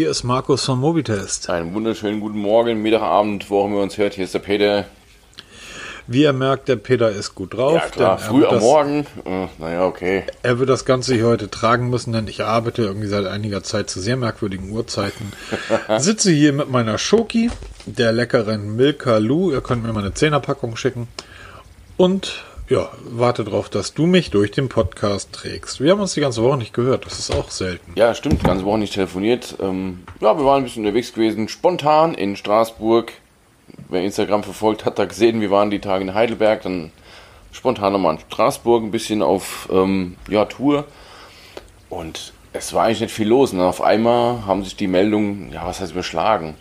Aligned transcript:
hier 0.00 0.10
ist 0.10 0.24
Markus 0.24 0.64
von 0.64 0.80
Mobitest. 0.80 1.50
Einen 1.50 1.74
wunderschönen 1.74 2.20
guten 2.20 2.38
Morgen, 2.38 2.80
Mittag, 2.80 3.02
Abend, 3.02 3.50
wo 3.50 3.60
auch 3.60 3.66
immer 3.66 3.82
uns 3.82 3.98
hört. 3.98 4.14
Hier 4.14 4.24
ist 4.24 4.32
der 4.32 4.38
Peter. 4.38 4.86
Wie 6.06 6.22
ihr 6.22 6.32
merkt, 6.32 6.68
der 6.68 6.76
Peter 6.76 7.10
ist 7.10 7.34
gut 7.34 7.52
drauf. 7.52 7.74
Ja 7.74 7.86
klar, 7.90 8.18
früh 8.18 8.46
am 8.46 8.54
das, 8.54 8.62
Morgen. 8.62 9.06
Äh, 9.26 9.48
naja, 9.58 9.84
okay. 9.84 10.24
Er 10.42 10.58
wird 10.58 10.70
das 10.70 10.86
Ganze 10.86 11.16
hier 11.16 11.26
heute 11.26 11.50
tragen 11.50 11.90
müssen, 11.90 12.14
denn 12.14 12.28
ich 12.28 12.42
arbeite 12.42 12.80
irgendwie 12.80 13.08
seit 13.08 13.26
einiger 13.26 13.62
Zeit 13.62 13.90
zu 13.90 14.00
sehr 14.00 14.16
merkwürdigen 14.16 14.70
Uhrzeiten. 14.70 15.34
Sitze 15.98 16.30
hier 16.30 16.54
mit 16.54 16.70
meiner 16.70 16.96
Schoki, 16.96 17.50
der 17.84 18.12
leckeren 18.12 18.76
Milka 18.76 19.18
Lu. 19.18 19.52
Ihr 19.52 19.60
könnt 19.60 19.82
mir 19.82 19.92
mal 19.92 20.00
eine 20.00 20.14
Zehnerpackung 20.14 20.76
schicken. 20.76 21.08
Und 21.98 22.42
ja, 22.70 22.88
warte 23.02 23.42
darauf, 23.42 23.68
dass 23.68 23.94
du 23.94 24.06
mich 24.06 24.30
durch 24.30 24.52
den 24.52 24.68
Podcast 24.68 25.32
trägst. 25.32 25.80
Wir 25.80 25.90
haben 25.90 26.00
uns 26.00 26.14
die 26.14 26.20
ganze 26.20 26.40
Woche 26.44 26.56
nicht 26.56 26.72
gehört, 26.72 27.04
das 27.04 27.18
ist 27.18 27.34
auch 27.34 27.50
selten. 27.50 27.92
Ja, 27.96 28.14
stimmt, 28.14 28.44
ganze 28.44 28.64
Woche 28.64 28.78
nicht 28.78 28.94
telefoniert. 28.94 29.56
Ähm, 29.60 30.04
ja, 30.20 30.38
wir 30.38 30.44
waren 30.44 30.58
ein 30.58 30.64
bisschen 30.64 30.84
unterwegs 30.84 31.12
gewesen, 31.12 31.48
spontan 31.48 32.14
in 32.14 32.36
Straßburg. 32.36 33.12
Wer 33.88 34.02
Instagram 34.02 34.44
verfolgt 34.44 34.84
hat, 34.84 35.00
da 35.00 35.04
gesehen, 35.04 35.40
wir 35.40 35.50
waren 35.50 35.70
die 35.70 35.80
Tage 35.80 36.04
in 36.04 36.14
Heidelberg, 36.14 36.62
dann 36.62 36.92
spontan 37.50 37.92
nochmal 37.92 38.14
in 38.14 38.20
Straßburg, 38.20 38.84
ein 38.84 38.92
bisschen 38.92 39.20
auf 39.20 39.68
ähm, 39.72 40.14
ja, 40.28 40.44
Tour. 40.44 40.84
Und 41.88 42.32
es 42.52 42.72
war 42.72 42.84
eigentlich 42.84 43.00
nicht 43.00 43.14
viel 43.14 43.28
los. 43.28 43.50
Und 43.50 43.58
ne? 43.58 43.64
auf 43.64 43.82
einmal 43.82 44.46
haben 44.46 44.62
sich 44.62 44.76
die 44.76 44.86
Meldungen, 44.86 45.50
ja, 45.52 45.66
was 45.66 45.80
heißt 45.80 45.90
überschlagen? 45.90 46.54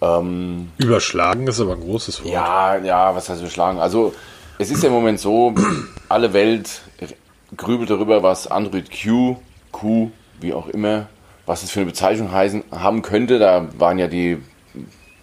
Ähm, 0.00 0.72
überschlagen 0.76 1.46
ist 1.46 1.60
aber 1.60 1.74
ein 1.74 1.80
großes 1.80 2.24
Wort. 2.24 2.32
Ja, 2.32 2.78
ja, 2.78 3.14
was 3.14 3.28
heißt 3.28 3.40
überschlagen? 3.40 3.78
Also 3.78 4.12
es 4.58 4.70
ist 4.70 4.82
ja 4.82 4.88
im 4.88 4.94
Moment 4.94 5.20
so, 5.20 5.54
alle 6.08 6.32
Welt 6.32 6.82
grübelt 7.56 7.90
darüber, 7.90 8.22
was 8.22 8.48
Android 8.48 8.90
Q, 8.90 9.36
Q, 9.70 10.10
wie 10.40 10.52
auch 10.52 10.68
immer, 10.68 11.08
was 11.46 11.62
es 11.62 11.70
für 11.70 11.80
eine 11.80 11.90
Bezeichnung 11.90 12.32
heißen, 12.32 12.64
haben 12.72 13.02
könnte. 13.02 13.38
Da 13.38 13.68
waren 13.78 13.98
ja 13.98 14.08
die, 14.08 14.38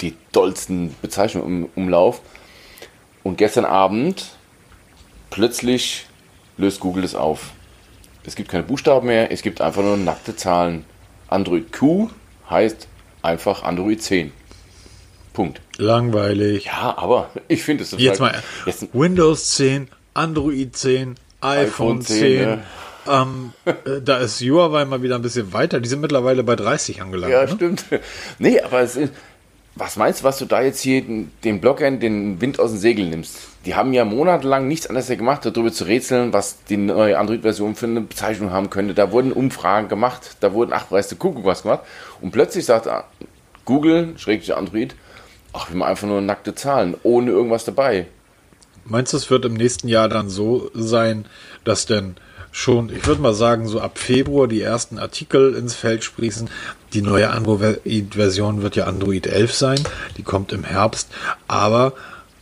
die 0.01 0.15
dollsten 0.31 0.95
Bezeichnungen 1.01 1.65
im 1.65 1.69
Umlauf. 1.75 2.21
Und 3.23 3.37
gestern 3.37 3.65
Abend 3.65 4.37
plötzlich 5.29 6.05
löst 6.57 6.79
Google 6.79 7.03
es 7.03 7.15
auf. 7.15 7.51
Es 8.25 8.35
gibt 8.35 8.49
keine 8.49 8.63
Buchstaben 8.63 9.07
mehr, 9.07 9.31
es 9.31 9.41
gibt 9.41 9.61
einfach 9.61 9.83
nur 9.83 9.97
nackte 9.97 10.35
Zahlen. 10.35 10.85
Android 11.27 11.71
Q 11.73 12.09
heißt 12.49 12.88
einfach 13.21 13.63
Android 13.63 14.01
10. 14.01 14.31
Punkt. 15.36 15.61
Langweilig. 15.78 16.66
Ja, 16.66 16.95
aber 16.97 17.30
ich 17.47 17.64
finde 17.64 17.83
es 17.83 17.91
Jetzt 17.91 18.19
mal 18.19 18.41
jetzt 18.66 18.88
Windows 18.94 19.52
10, 19.55 19.89
Android 20.16 20.75
10, 20.75 21.16
iPhone, 21.41 22.02
10. 22.02 22.17
10 22.17 22.39
ne? 22.39 22.64
ähm, 23.08 23.53
äh, 23.66 24.02
da 24.03 24.17
ist 24.17 24.41
Huawei 24.41 24.86
mal 24.86 25.03
wieder 25.03 25.16
ein 25.16 25.22
bisschen 25.22 25.53
weiter. 25.53 25.80
Die 25.80 25.89
sind 25.89 26.02
mittlerweile 26.02 26.44
bei 26.44 26.56
30 26.56 27.02
angelangt. 27.02 27.31
Ja, 27.31 27.41
ne? 27.41 27.50
stimmt. 27.50 27.86
Nee, 28.39 28.59
aber 28.61 28.81
es 28.81 28.95
ist, 28.95 29.13
was 29.75 29.97
meinst 29.97 30.22
du, 30.22 30.23
was 30.23 30.38
du 30.38 30.45
da 30.45 30.61
jetzt 30.61 30.80
hier 30.80 31.03
den, 31.03 31.61
Blockern 31.61 32.00
den 32.00 32.39
Wind 32.39 32.59
aus 32.59 32.72
dem 32.72 32.80
Segel 32.80 33.06
nimmst? 33.08 33.38
Die 33.66 33.75
haben 33.75 33.94
ja 33.94 34.06
monatelang 34.06 34.67
nichts 34.67 34.88
anderes 34.88 35.08
gemacht, 35.09 35.45
darüber 35.45 35.72
zu 35.72 35.83
rätseln, 35.83 36.31
was 36.31 36.63
die 36.63 36.78
neue 36.78 37.19
Android-Version 37.19 37.75
für 37.75 37.88
eine 37.88 38.02
Bezeichnung 38.02 38.52
haben 38.52 38.69
könnte. 38.69 38.94
Da 38.94 39.11
wurden 39.11 39.33
Umfragen 39.33 39.89
gemacht, 39.89 40.38
da 40.39 40.53
wurden, 40.53 40.72
ach, 40.72 40.89
weißt 40.89 41.11
du, 41.11 41.16
Kuckuck 41.17 41.45
was 41.45 41.63
gemacht. 41.63 41.81
Und 42.22 42.31
plötzlich 42.31 42.66
sagt 42.66 42.88
Google, 43.66 44.13
schräglich 44.17 44.56
Android, 44.56 44.95
Ach, 45.57 45.69
wir 45.69 45.77
machen 45.77 45.89
einfach 45.89 46.07
nur 46.07 46.19
nackte 46.19 46.53
Zahlen, 46.53 46.95
ohne 47.03 47.31
irgendwas 47.31 47.63
dabei. 47.63 48.07
Meinst 48.83 49.13
du, 49.13 49.17
es 49.17 49.29
wird 49.29 49.45
im 49.45 49.53
nächsten 49.53 49.87
Jahr 49.87 50.09
dann 50.09 50.29
so 50.29 50.69
sein, 50.73 51.25
dass 51.63 51.85
denn 51.85 52.17
schon, 52.51 52.89
ich 52.89 53.07
würde 53.07 53.21
mal 53.21 53.33
sagen, 53.33 53.67
so 53.67 53.79
ab 53.79 53.97
Februar 53.97 54.47
die 54.47 54.61
ersten 54.61 54.99
Artikel 54.99 55.55
ins 55.55 55.73
Feld 55.73 56.03
sprießen. 56.03 56.49
Die 56.93 57.01
neue 57.01 57.29
Android-Version 57.29 58.63
wird 58.63 58.75
ja 58.75 58.85
Android 58.85 59.27
11 59.27 59.53
sein, 59.53 59.79
die 60.17 60.23
kommt 60.23 60.51
im 60.51 60.65
Herbst, 60.65 61.09
aber 61.47 61.94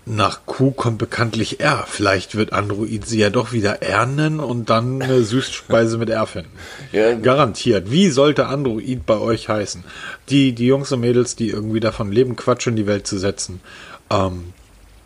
nach 0.06 0.46
Q 0.46 0.72
kommt 0.72 0.98
bekanntlich 0.98 1.60
R. 1.62 1.86
Vielleicht 1.88 2.36
wird 2.36 2.52
Android 2.52 3.08
sie 3.08 3.20
ja 3.20 3.30
doch 3.30 3.54
wieder 3.54 3.82
R 3.82 4.06
nennen 4.06 4.40
und 4.40 4.70
dann 4.70 5.02
eine 5.02 5.24
Süßspeise 5.24 5.98
mit 5.98 6.10
R 6.10 6.28
finden. 6.28 6.52
Ja. 6.92 7.16
Garantiert. 7.16 7.90
Wie 7.90 8.10
sollte 8.10 8.48
Android 8.48 9.06
bei 9.06 9.18
euch 9.18 9.48
heißen? 9.48 9.84
Die, 10.30 10.54
die 10.54 10.68
Jungs 10.68 10.92
und 10.92 11.00
Mädels, 11.00 11.36
die 11.36 11.50
irgendwie 11.50 11.80
davon 11.80 12.12
leben, 12.12 12.36
Quatsch 12.36 12.68
in 12.68 12.76
die 12.76 12.88
Welt 12.88 13.08
zu 13.08 13.18
setzen. 13.18 13.62
Ähm, 14.10 14.54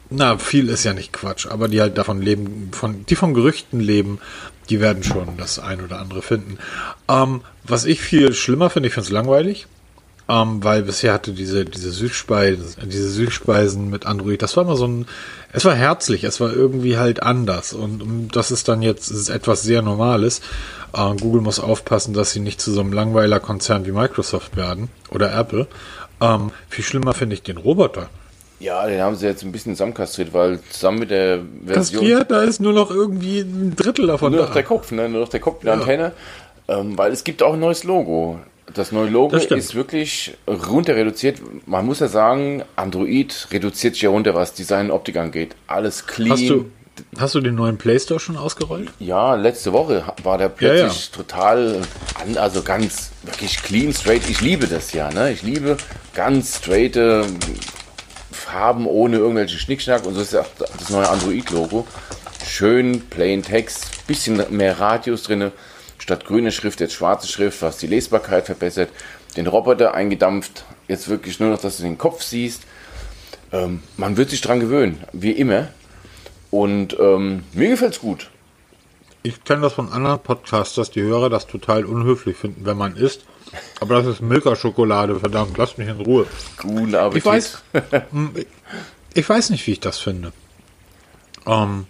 na, 0.10 0.38
viel 0.38 0.70
ist 0.70 0.84
ja 0.84 0.94
nicht 0.94 1.14
Quatsch, 1.14 1.48
aber 1.48 1.68
die 1.68 1.82
halt 1.82 1.98
davon 1.98 2.22
leben, 2.22 2.70
von, 2.72 3.06
die 3.06 3.16
von 3.16 3.34
Gerüchten 3.34 3.80
leben, 3.80 4.20
die 4.70 4.80
werden 4.80 5.04
schon 5.04 5.38
das 5.38 5.60
ein 5.60 5.82
oder 5.82 6.00
andere 6.00 6.22
finden. 6.22 6.58
Ähm, 7.08 7.42
was 7.64 7.86
ich 7.86 8.02
viel 8.02 8.34
schlimmer 8.34 8.70
finde, 8.70 8.88
ich 8.88 8.94
finde 8.94 9.08
es 9.08 9.12
langweilig. 9.12 9.68
Ähm, 10.30 10.62
weil 10.62 10.84
bisher 10.84 11.14
hatte 11.14 11.32
diese, 11.32 11.64
diese 11.64 11.92
Süßspeisen, 11.92 12.76
diese 12.90 13.10
Süßspeisen 13.10 13.90
mit 13.90 14.06
Android, 14.06 14.42
das 14.42 14.58
war 14.58 14.66
immer 14.66 14.76
so 14.76 14.86
ein, 14.86 15.06
es 15.54 15.64
war 15.64 15.74
herzlich, 15.74 16.26
es 16.26 16.42
war 16.42 16.52
irgendwie 16.52 16.98
halt 16.98 17.24
anders 17.24 17.72
und, 17.72 18.04
und 18.04 18.36
das 18.36 18.52
ist 18.52 18.68
dann 18.68 18.82
jetzt 18.82 19.10
ist 19.10 19.30
etwas 19.30 19.62
sehr 19.62 19.82
Normales. 19.82 20.42
Äh, 20.94 21.16
Google 21.16 21.42
muss 21.42 21.62
aufpassen, 21.62 22.14
dass 22.14 22.32
sie 22.32 22.42
nicht 22.42 22.60
zu 22.60 22.72
so 22.74 22.82
einem 22.82 22.92
langweiler 22.92 23.40
Konzern 23.40 23.86
wie 23.86 23.94
Microsoft 23.94 24.58
werden 24.58 24.90
oder 25.12 25.34
Apple. 25.34 25.68
Ähm, 26.20 26.52
viel 26.70 26.84
schlimmer 26.84 27.14
finde 27.14 27.36
ich 27.36 27.44
den 27.44 27.58
Roboter. 27.58 28.10
Ja, 28.60 28.88
den 28.88 29.00
haben 29.02 29.16
sie 29.16 29.28
jetzt 29.28 29.44
ein 29.44 29.52
bisschen 29.52 29.76
zusammenkastriert, 29.76 30.34
weil 30.34 30.60
zusammen 30.72 31.00
mit 31.00 31.12
der 31.12 31.40
Version. 31.66 32.02
Kastriert, 32.02 32.32
da 32.32 32.42
ist 32.42 32.60
nur 32.60 32.74
noch 32.74 32.90
irgendwie 32.90 33.42
ein 33.42 33.76
Drittel 33.76 34.08
davon. 34.08 34.34
Nur 34.34 34.42
noch 34.42 34.54
der 34.54 34.64
Kopf, 34.64 34.92
ne? 34.92 35.08
Nur 35.08 35.22
noch 35.22 35.30
der 35.30 35.40
Kopf, 35.40 35.62
die 35.62 35.68
ja. 35.68 35.74
Antenne. 35.74 36.12
Ähm, 36.68 36.98
weil 36.98 37.12
es 37.12 37.24
gibt 37.24 37.44
auch 37.44 37.54
ein 37.54 37.60
neues 37.60 37.84
Logo. 37.84 38.40
Das 38.74 38.92
neue 38.92 39.10
Logo 39.10 39.36
das 39.36 39.46
ist 39.46 39.76
wirklich 39.76 40.36
runter 40.48 40.96
reduziert. 40.96 41.42
Man 41.66 41.86
muss 41.86 42.00
ja 42.00 42.08
sagen, 42.08 42.64
Android 42.76 43.48
reduziert 43.52 43.94
sich 43.94 44.04
ja 44.04 44.10
runter, 44.10 44.36
was 44.36 44.54
Design 44.54 44.88
und 44.88 44.92
Optik 44.92 45.16
angeht. 45.18 45.56
Alles 45.68 46.06
clean. 46.06 46.32
Hast 46.32 46.50
du, 46.50 46.70
hast 47.18 47.36
du 47.36 47.40
den 47.40 47.56
neuen 47.56 47.78
Play 47.78 47.98
Store 47.98 48.20
schon 48.20 48.36
ausgerollt? 48.36 48.92
Ja, 49.00 49.36
letzte 49.36 49.72
Woche 49.72 50.04
war 50.24 50.38
der 50.38 50.50
plötzlich 50.50 50.82
ja, 50.82 50.88
ja. 50.88 51.16
total, 51.16 51.82
also 52.36 52.62
ganz 52.62 53.12
wirklich 53.24 53.62
clean, 53.64 53.94
straight. 53.94 54.30
Ich 54.30 54.42
liebe 54.42 54.68
das 54.68 54.92
ja, 54.92 55.12
ne? 55.12 55.32
Ich 55.32 55.44
liebe 55.44 55.78
ganz 56.14 56.58
straight 56.58 57.00
Farben 58.32 58.86
ohne 58.86 59.18
irgendwelche 59.18 59.58
Schnickschnack 59.58 60.06
und 60.06 60.14
so 60.14 60.22
ist 60.22 60.34
ja 60.34 60.46
das 60.78 60.90
neue 60.90 61.10
Android-Logo. 61.10 61.88
Schön, 62.46 63.02
plain 63.10 63.44
Text, 63.44 64.06
bisschen 64.08 64.44
mehr 64.50 64.80
Radius 64.80 65.24
drinne 65.24 65.52
statt 66.08 66.24
grüne 66.24 66.54
Schrift 66.54 66.80
jetzt 66.80 66.94
schwarze 66.94 67.28
Schrift, 67.28 67.62
was 67.62 67.80
die 67.80 67.88
Lesbarkeit 67.88 68.46
verbessert. 68.46 68.90
Den 69.36 69.46
Roboter 69.46 69.94
eingedampft, 69.94 70.64
jetzt 70.88 71.10
wirklich 71.10 71.42
nur 71.42 71.50
noch, 71.50 71.60
dass 71.60 71.78
du 71.78 71.84
den 71.84 71.98
Kopf 71.98 72.24
siehst. 72.24 72.64
Ähm, 73.52 73.84
man 73.98 74.16
wird 74.16 74.30
sich 74.30 74.40
dran 74.40 74.62
gewöhnen, 74.62 75.04
wie 75.12 75.32
immer. 75.32 75.68
Und 76.50 76.98
ähm, 76.98 77.44
mir 77.52 77.82
es 77.82 78.00
gut. 78.00 78.30
Ich 79.22 79.44
kenne 79.44 79.64
das 79.64 79.74
von 79.74 79.92
anderen 79.92 80.20
Podcasters, 80.20 80.92
die 80.92 81.02
Hörer 81.02 81.30
das 81.30 81.46
total 81.46 81.84
unhöflich 81.84 82.38
finden, 82.38 82.66
wenn 82.66 82.78
man 82.78 82.96
isst. 82.96 83.26
Aber 83.82 83.96
das 83.96 84.06
ist 84.06 84.22
Milka-Schokolade, 84.22 85.20
verdammt, 85.20 85.58
lass 85.58 85.78
mich 85.78 85.90
in 85.90 86.00
Ruhe. 86.00 86.26
Guten 86.56 86.96
Appetit. 86.96 87.18
Ich 87.18 87.26
weiß, 87.26 87.64
ich 89.14 89.28
weiß 89.28 89.50
nicht, 89.50 89.68
wie 89.68 89.72
ich 89.74 89.82
das 89.82 90.00
finde. 90.00 90.32
Ähm, 91.46 91.86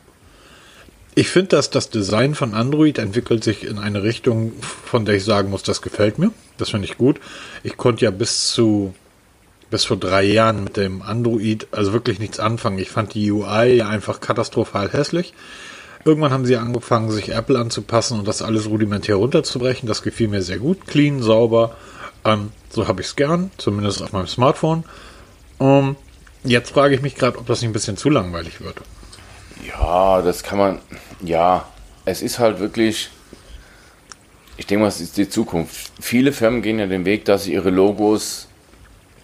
ich 1.17 1.29
finde, 1.29 1.47
dass 1.49 1.71
das 1.71 1.89
Design 1.89 2.35
von 2.35 2.53
Android 2.53 2.99
entwickelt 2.99 3.43
sich 3.43 3.63
in 3.63 3.79
eine 3.79 4.03
Richtung, 4.03 4.51
von 4.61 5.03
der 5.03 5.15
ich 5.15 5.23
sagen 5.23 5.49
muss, 5.49 5.63
das 5.63 5.81
gefällt 5.81 6.19
mir. 6.19 6.31
Das 6.59 6.69
finde 6.69 6.85
ich 6.85 6.95
gut. 6.95 7.19
Ich 7.63 7.75
konnte 7.75 8.05
ja 8.05 8.11
bis 8.11 8.49
zu 8.51 8.93
bis 9.71 9.83
vor 9.83 9.97
drei 9.97 10.21
Jahren 10.21 10.63
mit 10.63 10.77
dem 10.77 11.01
Android 11.01 11.69
also 11.71 11.91
wirklich 11.91 12.19
nichts 12.19 12.39
anfangen. 12.39 12.77
Ich 12.77 12.91
fand 12.91 13.15
die 13.15 13.31
UI 13.31 13.77
ja 13.77 13.89
einfach 13.89 14.19
katastrophal 14.19 14.93
hässlich. 14.93 15.33
Irgendwann 16.05 16.31
haben 16.31 16.45
sie 16.45 16.55
angefangen, 16.55 17.09
sich 17.09 17.29
Apple 17.29 17.57
anzupassen 17.57 18.19
und 18.19 18.27
das 18.27 18.43
alles 18.43 18.69
rudimentär 18.69 19.15
runterzubrechen. 19.15 19.87
Das 19.87 20.03
gefiel 20.03 20.27
mir 20.27 20.43
sehr 20.43 20.59
gut. 20.59 20.85
Clean, 20.85 21.23
sauber. 21.23 21.75
Ähm, 22.25 22.51
so 22.69 22.87
habe 22.87 23.01
ich 23.01 23.07
es 23.07 23.15
gern, 23.15 23.49
zumindest 23.57 24.03
auf 24.03 24.11
meinem 24.11 24.27
Smartphone. 24.27 24.83
Ähm, 25.59 25.95
jetzt 26.43 26.73
frage 26.73 26.93
ich 26.93 27.01
mich 27.01 27.15
gerade, 27.15 27.39
ob 27.39 27.47
das 27.47 27.61
nicht 27.61 27.71
ein 27.71 27.73
bisschen 27.73 27.97
zu 27.97 28.11
langweilig 28.11 28.61
wird. 28.61 28.75
Ja, 29.79 30.21
das 30.21 30.43
kann 30.43 30.57
man 30.57 30.79
ja, 31.21 31.67
es 32.05 32.21
ist 32.21 32.39
halt 32.39 32.59
wirklich, 32.59 33.09
ich 34.57 34.65
denke 34.65 34.81
mal, 34.81 34.87
es 34.87 35.01
ist 35.01 35.17
die 35.17 35.29
Zukunft. 35.29 35.91
Viele 35.99 36.31
Firmen 36.31 36.61
gehen 36.61 36.79
ja 36.79 36.87
den 36.87 37.05
Weg, 37.05 37.25
dass 37.25 37.43
sie 37.43 37.53
ihre 37.53 37.69
Logos 37.69 38.47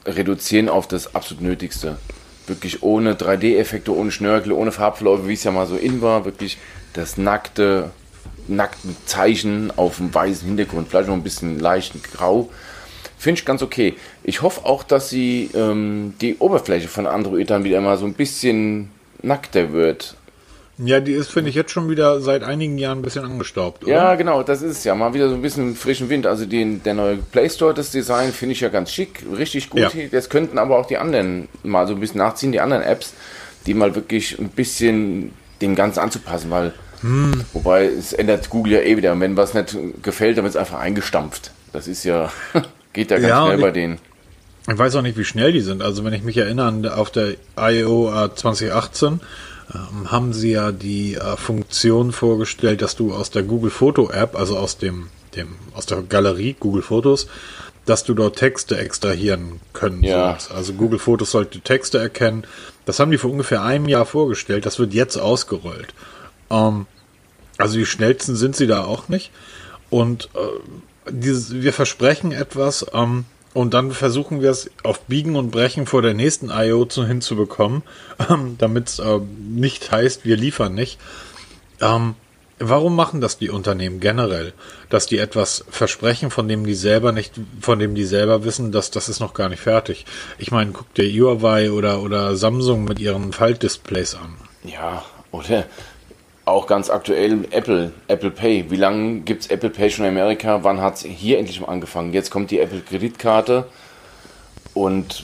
reduzieren 0.05 0.69
auf 0.69 0.87
das 0.87 1.15
absolut 1.15 1.43
Nötigste. 1.43 1.97
Wirklich 2.45 2.83
ohne 2.83 3.13
3D-Effekte, 3.13 3.95
ohne 3.95 4.11
Schnörkel, 4.11 4.51
ohne 4.51 4.71
Farbverläufe, 4.71 5.27
wie 5.27 5.33
es 5.33 5.43
ja 5.43 5.51
mal 5.51 5.65
so 5.65 5.77
in 5.77 6.01
war. 6.01 6.25
Wirklich 6.25 6.57
das 6.91 7.17
nackte, 7.17 7.91
nackten 8.47 8.97
Zeichen 9.05 9.71
auf 9.75 9.97
dem 9.97 10.13
weißen 10.13 10.47
Hintergrund, 10.47 10.89
vielleicht 10.89 11.07
noch 11.07 11.15
ein 11.15 11.23
bisschen 11.23 11.59
leicht 11.59 11.93
grau. 12.13 12.49
Finde 13.17 13.39
ich 13.39 13.45
ganz 13.45 13.61
okay. 13.61 13.95
Ich 14.23 14.41
hoffe 14.41 14.65
auch, 14.65 14.83
dass 14.83 15.09
sie 15.09 15.49
ähm, 15.55 16.15
die 16.19 16.35
Oberfläche 16.39 16.89
von 16.89 17.07
Android 17.07 17.49
dann 17.49 17.63
wieder 17.63 17.79
mal 17.79 17.97
so 17.97 18.05
ein 18.05 18.13
bisschen 18.13 18.91
nackter 19.21 19.71
wird 19.71 20.17
Ja, 20.79 20.99
die 20.99 21.11
ist, 21.11 21.29
finde 21.29 21.51
ich, 21.51 21.55
jetzt 21.55 21.71
schon 21.71 21.89
wieder 21.89 22.19
seit 22.19 22.43
einigen 22.43 22.79
Jahren 22.79 22.99
ein 22.99 23.01
bisschen 23.03 23.23
angestaubt. 23.23 23.83
Oder? 23.83 23.93
Ja, 23.93 24.15
genau, 24.15 24.41
das 24.41 24.63
ist 24.63 24.83
ja. 24.85 24.95
Mal 24.95 25.13
wieder 25.13 25.29
so 25.29 25.35
ein 25.35 25.41
bisschen 25.41 25.75
frischen 25.75 26.09
Wind. 26.09 26.25
Also 26.25 26.45
den, 26.45 26.81
der 26.81 26.95
neue 26.95 27.17
Play 27.17 27.47
Store, 27.49 27.73
das 27.73 27.91
Design 27.91 28.31
finde 28.31 28.53
ich 28.53 28.61
ja 28.61 28.69
ganz 28.69 28.91
schick, 28.91 29.23
richtig 29.37 29.69
gut. 29.69 29.81
Ja. 29.81 29.89
Jetzt 30.11 30.31
könnten 30.31 30.57
aber 30.57 30.79
auch 30.79 30.87
die 30.87 30.97
anderen 30.97 31.47
mal 31.63 31.87
so 31.87 31.93
ein 31.93 31.99
bisschen 31.99 32.17
nachziehen, 32.17 32.51
die 32.51 32.59
anderen 32.59 32.81
Apps, 32.81 33.13
die 33.67 33.75
mal 33.75 33.93
wirklich 33.93 34.39
ein 34.39 34.49
bisschen 34.49 35.33
dem 35.61 35.75
Ganzen 35.75 35.99
anzupassen, 35.99 36.49
weil 36.49 36.73
hm. 37.01 37.43
wobei 37.53 37.85
es 37.85 38.13
ändert 38.13 38.49
Google 38.49 38.73
ja 38.73 38.79
eh 38.79 38.97
wieder. 38.97 39.11
Und 39.11 39.19
wenn 39.19 39.37
was 39.37 39.53
nicht 39.53 39.77
gefällt, 40.01 40.37
dann 40.37 40.43
wird 40.43 40.55
es 40.55 40.59
einfach 40.59 40.79
eingestampft. 40.79 41.51
Das 41.71 41.87
ist 41.87 42.03
ja, 42.03 42.31
geht 42.93 43.11
ja 43.11 43.17
ganz 43.17 43.29
ja, 43.29 43.45
schnell 43.45 43.57
bei 43.59 43.71
denen. 43.71 43.99
Ich 44.67 44.77
weiß 44.77 44.95
auch 44.95 45.01
nicht, 45.01 45.17
wie 45.17 45.25
schnell 45.25 45.51
die 45.51 45.61
sind. 45.61 45.83
Also 45.83 46.03
wenn 46.03 46.13
ich 46.13 46.23
mich 46.23 46.37
erinnere, 46.37 46.95
auf 46.95 47.11
der 47.11 47.35
I.O. 47.59 48.09
2018 48.33 49.07
ähm, 49.07 49.19
haben 50.05 50.33
sie 50.33 50.51
ja 50.51 50.71
die 50.71 51.15
äh, 51.15 51.37
Funktion 51.37 52.11
vorgestellt, 52.11 52.81
dass 52.81 52.95
du 52.95 53.13
aus 53.13 53.31
der 53.31 53.43
Google 53.43 53.71
Foto 53.71 54.09
App, 54.09 54.35
also 54.35 54.57
aus 54.57 54.77
dem, 54.77 55.07
dem 55.35 55.55
aus 55.73 55.85
der 55.85 56.01
Galerie 56.01 56.55
Google 56.59 56.81
Fotos, 56.81 57.27
dass 57.85 58.03
du 58.03 58.13
dort 58.13 58.37
Texte 58.37 58.77
extrahieren 58.77 59.59
können 59.73 60.03
ja. 60.03 60.31
sollst. 60.31 60.51
Also 60.51 60.73
Google 60.73 60.99
Fotos 60.99 61.31
sollte 61.31 61.59
Texte 61.59 61.99
erkennen. 61.99 62.45
Das 62.85 62.99
haben 62.99 63.11
die 63.11 63.17
vor 63.17 63.31
ungefähr 63.31 63.61
einem 63.61 63.87
Jahr 63.87 64.05
vorgestellt. 64.05 64.65
Das 64.65 64.79
wird 64.79 64.93
jetzt 64.93 65.17
ausgerollt. 65.17 65.93
Ähm, 66.49 66.85
also 67.57 67.77
die 67.77 67.85
schnellsten 67.85 68.35
sind 68.35 68.55
sie 68.55 68.67
da 68.67 68.83
auch 68.83 69.09
nicht. 69.09 69.31
Und 69.89 70.29
äh, 70.33 71.11
dieses, 71.11 71.53
wir 71.53 71.73
versprechen 71.73 72.31
etwas, 72.31 72.85
ähm, 72.93 73.25
und 73.53 73.73
dann 73.73 73.91
versuchen 73.91 74.41
wir 74.41 74.49
es 74.49 74.69
auf 74.83 75.01
Biegen 75.01 75.35
und 75.35 75.51
Brechen 75.51 75.85
vor 75.85 76.01
der 76.01 76.13
nächsten 76.13 76.49
IO 76.49 76.85
zu, 76.85 77.05
hinzubekommen, 77.05 77.83
ähm, 78.29 78.55
damit 78.57 78.89
es 78.89 78.99
äh, 78.99 79.19
nicht 79.39 79.91
heißt, 79.91 80.25
wir 80.25 80.37
liefern 80.37 80.73
nicht. 80.73 80.99
Ähm, 81.81 82.15
warum 82.59 82.95
machen 82.95 83.21
das 83.21 83.37
die 83.37 83.49
Unternehmen 83.49 83.99
generell? 83.99 84.53
Dass 84.89 85.05
die 85.05 85.19
etwas 85.19 85.65
versprechen, 85.69 86.31
von 86.31 86.47
dem 86.47 86.65
die 86.65 86.73
selber 86.73 87.11
nicht, 87.11 87.33
von 87.61 87.79
dem 87.79 87.93
die 87.95 88.05
selber 88.05 88.43
wissen, 88.43 88.71
dass 88.71 88.91
das 88.91 89.09
ist 89.09 89.19
noch 89.19 89.33
gar 89.33 89.49
nicht 89.49 89.61
fertig. 89.61 90.05
Ich 90.37 90.51
meine, 90.51 90.71
guck 90.71 90.93
dir 90.95 91.09
Huawei 91.09 91.71
oder, 91.71 92.01
oder 92.01 92.35
Samsung 92.35 92.85
mit 92.85 92.99
ihren 92.99 93.33
Faltdisplays 93.33 94.15
an. 94.15 94.35
Ja, 94.63 95.03
oder 95.31 95.65
auch 96.45 96.67
ganz 96.67 96.89
aktuell 96.89 97.45
Apple, 97.51 97.93
Apple 98.07 98.31
Pay. 98.31 98.69
Wie 98.69 98.75
lange 98.75 99.21
gibt 99.21 99.43
es 99.43 99.47
Apple 99.49 99.69
Pay 99.69 99.89
schon 99.89 100.05
in 100.05 100.11
Amerika? 100.11 100.63
Wann 100.63 100.81
hat 100.81 100.95
es 100.95 101.03
hier 101.03 101.39
endlich 101.39 101.59
mal 101.61 101.67
angefangen? 101.67 102.13
Jetzt 102.13 102.31
kommt 102.31 102.51
die 102.51 102.59
Apple 102.59 102.81
Kreditkarte 102.81 103.65
und 104.73 105.23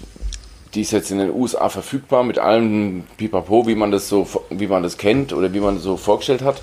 die 0.73 0.81
ist 0.81 0.91
jetzt 0.91 1.11
in 1.11 1.17
den 1.17 1.31
USA 1.31 1.67
verfügbar 1.69 2.23
mit 2.23 2.37
allem 2.37 3.03
Pipapo, 3.17 3.67
wie 3.67 3.75
man 3.75 3.91
das 3.91 4.07
so, 4.07 4.27
wie 4.49 4.67
man 4.67 4.83
das 4.83 4.97
kennt 4.97 5.33
oder 5.33 5.53
wie 5.53 5.59
man 5.59 5.75
das 5.75 5.83
so 5.83 5.97
vorgestellt 5.97 6.41
hat. 6.41 6.61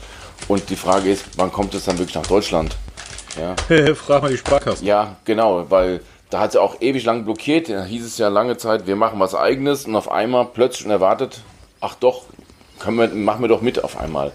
Und 0.49 0.71
die 0.71 0.77
Frage 0.77 1.11
ist, 1.11 1.25
wann 1.37 1.51
kommt 1.51 1.75
es 1.75 1.85
dann 1.85 1.99
wirklich 1.99 2.15
nach 2.15 2.27
Deutschland? 2.27 2.77
Ja. 3.39 3.95
Frag 3.95 4.23
mal 4.23 4.31
die 4.31 4.39
Sparkasse. 4.39 4.85
Ja, 4.85 5.17
genau, 5.25 5.67
weil 5.69 6.01
da 6.31 6.41
hat 6.41 6.53
sie 6.53 6.61
auch 6.61 6.81
ewig 6.81 7.05
lang 7.05 7.25
blockiert. 7.25 7.69
Da 7.69 7.85
hieß 7.85 8.05
es 8.05 8.19
ja 8.19 8.29
lange 8.29 8.57
Zeit, 8.57 8.87
wir 8.87 8.97
machen 8.97 9.19
was 9.19 9.35
eigenes 9.35 9.87
und 9.87 9.97
auf 9.97 10.11
einmal 10.11 10.47
plötzlich 10.47 10.87
unerwartet, 10.87 11.41
ach 11.81 11.95
doch, 11.97 12.23
können 12.79 12.99
wir, 12.99 13.09
machen 13.09 13.43
wir 13.43 13.49
doch 13.49 13.61
mit 13.61 13.83
auf 13.83 13.99
einmal. 13.99 14.33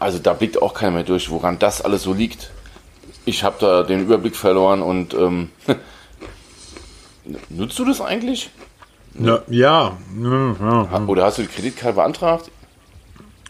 Also 0.00 0.18
da 0.18 0.32
blickt 0.32 0.60
auch 0.60 0.74
keiner 0.74 0.92
mehr 0.92 1.04
durch, 1.04 1.30
woran 1.30 1.58
das 1.58 1.82
alles 1.82 2.02
so 2.02 2.14
liegt. 2.14 2.50
Ich 3.26 3.44
habe 3.44 3.56
da 3.60 3.82
den 3.82 4.00
Überblick 4.00 4.34
verloren 4.34 4.82
und 4.82 5.14
ähm, 5.14 5.50
nutzt 7.50 7.78
du 7.78 7.84
das 7.84 8.00
eigentlich? 8.00 8.50
Ja, 9.14 9.42
ja. 9.48 9.98
Oder 11.06 11.24
hast 11.24 11.38
du 11.38 11.42
die 11.42 11.48
Kreditkarte 11.48 11.96
beantragt? 11.96 12.50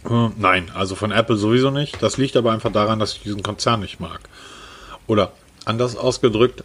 Äh, 0.08 0.29
nein, 0.37 0.70
also 0.75 0.97
von 0.97 1.12
Apple 1.12 1.37
sowieso 1.37 1.70
nicht. 1.70 2.02
Das 2.02 2.17
liegt 2.17 2.37
aber 2.37 2.52
einfach 2.52 2.73
daran, 2.73 2.99
dass 2.99 3.14
ich 3.14 3.23
diesen 3.23 3.43
Konzern 3.43 3.81
nicht 3.81 4.00
mag. 4.00 4.20
Oder 5.06 5.32
anders 5.64 5.97
ausgedrückt, 5.97 6.64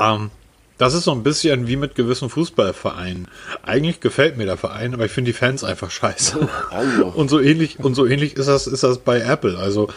ähm, 0.00 0.30
das 0.78 0.94
ist 0.94 1.04
so 1.04 1.12
ein 1.12 1.24
bisschen 1.24 1.66
wie 1.66 1.76
mit 1.76 1.96
gewissen 1.96 2.30
Fußballvereinen. 2.30 3.28
Eigentlich 3.62 4.00
gefällt 4.00 4.36
mir 4.36 4.46
der 4.46 4.56
Verein, 4.56 4.94
aber 4.94 5.04
ich 5.04 5.12
finde 5.12 5.32
die 5.32 5.38
Fans 5.38 5.64
einfach 5.64 5.90
scheiße. 5.90 6.48
Also. 6.70 7.06
Und 7.14 7.28
so 7.28 7.40
ähnlich, 7.40 7.80
und 7.80 7.94
so 7.94 8.06
ähnlich 8.06 8.36
ist 8.36 8.46
das, 8.46 8.68
ist 8.68 8.84
das 8.84 8.98
bei 8.98 9.20
Apple. 9.20 9.58
Also, 9.58 9.88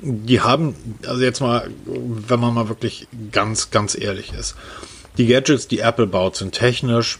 die 0.00 0.40
haben, 0.40 0.74
also 1.06 1.22
jetzt 1.22 1.40
mal, 1.40 1.70
wenn 1.86 2.40
man 2.40 2.52
mal 2.54 2.68
wirklich 2.68 3.06
ganz, 3.30 3.70
ganz 3.70 3.96
ehrlich 3.96 4.32
ist. 4.32 4.56
Die 5.16 5.26
Gadgets, 5.26 5.68
die 5.68 5.78
Apple 5.78 6.06
baut, 6.06 6.36
sind 6.36 6.52
technisch 6.52 7.18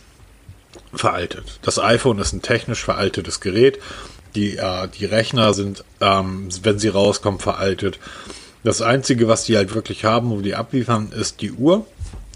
veraltet. 0.93 1.61
Das 1.63 1.79
iPhone 1.79 2.19
ist 2.19 2.33
ein 2.33 2.43
technisch 2.43 2.85
veraltetes 2.85 3.41
Gerät. 3.41 3.79
Die, 4.35 4.57
äh, 4.57 4.89
die 4.89 5.07
Rechner 5.07 5.55
sind, 5.55 5.85
ähm, 6.01 6.49
wenn 6.63 6.79
sie 6.79 6.89
rauskommen, 6.89 7.41
veraltet. 7.41 7.99
Das 8.65 8.83
Einzige, 8.83 9.29
was 9.29 9.45
die 9.45 9.57
halt 9.57 9.75
wirklich 9.75 10.05
haben, 10.05 10.31
wo 10.31 10.41
die 10.41 10.57
abliefern, 10.57 11.13
ist 11.13 11.41
die 11.41 11.53
Uhr 11.53 11.87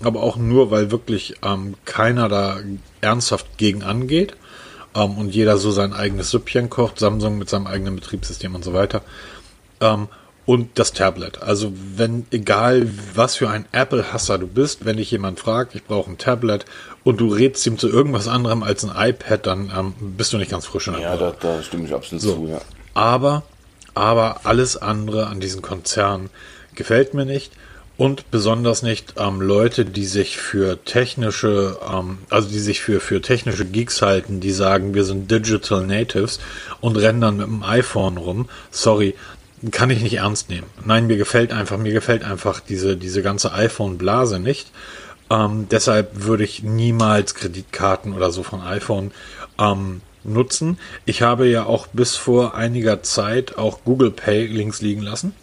aber 0.03 0.23
auch 0.23 0.37
nur, 0.37 0.71
weil 0.71 0.91
wirklich 0.91 1.37
ähm, 1.43 1.75
keiner 1.85 2.29
da 2.29 2.59
ernsthaft 3.01 3.59
gegen 3.59 3.83
angeht 3.83 4.35
ähm, 4.95 5.19
und 5.19 5.35
jeder 5.35 5.57
so 5.57 5.71
sein 5.71 5.93
eigenes 5.93 6.31
Süppchen 6.31 6.71
kocht, 6.71 6.99
Samsung 6.99 7.39
mit 7.39 7.49
seinem 7.49 7.67
eigenen 7.67 7.97
Betriebssystem 7.97 8.55
und 8.55 8.65
so 8.65 8.73
weiter. 8.73 9.03
Ähm, 9.81 10.09
und 10.47 10.79
das 10.79 10.93
Tablet. 10.93 11.43
Also 11.43 11.73
wenn, 11.97 12.27
egal 12.33 12.91
was 13.15 13.37
für 13.37 13.51
ein 13.51 13.67
Apple-Hasser 13.71 14.39
du 14.39 14.49
bist, 14.49 14.85
wenn 14.85 14.97
dich 14.97 15.11
jemand 15.11 15.39
fragt, 15.39 15.75
ich 15.75 15.85
brauche 15.85 16.11
ein 16.11 16.19
Tablet 16.19 16.65
und 17.05 17.21
du 17.21 17.29
redst 17.29 17.65
ihm 17.67 17.79
zu 17.79 17.89
irgendwas 17.89 18.27
anderem 18.27 18.63
als 18.63 18.85
ein 18.85 18.91
iPad, 18.97 19.47
dann 19.47 19.71
ähm, 19.77 19.95
bist 20.17 20.33
du 20.33 20.39
nicht 20.39 20.51
ganz 20.51 20.67
frisch 20.67 20.89
in 20.89 20.95
der 20.95 21.03
Ja, 21.03 21.17
da, 21.17 21.33
da 21.39 21.63
stimme 21.63 21.85
ich 21.85 21.95
absolut 21.95 22.23
so. 22.23 22.35
zu, 22.35 22.47
ja. 22.49 22.61
Aber, 22.95 23.45
aber 23.95 24.41
alles 24.45 24.77
andere 24.77 25.29
an 25.29 25.39
diesen 25.39 25.63
Konzernen 25.63 26.31
gefällt 26.75 27.15
mir 27.15 27.27
nicht 27.27 27.53
und 28.01 28.31
besonders 28.31 28.83
nicht 28.83 29.13
ähm, 29.19 29.43
Leute, 29.43 29.85
die 29.85 30.07
sich 30.07 30.39
für 30.39 30.83
technische, 30.87 31.77
ähm, 31.87 32.17
also 32.31 32.49
die 32.49 32.59
sich 32.59 32.81
für, 32.81 32.99
für 32.99 33.21
technische 33.21 33.67
Geeks 33.67 34.01
halten, 34.01 34.41
die 34.41 34.53
sagen, 34.53 34.95
wir 34.95 35.05
sind 35.05 35.31
Digital 35.31 35.87
Natives 35.87 36.41
und 36.81 36.97
rennen 36.97 37.21
dann 37.21 37.37
mit 37.37 37.47
dem 37.47 37.63
iPhone 37.63 38.17
rum. 38.17 38.49
Sorry, 38.71 39.17
kann 39.71 39.91
ich 39.91 40.01
nicht 40.01 40.15
ernst 40.15 40.49
nehmen. 40.49 40.67
Nein, 40.83 41.09
mir 41.09 41.19
gefällt 41.19 41.53
einfach, 41.53 41.77
mir 41.77 41.93
gefällt 41.93 42.25
einfach 42.25 42.61
diese, 42.61 42.97
diese 42.97 43.21
ganze 43.21 43.53
iPhone-Blase 43.53 44.41
nicht. 44.41 44.71
Ähm, 45.29 45.67
deshalb 45.71 46.25
würde 46.25 46.45
ich 46.45 46.63
niemals 46.63 47.35
Kreditkarten 47.35 48.15
oder 48.15 48.31
so 48.31 48.43
von 48.43 48.63
iPhone 48.63 49.11
ähm, 49.59 50.01
nutzen. 50.25 50.79
Ich 51.05 51.21
habe 51.21 51.49
ja 51.49 51.67
auch 51.67 51.87
bis 51.89 52.17
vor 52.17 52.55
einiger 52.55 53.03
Zeit 53.03 53.59
auch 53.59 53.85
Google 53.85 54.11
Pay 54.11 54.47
links 54.47 54.81
liegen 54.81 55.03
lassen. 55.03 55.35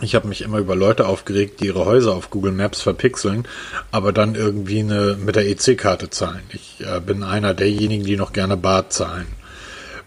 Ich 0.00 0.14
habe 0.14 0.28
mich 0.28 0.42
immer 0.42 0.58
über 0.58 0.76
Leute 0.76 1.06
aufgeregt, 1.06 1.60
die 1.60 1.66
ihre 1.66 1.84
Häuser 1.84 2.14
auf 2.14 2.30
Google 2.30 2.52
Maps 2.52 2.80
verpixeln, 2.80 3.46
aber 3.90 4.12
dann 4.12 4.34
irgendwie 4.34 4.80
eine, 4.80 5.16
mit 5.20 5.36
der 5.36 5.48
EC-Karte 5.48 6.10
zahlen. 6.10 6.42
Ich 6.52 6.84
äh, 6.86 7.00
bin 7.00 7.22
einer 7.22 7.54
derjenigen, 7.54 8.04
die 8.04 8.16
noch 8.16 8.32
gerne 8.32 8.56
Bar 8.56 8.90
zahlen. 8.90 9.26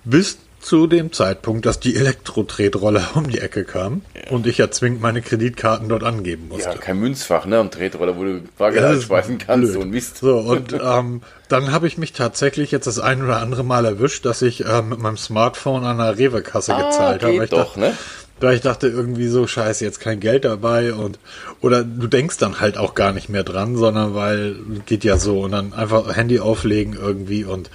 Bis 0.03 0.37
zu 0.61 0.87
dem 0.87 1.11
Zeitpunkt, 1.11 1.65
dass 1.65 1.79
die 1.79 1.95
Elektro-Tretroller 1.95 3.09
um 3.15 3.29
die 3.29 3.39
Ecke 3.39 3.65
kam 3.65 4.03
ja. 4.13 4.31
und 4.31 4.45
ich 4.47 4.59
ja 4.59 4.69
zwingend 4.69 5.01
meine 5.01 5.21
Kreditkarten 5.21 5.89
dort 5.89 6.03
angeben 6.03 6.49
musste. 6.49 6.69
Ja, 6.69 6.75
kein 6.75 6.99
Münzfach, 6.99 7.45
ne? 7.45 7.57
Am 7.57 7.71
Tretroller, 7.71 8.15
wo 8.15 8.23
du 8.23 8.41
Bargeld 8.57 9.03
schmeißen 9.03 9.39
kannst, 9.39 9.73
so 9.73 9.81
ein 9.81 9.89
Mist. 9.89 10.17
So, 10.17 10.37
und 10.37 10.73
ähm, 10.73 11.21
dann 11.49 11.71
habe 11.71 11.87
ich 11.87 11.97
mich 11.97 12.13
tatsächlich 12.13 12.71
jetzt 12.71 12.85
das 12.85 12.99
ein 12.99 13.23
oder 13.23 13.37
andere 13.37 13.63
Mal 13.63 13.85
erwischt, 13.85 14.25
dass 14.25 14.41
ich 14.41 14.65
äh, 14.65 14.81
mit 14.81 14.99
meinem 14.99 15.17
Smartphone 15.17 15.83
an 15.83 15.99
einer 15.99 16.17
Rewe-Kasse 16.17 16.75
ah, 16.75 16.89
gezahlt 16.89 17.23
habe. 17.23 17.47
Doch, 17.47 17.75
ne? 17.75 17.97
Da 18.41 18.51
ich 18.51 18.61
dachte 18.61 18.87
irgendwie 18.87 19.27
so, 19.27 19.47
scheiße, 19.47 19.85
jetzt 19.85 19.99
kein 19.99 20.19
Geld 20.19 20.45
dabei 20.45 20.93
und 20.93 21.19
oder 21.61 21.83
du 21.83 22.07
denkst 22.07 22.37
dann 22.37 22.59
halt 22.59 22.77
auch 22.77 22.95
gar 22.95 23.13
nicht 23.13 23.29
mehr 23.29 23.43
dran, 23.43 23.77
sondern 23.77 24.15
weil 24.15 24.55
geht 24.85 25.03
ja 25.03 25.17
so 25.17 25.41
und 25.41 25.51
dann 25.51 25.73
einfach 25.73 26.15
Handy 26.15 26.39
auflegen 26.39 26.97
irgendwie 26.99 27.45
und 27.45 27.69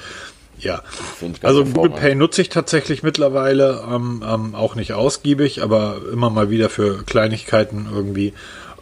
ja. 0.59 0.83
Also 1.43 1.65
Google 1.65 1.91
Pay 1.91 2.15
nutze 2.15 2.43
ich 2.43 2.49
tatsächlich 2.49 3.03
mittlerweile 3.03 3.85
ähm, 3.91 4.25
ähm, 4.27 4.55
auch 4.55 4.75
nicht 4.75 4.93
ausgiebig, 4.93 5.63
aber 5.63 6.01
immer 6.13 6.31
mal 6.31 6.51
wieder 6.51 6.69
für 6.69 7.05
Kleinigkeiten 7.05 7.87
irgendwie. 7.93 8.33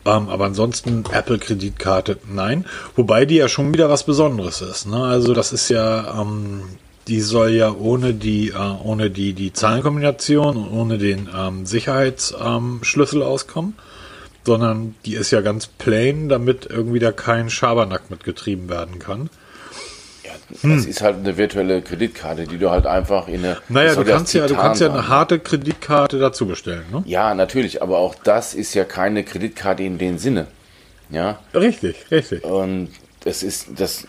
Ähm, 0.07 0.29
aber 0.29 0.47
ansonsten 0.47 1.05
Apple 1.13 1.39
Kreditkarte, 1.39 2.19
nein. 2.33 2.67
Wobei 2.95 3.25
die 3.25 3.37
ja 3.37 3.49
schon 3.49 3.73
wieder 3.73 3.91
was 3.91 4.05
Besonderes 4.05 4.61
ist. 4.61 4.87
Ne? 4.87 5.03
Also 5.03 5.35
das 5.35 5.53
ist 5.53 5.69
ja 5.69 6.21
ähm, 6.21 6.63
die 7.09 7.21
soll 7.21 7.51
ja 7.51 7.73
ohne 7.73 8.15
die, 8.15 8.49
äh, 8.49 8.83
ohne 8.83 9.11
die, 9.11 9.33
die 9.33 9.53
Zahlenkombination 9.53 10.57
und 10.57 10.71
ohne 10.71 10.99
den 10.99 11.29
ähm, 11.37 11.67
Sicherheitsschlüssel 11.67 13.21
ähm, 13.21 13.27
auskommen, 13.27 13.75
sondern 14.45 14.95
die 15.05 15.15
ist 15.15 15.31
ja 15.31 15.41
ganz 15.41 15.67
plain, 15.67 16.29
damit 16.29 16.67
irgendwie 16.67 16.99
da 16.99 17.13
kein 17.13 17.51
Schabernack 17.51 18.11
mitgetrieben 18.11 18.69
werden 18.69 18.99
kann. 18.99 19.29
Ja, 20.25 20.33
das 20.49 20.63
hm. 20.63 20.79
ist 20.89 21.03
halt 21.03 21.17
eine 21.17 21.37
virtuelle 21.37 21.83
Kreditkarte, 21.83 22.47
die 22.47 22.59
du 22.59 22.71
halt 22.71 22.87
einfach 22.87 23.29
in 23.29 23.45
eine. 23.45 23.59
Naja, 23.69 23.95
du 23.95 24.05
kannst 24.05 24.33
ja, 24.33 24.47
du 24.47 24.55
kannst 24.55 24.81
ja 24.81 24.91
eine 24.91 25.09
harte 25.09 25.39
Kreditkarte 25.39 26.19
dazu 26.19 26.47
bestellen, 26.47 26.85
ne? 26.91 27.03
Ja, 27.07 27.35
natürlich, 27.35 27.83
aber 27.83 27.99
auch 27.99 28.15
das 28.15 28.55
ist 28.55 28.75
ja 28.75 28.85
keine 28.85 29.25
Kreditkarte 29.25 29.83
in 29.83 29.99
dem 29.99 30.19
Sinne. 30.19 30.47
Ja. 31.11 31.41
Richtig, 31.55 31.97
richtig. 32.11 32.45
Und 32.45 32.89
das 33.25 33.43
ist, 33.43 33.69
das 33.77 34.07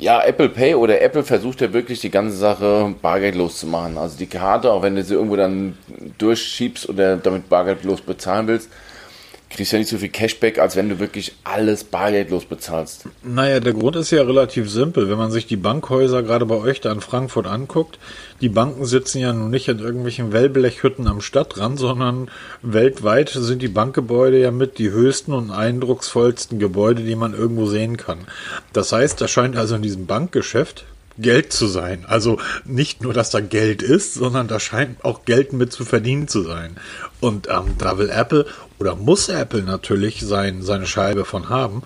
Ja, 0.00 0.22
Apple 0.22 0.48
Pay 0.48 0.76
oder 0.76 1.00
Apple 1.00 1.24
versucht 1.24 1.60
ja 1.60 1.72
wirklich 1.72 2.00
die 2.00 2.10
ganze 2.10 2.36
Sache 2.36 2.94
bargeldlos 3.02 3.58
zu 3.58 3.66
machen. 3.66 3.98
Also 3.98 4.16
die 4.16 4.28
Karte, 4.28 4.70
auch 4.70 4.82
wenn 4.82 4.94
du 4.94 5.02
sie 5.02 5.14
irgendwo 5.14 5.34
dann 5.34 5.76
durchschiebst 6.18 6.88
oder 6.88 7.16
damit 7.16 7.48
bargeldlos 7.48 8.00
bezahlen 8.00 8.46
willst, 8.46 8.70
kriegst 9.50 9.72
ja 9.72 9.78
nicht 9.78 9.88
so 9.88 9.98
viel 9.98 10.10
Cashback, 10.10 10.58
als 10.58 10.76
wenn 10.76 10.88
du 10.88 10.98
wirklich 10.98 11.34
alles 11.44 11.84
bargeldlos 11.84 12.44
bezahlst. 12.44 13.04
Naja, 13.22 13.60
der 13.60 13.72
Grund 13.72 13.96
ist 13.96 14.10
ja 14.10 14.22
relativ 14.22 14.70
simpel. 14.70 15.08
Wenn 15.08 15.18
man 15.18 15.30
sich 15.30 15.46
die 15.46 15.56
Bankhäuser 15.56 16.22
gerade 16.22 16.46
bei 16.46 16.56
euch 16.56 16.80
da 16.80 16.92
in 16.92 17.00
Frankfurt 17.00 17.46
anguckt, 17.46 17.98
die 18.40 18.48
Banken 18.48 18.84
sitzen 18.84 19.18
ja 19.18 19.32
nun 19.32 19.50
nicht 19.50 19.68
in 19.68 19.78
irgendwelchen 19.78 20.32
Wellblechhütten 20.32 21.06
am 21.06 21.20
Stadtrand, 21.20 21.78
sondern 21.78 22.30
weltweit 22.62 23.30
sind 23.30 23.62
die 23.62 23.68
Bankgebäude 23.68 24.38
ja 24.38 24.50
mit 24.50 24.78
die 24.78 24.90
höchsten 24.90 25.32
und 25.32 25.50
eindrucksvollsten 25.50 26.58
Gebäude, 26.58 27.02
die 27.02 27.16
man 27.16 27.34
irgendwo 27.34 27.66
sehen 27.66 27.96
kann. 27.96 28.18
Das 28.72 28.92
heißt, 28.92 29.20
da 29.20 29.28
scheint 29.28 29.56
also 29.56 29.74
in 29.76 29.82
diesem 29.82 30.06
Bankgeschäft 30.06 30.84
Geld 31.18 31.52
zu 31.52 31.66
sein. 31.66 32.04
Also 32.06 32.38
nicht 32.64 33.02
nur, 33.02 33.12
dass 33.12 33.30
da 33.30 33.40
Geld 33.40 33.82
ist, 33.82 34.14
sondern 34.14 34.46
da 34.46 34.60
scheint 34.60 35.04
auch 35.04 35.24
Geld 35.24 35.52
mit 35.52 35.72
zu 35.72 35.84
verdienen 35.84 36.28
zu 36.28 36.42
sein. 36.42 36.76
Und 37.20 37.48
ähm, 37.48 37.74
da 37.78 37.98
will 37.98 38.10
Apple 38.10 38.46
oder 38.78 38.94
muss 38.94 39.28
Apple 39.28 39.62
natürlich 39.62 40.20
sein, 40.20 40.62
seine 40.62 40.86
Scheibe 40.86 41.24
von 41.24 41.48
haben. 41.48 41.82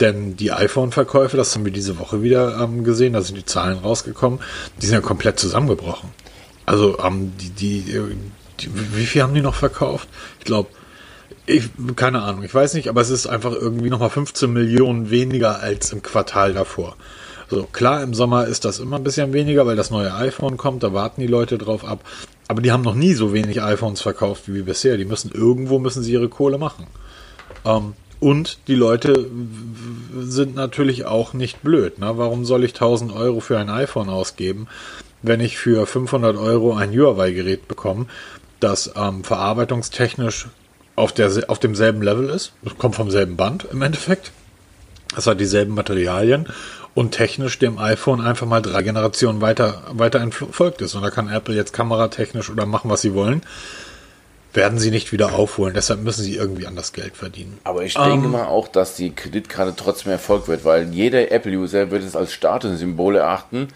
Denn 0.00 0.36
die 0.36 0.52
iPhone-Verkäufe, 0.52 1.36
das 1.36 1.54
haben 1.54 1.64
wir 1.64 1.72
diese 1.72 1.98
Woche 1.98 2.22
wieder 2.22 2.60
ähm, 2.60 2.82
gesehen, 2.82 3.12
da 3.12 3.20
sind 3.20 3.36
die 3.36 3.44
Zahlen 3.44 3.78
rausgekommen, 3.78 4.40
die 4.80 4.86
sind 4.86 4.94
ja 4.94 5.00
komplett 5.00 5.38
zusammengebrochen. 5.38 6.10
Also 6.66 6.98
ähm, 6.98 7.32
die, 7.40 7.50
die, 7.50 8.00
die, 8.60 8.70
wie 8.96 9.06
viel 9.06 9.22
haben 9.22 9.34
die 9.34 9.40
noch 9.40 9.54
verkauft? 9.54 10.08
Ich 10.40 10.44
glaube, 10.44 10.68
ich, 11.46 11.70
keine 11.94 12.22
Ahnung, 12.22 12.42
ich 12.42 12.54
weiß 12.54 12.74
nicht, 12.74 12.88
aber 12.88 13.02
es 13.02 13.10
ist 13.10 13.26
einfach 13.26 13.52
irgendwie 13.52 13.90
nochmal 13.90 14.10
15 14.10 14.52
Millionen 14.52 15.10
weniger 15.10 15.60
als 15.60 15.92
im 15.92 16.02
Quartal 16.02 16.54
davor. 16.54 16.96
So, 17.50 17.64
klar, 17.64 18.02
im 18.02 18.14
Sommer 18.14 18.46
ist 18.46 18.64
das 18.64 18.78
immer 18.78 18.96
ein 18.96 19.04
bisschen 19.04 19.32
weniger, 19.32 19.66
weil 19.66 19.76
das 19.76 19.90
neue 19.90 20.14
iPhone 20.14 20.56
kommt, 20.56 20.82
da 20.82 20.92
warten 20.92 21.20
die 21.20 21.26
Leute 21.26 21.58
drauf 21.58 21.84
ab. 21.84 22.00
Aber 22.48 22.60
die 22.60 22.72
haben 22.72 22.82
noch 22.82 22.94
nie 22.94 23.14
so 23.14 23.32
wenig 23.32 23.62
iPhones 23.62 24.00
verkauft 24.00 24.44
wie 24.46 24.62
bisher. 24.62 24.96
Die 24.96 25.04
müssen 25.04 25.30
irgendwo 25.32 25.78
müssen 25.78 26.02
sie 26.02 26.12
ihre 26.12 26.28
Kohle 26.28 26.58
machen. 26.58 26.86
Ähm, 27.64 27.94
und 28.20 28.58
die 28.68 28.74
Leute 28.74 29.28
sind 30.18 30.54
natürlich 30.54 31.04
auch 31.04 31.32
nicht 31.32 31.62
blöd. 31.62 31.98
Ne? 31.98 32.12
Warum 32.16 32.44
soll 32.44 32.64
ich 32.64 32.72
1000 32.72 33.12
Euro 33.12 33.40
für 33.40 33.58
ein 33.58 33.68
iPhone 33.68 34.08
ausgeben, 34.08 34.66
wenn 35.22 35.40
ich 35.40 35.58
für 35.58 35.86
500 35.86 36.36
Euro 36.36 36.74
ein 36.74 36.90
Huawei-Gerät 36.90 37.68
bekomme, 37.68 38.06
das 38.60 38.92
ähm, 38.96 39.24
verarbeitungstechnisch 39.24 40.48
auf, 40.96 41.12
der, 41.12 41.30
auf 41.48 41.58
demselben 41.58 42.02
Level 42.02 42.28
ist? 42.30 42.52
Das 42.62 42.78
kommt 42.78 42.94
vom 42.94 43.10
selben 43.10 43.36
Band 43.36 43.66
im 43.70 43.82
Endeffekt. 43.82 44.32
Das 45.14 45.26
hat 45.26 45.40
dieselben 45.40 45.74
Materialien 45.74 46.48
und 46.94 47.10
technisch 47.10 47.58
dem 47.58 47.78
iPhone 47.78 48.20
einfach 48.20 48.46
mal 48.46 48.62
drei 48.62 48.82
Generationen 48.82 49.40
weiter, 49.40 49.82
weiter 49.90 50.20
entfolgt 50.20 50.80
ist. 50.80 50.94
Und 50.94 51.02
da 51.02 51.10
kann 51.10 51.28
Apple 51.28 51.54
jetzt 51.54 51.72
kameratechnisch 51.72 52.50
oder 52.50 52.66
machen, 52.66 52.90
was 52.90 53.02
sie 53.02 53.14
wollen. 53.14 53.42
Werden 54.52 54.78
sie 54.78 54.92
nicht 54.92 55.10
wieder 55.10 55.34
aufholen. 55.34 55.74
Deshalb 55.74 56.02
müssen 56.02 56.22
sie 56.22 56.36
irgendwie 56.36 56.68
anders 56.68 56.92
Geld 56.92 57.16
verdienen. 57.16 57.58
Aber 57.64 57.82
ich 57.82 57.94
denke 57.94 58.12
um, 58.12 58.24
ähm, 58.26 58.30
mal 58.30 58.44
auch, 58.44 58.68
dass 58.68 58.94
die 58.94 59.10
Kreditkarte 59.10 59.74
trotzdem 59.76 60.12
Erfolg 60.12 60.46
wird, 60.46 60.64
weil 60.64 60.90
jeder 60.90 61.32
Apple-User 61.32 61.90
wird 61.90 62.04
es 62.04 62.14
als 62.14 62.32
Statussymbol 62.32 63.16
erachten, 63.16 63.68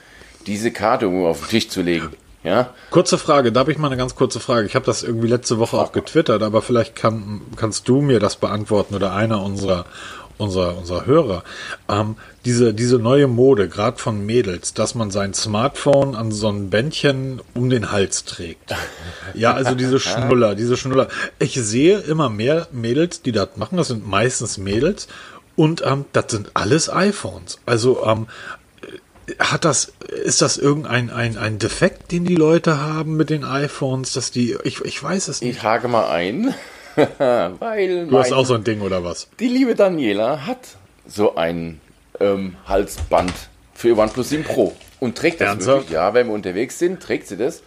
diese 0.46 0.70
Karte 0.70 1.06
irgendwo 1.06 1.26
auf 1.26 1.40
den 1.40 1.48
Tisch 1.48 1.68
zu 1.68 1.82
legen. 1.82 2.10
Ja? 2.44 2.72
Kurze 2.90 3.18
Frage, 3.18 3.50
da 3.50 3.60
habe 3.60 3.72
ich 3.72 3.78
mal 3.78 3.88
eine 3.88 3.96
ganz 3.96 4.14
kurze 4.14 4.38
Frage. 4.38 4.66
Ich 4.66 4.76
habe 4.76 4.86
das 4.86 5.02
irgendwie 5.02 5.26
letzte 5.26 5.58
Woche 5.58 5.76
auch 5.76 5.90
getwittert, 5.90 6.42
aber 6.42 6.62
vielleicht 6.62 6.94
kann, 6.94 7.40
kannst 7.56 7.88
du 7.88 8.00
mir 8.00 8.20
das 8.20 8.36
beantworten 8.36 8.94
oder 8.94 9.12
einer 9.12 9.42
unserer 9.42 9.84
unser, 10.38 10.78
unser 10.78 11.06
Hörer, 11.06 11.44
ähm, 11.88 12.16
diese, 12.44 12.72
diese 12.72 12.98
neue 12.98 13.26
Mode, 13.26 13.68
gerade 13.68 13.98
von 13.98 14.24
Mädels, 14.24 14.72
dass 14.72 14.94
man 14.94 15.10
sein 15.10 15.34
Smartphone 15.34 16.14
an 16.14 16.32
so 16.32 16.48
ein 16.48 16.70
Bändchen 16.70 17.40
um 17.54 17.68
den 17.68 17.92
Hals 17.92 18.24
trägt. 18.24 18.74
Ja, 19.34 19.52
also 19.52 19.74
diese 19.74 20.00
Schnuller, 20.00 20.54
diese 20.54 20.76
Schnuller. 20.76 21.08
Ich 21.38 21.54
sehe 21.54 21.98
immer 21.98 22.30
mehr 22.30 22.68
Mädels, 22.72 23.22
die 23.22 23.32
das 23.32 23.50
machen. 23.56 23.76
Das 23.76 23.88
sind 23.88 24.06
meistens 24.06 24.56
Mädels. 24.56 25.08
Und 25.56 25.82
ähm, 25.84 26.04
das 26.12 26.26
sind 26.28 26.52
alles 26.54 26.88
iPhones. 26.88 27.58
Also 27.66 28.04
ähm, 28.06 28.28
hat 29.38 29.64
das, 29.64 29.92
ist 30.24 30.40
das 30.40 30.56
irgendein 30.56 31.10
ein, 31.10 31.36
ein 31.36 31.58
Defekt, 31.58 32.12
den 32.12 32.24
die 32.24 32.36
Leute 32.36 32.80
haben 32.80 33.16
mit 33.16 33.28
den 33.28 33.44
iPhones, 33.44 34.12
dass 34.12 34.30
die, 34.30 34.56
ich, 34.64 34.80
ich 34.84 35.02
weiß 35.02 35.28
es 35.28 35.40
nicht. 35.40 35.56
Ich 35.56 35.62
hake 35.62 35.88
mal 35.88 36.08
ein. 36.08 36.54
Weil 37.18 38.06
du 38.06 38.18
hast 38.18 38.32
auch 38.32 38.46
so 38.46 38.54
ein 38.54 38.64
Ding 38.64 38.80
oder 38.80 39.04
was? 39.04 39.28
Die 39.40 39.48
liebe 39.48 39.74
Daniela 39.74 40.46
hat 40.46 40.76
so 41.06 41.36
ein 41.36 41.80
ähm, 42.20 42.56
Halsband 42.66 43.32
für 43.74 43.88
ihr 43.88 43.98
OnePlus 43.98 44.30
7 44.30 44.44
Pro 44.44 44.74
und 45.00 45.16
trägt 45.16 45.40
das 45.40 45.48
Ernsthaft? 45.48 45.76
wirklich. 45.76 45.94
Ja, 45.94 46.14
wenn 46.14 46.26
wir 46.26 46.34
unterwegs 46.34 46.78
sind, 46.78 47.00
trägt 47.02 47.28
sie 47.28 47.36
das. 47.36 47.62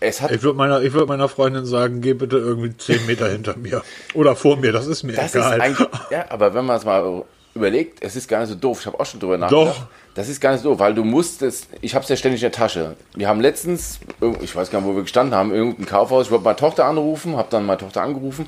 Es 0.00 0.20
hat 0.20 0.32
ich 0.32 0.42
würde 0.42 0.58
meiner, 0.58 0.82
würd 0.82 1.08
meiner 1.08 1.28
Freundin 1.28 1.64
sagen, 1.64 2.00
geh 2.00 2.14
bitte 2.14 2.36
irgendwie 2.36 2.76
10 2.76 3.06
Meter 3.06 3.30
hinter 3.30 3.56
mir 3.56 3.82
oder 4.14 4.34
vor 4.34 4.56
mir, 4.56 4.72
das 4.72 4.88
ist 4.88 5.04
mir 5.04 5.12
das 5.12 5.34
egal. 5.34 5.70
Ist 5.70 5.80
ja, 6.10 6.26
aber 6.28 6.54
wenn 6.54 6.64
man 6.64 6.76
es 6.76 6.84
mal 6.84 7.24
überlegt, 7.54 8.02
es 8.02 8.16
ist 8.16 8.28
gar 8.28 8.40
nicht 8.40 8.48
so 8.48 8.54
doof. 8.54 8.80
Ich 8.80 8.86
habe 8.86 8.98
auch 8.98 9.06
schon 9.06 9.20
drüber 9.20 9.38
nachgedacht. 9.38 9.76
Doch. 9.78 9.86
Das 10.14 10.28
ist 10.28 10.40
gar 10.40 10.52
nicht 10.52 10.62
so, 10.62 10.78
weil 10.78 10.94
du 10.94 11.04
musst 11.04 11.40
es, 11.40 11.66
ich 11.80 11.94
habe 11.94 12.02
es 12.02 12.08
ja 12.10 12.16
ständig 12.16 12.42
in 12.42 12.50
der 12.50 12.52
Tasche. 12.52 12.96
Wir 13.14 13.28
haben 13.28 13.40
letztens, 13.40 13.98
ich 14.42 14.54
weiß 14.54 14.70
gar 14.70 14.80
nicht, 14.80 14.88
wo 14.88 14.94
wir 14.94 15.02
gestanden 15.02 15.34
haben, 15.34 15.54
irgendein 15.54 15.86
Kaufhaus, 15.86 16.26
ich 16.26 16.30
wollte 16.30 16.44
meine 16.44 16.56
Tochter 16.56 16.84
anrufen, 16.84 17.36
habe 17.36 17.48
dann 17.50 17.64
meine 17.64 17.78
Tochter 17.78 18.02
angerufen, 18.02 18.46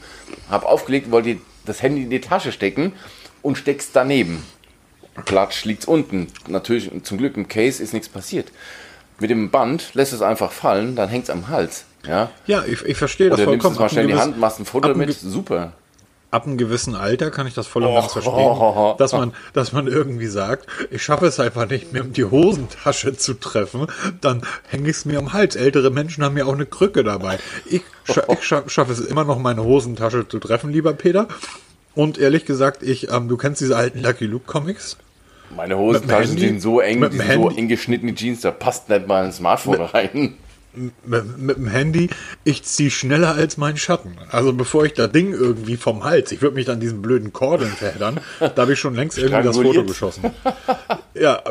habe 0.50 0.66
aufgelegt, 0.66 1.10
wollte 1.10 1.38
das 1.64 1.80
Handy 1.80 2.02
in 2.02 2.10
die 2.10 2.20
Tasche 2.20 2.52
stecken 2.52 2.92
und 3.40 3.56
steckst 3.56 3.90
daneben. 3.94 4.44
Platsch 5.24 5.64
liegt's 5.64 5.86
unten. 5.86 6.26
Natürlich, 6.48 6.90
zum 7.04 7.16
Glück 7.16 7.36
im 7.36 7.48
Case 7.48 7.82
ist 7.82 7.94
nichts 7.94 8.08
passiert. 8.08 8.52
Mit 9.18 9.30
dem 9.30 9.50
Band 9.50 9.94
lässt 9.94 10.12
es 10.12 10.20
einfach 10.20 10.52
fallen, 10.52 10.96
dann 10.96 11.08
hängt 11.08 11.24
es 11.24 11.30
am 11.30 11.48
Hals. 11.48 11.86
Ja, 12.06 12.30
ja 12.46 12.64
ich, 12.66 12.82
ich 12.82 12.96
verstehe 12.98 13.30
das 13.30 13.38
Oder 13.38 13.44
vollkommen. 13.44 13.74
Nimmst 13.74 13.76
es 13.76 13.80
mal 13.80 13.88
schnell 13.88 14.10
in 14.10 14.16
die 14.16 14.20
Hand, 14.20 14.38
machst 14.38 14.58
ein 14.58 14.66
Foto 14.66 14.88
damit, 14.88 15.14
super 15.14 15.72
ab 16.34 16.46
einem 16.46 16.58
gewissen 16.58 16.96
Alter 16.96 17.30
kann 17.30 17.46
ich 17.46 17.54
das 17.54 17.68
voll 17.68 17.84
und 17.84 17.94
ganz 17.94 18.12
verstehen, 18.12 18.34
oh, 18.34 18.94
dass 18.98 19.12
man, 19.12 19.32
dass 19.52 19.72
man 19.72 19.86
irgendwie 19.86 20.26
sagt, 20.26 20.66
ich 20.90 21.02
schaffe 21.02 21.26
es 21.26 21.38
einfach 21.38 21.68
nicht 21.68 21.92
mehr, 21.92 22.02
um 22.02 22.12
die 22.12 22.24
Hosentasche 22.24 23.16
zu 23.16 23.34
treffen, 23.34 23.86
dann 24.20 24.42
hänge 24.68 24.90
ich 24.90 24.96
es 24.96 25.04
mir 25.04 25.18
am 25.18 25.32
Hals. 25.32 25.54
Ältere 25.54 25.90
Menschen 25.90 26.24
haben 26.24 26.36
ja 26.36 26.46
auch 26.46 26.54
eine 26.54 26.66
Krücke 26.66 27.04
dabei. 27.04 27.38
Ich, 27.66 27.82
ich 28.08 28.44
scha 28.44 28.62
schaffe 28.66 28.92
es 28.92 29.00
immer 29.00 29.24
noch, 29.24 29.38
meine 29.38 29.62
Hosentasche 29.62 30.26
zu 30.26 30.40
treffen, 30.40 30.70
lieber 30.70 30.92
Peter. 30.92 31.28
Und 31.94 32.18
ehrlich 32.18 32.44
gesagt, 32.44 32.82
ich, 32.82 33.12
ähm, 33.12 33.28
du 33.28 33.36
kennst 33.36 33.60
diese 33.60 33.76
alten 33.76 34.02
Lucky 34.02 34.26
Luke 34.26 34.46
Comics? 34.46 34.96
Meine 35.54 35.78
Hosentaschen 35.78 36.36
sind 36.36 36.60
so 36.60 36.80
eng, 36.80 37.08
die 37.10 37.16
sind 37.16 37.32
so 37.32 37.50
eng 37.50 37.68
geschnittene 37.68 38.14
Jeans, 38.14 38.40
da 38.40 38.50
passt 38.50 38.88
nicht 38.88 39.06
mal 39.06 39.24
ein 39.24 39.32
Smartphone 39.32 39.78
mit, 39.78 39.94
rein 39.94 40.36
mit, 41.04 41.38
mit 41.38 41.56
dem 41.56 41.66
Handy, 41.66 42.10
ich 42.44 42.64
ziehe 42.64 42.90
schneller 42.90 43.34
als 43.34 43.56
mein 43.56 43.76
Schatten. 43.76 44.16
Also 44.30 44.52
bevor 44.52 44.84
ich 44.84 44.94
das 44.94 45.12
Ding 45.12 45.32
irgendwie 45.32 45.76
vom 45.76 46.04
Hals, 46.04 46.32
ich 46.32 46.42
würde 46.42 46.56
mich 46.56 46.66
dann 46.66 46.80
diesen 46.80 47.02
blöden 47.02 47.32
Kordeln 47.32 47.70
verheddern, 47.70 48.20
da 48.38 48.54
habe 48.56 48.72
ich 48.72 48.78
schon 48.78 48.94
längst 48.94 49.18
irgendwie 49.18 49.42
das 49.42 49.56
Foto 49.56 49.84
geschossen. 49.84 50.30
ja, 51.14 51.42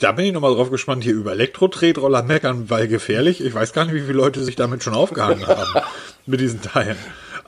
da 0.00 0.12
bin 0.12 0.24
ich 0.24 0.32
nochmal 0.32 0.54
drauf 0.54 0.70
gespannt, 0.70 1.04
hier 1.04 1.14
über 1.14 1.32
Elektro-Tretroller 1.32 2.22
meckern, 2.22 2.70
weil 2.70 2.88
gefährlich. 2.88 3.44
Ich 3.44 3.54
weiß 3.54 3.72
gar 3.72 3.84
nicht, 3.84 3.94
wie 3.94 4.00
viele 4.00 4.14
Leute 4.14 4.42
sich 4.42 4.56
damit 4.56 4.82
schon 4.82 4.94
aufgehangen 4.94 5.46
haben 5.46 5.84
mit 6.26 6.40
diesen 6.40 6.62
Teilen. 6.62 6.98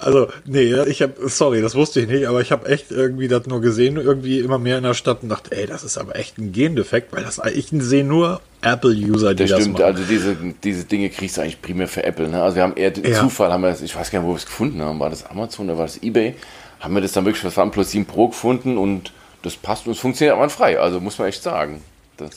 Also, 0.02 0.28
nee, 0.44 0.74
ich 0.86 1.02
habe, 1.02 1.14
sorry, 1.28 1.62
das 1.62 1.74
wusste 1.74 2.00
ich 2.00 2.08
nicht, 2.08 2.26
aber 2.26 2.40
ich 2.40 2.50
habe 2.50 2.68
echt 2.68 2.90
irgendwie 2.90 3.28
das 3.28 3.46
nur 3.46 3.60
gesehen, 3.60 3.96
irgendwie 3.96 4.40
immer 4.40 4.58
mehr 4.58 4.78
in 4.78 4.84
der 4.84 4.94
Stadt 4.94 5.22
und 5.22 5.28
dachte, 5.28 5.56
ey, 5.56 5.66
das 5.66 5.84
ist 5.84 5.96
aber 5.96 6.16
echt 6.16 6.38
ein 6.38 6.52
Gendefekt, 6.52 7.12
weil 7.12 7.22
das, 7.22 7.40
ich 7.54 7.68
sehe 7.70 8.04
nur 8.04 8.40
Apple-User, 8.62 9.34
die 9.34 9.44
das, 9.46 9.60
stimmt, 9.60 9.78
das 9.78 9.86
machen. 9.86 9.96
also 9.96 10.02
diese, 10.08 10.36
diese 10.62 10.84
Dinge 10.84 11.10
kriegst 11.10 11.36
du 11.36 11.42
eigentlich 11.42 11.62
primär 11.62 11.88
für 11.88 12.04
Apple, 12.04 12.28
ne? 12.28 12.42
Also 12.42 12.56
wir 12.56 12.62
haben 12.62 12.76
eher 12.76 12.92
ja. 12.96 13.20
Zufall, 13.20 13.52
haben 13.52 13.62
wir 13.62 13.70
das, 13.70 13.82
ich 13.82 13.94
weiß 13.94 14.10
gar 14.10 14.20
nicht, 14.20 14.28
wo 14.28 14.32
wir 14.32 14.38
es 14.38 14.46
gefunden 14.46 14.80
haben, 14.82 14.98
war 14.98 15.10
das 15.10 15.24
Amazon 15.24 15.66
oder 15.68 15.78
war 15.78 15.86
das 15.86 16.02
Ebay? 16.02 16.34
Haben 16.80 16.94
wir 16.94 17.00
das 17.00 17.12
dann 17.12 17.24
wirklich 17.24 17.40
für 17.40 17.60
OnePlus 17.60 17.90
7 17.92 18.06
Pro 18.06 18.28
gefunden 18.28 18.76
und 18.78 19.12
das 19.42 19.56
passt 19.56 19.86
und 19.86 19.92
es 19.92 19.98
funktioniert 19.98 20.36
aber 20.36 20.48
frei, 20.48 20.78
also 20.78 21.00
muss 21.00 21.18
man 21.18 21.28
echt 21.28 21.42
sagen. 21.42 21.82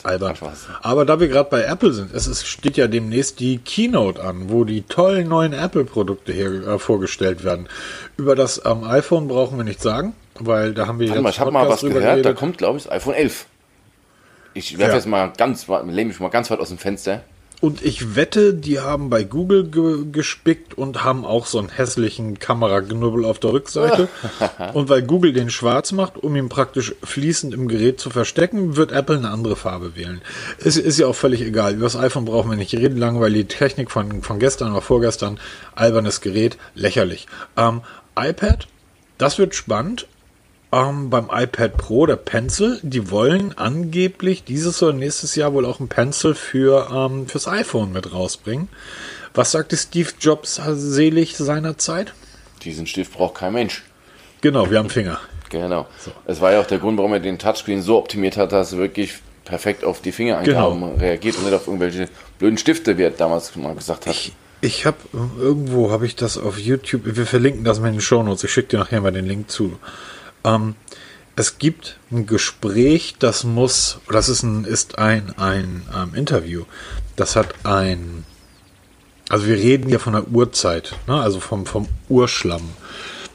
Albern. 0.04 0.36
Aber 0.82 1.04
da 1.04 1.20
wir 1.20 1.28
gerade 1.28 1.50
bei 1.50 1.62
Apple 1.62 1.92
sind, 1.92 2.12
es 2.14 2.26
ist, 2.26 2.46
steht 2.46 2.76
ja 2.76 2.86
demnächst 2.86 3.40
die 3.40 3.58
Keynote 3.58 4.22
an, 4.22 4.50
wo 4.50 4.64
die 4.64 4.82
tollen 4.82 5.28
neuen 5.28 5.52
Apple-Produkte 5.52 6.32
hier 6.32 6.66
äh, 6.66 6.78
vorgestellt 6.78 7.44
werden. 7.44 7.68
Über 8.16 8.34
das 8.34 8.62
ähm, 8.64 8.84
iPhone 8.84 9.28
brauchen 9.28 9.56
wir 9.56 9.64
nichts 9.64 9.82
sagen, 9.82 10.14
weil 10.38 10.74
da 10.74 10.86
haben 10.86 10.98
wir 10.98 11.08
Warte 11.08 11.18
jetzt. 11.18 11.22
Mal, 11.22 11.30
ich 11.30 11.40
habe 11.40 11.50
mal 11.50 11.68
was 11.68 11.80
gehört, 11.80 12.02
geredet. 12.02 12.26
da 12.26 12.32
kommt, 12.32 12.58
glaube 12.58 12.78
ich, 12.78 12.84
das 12.84 12.92
iPhone 12.92 13.14
11. 13.14 13.46
Ich 14.54 14.78
werfe 14.78 14.92
ja. 14.92 14.96
jetzt 14.96 15.06
mal 15.06 15.32
ganz, 15.36 15.66
lehne 15.68 16.08
mich 16.08 16.20
mal 16.20 16.30
ganz 16.30 16.50
weit 16.50 16.60
aus 16.60 16.68
dem 16.68 16.78
Fenster. 16.78 17.22
Und 17.60 17.82
ich 17.82 18.14
wette, 18.16 18.52
die 18.52 18.80
haben 18.80 19.08
bei 19.08 19.24
Google 19.24 19.68
ge 19.68 20.04
gespickt 20.12 20.76
und 20.76 21.04
haben 21.04 21.24
auch 21.24 21.46
so 21.46 21.58
einen 21.58 21.70
hässlichen 21.70 22.38
Kameragnubbel 22.38 23.24
auf 23.24 23.38
der 23.38 23.52
Rückseite. 23.52 24.08
und 24.74 24.88
weil 24.88 25.02
Google 25.02 25.32
den 25.32 25.48
schwarz 25.48 25.92
macht, 25.92 26.18
um 26.18 26.36
ihn 26.36 26.50
praktisch 26.50 26.94
fließend 27.02 27.54
im 27.54 27.66
Gerät 27.66 27.98
zu 27.98 28.10
verstecken, 28.10 28.76
wird 28.76 28.92
Apple 28.92 29.16
eine 29.16 29.30
andere 29.30 29.56
Farbe 29.56 29.96
wählen. 29.96 30.20
Es 30.62 30.76
ist 30.76 30.98
ja 30.98 31.06
auch 31.06 31.14
völlig 31.14 31.40
egal. 31.40 31.74
Über 31.74 31.84
das 31.84 31.96
iPhone 31.96 32.26
brauchen 32.26 32.50
wir 32.50 32.58
nicht 32.58 32.74
reden 32.74 32.98
lang, 32.98 33.20
weil 33.20 33.32
die 33.32 33.46
Technik 33.46 33.90
von, 33.90 34.22
von 34.22 34.38
gestern 34.38 34.72
oder 34.72 34.82
vorgestern, 34.82 35.40
albernes 35.74 36.20
Gerät, 36.20 36.58
lächerlich. 36.74 37.26
Ähm, 37.56 37.80
iPad, 38.18 38.68
das 39.16 39.38
wird 39.38 39.54
spannend. 39.54 40.06
Ähm, 40.72 41.10
beim 41.10 41.28
iPad 41.32 41.76
Pro 41.76 42.06
der 42.06 42.16
Pencil. 42.16 42.78
Die 42.82 43.10
wollen 43.10 43.56
angeblich 43.56 44.44
dieses 44.44 44.82
oder 44.82 44.92
nächstes 44.92 45.34
Jahr 45.34 45.52
wohl 45.52 45.64
auch 45.64 45.80
ein 45.80 45.88
Pencil 45.88 46.34
für 46.34 46.88
ähm, 46.92 47.26
fürs 47.26 47.48
iPhone 47.48 47.92
mit 47.92 48.12
rausbringen. 48.12 48.68
Was 49.34 49.52
sagte 49.52 49.76
Steve 49.76 50.10
Jobs 50.18 50.60
selig 50.66 51.36
seinerzeit? 51.36 52.14
Diesen 52.62 52.86
Stift 52.86 53.12
braucht 53.12 53.34
kein 53.34 53.52
Mensch. 53.52 53.84
Genau, 54.40 54.70
wir 54.70 54.78
haben 54.78 54.90
Finger. 54.90 55.20
Genau. 55.50 55.86
So. 55.98 56.10
Es 56.26 56.40
war 56.40 56.52
ja 56.52 56.60
auch 56.60 56.66
der 56.66 56.78
Grund, 56.78 56.98
warum 56.98 57.12
er 57.12 57.20
den 57.20 57.38
Touchscreen 57.38 57.82
so 57.82 57.98
optimiert 57.98 58.36
hat, 58.36 58.52
dass 58.52 58.72
er 58.72 58.78
wirklich 58.78 59.14
perfekt 59.44 59.84
auf 59.84 60.00
die 60.00 60.12
Fingereingaben 60.12 60.80
genau. 60.80 60.94
reagiert 60.96 61.36
und 61.36 61.44
nicht 61.44 61.54
auf 61.54 61.66
irgendwelche 61.66 62.08
blöden 62.38 62.58
Stifte, 62.58 62.98
wie 62.98 63.02
er 63.02 63.10
damals 63.10 63.54
mal 63.56 63.74
gesagt 63.74 64.06
hat. 64.06 64.14
Ich, 64.14 64.32
ich 64.60 64.86
habe 64.86 64.96
irgendwo 65.38 65.90
habe 65.90 66.06
ich 66.06 66.16
das 66.16 66.36
auf 66.38 66.58
YouTube. 66.58 67.02
Wir 67.04 67.26
verlinken 67.26 67.64
das 67.64 67.78
mal 67.80 67.88
in 67.88 67.94
den 67.94 68.00
Show 68.00 68.22
Notes. 68.22 68.44
Ich 68.44 68.52
schicke 68.52 68.68
dir 68.68 68.78
nachher 68.78 69.00
mal 69.00 69.12
den 69.12 69.26
Link 69.26 69.50
zu. 69.50 69.78
Ähm, 70.46 70.76
es 71.38 71.58
gibt 71.58 71.98
ein 72.10 72.26
Gespräch, 72.26 73.16
das 73.18 73.44
muss, 73.44 73.98
das 74.10 74.30
ist 74.30 74.42
ein, 74.42 74.64
ist 74.64 74.98
ein, 74.98 75.34
ein 75.36 75.82
ähm, 75.94 76.14
Interview. 76.14 76.64
Das 77.14 77.36
hat 77.36 77.54
ein, 77.64 78.24
also 79.28 79.46
wir 79.46 79.56
reden 79.56 79.88
hier 79.88 80.00
von 80.00 80.14
der 80.14 80.28
Urzeit, 80.28 80.94
ne? 81.06 81.20
also 81.20 81.40
vom, 81.40 81.66
vom 81.66 81.88
Urschlamm. 82.08 82.62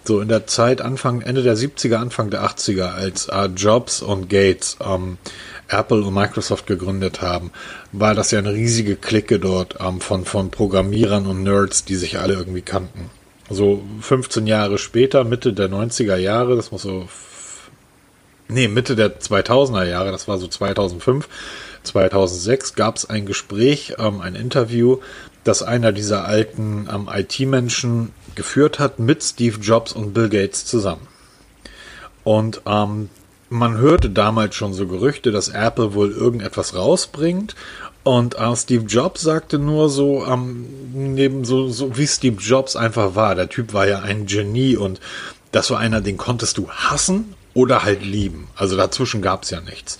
So 0.03 0.19
in 0.19 0.29
der 0.29 0.47
Zeit 0.47 0.81
Anfang, 0.81 1.21
Ende 1.21 1.43
der 1.43 1.55
70er, 1.55 1.97
Anfang 1.97 2.31
der 2.31 2.43
80er, 2.43 2.91
als 2.91 3.27
äh, 3.27 3.45
Jobs 3.55 4.01
und 4.01 4.29
Gates 4.29 4.77
ähm, 4.83 5.19
Apple 5.67 6.01
und 6.01 6.15
Microsoft 6.15 6.65
gegründet 6.65 7.21
haben, 7.21 7.51
war 7.91 8.15
das 8.15 8.31
ja 8.31 8.39
eine 8.39 8.53
riesige 8.53 8.95
Clique 8.95 9.37
dort 9.37 9.75
ähm, 9.79 10.01
von, 10.01 10.25
von 10.25 10.49
Programmierern 10.49 11.27
und 11.27 11.43
Nerds, 11.43 11.85
die 11.85 11.97
sich 11.97 12.17
alle 12.17 12.33
irgendwie 12.33 12.63
kannten. 12.63 13.11
So 13.51 13.81
15 14.01 14.48
Jahre 14.48 14.77
später, 14.77 15.24
Mitte 15.24 15.53
der 15.53 15.70
90er 15.70 16.15
Jahre, 16.15 16.55
das 16.55 16.72
muss 16.72 16.84
so, 16.84 17.08
nee, 18.48 18.67
Mitte 18.67 18.96
der 18.96 19.20
2000er 19.20 19.86
Jahre, 19.86 20.12
das 20.12 20.27
war 20.27 20.38
so 20.38 20.48
2005, 20.48 21.27
2006, 21.84 22.75
gab 22.75 22.96
es 22.96 23.10
ein 23.10 23.25
Gespräch, 23.25 23.96
ähm, 24.00 24.22
ein 24.22 24.36
Interview, 24.36 25.00
das 25.43 25.63
einer 25.63 25.91
dieser 25.91 26.25
alten 26.25 26.88
ähm, 26.91 27.10
IT-Menschen 27.12 28.13
geführt 28.36 28.79
hat 28.79 29.00
mit 29.00 29.24
Steve 29.24 29.60
Jobs 29.60 29.91
und 29.91 30.13
Bill 30.13 30.29
Gates 30.29 30.65
zusammen. 30.65 31.08
Und 32.24 32.62
ähm, 32.65 33.10
man 33.50 33.77
hörte 33.77 34.10
damals 34.10 34.55
schon 34.55 34.74
so 34.74 34.88
Gerüchte, 34.88 35.31
dass 35.31 35.50
Apple 35.50 35.93
wohl 35.93 36.12
irgendetwas 36.12 36.74
rausbringt 36.74 37.55
und 38.03 38.36
äh, 38.36 38.55
Steve 38.55 38.86
Jobs 38.86 39.22
sagte 39.22 39.60
nur 39.60 39.89
so, 39.89 40.25
ähm, 40.25 40.65
neben 40.93 41.46
so, 41.46 41.70
so 41.70 41.98
wie 41.98 42.08
Steve 42.08 42.41
Jobs 42.41 42.75
einfach 42.75 43.15
war. 43.15 43.36
Der 43.36 43.50
Typ 43.50 43.74
war 43.74 43.88
ja 43.88 44.00
ein 44.00 44.25
Genie 44.25 44.75
und 44.75 45.00
das 45.51 45.70
war 45.70 45.79
einer, 45.79 46.01
den 46.01 46.17
konntest 46.17 46.58
du 46.58 46.70
hassen 46.70 47.36
oder 47.53 47.84
halt 47.84 48.03
lieben. 48.03 48.48
Also 48.55 48.75
dazwischen 48.75 49.22
gab 49.22 49.43
es 49.43 49.51
ja 49.51 49.62
nichts. 49.62 50.00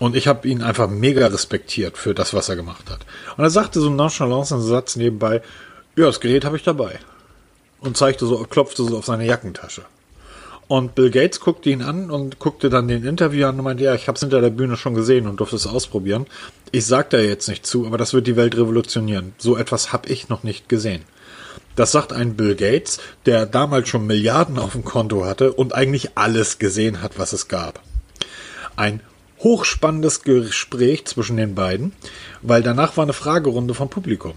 Und 0.00 0.16
ich 0.16 0.26
habe 0.26 0.48
ihn 0.48 0.62
einfach 0.62 0.88
mega 0.88 1.26
respektiert 1.26 1.98
für 1.98 2.14
das, 2.14 2.34
was 2.34 2.48
er 2.48 2.56
gemacht 2.56 2.90
hat. 2.90 3.00
Und 3.36 3.44
er 3.44 3.50
sagte 3.50 3.80
so 3.80 3.90
nonchalant 3.90 4.50
einen 4.50 4.62
Satz 4.62 4.96
nebenbei, 4.96 5.42
ja, 5.96 6.06
das 6.06 6.20
Gerät 6.20 6.44
habe 6.44 6.56
ich 6.56 6.62
dabei. 6.62 6.98
Und 7.80 7.96
zeigte 7.96 8.26
so, 8.26 8.38
klopfte 8.44 8.84
so 8.84 8.96
auf 8.96 9.04
seine 9.04 9.26
Jackentasche. 9.26 9.82
Und 10.66 10.94
Bill 10.94 11.10
Gates 11.10 11.40
guckte 11.40 11.70
ihn 11.70 11.82
an 11.82 12.10
und 12.10 12.38
guckte 12.38 12.70
dann 12.70 12.88
den 12.88 13.04
Interview 13.04 13.46
an 13.46 13.58
und 13.58 13.64
meinte, 13.64 13.84
ja, 13.84 13.94
ich 13.94 14.08
habe 14.08 14.16
es 14.16 14.20
hinter 14.20 14.40
der 14.40 14.50
Bühne 14.50 14.76
schon 14.76 14.94
gesehen 14.94 15.26
und 15.26 15.40
durfte 15.40 15.56
es 15.56 15.66
ausprobieren. 15.66 16.26
Ich 16.72 16.86
sag 16.86 17.10
da 17.10 17.18
jetzt 17.18 17.48
nicht 17.48 17.66
zu, 17.66 17.86
aber 17.86 17.98
das 17.98 18.14
wird 18.14 18.26
die 18.26 18.36
Welt 18.36 18.56
revolutionieren. 18.56 19.34
So 19.38 19.56
etwas 19.56 19.92
habe 19.92 20.08
ich 20.08 20.28
noch 20.28 20.42
nicht 20.42 20.68
gesehen. 20.68 21.02
Das 21.76 21.92
sagt 21.92 22.12
ein 22.12 22.34
Bill 22.36 22.54
Gates, 22.54 23.00
der 23.26 23.46
damals 23.46 23.88
schon 23.88 24.06
Milliarden 24.06 24.58
auf 24.58 24.72
dem 24.72 24.84
Konto 24.84 25.26
hatte 25.26 25.52
und 25.52 25.74
eigentlich 25.74 26.16
alles 26.16 26.58
gesehen 26.58 27.02
hat, 27.02 27.18
was 27.18 27.32
es 27.32 27.48
gab. 27.48 27.82
Ein 28.76 29.00
hochspannendes 29.40 30.22
Gespräch 30.22 31.04
zwischen 31.04 31.36
den 31.36 31.54
beiden, 31.54 31.92
weil 32.42 32.62
danach 32.62 32.96
war 32.96 33.04
eine 33.04 33.12
Fragerunde 33.12 33.74
vom 33.74 33.90
Publikum. 33.90 34.34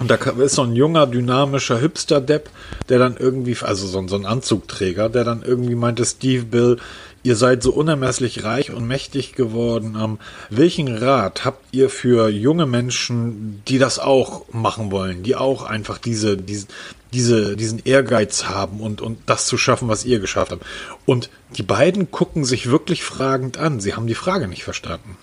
Und 0.00 0.10
da 0.10 0.14
ist 0.14 0.54
so 0.54 0.62
ein 0.62 0.76
junger, 0.76 1.06
dynamischer 1.06 1.78
Hipster-Depp, 1.78 2.50
der 2.88 2.98
dann 2.98 3.16
irgendwie, 3.16 3.56
also 3.62 3.86
so, 3.86 4.06
so 4.06 4.16
ein 4.16 4.26
Anzugträger, 4.26 5.08
der 5.08 5.24
dann 5.24 5.42
irgendwie 5.42 5.74
meinte, 5.74 6.04
Steve 6.04 6.44
Bill, 6.44 6.78
ihr 7.24 7.34
seid 7.34 7.62
so 7.62 7.72
unermesslich 7.72 8.44
reich 8.44 8.72
und 8.72 8.86
mächtig 8.86 9.34
geworden. 9.34 9.96
Ähm, 10.00 10.18
welchen 10.50 10.88
Rat 10.96 11.44
habt 11.44 11.64
ihr 11.72 11.90
für 11.90 12.28
junge 12.28 12.66
Menschen, 12.66 13.62
die 13.66 13.78
das 13.78 13.98
auch 13.98 14.44
machen 14.52 14.92
wollen, 14.92 15.24
die 15.24 15.34
auch 15.34 15.64
einfach 15.64 15.98
diese, 15.98 16.36
diese, 16.36 16.68
diese, 17.12 17.56
diesen 17.56 17.84
Ehrgeiz 17.84 18.44
haben 18.44 18.80
und, 18.80 19.00
und 19.00 19.18
das 19.26 19.46
zu 19.46 19.58
schaffen, 19.58 19.88
was 19.88 20.04
ihr 20.04 20.20
geschafft 20.20 20.52
habt? 20.52 20.64
Und 21.06 21.28
die 21.56 21.64
beiden 21.64 22.10
gucken 22.12 22.44
sich 22.44 22.70
wirklich 22.70 23.02
fragend 23.02 23.58
an. 23.58 23.80
Sie 23.80 23.94
haben 23.94 24.06
die 24.06 24.14
Frage 24.14 24.46
nicht 24.46 24.62
verstanden. 24.62 25.16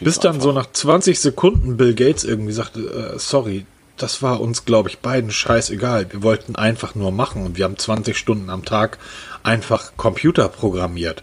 Bis 0.00 0.20
dann 0.20 0.40
so 0.40 0.52
nach 0.52 0.70
20 0.70 1.18
Sekunden 1.18 1.76
Bill 1.76 1.94
Gates 1.94 2.22
irgendwie 2.22 2.52
sagte, 2.52 3.14
äh, 3.14 3.18
sorry, 3.18 3.66
das 3.96 4.22
war 4.22 4.40
uns, 4.40 4.64
glaube 4.64 4.88
ich, 4.88 4.98
beiden 4.98 5.30
scheißegal. 5.30 6.12
Wir 6.12 6.22
wollten 6.22 6.56
einfach 6.56 6.94
nur 6.94 7.12
machen 7.12 7.44
und 7.44 7.56
wir 7.56 7.64
haben 7.64 7.78
20 7.78 8.16
Stunden 8.16 8.50
am 8.50 8.64
Tag 8.64 8.98
einfach 9.42 9.92
Computer 9.96 10.48
programmiert. 10.48 11.22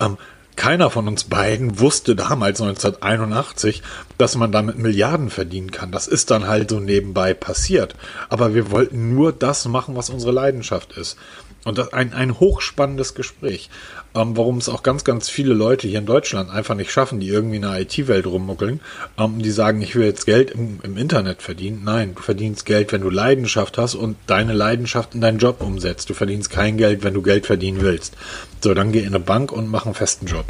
Ähm, 0.00 0.16
keiner 0.56 0.88
von 0.90 1.08
uns 1.08 1.24
beiden 1.24 1.80
wusste 1.80 2.14
damals 2.14 2.60
1981, 2.60 3.82
dass 4.18 4.36
man 4.36 4.52
damit 4.52 4.78
Milliarden 4.78 5.30
verdienen 5.30 5.72
kann. 5.72 5.90
Das 5.90 6.06
ist 6.06 6.30
dann 6.30 6.46
halt 6.46 6.70
so 6.70 6.78
nebenbei 6.78 7.34
passiert. 7.34 7.96
Aber 8.28 8.54
wir 8.54 8.70
wollten 8.70 9.14
nur 9.14 9.32
das 9.32 9.66
machen, 9.66 9.96
was 9.96 10.10
unsere 10.10 10.32
Leidenschaft 10.32 10.92
ist. 10.92 11.16
Und 11.64 11.78
das 11.78 11.92
ein, 11.92 12.12
ein 12.12 12.38
hochspannendes 12.38 13.14
Gespräch 13.14 13.68
ähm, 14.14 14.36
warum 14.36 14.58
es 14.58 14.68
auch 14.68 14.82
ganz, 14.82 15.04
ganz 15.04 15.28
viele 15.28 15.54
Leute 15.54 15.88
hier 15.88 15.98
in 15.98 16.06
Deutschland 16.06 16.50
einfach 16.50 16.74
nicht 16.74 16.90
schaffen, 16.90 17.20
die 17.20 17.28
irgendwie 17.28 17.56
in 17.56 17.62
der 17.62 17.80
IT-Welt 17.80 18.26
rummuckeln, 18.26 18.80
ähm, 19.18 19.40
die 19.40 19.50
sagen, 19.50 19.82
ich 19.82 19.96
will 19.96 20.06
jetzt 20.06 20.24
Geld 20.24 20.52
im, 20.52 20.80
im 20.82 20.96
Internet 20.96 21.42
verdienen. 21.42 21.82
Nein, 21.84 22.14
du 22.14 22.22
verdienst 22.22 22.64
Geld, 22.64 22.92
wenn 22.92 23.00
du 23.00 23.10
Leidenschaft 23.10 23.76
hast 23.76 23.94
und 23.94 24.16
deine 24.26 24.52
Leidenschaft 24.52 25.14
in 25.14 25.20
deinen 25.20 25.38
Job 25.38 25.60
umsetzt. 25.60 26.10
Du 26.10 26.14
verdienst 26.14 26.50
kein 26.50 26.76
Geld, 26.76 27.02
wenn 27.02 27.14
du 27.14 27.22
Geld 27.22 27.46
verdienen 27.46 27.80
willst. 27.80 28.16
So, 28.60 28.72
dann 28.72 28.92
geh 28.92 29.00
in 29.00 29.08
eine 29.08 29.20
Bank 29.20 29.50
und 29.50 29.68
mach 29.68 29.84
einen 29.84 29.94
festen 29.94 30.26
Job. 30.26 30.46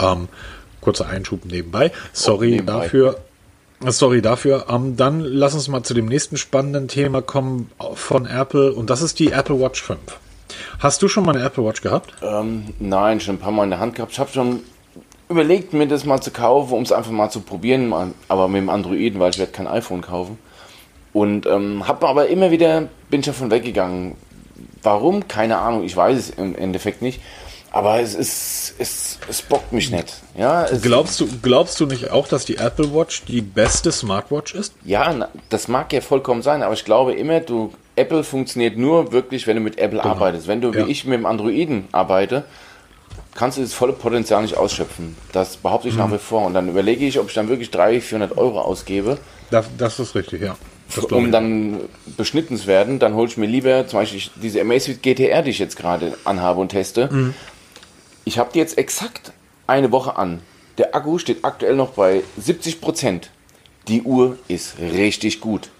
Ähm, 0.00 0.28
kurzer 0.80 1.06
Einschub 1.06 1.44
nebenbei. 1.44 1.92
Sorry 2.12 2.50
nebenbei. 2.50 2.72
dafür. 2.72 3.18
Sorry 3.86 4.20
dafür. 4.20 4.66
Ähm, 4.68 4.96
dann 4.96 5.20
lass 5.20 5.54
uns 5.54 5.68
mal 5.68 5.84
zu 5.84 5.94
dem 5.94 6.06
nächsten 6.06 6.36
spannenden 6.36 6.88
Thema 6.88 7.22
kommen 7.22 7.70
von 7.94 8.26
Apple 8.26 8.72
und 8.72 8.90
das 8.90 9.02
ist 9.02 9.18
die 9.20 9.30
Apple 9.30 9.60
Watch 9.60 9.82
5. 9.82 9.98
Hast 10.78 11.02
du 11.02 11.08
schon 11.08 11.24
mal 11.24 11.34
eine 11.34 11.44
Apple 11.44 11.64
Watch 11.64 11.82
gehabt? 11.82 12.12
Ähm, 12.22 12.74
nein, 12.78 13.20
schon 13.20 13.36
ein 13.36 13.38
paar 13.38 13.52
Mal 13.52 13.64
in 13.64 13.70
der 13.70 13.80
Hand 13.80 13.94
gehabt. 13.94 14.12
Ich 14.12 14.18
habe 14.18 14.30
schon 14.32 14.60
überlegt, 15.28 15.72
mir 15.72 15.86
das 15.86 16.04
mal 16.04 16.20
zu 16.20 16.30
kaufen, 16.30 16.74
um 16.74 16.82
es 16.82 16.92
einfach 16.92 17.10
mal 17.10 17.30
zu 17.30 17.40
probieren, 17.40 17.92
aber 18.28 18.48
mit 18.48 18.62
dem 18.62 18.70
Androiden, 18.70 19.20
weil 19.20 19.30
ich 19.30 19.38
werde 19.38 19.52
kein 19.52 19.66
iPhone 19.66 20.02
kaufen. 20.02 20.38
Und 21.12 21.46
ähm, 21.46 21.88
habe 21.88 22.06
aber 22.06 22.28
immer 22.28 22.50
wieder, 22.50 22.88
bin 23.10 23.20
ich 23.20 23.26
davon 23.26 23.50
weggegangen. 23.50 24.16
Warum? 24.82 25.26
Keine 25.28 25.58
Ahnung, 25.58 25.84
ich 25.84 25.96
weiß 25.96 26.18
es 26.18 26.30
im 26.30 26.54
Endeffekt 26.54 27.02
nicht. 27.02 27.20
Aber 27.72 28.00
es 28.00 28.14
ist, 28.14 28.74
es, 28.78 29.18
es 29.28 29.42
bockt 29.42 29.72
mich 29.72 29.90
nicht. 29.90 30.22
Ja, 30.36 30.66
glaubst, 30.80 31.20
du, 31.20 31.28
glaubst 31.42 31.78
du 31.80 31.86
nicht 31.86 32.10
auch, 32.10 32.28
dass 32.28 32.44
die 32.44 32.56
Apple 32.56 32.94
Watch 32.94 33.24
die 33.24 33.42
beste 33.42 33.92
Smartwatch 33.92 34.54
ist? 34.54 34.74
Ja, 34.84 35.28
das 35.48 35.68
mag 35.68 35.92
ja 35.92 36.00
vollkommen 36.00 36.42
sein, 36.42 36.62
aber 36.62 36.74
ich 36.74 36.84
glaube 36.84 37.14
immer, 37.14 37.40
du 37.40 37.72
Apple 37.96 38.24
funktioniert 38.24 38.76
nur 38.76 39.12
wirklich, 39.12 39.46
wenn 39.46 39.56
du 39.56 39.62
mit 39.62 39.78
Apple 39.78 40.00
genau. 40.00 40.14
arbeitest. 40.14 40.46
Wenn 40.46 40.60
du 40.60 40.72
ja. 40.72 40.86
wie 40.86 40.90
ich 40.90 41.04
mit 41.04 41.18
dem 41.18 41.26
Androiden 41.26 41.88
arbeite, 41.92 42.44
kannst 43.34 43.58
du 43.58 43.62
das 43.62 43.72
volle 43.72 43.92
Potenzial 43.92 44.42
nicht 44.42 44.56
ausschöpfen. 44.56 45.16
Das 45.32 45.56
behaupte 45.56 45.88
ich 45.88 45.94
mhm. 45.94 46.00
nach 46.00 46.12
wie 46.12 46.18
vor. 46.18 46.44
Und 46.44 46.54
dann 46.54 46.68
überlege 46.68 47.06
ich, 47.06 47.18
ob 47.18 47.28
ich 47.28 47.34
dann 47.34 47.48
wirklich 47.48 47.70
300, 47.70 48.02
400 48.02 48.38
Euro 48.38 48.60
ausgebe. 48.60 49.18
Das, 49.50 49.66
das 49.76 49.98
ist 49.98 50.14
richtig, 50.14 50.42
ja. 50.42 50.56
Um 51.10 51.32
dann 51.32 51.80
beschnitten 52.16 52.56
zu 52.56 52.68
werden, 52.68 52.98
dann 53.00 53.14
hole 53.14 53.26
ich 53.26 53.36
mir 53.36 53.46
lieber 53.46 53.88
zum 53.88 54.00
Beispiel 54.00 54.22
diese 54.36 54.60
Amazfit 54.60 55.02
GTR, 55.02 55.42
die 55.42 55.50
ich 55.50 55.58
jetzt 55.58 55.76
gerade 55.76 56.16
anhabe 56.24 56.60
und 56.60 56.68
teste. 56.68 57.08
Mhm. 57.10 57.34
Ich 58.24 58.38
habe 58.38 58.50
die 58.52 58.58
jetzt 58.58 58.78
exakt 58.78 59.32
eine 59.66 59.90
Woche 59.90 60.16
an. 60.16 60.40
Der 60.78 60.94
Akku 60.94 61.18
steht 61.18 61.44
aktuell 61.44 61.74
noch 61.74 61.90
bei 61.90 62.22
70 62.38 62.80
Prozent. 62.80 63.30
Die 63.88 64.02
Uhr 64.02 64.38
ist 64.48 64.78
richtig 64.78 65.40
gut. 65.40 65.70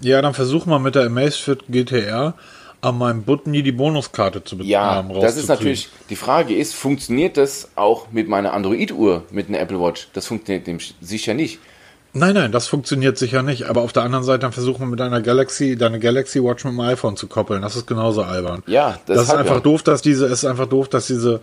Ja, 0.00 0.22
dann 0.22 0.34
versuch 0.34 0.66
mal 0.66 0.78
mit 0.78 0.94
der 0.94 1.04
Amazfit 1.04 1.64
GTR 1.68 2.34
an 2.80 2.98
meinem 2.98 3.22
Button 3.22 3.52
die 3.52 3.72
Bonuskarte 3.72 4.42
zu 4.42 4.56
bezahlen. 4.56 5.10
Ja, 5.10 5.20
das 5.20 5.36
ist 5.36 5.48
natürlich, 5.48 5.88
die 6.08 6.16
Frage 6.16 6.56
ist, 6.56 6.74
funktioniert 6.74 7.36
das 7.36 7.68
auch 7.76 8.10
mit 8.10 8.28
meiner 8.28 8.54
Android-Uhr, 8.54 9.24
mit 9.30 9.48
einer 9.48 9.60
Apple 9.60 9.80
Watch? 9.80 10.08
Das 10.14 10.26
funktioniert 10.26 10.66
dem 10.66 10.78
sicher 11.00 11.34
nicht. 11.34 11.58
Nein, 12.12 12.34
nein, 12.34 12.50
das 12.50 12.66
funktioniert 12.66 13.18
sicher 13.18 13.42
nicht. 13.42 13.68
Aber 13.68 13.82
auf 13.82 13.92
der 13.92 14.02
anderen 14.02 14.24
Seite 14.24 14.40
dann 14.40 14.52
versuchen 14.52 14.80
wir 14.80 14.86
mit 14.86 14.98
deiner 14.98 15.20
Galaxy, 15.20 15.76
deine 15.76 16.00
Galaxy 16.00 16.42
Watch 16.42 16.64
mit 16.64 16.72
dem 16.72 16.80
iPhone 16.80 17.16
zu 17.16 17.28
koppeln. 17.28 17.62
Das 17.62 17.76
ist 17.76 17.86
genauso 17.86 18.22
albern. 18.22 18.62
Ja, 18.66 18.98
das, 19.06 19.18
das 19.18 19.28
ist 19.28 19.34
einfach 19.34 19.56
ja. 19.56 19.60
doof, 19.60 19.82
dass 19.82 20.02
diese, 20.02 20.26
es 20.26 20.32
ist 20.32 20.44
einfach 20.44 20.66
doof, 20.66 20.88
dass 20.88 21.06
diese, 21.06 21.40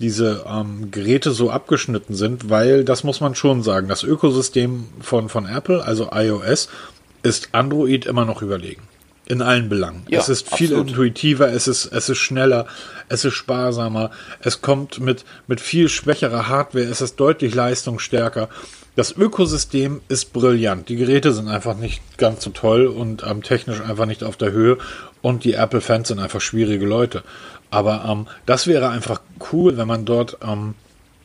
diese 0.00 0.44
ähm, 0.48 0.90
Geräte 0.90 1.30
so 1.30 1.50
abgeschnitten 1.50 2.14
sind, 2.14 2.50
weil 2.50 2.84
das 2.84 3.04
muss 3.04 3.20
man 3.20 3.36
schon 3.36 3.62
sagen. 3.62 3.86
Das 3.86 4.02
Ökosystem 4.02 4.86
von, 5.00 5.28
von 5.28 5.46
Apple, 5.46 5.84
also 5.84 6.08
iOS, 6.12 6.68
ist 7.22 7.50
Android 7.52 8.06
immer 8.06 8.24
noch 8.24 8.42
überlegen. 8.42 8.82
In 9.26 9.42
allen 9.42 9.68
Belangen. 9.68 10.02
Ja, 10.08 10.18
es 10.18 10.28
ist 10.28 10.52
viel 10.52 10.68
absolut. 10.68 10.88
intuitiver, 10.88 11.52
es 11.52 11.68
ist, 11.68 11.86
es 11.86 12.08
ist 12.08 12.18
schneller, 12.18 12.66
es 13.08 13.24
ist 13.24 13.34
sparsamer, 13.34 14.10
es 14.40 14.60
kommt 14.60 14.98
mit, 14.98 15.24
mit 15.46 15.60
viel 15.60 15.88
schwächerer 15.88 16.48
Hardware, 16.48 16.86
es 16.86 17.00
ist 17.00 17.20
deutlich 17.20 17.54
leistungsstärker. 17.54 18.48
Das 18.96 19.16
Ökosystem 19.16 20.00
ist 20.08 20.32
brillant. 20.32 20.88
Die 20.88 20.96
Geräte 20.96 21.32
sind 21.32 21.48
einfach 21.48 21.76
nicht 21.76 22.02
ganz 22.18 22.42
so 22.42 22.50
toll 22.50 22.88
und 22.88 23.22
ähm, 23.24 23.42
technisch 23.42 23.80
einfach 23.80 24.06
nicht 24.06 24.24
auf 24.24 24.36
der 24.36 24.50
Höhe. 24.50 24.78
Und 25.22 25.44
die 25.44 25.54
Apple-Fans 25.54 26.08
sind 26.08 26.18
einfach 26.18 26.40
schwierige 26.40 26.86
Leute. 26.86 27.22
Aber 27.70 28.04
ähm, 28.08 28.26
das 28.46 28.66
wäre 28.66 28.88
einfach 28.88 29.20
cool, 29.52 29.76
wenn 29.76 29.86
man 29.86 30.04
dort 30.04 30.38
ähm, 30.42 30.74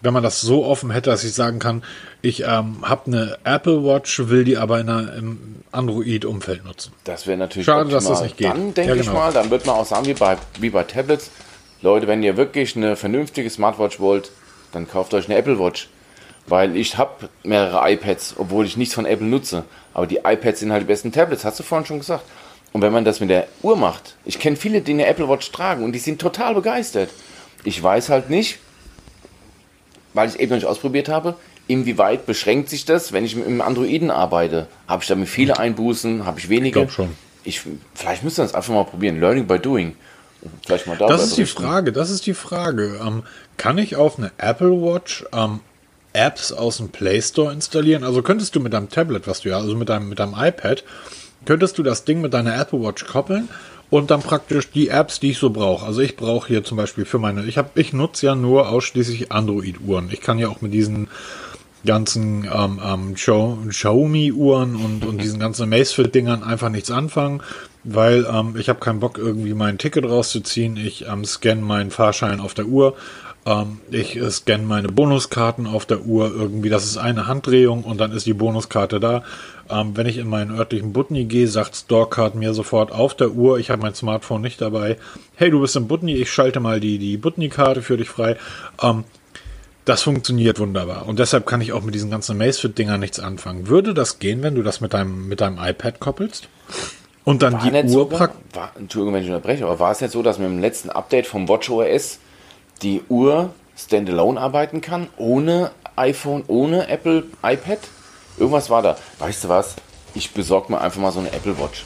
wenn 0.06 0.14
man 0.14 0.24
das 0.24 0.40
so 0.40 0.66
offen 0.66 0.92
hätte, 0.92 1.10
dass 1.10 1.24
ich 1.24 1.34
sagen 1.34 1.60
kann, 1.60 1.84
ich 2.22 2.44
ähm, 2.44 2.78
habe 2.84 3.08
eine 3.08 3.38
Apple 3.44 3.84
Watch, 3.84 4.30
will 4.30 4.44
die 4.44 4.58
aber 4.58 4.80
in 4.80 4.90
einem 4.90 5.56
Android-Umfeld 5.72 6.64
nutzen. 6.64 6.94
Das 7.04 7.28
wäre 7.28 7.38
natürlich 7.38 7.66
schade, 7.66 7.82
optimal. 7.82 8.02
dass 8.02 8.10
das 8.10 8.22
nicht 8.22 8.38
geht. 8.38 8.48
Dann 8.48 8.74
denke 8.74 8.82
ja, 8.82 8.96
genau. 8.96 9.02
ich 9.02 9.12
mal, 9.12 9.34
dann 9.34 9.50
wird 9.50 9.66
man 9.66 9.76
auch 9.76 9.86
sagen, 9.86 10.06
wie 10.06 10.14
bei, 10.14 10.38
wie 10.60 10.70
bei 10.70 10.84
Tablets, 10.84 11.32
Leute, 11.82 12.08
wenn 12.08 12.24
ihr 12.24 12.38
wirklich 12.38 12.76
eine 12.76 12.96
vernünftige 12.96 13.50
Smartwatch 13.50 14.00
wollt, 14.00 14.32
dann 14.72 14.88
kauft 14.88 15.14
euch 15.14 15.26
eine 15.26 15.38
Apple 15.38 15.60
Watch. 15.60 15.90
Weil 16.48 16.78
ich 16.78 16.98
habe 16.98 17.30
mehrere 17.44 17.92
iPads, 17.92 18.36
obwohl 18.38 18.66
ich 18.66 18.78
nichts 18.78 18.94
von 18.94 19.06
Apple 19.06 19.26
nutze. 19.26 19.64
Aber 19.94 20.06
die 20.06 20.18
iPads 20.24 20.60
sind 20.60 20.72
halt 20.72 20.84
die 20.84 20.88
besten 20.88 21.12
Tablets, 21.12 21.44
hast 21.44 21.60
du 21.60 21.64
vorhin 21.64 21.86
schon 21.86 22.00
gesagt. 22.00 22.24
Und 22.72 22.82
wenn 22.82 22.94
man 22.94 23.06
das 23.06 23.20
mit 23.20 23.30
der 23.30 23.48
Uhr 23.62 23.78
macht, 23.78 24.16
ich 24.26 24.38
kenne 24.38 24.56
viele, 24.56 24.82
die 24.82 24.92
eine 24.92 25.08
Apple 25.08 25.30
Watch 25.30 25.52
tragen 25.52 25.84
und 25.84 25.94
die 25.94 26.00
sind 26.00 26.20
total 26.20 26.54
begeistert. 26.54 27.10
Ich 27.64 27.82
weiß 27.82 28.10
halt 28.10 28.30
nicht, 28.30 28.60
weil 30.16 30.28
ich 30.28 30.36
es 30.36 30.40
eben 30.40 30.50
noch 30.52 30.58
nicht 30.58 30.66
ausprobiert 30.66 31.10
habe, 31.10 31.36
inwieweit 31.68 32.26
beschränkt 32.26 32.70
sich 32.70 32.86
das, 32.86 33.12
wenn 33.14 33.26
ich 33.26 33.36
mit 33.36 33.46
einem 33.46 33.62
Androiden 33.62 34.10
arbeite? 34.10 34.68
Habe 34.88 35.04
ich 35.04 35.08
damit 35.08 35.30
viele 35.30 35.60
Einbußen? 35.60 36.26
Habe 36.26 36.40
ich 36.40 36.50
wenige? 36.50 36.68
Ich 36.68 36.74
glaube 36.74 36.92
schon. 36.92 37.10
Ich, 37.44 37.62
vielleicht 37.94 38.24
müssen 38.24 38.38
wir 38.38 38.46
das 38.46 38.56
einfach 38.56 38.74
mal 38.74 38.86
probieren. 38.86 39.20
Learning 39.20 39.46
by 39.46 39.60
doing. 39.60 39.96
Vielleicht 40.66 40.88
mal 40.88 40.98
das 40.98 41.24
ist 41.24 41.36
berichten. 41.36 41.58
die 41.58 41.64
Frage. 41.64 41.92
Das 41.92 42.10
ist 42.10 42.26
die 42.26 42.34
Frage. 42.34 43.00
Ähm, 43.06 43.24
kann 43.58 43.78
ich 43.78 43.96
auf 43.96 44.18
eine 44.18 44.32
Apple 44.38 44.72
Watch 44.72 45.26
ähm, 45.34 45.60
Apps 46.14 46.52
aus 46.52 46.78
dem 46.78 46.90
Play 46.90 47.22
Store 47.22 47.52
installieren? 47.52 48.04
Also 48.04 48.22
könntest 48.22 48.56
du 48.56 48.60
mit 48.60 48.74
deinem 48.74 48.90
Tablet, 48.90 49.28
was 49.28 49.42
du 49.42 49.50
ja, 49.50 49.58
also 49.58 49.76
mit 49.76 49.90
deinem, 49.90 50.10
mit 50.10 50.20
deinem 50.20 50.36
iPad, 50.38 50.84
könntest 51.46 51.78
du 51.78 51.84
das 51.84 52.06
Ding 52.06 52.22
mit 52.22 52.34
deiner 52.34 52.60
Apple 52.60 52.82
Watch 52.82 53.06
koppeln 53.06 53.50
und 53.90 54.12
dann 54.12 54.22
praktisch 54.22 54.72
die 54.72 54.90
Apps, 54.90 55.20
die 55.20 55.32
ich 55.32 55.38
so 55.38 55.50
brauche. 55.50 55.86
Also 55.86 56.02
ich 56.02 56.16
brauche 56.16 56.48
hier 56.48 56.64
zum 56.64 56.78
Beispiel 56.78 57.06
für 57.06 57.20
meine, 57.20 57.46
ich 57.46 57.58
habe, 57.58 57.70
ich 57.76 57.94
nutze 57.94 58.26
ja 58.28 58.36
nur 58.36 58.70
ausschließlich 58.70 59.32
Android-Uhren. 59.32 60.10
Ich 60.12 60.22
kann 60.22 60.40
ja 60.40 60.50
auch 60.50 60.62
mit 60.62 60.74
diesen 60.74 61.08
ganzen 61.86 62.50
ähm, 62.52 62.82
ähm, 62.84 63.14
Xiaomi-Uhren 63.14 64.76
und, 64.76 65.06
und 65.06 65.22
diesen 65.22 65.40
ganzen 65.40 65.70
Macefit-Dingern 65.70 66.44
einfach 66.44 66.70
nichts 66.70 66.90
anfangen, 66.92 67.42
weil 67.84 68.26
ähm, 68.32 68.56
ich 68.58 68.70
habe 68.70 68.80
keinen 68.80 69.00
Bock, 69.00 69.18
irgendwie 69.18 69.54
mein 69.54 69.78
Ticket 69.78 70.06
rauszuziehen. 70.06 70.78
Ich 70.78 71.06
ähm, 71.08 71.24
scanne 71.24 71.62
meinen 71.62 71.92
Fahrschein 71.92 72.40
auf 72.40 72.54
der 72.54 72.66
Uhr. 72.66 72.96
Ähm, 73.46 73.80
ich 73.92 74.16
äh, 74.16 74.32
scanne 74.32 74.64
meine 74.64 74.88
Bonuskarten 74.88 75.68
auf 75.68 75.86
der 75.86 76.02
Uhr 76.02 76.34
irgendwie. 76.36 76.70
Das 76.70 76.84
ist 76.84 76.98
eine 76.98 77.28
Handdrehung 77.28 77.84
und 77.84 78.00
dann 78.00 78.12
ist 78.12 78.26
die 78.26 78.34
Bonuskarte 78.34 79.00
da. 79.00 79.24
Ähm, 79.70 79.96
wenn 79.96 80.08
ich 80.08 80.18
in 80.18 80.28
meinen 80.28 80.58
örtlichen 80.58 80.94
Butni 80.94 81.26
gehe, 81.26 81.48
sagt 81.48 81.76
Storecard 81.76 82.36
mir 82.36 82.54
sofort 82.54 82.92
auf 82.92 83.14
der 83.16 83.32
Uhr, 83.32 83.60
ich 83.60 83.70
habe 83.70 83.82
mein 83.82 83.96
Smartphone 83.96 84.42
nicht 84.42 84.62
dabei, 84.62 84.98
hey, 85.36 85.50
du 85.50 85.62
bist 85.62 85.76
im 85.76 85.88
Butni, 85.88 86.16
ich 86.16 86.32
schalte 86.32 86.60
mal 86.60 86.80
die, 86.80 86.98
die 86.98 87.18
Butni-Karte 87.18 87.82
für 87.82 87.98
dich 87.98 88.10
frei. 88.10 88.38
Ähm, 88.82 89.04
das 89.86 90.02
funktioniert 90.02 90.60
wunderbar. 90.60 91.08
Und 91.08 91.20
deshalb 91.20 91.46
kann 91.46 91.62
ich 91.62 91.72
auch 91.72 91.84
mit 91.84 91.94
diesen 91.94 92.10
ganzen 92.10 92.40
Macefit-Dingern 92.40 93.00
nichts 93.00 93.20
anfangen. 93.20 93.68
Würde 93.68 93.94
das 93.94 94.18
gehen, 94.18 94.42
wenn 94.42 94.56
du 94.56 94.64
das 94.64 94.82
mit 94.82 94.96
deinem, 94.96 95.28
mit 95.28 95.42
deinem 95.42 95.60
iPad 95.60 96.00
koppelst? 96.00 96.50
Und 97.24 97.44
dann 97.44 97.54
war 97.54 97.70
die 97.70 97.90
Uhr 97.90 98.10
praktisch. 98.10 98.42
Entschuldigung, 98.76 99.14
wenn 99.14 99.24
ich 99.24 99.30
unterbreche, 99.30 99.66
aber 99.66 99.80
war 99.80 99.92
es 99.92 100.00
jetzt 100.00 100.14
so, 100.14 100.24
dass 100.24 100.40
mit 100.40 100.48
dem 100.48 100.60
letzten 100.60 100.90
Update 100.90 101.28
vom 101.28 101.48
WatchOS 101.48 102.20
die 102.82 103.04
Uhr 103.10 103.54
standalone 103.78 104.40
arbeiten 104.40 104.82
kann, 104.82 105.08
ohne 105.18 105.72
iPhone, 105.96 106.44
ohne 106.48 106.88
Apple 106.88 107.24
iPad? 107.44 107.80
Irgendwas 108.38 108.70
war 108.70 108.82
da. 108.82 108.98
Weißt 109.20 109.44
du 109.44 109.50
was? 109.50 109.76
Ich 110.14 110.32
besorge 110.32 110.72
mir 110.72 110.82
einfach 110.82 111.02
mal 111.02 111.12
so 111.12 111.20
eine 111.20 111.32
Apple 111.32 111.58
Watch. 111.60 111.86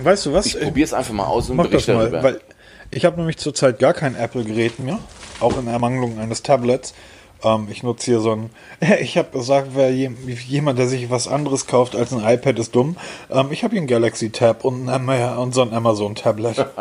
Weißt 0.00 0.26
du 0.26 0.32
was? 0.32 0.46
Ich 0.46 0.60
probiere 0.60 0.84
es 0.84 0.92
einfach 0.92 1.14
mal 1.14 1.26
aus 1.26 1.50
und 1.50 1.56
berichte 1.56 1.76
das 1.76 1.86
mal, 1.88 2.10
darüber. 2.10 2.22
Weil 2.22 2.40
ich 2.90 3.04
habe 3.04 3.16
nämlich 3.16 3.38
zurzeit 3.38 3.78
gar 3.78 3.94
kein 3.94 4.14
Apple-Gerät 4.14 4.78
mehr, 4.78 4.98
auch 5.40 5.58
in 5.58 5.66
Ermangelung 5.66 6.18
eines 6.18 6.42
Tablets. 6.42 6.94
Ähm, 7.44 7.68
ich 7.70 7.82
nutze 7.82 8.06
hier 8.06 8.20
so 8.20 8.32
ein. 8.32 8.50
Ich 9.00 9.16
habe 9.18 9.30
gesagt, 9.30 9.70
wer 9.74 9.90
jemand, 9.90 10.78
der 10.78 10.88
sich 10.88 11.10
was 11.10 11.28
anderes 11.28 11.66
kauft 11.66 11.96
als 11.96 12.12
ein 12.12 12.24
iPad, 12.24 12.58
ist 12.58 12.74
dumm. 12.74 12.96
Ähm, 13.30 13.48
ich 13.50 13.64
habe 13.64 13.72
hier 13.72 13.82
ein 13.82 13.86
Galaxy 13.86 14.30
Tab 14.30 14.64
und, 14.64 14.88
ein, 14.88 15.38
und 15.38 15.54
so 15.54 15.62
ein 15.62 15.72
Amazon 15.72 16.14
Tablet. 16.14 16.66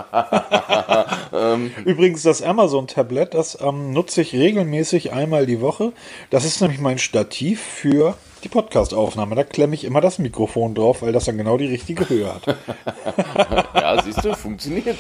Ähm. 1.34 1.72
Übrigens, 1.84 2.24
das 2.24 2.42
Amazon 2.42 2.88
Tablet, 2.88 3.34
das 3.34 3.60
ähm, 3.62 3.92
nutze 3.92 4.22
ich 4.22 4.34
regelmäßig 4.34 5.12
einmal 5.12 5.46
die 5.46 5.62
Woche. 5.62 5.92
Das 6.30 6.46
ist 6.46 6.62
nämlich 6.62 6.80
mein 6.80 6.98
Stativ 6.98 7.62
für 7.62 8.16
die 8.44 8.50
Podcast-Aufnahme. 8.50 9.36
Da 9.36 9.44
klemme 9.44 9.76
ich 9.76 9.84
immer 9.84 10.02
das 10.02 10.20
Mikrofon 10.20 10.76
drauf, 10.76 11.02
weil 11.02 11.12
das 11.12 11.26
dann 11.26 11.38
genau 11.38 11.58
die 11.58 11.68
richtige 11.68 12.08
Höhe 12.08 12.34
hat. 12.34 12.46
ja, 13.76 14.02
siehst 14.02 14.24
du, 14.24 14.36
funktioniert. 14.36 14.98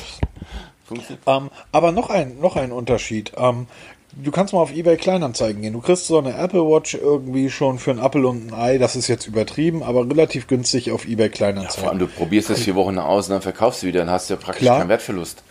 funktioniert. 0.84 1.24
Ähm, 1.28 1.50
aber 1.72 1.92
noch 1.92 2.10
ein, 2.10 2.40
noch 2.40 2.56
ein 2.56 2.72
Unterschied. 2.72 3.34
Ähm, 3.38 3.68
du 4.16 4.32
kannst 4.32 4.54
mal 4.54 4.60
auf 4.60 4.74
eBay 4.74 4.98
Kleinanzeigen 4.98 5.62
gehen. 5.62 5.74
Du 5.74 5.82
kriegst 5.82 6.08
so 6.08 6.18
eine 6.18 6.38
Apple 6.38 6.62
Watch 6.62 6.96
irgendwie 6.96 7.50
schon 7.50 7.80
für 7.80 7.92
einen 7.92 8.00
Apple 8.00 8.28
und 8.28 8.52
ein 8.52 8.54
Ei. 8.54 8.78
Das 8.78 8.96
ist 8.96 9.08
jetzt 9.08 9.28
übertrieben, 9.28 9.84
aber 9.84 10.08
relativ 10.10 10.48
günstig 10.48 10.92
auf 10.92 11.06
eBay 11.06 11.30
Kleinanzeigen. 11.30 11.76
Ja, 11.76 11.82
vor 11.82 11.90
allem, 11.90 12.00
du 12.00 12.08
probierst 12.08 12.50
das 12.50 12.62
vier 12.62 12.76
Wochen 12.76 12.98
aus 12.98 13.28
und 13.28 13.34
dann 13.34 13.42
verkaufst 13.42 13.84
du 13.84 13.88
wieder. 13.88 14.00
Dann 14.00 14.10
hast 14.10 14.30
du 14.30 14.36
ja 14.36 14.40
praktisch 14.40 14.64
Klar. 14.64 14.80
keinen 14.80 14.90
Wertverlust. 14.90 15.44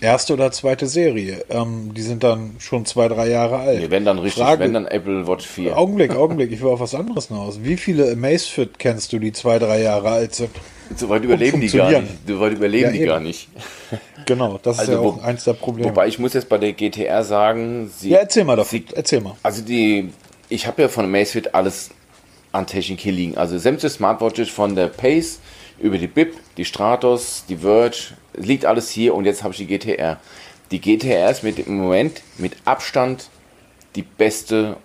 Erste 0.00 0.32
oder 0.32 0.50
zweite 0.50 0.86
Serie. 0.86 1.44
Ähm, 1.50 1.92
die 1.94 2.02
sind 2.02 2.24
dann 2.24 2.56
schon 2.58 2.86
zwei, 2.86 3.08
drei 3.08 3.28
Jahre 3.28 3.58
alt. 3.58 3.80
Nee, 3.80 3.90
wenn 3.90 4.04
dann 4.04 4.18
richtig, 4.18 4.42
Frage, 4.42 4.60
wenn 4.60 4.72
dann 4.72 4.86
Apple 4.86 5.26
Watch 5.26 5.46
4. 5.46 5.76
Augenblick, 5.76 6.14
Augenblick, 6.16 6.52
ich 6.52 6.62
will 6.62 6.70
auf 6.70 6.80
was 6.80 6.94
anderes 6.94 7.28
hinaus. 7.28 7.62
Wie 7.62 7.76
viele 7.76 8.12
Amazfit 8.12 8.78
kennst 8.78 9.12
du, 9.12 9.18
die 9.18 9.32
zwei, 9.32 9.58
drei 9.58 9.82
Jahre 9.82 10.10
alt 10.10 10.34
sind? 10.34 10.50
So 10.96 11.08
weit 11.08 11.24
überleben 11.24 11.60
die 11.60 11.68
gar 11.68 11.90
nicht. 12.00 12.12
So 12.26 12.40
weit 12.40 12.52
überleben 12.52 12.86
ja, 12.86 12.90
die 12.92 12.98
eben. 12.98 13.06
gar 13.06 13.20
nicht. 13.20 13.48
Genau, 14.26 14.58
das 14.62 14.78
also 14.78 14.92
ist 14.92 14.96
ja 14.96 15.04
auch 15.04 15.18
wo, 15.18 15.20
eins 15.20 15.44
der 15.44 15.52
Probleme. 15.52 15.90
Wobei 15.90 16.08
ich 16.08 16.18
muss 16.18 16.32
jetzt 16.32 16.48
bei 16.48 16.56
der 16.56 16.72
GTR 16.72 17.24
sagen, 17.24 17.90
sie. 17.94 18.08
Ja, 18.08 18.20
erzähl 18.20 18.44
mal 18.44 18.56
davon. 18.56 18.78
Sie, 18.78 18.86
erzähl 18.94 19.20
mal. 19.20 19.36
Also 19.42 19.60
die, 19.60 20.12
ich 20.48 20.66
habe 20.66 20.80
ja 20.80 20.88
von 20.88 21.04
Amazfit 21.04 21.54
alles 21.54 21.90
an 22.50 22.66
Technik 22.66 23.00
hier 23.00 23.12
liegen. 23.12 23.36
Also 23.36 23.58
sämtliche 23.58 23.90
Smartwatches 23.90 24.48
von 24.48 24.74
der 24.76 24.86
Pace 24.86 25.40
über 25.78 25.98
die 25.98 26.06
BIP, 26.06 26.38
die 26.56 26.64
Stratos, 26.64 27.44
die 27.50 27.56
Verge, 27.58 28.14
liegt 28.34 28.66
alles 28.66 28.90
hier 28.90 29.14
und 29.14 29.24
jetzt 29.24 29.42
habe 29.42 29.52
ich 29.52 29.58
die 29.58 29.66
GTR. 29.66 30.18
Die 30.70 30.80
GTR 30.80 31.30
ist 31.30 31.42
mit, 31.42 31.58
im 31.58 31.78
Moment 31.78 32.22
mit 32.38 32.56
Abstand 32.64 33.28
die 33.94 34.02
beste 34.02 34.76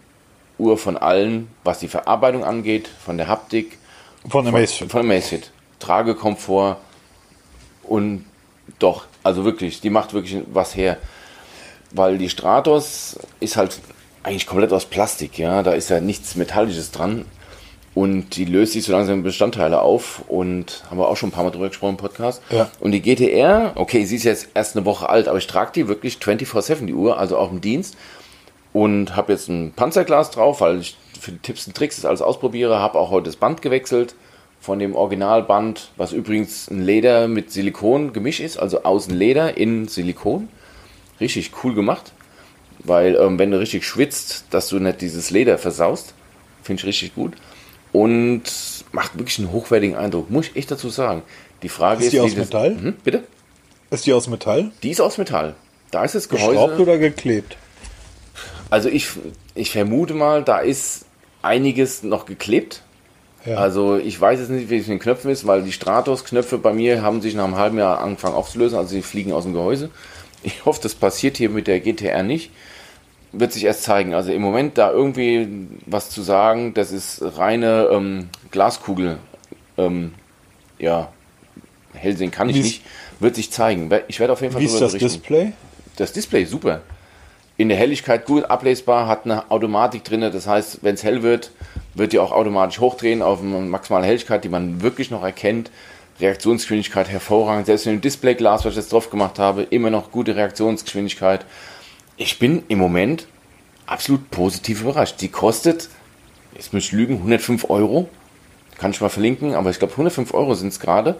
Uhr 0.58 0.78
von 0.78 0.98
allen, 0.98 1.48
was 1.64 1.80
die 1.80 1.88
Verarbeitung 1.88 2.44
angeht, 2.44 2.90
von 3.04 3.18
der 3.18 3.28
Haptik. 3.28 3.78
Von 4.28 4.44
der 4.44 4.54
Macefit. 4.54 4.92
Von 4.92 5.08
der 5.08 5.16
Macefit. 5.16 5.52
Tragekomfort 5.80 6.78
und 7.84 8.26
doch, 8.78 9.06
also 9.24 9.46
wirklich, 9.46 9.82
die 9.82 9.90
macht 9.90 10.14
wirklich 10.14 10.44
was 10.52 10.76
her. 10.76 10.98
Weil 11.92 12.18
die 12.18 12.30
Stratos 12.30 13.18
ist 13.40 13.58
halt 13.58 13.80
eigentlich 14.22 14.46
komplett 14.46 14.74
aus 14.74 14.86
Plastik, 14.86 15.40
ja, 15.40 15.64
da 15.64 15.72
ist 15.72 15.90
ja 15.90 16.02
nichts 16.02 16.36
Metallisches 16.36 16.92
dran. 16.92 17.26
Und 17.96 18.36
die 18.36 18.46
löst 18.46 18.74
sich 18.74 18.84
so 18.84 18.92
langsam 18.92 19.24
Bestandteile 19.24 19.82
auf 19.82 20.24
und 20.28 20.84
haben 20.90 21.00
wir 21.00 21.08
auch 21.08 21.18
schon 21.18 21.30
ein 21.30 21.32
paar 21.32 21.44
Mal 21.44 21.50
drüber 21.50 21.70
gesprochen 21.70 21.92
im 21.92 21.98
Podcast. 21.98 22.42
Ja. 22.52 22.70
Und 22.80 22.92
die 22.92 23.02
GTR, 23.02 23.74
okay, 23.76 24.06
sie 24.06 24.16
ist 24.16 24.24
jetzt 24.24 24.50
erst 24.54 24.76
eine 24.76 24.86
Woche 24.86 25.10
alt, 25.10 25.28
aber 25.28 25.38
ich 25.38 25.48
trage 25.48 25.72
die 25.74 25.88
wirklich 25.88 26.16
24-7, 26.18 26.86
die 26.86 26.94
Uhr, 26.94 27.18
also 27.18 27.38
auch 27.38 27.52
im 27.52 27.62
Dienst. 27.62 27.98
Und 28.72 29.16
habe 29.16 29.34
jetzt 29.34 29.50
ein 29.50 29.74
Panzerglas 29.76 30.30
drauf, 30.30 30.62
weil 30.62 30.80
ich 30.80 30.96
für 31.20 31.32
die 31.32 31.40
Tipps 31.40 31.66
und 31.66 31.76
Tricks 31.76 31.96
das 31.96 32.06
alles 32.06 32.22
ausprobiere. 32.22 32.80
Habe 32.80 33.00
auch 33.00 33.10
heute 33.10 33.26
das 33.26 33.36
Band 33.36 33.64
gewechselt 33.64 34.14
von 34.62 34.78
dem 34.78 34.96
Originalband, 34.96 35.90
was 35.98 36.12
übrigens 36.12 36.70
ein 36.70 36.84
Leder 36.84 37.28
mit 37.28 37.52
Silikon 37.52 38.14
gemisch 38.14 38.40
ist, 38.40 38.58
also 38.58 38.84
außen 38.84 39.16
Leder, 39.16 39.58
innen 39.58 39.88
Silikon. 39.88 40.50
Richtig 41.20 41.52
cool 41.64 41.74
gemacht, 41.74 42.12
weil 42.80 43.16
ähm, 43.16 43.40
wenn 43.40 43.52
du 43.52 43.60
richtig 43.60 43.86
schwitzt, 43.86 44.46
dass 44.52 44.70
du 44.70 44.80
nicht 44.80 45.02
dieses 45.02 45.32
Leder 45.32 45.58
versaust. 45.58 46.14
Finde 46.62 46.82
ich 46.82 46.88
richtig 46.88 47.16
gut 47.16 47.34
und 47.92 48.44
macht 48.92 49.18
wirklich 49.18 49.40
einen 49.40 49.52
hochwertigen 49.52 49.96
Eindruck, 49.96 50.30
muss 50.30 50.48
ich 50.48 50.56
echt 50.56 50.72
dazu 50.72 50.90
sagen. 50.90 51.24
Die 51.64 51.70
Frage 51.70 52.02
ist, 52.02 52.08
ist 52.08 52.14
die 52.14 52.20
aus 52.20 52.36
Metall? 52.36 52.74
Das, 52.74 52.82
hm, 52.82 52.94
bitte? 53.04 53.24
Ist 53.92 54.06
die 54.06 54.14
aus 54.14 54.28
Metall? 54.28 54.72
Die 54.84 54.92
ist 54.92 55.02
aus 55.02 55.18
Metall. 55.18 55.56
Da 55.92 56.04
ist 56.04 56.16
das 56.16 56.30
Gehäuse. 56.30 56.52
Geschraubt 56.52 56.80
oder 56.80 56.98
geklebt? 56.98 57.58
Also 58.70 58.90
ich, 58.90 59.08
ich 59.56 59.72
vermute 59.72 60.14
mal, 60.14 60.44
da 60.44 60.60
ist 60.60 61.06
einiges 61.42 62.04
noch 62.04 62.26
geklebt. 62.26 62.84
Ja. 63.46 63.56
Also 63.58 63.98
ich 63.98 64.20
weiß 64.20 64.40
jetzt 64.40 64.50
nicht, 64.50 64.70
wie 64.70 64.78
es 64.78 64.88
mit 64.88 65.00
den 65.00 65.00
Knöpfen 65.00 65.32
ist, 65.32 65.48
weil 65.48 65.64
die 65.64 65.72
Stratos-Knöpfe 65.72 66.58
bei 66.58 66.74
mir 66.74 67.02
haben 67.02 67.22
sich 67.22 67.34
nach 67.34 67.46
einem 67.46 67.58
halben 67.58 67.78
Jahr 67.80 68.02
angefangen 68.02 68.36
aufzulösen, 68.36 68.78
also 68.78 68.90
sie 68.92 69.02
fliegen 69.02 69.34
aus 69.34 69.44
dem 69.44 69.54
Gehäuse. 69.54 69.90
Ich 70.44 70.66
hoffe, 70.66 70.82
das 70.84 70.94
passiert 70.94 71.38
hier 71.38 71.50
mit 71.50 71.68
der 71.68 71.80
GTR 71.80 72.24
nicht 72.24 72.52
wird 73.32 73.54
sich 73.54 73.64
erst 73.66 73.84
zeigen. 73.84 74.14
Also 74.14 74.32
im 74.32 74.42
Moment 74.42 74.78
da 74.78 74.92
irgendwie 74.92 75.48
was 75.86 76.10
zu 76.10 76.22
sagen, 76.22 76.74
das 76.74 76.92
ist 76.92 77.22
reine 77.38 77.90
ähm, 77.92 78.30
Glaskugel, 78.52 79.18
ähm, 79.78 80.14
ja, 80.80 81.10
hell 81.94 82.16
sehen 82.18 82.32
kann 82.32 82.50
ich 82.50 82.56
Wie 82.56 82.60
ist- 82.60 82.66
nicht. 82.66 82.84
Wird 83.22 83.36
sich 83.36 83.52
zeigen. 83.52 83.92
Ich 84.08 84.20
werde 84.22 84.32
auf 84.32 84.40
jeden 84.42 84.54
Fall 84.54 84.62
Wie 84.62 84.66
ist 84.66 84.80
das 84.80 84.94
berichten. 84.94 85.10
Display? 85.20 85.52
Das 85.98 86.14
Display 86.14 86.46
super. 86.46 86.82
In 87.58 87.68
der 87.68 87.78
Helligkeit 87.78 88.26
gut 88.26 88.46
ablesbar, 88.46 89.08
hat 89.08 89.26
eine 89.26 89.52
Automatik 89.52 90.06
drin. 90.06 90.22
Das 90.22 90.48
heißt, 90.48 90.80
wenn 90.84 90.96
es 90.96 91.04
hell 91.04 91.22
wird, 91.22 91.52
wird 91.96 92.14
die 92.14 92.20
auch 92.20 92.32
automatisch 92.32 92.80
hochdrehen 92.80 93.22
auf 93.22 93.42
eine 93.42 93.60
maximale 93.60 94.06
Helligkeit, 94.06 94.46
die 94.46 94.50
man 94.50 94.82
wirklich 94.82 95.12
noch 95.12 95.22
erkennt. 95.24 95.70
Reaktionsgeschwindigkeit 96.22 97.10
hervorragend. 97.10 97.66
Selbst 97.66 97.86
mit 97.86 97.96
dem 97.96 98.02
Displayglas, 98.02 98.64
was 98.64 98.72
ich 98.74 98.78
jetzt 98.78 98.94
drauf 98.94 99.10
gemacht 99.10 99.38
habe, 99.40 99.64
immer 99.64 99.90
noch 99.90 100.12
gute 100.12 100.38
Reaktionsgeschwindigkeit. 100.38 101.46
Ich 102.22 102.38
bin 102.38 102.64
im 102.68 102.80
Moment 102.80 103.28
absolut 103.86 104.30
positiv 104.30 104.82
überrascht. 104.82 105.22
Die 105.22 105.30
kostet, 105.30 105.88
jetzt 106.54 106.74
muss 106.74 106.84
ich 106.84 106.92
lügen, 106.92 107.16
105 107.16 107.70
Euro. 107.70 108.10
Kann 108.78 108.92
ich 108.92 109.00
mal 109.00 109.08
verlinken, 109.08 109.56
aber 109.56 109.70
ich 109.70 109.80
glaube 109.80 109.94
105 109.94 110.34
Euro 110.34 110.54
sind 110.54 110.68
es 110.68 110.82
gerade. 110.82 111.16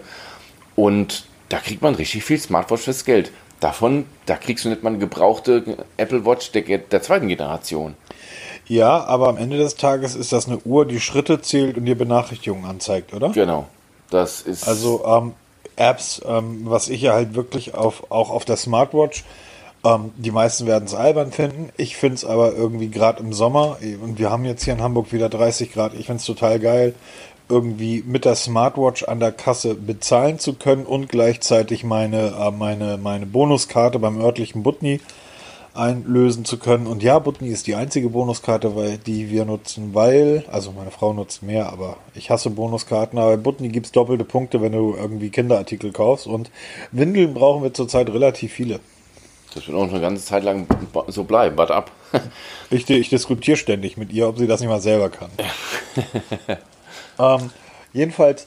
Und 0.76 1.24
da 1.48 1.58
kriegt 1.58 1.80
man 1.80 1.94
richtig 1.94 2.22
viel 2.24 2.38
Smartwatch 2.38 2.82
fürs 2.82 3.06
Geld. 3.06 3.32
Davon, 3.60 4.04
da 4.26 4.36
kriegst 4.36 4.66
du 4.66 4.68
nicht 4.68 4.82
mal 4.82 4.90
eine 4.90 4.98
gebrauchte 4.98 5.86
Apple 5.96 6.26
Watch 6.26 6.52
der, 6.52 6.62
der 6.78 7.02
zweiten 7.02 7.28
Generation. 7.28 7.94
Ja, 8.66 9.02
aber 9.04 9.28
am 9.28 9.38
Ende 9.38 9.56
des 9.56 9.76
Tages 9.76 10.14
ist 10.14 10.34
das 10.34 10.48
eine 10.48 10.58
Uhr, 10.58 10.84
die 10.84 11.00
Schritte 11.00 11.40
zählt 11.40 11.78
und 11.78 11.86
dir 11.86 11.96
Benachrichtigungen 11.96 12.66
anzeigt, 12.66 13.14
oder? 13.14 13.30
Genau. 13.30 13.68
Das 14.10 14.42
ist. 14.42 14.68
Also 14.68 15.02
ähm, 15.06 15.32
Apps, 15.76 16.20
ähm, 16.26 16.60
was 16.64 16.90
ich 16.90 17.00
ja 17.00 17.14
halt 17.14 17.34
wirklich 17.34 17.72
auf, 17.72 18.10
auch 18.10 18.28
auf 18.28 18.44
der 18.44 18.58
Smartwatch, 18.58 19.24
ähm, 19.84 20.12
die 20.16 20.30
meisten 20.30 20.66
werden 20.66 20.84
es 20.84 20.94
albern 20.94 21.32
finden. 21.32 21.70
Ich 21.76 21.96
finde 21.96 22.16
es 22.16 22.24
aber 22.24 22.54
irgendwie 22.54 22.88
gerade 22.88 23.22
im 23.22 23.32
Sommer, 23.32 23.78
und 24.02 24.18
wir 24.18 24.30
haben 24.30 24.44
jetzt 24.44 24.64
hier 24.64 24.74
in 24.74 24.82
Hamburg 24.82 25.12
wieder 25.12 25.28
30 25.28 25.72
Grad, 25.72 25.94
ich 25.94 26.06
finde 26.06 26.20
es 26.20 26.26
total 26.26 26.58
geil, 26.58 26.94
irgendwie 27.48 28.04
mit 28.06 28.24
der 28.24 28.36
Smartwatch 28.36 29.04
an 29.04 29.20
der 29.20 29.32
Kasse 29.32 29.74
bezahlen 29.74 30.38
zu 30.38 30.54
können 30.54 30.86
und 30.86 31.08
gleichzeitig 31.08 31.84
meine, 31.84 32.28
äh, 32.38 32.50
meine, 32.50 32.96
meine 32.96 33.26
Bonuskarte 33.26 33.98
beim 33.98 34.20
örtlichen 34.20 34.62
Butni 34.62 35.00
einlösen 35.74 36.44
zu 36.44 36.58
können. 36.58 36.86
Und 36.86 37.02
ja, 37.02 37.18
Butni 37.18 37.48
ist 37.48 37.66
die 37.66 37.74
einzige 37.74 38.10
Bonuskarte, 38.10 38.76
weil 38.76 38.98
die 38.98 39.30
wir 39.30 39.44
nutzen, 39.44 39.94
weil, 39.94 40.44
also 40.50 40.72
meine 40.72 40.90
Frau 40.90 41.12
nutzt 41.12 41.42
mehr, 41.42 41.72
aber 41.72 41.96
ich 42.14 42.30
hasse 42.30 42.50
Bonuskarten, 42.50 43.18
aber 43.18 43.36
bei 43.36 43.42
Butni 43.42 43.68
gibt 43.68 43.86
es 43.86 43.92
doppelte 43.92 44.24
Punkte, 44.24 44.60
wenn 44.60 44.72
du 44.72 44.94
irgendwie 44.96 45.30
Kinderartikel 45.30 45.92
kaufst. 45.92 46.26
Und 46.26 46.50
Windeln 46.92 47.34
brauchen 47.34 47.62
wir 47.62 47.72
zurzeit 47.74 48.10
relativ 48.10 48.52
viele. 48.52 48.80
Das 49.54 49.66
wird 49.66 49.76
auch 49.76 49.86
noch 49.86 49.92
eine 49.92 50.00
ganze 50.00 50.24
Zeit 50.24 50.44
lang 50.44 50.66
so 51.08 51.24
bleiben. 51.24 51.56
Warte 51.56 51.74
ab. 51.74 51.90
Ich, 52.72 52.88
ich 52.88 53.08
diskutiere 53.08 53.56
ständig 53.56 53.96
mit 53.96 54.12
ihr, 54.12 54.28
ob 54.28 54.38
sie 54.38 54.46
das 54.46 54.60
nicht 54.60 54.68
mal 54.68 54.80
selber 54.80 55.10
kann. 55.10 55.28
ähm, 57.18 57.50
jedenfalls, 57.92 58.46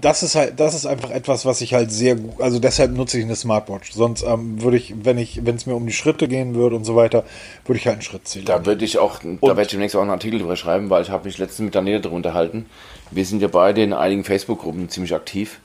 das 0.00 0.22
ist 0.22 0.34
halt, 0.34 0.60
das 0.60 0.74
ist 0.74 0.86
einfach 0.86 1.10
etwas, 1.10 1.44
was 1.44 1.60
ich 1.60 1.74
halt 1.74 1.90
sehr 1.90 2.14
gut, 2.14 2.40
also 2.40 2.58
deshalb 2.58 2.92
nutze 2.92 3.18
ich 3.18 3.24
eine 3.24 3.34
Smartwatch. 3.34 3.92
Sonst 3.92 4.22
ähm, 4.22 4.62
würde 4.62 4.76
ich, 4.76 4.94
wenn 5.02 5.18
ich, 5.18 5.44
wenn 5.44 5.56
es 5.56 5.66
mir 5.66 5.74
um 5.74 5.86
die 5.86 5.92
Schritte 5.92 6.28
gehen 6.28 6.54
würde 6.54 6.76
und 6.76 6.84
so 6.84 6.94
weiter, 6.94 7.24
würde 7.64 7.78
ich 7.78 7.86
halt 7.86 7.94
einen 7.94 8.02
Schritt 8.02 8.28
zählen. 8.28 8.44
Da 8.44 8.64
würde 8.66 8.84
ich 8.84 8.98
auch, 8.98 9.18
da 9.18 9.48
werde 9.48 9.62
ich 9.62 9.68
demnächst 9.68 9.96
auch 9.96 10.02
einen 10.02 10.10
Artikel 10.10 10.38
drüber 10.38 10.56
schreiben, 10.56 10.90
weil 10.90 11.02
ich 11.02 11.10
habe 11.10 11.24
mich 11.24 11.38
letztens 11.38 11.64
mit 11.64 11.74
Daniela 11.74 12.00
darüber 12.00 12.16
unterhalten. 12.16 12.66
Wir 13.10 13.24
sind 13.24 13.42
ja 13.42 13.48
beide 13.48 13.82
in 13.82 13.92
einigen 13.92 14.24
Facebook-Gruppen 14.24 14.88
ziemlich 14.90 15.14
aktiv, 15.14 15.60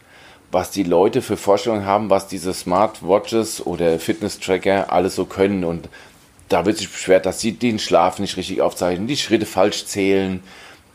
was 0.52 0.72
die 0.72 0.84
Leute 0.84 1.22
für 1.22 1.38
Vorstellungen 1.38 1.86
haben, 1.86 2.10
was 2.10 2.28
diese 2.28 2.54
Smartwatches 2.54 3.66
oder 3.66 4.00
Fitness-Tracker 4.00 4.92
alles 4.92 5.16
so 5.16 5.26
können. 5.26 5.64
Und 5.64 5.90
da 6.50 6.66
wird 6.66 6.78
sich 6.78 6.92
beschwert, 6.92 7.26
dass 7.26 7.40
sie 7.40 7.54
den 7.54 7.80
Schlaf 7.80 8.20
nicht 8.20 8.38
richtig 8.38 8.62
aufzeichnen, 8.62 9.08
die 9.08 9.18
Schritte 9.18 9.46
falsch 9.46 9.86
zählen, 9.86 10.42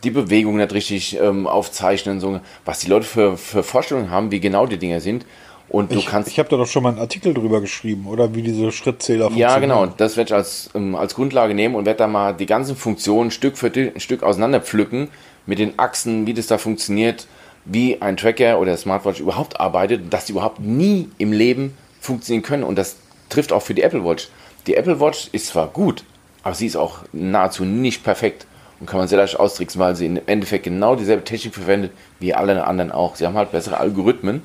die 0.03 0.11
Bewegung 0.11 0.57
nicht 0.57 0.73
richtig 0.73 1.19
ähm, 1.21 1.47
aufzeichnen, 1.47 2.21
so 2.21 2.41
was 2.65 2.81
die 2.81 2.89
Leute 2.89 3.07
für, 3.07 3.37
für 3.37 3.63
Vorstellungen 3.63 4.11
haben, 4.11 4.31
wie 4.31 4.41
genau 4.41 4.67
die 4.67 4.77
Dinger 4.77 5.01
sind. 5.01 5.25
Und 5.69 5.93
du 5.93 5.99
ich 5.99 6.07
kannst 6.07 6.29
ich 6.31 6.39
habe 6.39 6.49
da 6.49 6.57
doch 6.57 6.67
schon 6.67 6.83
mal 6.83 6.91
einen 6.91 6.99
Artikel 6.99 7.33
drüber 7.33 7.61
geschrieben, 7.61 8.07
oder 8.07 8.35
wie 8.35 8.43
diese 8.43 8.71
Schrittzähler 8.71 9.31
Ja, 9.35 9.59
genau. 9.59 9.87
Das 9.87 10.17
werde 10.17 10.29
ich 10.29 10.35
als, 10.35 10.71
ähm, 10.75 10.95
als 10.95 11.15
Grundlage 11.15 11.55
nehmen 11.55 11.75
und 11.75 11.87
werde 11.87 11.99
da 11.99 12.07
mal 12.07 12.35
die 12.35 12.47
ganzen 12.47 12.77
Funktionen 12.77 13.31
Stück 13.31 13.57
für 13.57 13.73
Stück 13.97 14.23
auseinander 14.23 14.61
pflücken 14.61 15.09
mit 15.47 15.59
den 15.59 15.79
Achsen, 15.79 16.27
wie 16.27 16.35
das 16.35 16.49
da 16.49 16.59
funktioniert, 16.59 17.27
wie 17.65 18.01
ein 18.03 18.17
Tracker 18.17 18.59
oder 18.59 18.77
Smartwatch 18.77 19.21
überhaupt 19.21 19.59
arbeitet 19.61 20.13
dass 20.13 20.27
die 20.27 20.33
überhaupt 20.33 20.61
nie 20.61 21.09
im 21.19 21.33
Leben 21.33 21.77
funktionieren 22.01 22.43
können. 22.43 22.65
Und 22.65 22.77
das 22.77 22.97
trifft 23.29 23.53
auch 23.53 23.63
für 23.63 23.75
die 23.75 23.83
Apple 23.83 24.05
Watch. 24.05 24.29
Die 24.67 24.77
Apple 24.77 25.01
Watch 25.01 25.29
ist 25.33 25.49
zwar 25.49 25.69
gut, 25.69 26.05
aber 26.43 26.55
sie 26.55 26.67
ist 26.67 26.77
auch 26.77 26.99
nahezu 27.13 27.65
nicht 27.65 28.05
perfekt 28.05 28.47
und 28.81 28.87
kann 28.87 28.99
man 28.99 29.09
sehr 29.09 29.19
leicht 29.19 29.39
austricksen, 29.39 29.81
weil 29.81 29.97
sie 29.97 30.07
im 30.07 30.21
Endeffekt 30.27 30.65
genau 30.65 30.97
dieselbe 30.97 31.25
Technik 31.25 31.55
verwendet 31.55 31.93
wie 32.21 32.35
alle 32.35 32.65
anderen 32.67 32.93
auch. 32.93 33.17
Sie 33.17 33.27
haben 33.27 33.37
halt 33.37 33.53
bessere 33.53 33.79
Algorithmen, 33.79 34.43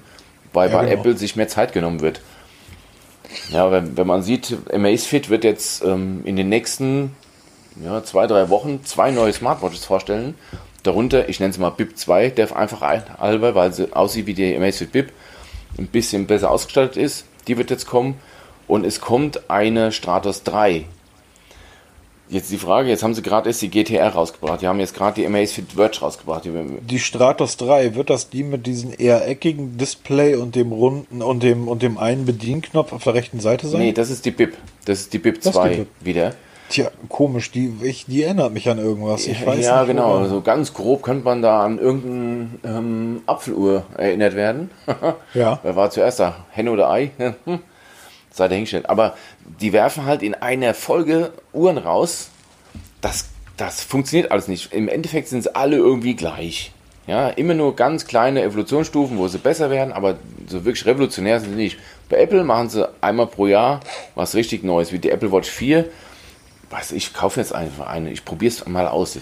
weil 0.53 0.69
Ja, 0.69 0.77
bei 0.77 0.85
genau. 0.85 0.99
Apple 0.99 1.17
sich 1.17 1.35
mehr 1.35 1.47
Zeit 1.47 1.73
genommen 1.73 2.01
wird. 2.01 2.21
Ja, 3.51 3.71
wenn, 3.71 3.95
wenn 3.95 4.07
man 4.07 4.23
sieht, 4.23 4.57
Amazfit 4.73 5.29
wird 5.29 5.43
jetzt 5.43 5.83
ähm, 5.83 6.21
in 6.23 6.35
den 6.35 6.49
nächsten 6.49 7.15
ja, 7.83 8.03
zwei, 8.03 8.27
drei 8.27 8.49
Wochen 8.49 8.83
zwei 8.85 9.11
neue 9.11 9.33
Smartwatches 9.33 9.85
vorstellen. 9.85 10.35
Darunter, 10.89 11.29
ich 11.29 11.39
nenne 11.39 11.51
es 11.51 11.57
mal 11.59 11.69
BIP 11.69 11.97
2, 11.97 12.29
der 12.29 12.55
einfach 12.55 12.81
ein- 12.81 13.03
halber, 13.19 13.53
weil 13.55 13.71
sie 13.73 13.93
aussieht 13.93 14.25
wie 14.25 14.33
die 14.33 14.55
Amazfit 14.55 14.91
BIP, 14.91 15.11
ein 15.77 15.87
bisschen 15.87 16.25
besser 16.27 16.49
ausgestattet 16.49 16.97
ist. 16.97 17.25
Die 17.47 17.57
wird 17.57 17.69
jetzt 17.69 17.85
kommen. 17.87 18.15
Und 18.67 18.85
es 18.85 18.99
kommt 19.01 19.49
eine 19.49 19.91
Stratos 19.91 20.43
3. 20.43 20.85
Jetzt 22.31 22.51
die 22.51 22.57
Frage, 22.59 22.89
jetzt 22.89 23.01
haben 23.01 23.15
sie 23.15 23.23
gerade 23.23 23.49
erst 23.49 23.61
die 23.63 23.69
GTR 23.69 24.09
rausgebracht. 24.09 24.61
Die 24.61 24.67
haben 24.67 24.79
jetzt 24.79 24.93
gerade 24.93 25.15
die 25.19 25.25
Amazfit 25.25 25.71
Verge 25.73 25.99
rausgebracht. 26.01 26.45
Die, 26.45 26.51
Die 26.81 26.99
Stratos 26.99 27.57
3, 27.57 27.95
wird 27.95 28.11
das 28.11 28.29
die 28.29 28.43
mit 28.43 28.67
diesem 28.67 28.93
eher 28.95 29.27
eckigen 29.27 29.77
Display 29.79 30.35
und 30.35 30.55
dem 30.55 30.71
runden 30.71 31.23
und 31.23 31.41
dem 31.41 31.67
und 31.67 31.81
dem 31.81 31.97
einen 31.97 32.25
Bedienknopf 32.25 32.93
auf 32.93 33.03
der 33.03 33.15
rechten 33.15 33.39
Seite 33.39 33.67
sein? 33.67 33.81
nee, 33.81 33.93
das 33.93 34.11
ist 34.11 34.25
die 34.25 34.31
BIP. 34.31 34.55
Das 34.85 34.99
ist 35.01 35.13
die 35.13 35.17
BIP 35.19 35.37
Das 35.37 35.45
ist 35.47 35.49
die 35.49 35.59
2 35.59 35.69
BIP. 35.77 35.87
wieder. 36.01 36.35
Tja, 36.69 36.91
komisch, 37.09 37.49
die, 37.49 37.73
ich, 37.81 38.05
die 38.05 38.23
erinnert 38.23 38.53
mich 38.53 38.69
an 38.69 38.77
irgendwas. 38.77 39.25
Ich 39.25 39.43
weiß 39.43 39.65
ja, 39.65 39.79
nicht, 39.79 39.87
genau. 39.87 40.09
woran. 40.09 40.23
Also 40.23 40.41
ganz 40.41 40.71
grob 40.73 41.01
könnte 41.01 41.25
man 41.25 41.41
da 41.41 41.65
an 41.65 41.79
irgendeine 41.79 42.77
ähm, 42.77 43.21
Apfeluhr 43.25 43.83
erinnert 43.97 44.35
werden. 44.35 44.69
Ja. 45.33 45.59
Wer 45.63 45.75
war 45.75 45.89
zuerst 45.89 46.19
da? 46.19 46.45
Henne 46.51 46.71
oder 46.71 46.89
Ei? 46.89 47.11
Sei 48.31 48.47
dahingestellt. 48.47 48.89
Aber 48.89 49.15
die 49.61 49.73
werfen 49.73 50.05
halt 50.05 50.21
in 50.21 50.35
einer 50.35 50.73
Folge 50.73 51.31
Uhren 51.53 51.77
raus. 51.77 52.29
Das, 53.01 53.25
das 53.57 53.83
funktioniert 53.83 54.31
alles 54.31 54.47
nicht. 54.47 54.73
Im 54.73 54.87
Endeffekt 54.87 55.27
sind 55.27 55.43
sie 55.43 55.55
alle 55.55 55.77
irgendwie 55.77 56.15
gleich. 56.15 56.71
Ja, 57.07 57.29
immer 57.29 57.55
nur 57.55 57.75
ganz 57.75 58.05
kleine 58.05 58.43
Evolutionsstufen, 58.43 59.17
wo 59.17 59.27
sie 59.27 59.39
besser 59.39 59.71
werden, 59.71 59.91
aber 59.91 60.19
so 60.47 60.63
wirklich 60.65 60.85
revolutionär 60.85 61.39
sind 61.39 61.51
sie 61.51 61.55
nicht. 61.55 61.79
Bei 62.07 62.17
Apple 62.17 62.43
machen 62.43 62.69
sie 62.69 62.87
einmal 63.01 63.25
pro 63.25 63.47
Jahr 63.47 63.79
was 64.13 64.35
richtig 64.35 64.63
Neues, 64.63 64.91
wie 64.91 64.99
die 64.99 65.09
Apple 65.09 65.31
Watch 65.31 65.49
4. 65.49 65.85
Weiß 66.69 66.91
ich, 66.91 67.13
kaufe 67.13 67.39
jetzt 67.39 67.53
einfach 67.53 67.87
eine. 67.87 68.11
Ich 68.11 68.25
probiere 68.25 68.53
es 68.53 68.65
mal 68.67 68.87
aus. 68.87 69.17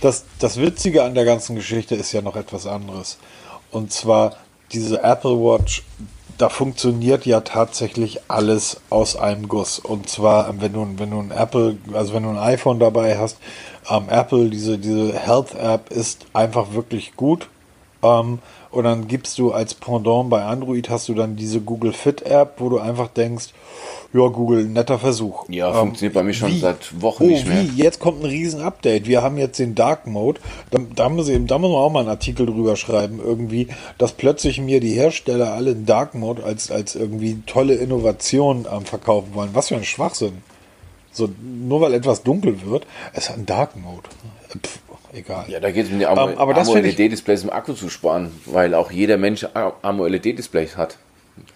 Das, 0.00 0.24
das 0.38 0.58
Witzige 0.58 1.04
an 1.04 1.14
der 1.14 1.24
ganzen 1.24 1.56
Geschichte 1.56 1.94
ist 1.94 2.12
ja 2.12 2.22
noch 2.22 2.36
etwas 2.36 2.66
anderes. 2.66 3.18
Und 3.70 3.92
zwar 3.92 4.36
diese 4.72 5.02
Apple 5.02 5.38
Watch, 5.38 5.82
da 6.38 6.48
funktioniert 6.48 7.24
ja 7.24 7.40
tatsächlich 7.40 8.20
alles 8.28 8.80
aus 8.90 9.16
einem 9.16 9.48
Guss. 9.48 9.78
Und 9.78 10.08
zwar, 10.08 10.48
ähm, 10.48 10.60
wenn 10.60 10.72
du, 10.72 10.86
wenn 10.96 11.10
du 11.10 11.20
ein 11.20 11.30
Apple, 11.30 11.78
also 11.92 12.14
wenn 12.14 12.24
du 12.24 12.30
ein 12.30 12.38
iPhone 12.38 12.78
dabei 12.78 13.18
hast, 13.18 13.38
ähm, 13.88 14.08
Apple, 14.08 14.50
diese, 14.50 14.78
diese 14.78 15.18
Health 15.18 15.54
App 15.54 15.90
ist 15.90 16.26
einfach 16.32 16.72
wirklich 16.72 17.16
gut. 17.16 17.48
Ähm, 18.02 18.40
und 18.76 18.84
dann 18.84 19.08
gibst 19.08 19.38
du 19.38 19.52
als 19.52 19.72
Pendant 19.74 20.28
bei 20.28 20.44
Android 20.44 20.90
hast 20.90 21.08
du 21.08 21.14
dann 21.14 21.34
diese 21.34 21.60
Google 21.60 21.94
Fit 21.94 22.22
App, 22.22 22.54
wo 22.58 22.68
du 22.68 22.78
einfach 22.78 23.08
denkst, 23.08 23.46
ja, 24.12 24.28
Google, 24.28 24.64
netter 24.64 24.98
Versuch. 24.98 25.48
Ja, 25.48 25.70
Ähm, 25.70 25.76
funktioniert 25.76 26.14
bei 26.14 26.22
mir 26.22 26.34
schon 26.34 26.50
wie? 26.50 26.60
seit 26.60 27.00
Wochen 27.00 27.24
oh, 27.24 27.26
nicht 27.26 27.46
mehr. 27.46 27.62
Wie? 27.62 27.82
Jetzt 27.82 28.00
kommt 28.00 28.22
ein 28.22 28.26
riesen 28.26 28.60
Update. 28.60 29.06
Wir 29.06 29.22
haben 29.22 29.38
jetzt 29.38 29.58
den 29.58 29.74
Dark 29.74 30.06
Mode. 30.06 30.40
Da, 30.70 30.78
da, 30.94 31.08
muss 31.08 31.28
ich, 31.28 31.44
da 31.46 31.58
muss 31.58 31.70
man 31.70 31.80
auch 31.80 31.90
mal 31.90 32.00
einen 32.00 32.10
Artikel 32.10 32.44
drüber 32.44 32.76
schreiben, 32.76 33.18
irgendwie, 33.24 33.68
dass 33.96 34.12
plötzlich 34.12 34.60
mir 34.60 34.80
die 34.80 34.92
Hersteller 34.92 35.54
alle 35.54 35.74
den 35.74 35.86
Dark 35.86 36.14
Mode 36.14 36.44
als, 36.44 36.70
als 36.70 36.94
irgendwie 36.94 37.40
tolle 37.46 37.74
Innovation 37.76 38.66
ähm, 38.70 38.84
verkaufen 38.84 39.30
wollen. 39.32 39.50
Was 39.54 39.68
für 39.68 39.76
ein 39.76 39.84
Schwachsinn. 39.84 40.42
So, 41.12 41.30
nur 41.40 41.80
weil 41.80 41.94
etwas 41.94 42.22
dunkel 42.22 42.60
wird, 42.66 42.86
es 43.14 43.30
hat 43.30 43.36
einen 43.36 43.46
Dark 43.46 43.74
Mode. 43.74 44.08
Pff, 44.62 44.80
egal. 45.16 45.44
Ja, 45.48 45.60
da 45.60 45.70
geht 45.70 45.86
es 45.86 45.92
um 45.92 45.98
die 45.98 46.06
Amo- 46.06 46.28
Ähm, 46.30 46.38
aber 46.38 46.52
ich- 46.52 46.58
AMOLED-Displays 46.58 47.42
im 47.44 47.50
Akku 47.50 47.72
zu 47.72 47.88
sparen, 47.88 48.30
weil 48.46 48.74
auch 48.74 48.90
jeder 48.90 49.16
Mensch 49.16 49.46
AMOLED-Displays 49.82 50.76
hat. 50.76 50.96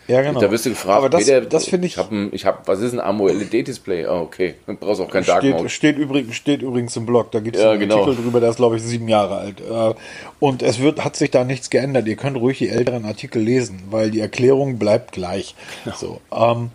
Ja, 0.09 0.20
genau. 0.20 0.40
Da 0.40 0.51
wirst 0.51 0.66
du 0.66 0.70
gefragt, 0.70 0.99
Aber 0.99 1.09
das, 1.09 1.25
Peter, 1.25 1.40
das 1.40 1.66
finde 1.66 1.87
ich, 1.87 1.94
Ich 1.94 1.99
habe, 1.99 2.31
hab, 2.59 2.68
was 2.68 2.81
ist 2.81 2.92
ein 2.92 3.01
AMOLED-Display? 3.01 4.07
Oh, 4.09 4.20
okay. 4.23 4.55
Dann 4.66 4.77
brauchst 4.81 5.01
du 5.01 5.05
auch 5.05 5.11
kein 5.11 5.25
Dark 5.25 5.42
Mode. 5.42 5.68
Steht, 5.70 5.94
steht, 5.94 5.99
übrigens, 5.99 6.35
steht 6.35 6.61
übrigens 6.62 6.94
im 6.96 7.07
Blog, 7.07 7.31
da 7.33 7.40
gibt 7.40 7.57
es 7.57 7.62
Ja, 7.62 7.70
einen 7.70 7.81
genau. 7.81 8.01
Artikel 8.03 8.23
drüber, 8.25 8.40
der 8.40 8.51
ist 8.51 8.57
glaube 8.57 8.77
ich 8.77 8.83
sieben 8.83 9.09
Jahre 9.09 9.38
alt. 9.38 9.61
Äh, 9.61 9.94
Und 10.38 10.62
es 10.62 10.81
wird, 10.81 11.03
hat 11.03 11.16
sich 11.16 11.31
da 11.31 11.44
nichts 11.44 11.70
geändert. 11.70 12.07
Ihr 12.09 12.16
könnt 12.16 12.37
ruhig 12.37 12.59
die 12.59 12.68
älteren 12.68 13.05
Artikel 13.07 13.40
lesen, 13.40 13.83
weil 13.90 14.11
die 14.11 14.20
Erklärung 14.20 14.79
bleibt 14.79 15.12
gleich. 15.12 15.55
So, 15.96 16.20
ähm, 16.35 16.70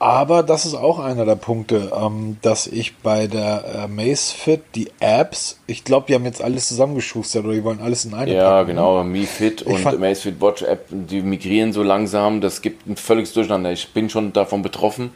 Aber 0.00 0.42
das 0.42 0.64
ist 0.64 0.74
auch 0.74 0.98
einer 0.98 1.26
der 1.26 1.34
Punkte, 1.34 1.92
ähm, 1.94 2.38
dass 2.40 2.66
ich 2.66 2.96
bei 2.96 3.26
der 3.26 3.84
äh, 3.84 3.86
Macefit 3.86 4.62
die 4.74 4.90
Apps, 4.98 5.60
ich 5.66 5.84
glaube, 5.84 6.06
die 6.08 6.14
haben 6.14 6.24
jetzt 6.24 6.42
alles 6.42 6.68
zusammengeschustert 6.68 7.44
oder 7.44 7.52
die 7.52 7.62
wollen 7.64 7.82
alles 7.82 8.06
in 8.06 8.14
eine 8.14 8.32
Ja, 8.32 8.44
packen, 8.44 8.68
ne? 8.68 8.74
genau, 8.74 9.02
ne? 9.02 9.10
MiFit 9.10 9.60
und 9.60 10.00
Macefit 10.00 10.40
Watch 10.40 10.62
App, 10.62 10.86
die 10.88 11.20
migrieren 11.20 11.74
so 11.74 11.82
langsam, 11.82 12.40
das 12.40 12.62
gibt 12.62 12.86
ein 12.86 12.96
völliges 12.96 13.34
Durcheinander. 13.34 13.72
Ich 13.72 13.92
bin 13.92 14.08
schon 14.08 14.32
davon 14.32 14.62
betroffen. 14.62 15.10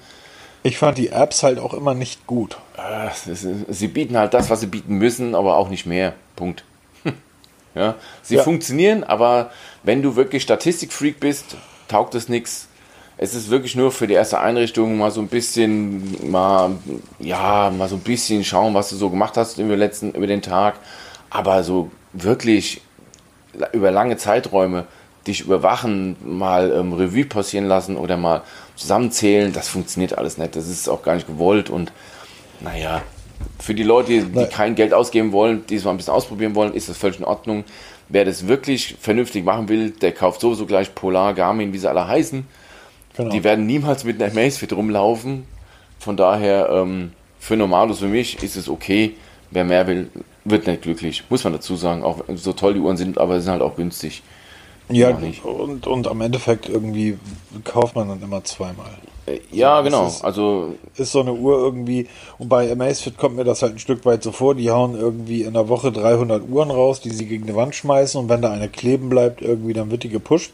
Ich 0.63 0.77
fand 0.77 0.99
die 0.99 1.09
Apps 1.09 1.43
halt 1.43 1.59
auch 1.59 1.73
immer 1.73 1.95
nicht 1.95 2.27
gut. 2.27 2.59
Äh, 2.77 3.09
sie 3.71 3.89
bieten 3.89 4.19
halt 4.19 4.35
das, 4.35 4.51
was 4.51 4.61
sie 4.61 4.67
bieten 4.67 4.97
müssen, 4.97 5.35
aber 5.35 5.57
auch 5.57 5.71
nicht 5.71 5.87
mehr. 5.87 6.13
Punkt. 6.37 6.63
ja, 7.75 7.95
sie 8.21 8.37
ja. 8.37 8.43
funktionieren, 8.43 9.03
aber 9.03 9.51
wenn 9.83 10.03
du 10.03 10.15
wirklich 10.15 10.43
Statistikfreak 10.43 11.21
bist, 11.21 11.57
taugt 11.89 12.15
es 12.15 12.29
nichts 12.29 12.69
es 13.17 13.35
ist 13.35 13.51
wirklich 13.51 13.77
nur 13.77 13.93
für 13.93 14.07
die 14.07 14.15
erste 14.15 14.41
Einrichtung 14.41 14.99
mal 14.99 15.11
so 15.11 15.21
ein 15.21 15.29
bisschen, 15.29 16.31
mal, 16.31 16.73
ja, 17.21 17.71
mal 17.77 17.89
so 17.89 17.97
ein 17.97 18.01
bisschen 18.01 18.45
schauen, 18.45 18.75
was 18.75 18.91
du 18.91 18.97
so 18.97 19.09
gemacht 19.09 19.37
hast 19.37 19.59
über, 19.59 19.77
letzten, 19.77 20.13
über 20.13 20.27
den 20.27 20.43
Tag. 20.43 20.75
Aber 21.31 21.63
so 21.63 21.91
wirklich 22.13 22.81
über 23.73 23.91
lange 23.91 24.17
Zeiträume 24.17 24.87
dich 25.27 25.43
überwachen, 25.43 26.17
mal 26.23 26.73
ähm, 26.73 26.93
Revue 26.93 27.25
passieren 27.25 27.67
lassen 27.67 27.97
oder 27.97 28.17
mal 28.17 28.43
zusammenzählen, 28.77 29.53
das 29.53 29.69
funktioniert 29.69 30.19
alles 30.19 30.37
nicht. 30.37 30.57
Das 30.57 30.69
ist 30.69 30.89
auch 30.89 31.03
gar 31.03 31.15
nicht 31.15 31.27
gewollt 31.27 31.71
und 31.71 31.93
naja, 32.61 33.03
für 33.59 33.75
die 33.75 33.85
Leute, 33.85 34.09
die, 34.09 34.21
die 34.25 34.47
kein 34.47 34.75
Geld 34.75 34.93
ausgeben 34.93 35.33
wollen, 35.33 35.65
die 35.67 35.77
es 35.77 35.85
mal 35.85 35.93
ein 35.93 35.97
bisschen 35.97 36.13
ausprobieren 36.13 36.55
wollen, 36.55 36.75
ist 36.75 36.89
das 36.89 36.97
völlig 36.97 37.19
in 37.19 37.25
Ordnung. 37.25 37.65
Wer 38.09 38.25
das 38.25 38.49
wirklich 38.49 38.97
vernünftig 39.01 39.45
machen 39.45 39.69
will, 39.69 39.91
der 39.91 40.13
kauft 40.13 40.41
sowieso 40.41 40.67
gleich 40.67 40.95
Polar, 40.95 41.33
Garmin, 41.33 41.73
wie 41.73 41.79
sie 41.79 41.89
alle 41.89 42.07
heißen 42.07 42.47
Genau. 43.17 43.31
Die 43.31 43.45
werden 43.45 43.67
niemals 43.67 44.05
mit 44.05 44.21
einer 44.21 44.33
Amazfit 44.33 44.73
rumlaufen. 44.73 45.45
Von 45.99 46.17
daher, 46.17 46.69
ähm, 46.71 47.13
für 47.39 47.57
Normalos 47.57 48.01
für 48.01 48.09
mich 48.09 48.43
ist 48.43 48.57
es 48.57 48.69
okay. 48.69 49.15
Wer 49.51 49.65
mehr 49.65 49.87
will, 49.87 50.11
wird 50.45 50.67
nicht 50.67 50.83
glücklich. 50.83 51.25
Muss 51.31 51.45
man 51.45 51.53
dazu 51.53 51.77
sagen. 51.77 52.03
Auch 52.03 52.25
so 52.35 52.53
toll 52.53 52.75
die 52.75 52.81
Uhren 52.81 52.97
sind, 52.97 53.19
aber 53.19 53.39
sie 53.39 53.45
sind 53.45 53.53
halt 53.53 53.63
auch 53.63 53.77
günstig. 53.77 54.23
Ja, 54.91 55.17
und, 55.45 55.87
und 55.87 56.09
am 56.09 56.21
Endeffekt 56.21 56.69
irgendwie 56.69 57.17
kauft 57.65 57.97
man 57.97 58.09
dann 58.09 58.21
immer 58.21 58.45
zweimal. 58.45 58.91
Äh, 59.27 59.41
ja, 59.51 59.77
also, 59.77 59.91
genau. 59.91 60.07
Ist, 60.07 60.23
also 60.23 60.75
ist 60.97 61.13
so 61.13 61.21
eine 61.21 61.33
Uhr 61.33 61.57
irgendwie 61.57 62.07
und 62.39 62.51
bei 62.51 62.71
Amazfit 62.71 63.17
kommt 63.17 63.37
mir 63.37 63.45
das 63.45 63.63
halt 63.63 63.75
ein 63.75 63.79
Stück 63.79 64.05
weit 64.05 64.23
so 64.23 64.33
vor. 64.33 64.55
Die 64.55 64.71
hauen 64.71 64.95
irgendwie 64.95 65.43
in 65.43 65.55
der 65.55 65.69
Woche 65.69 65.91
300 65.91 66.47
Uhren 66.49 66.71
raus, 66.71 67.01
die 67.01 67.11
sie 67.11 67.25
gegen 67.25 67.47
die 67.47 67.55
Wand 67.55 67.75
schmeißen 67.75 68.21
und 68.21 68.29
wenn 68.29 68.43
da 68.43 68.51
eine 68.51 68.69
kleben 68.69 69.09
bleibt, 69.09 69.41
irgendwie 69.41 69.73
dann 69.73 69.91
wird 69.91 70.03
die 70.03 70.11
gepusht 70.11 70.53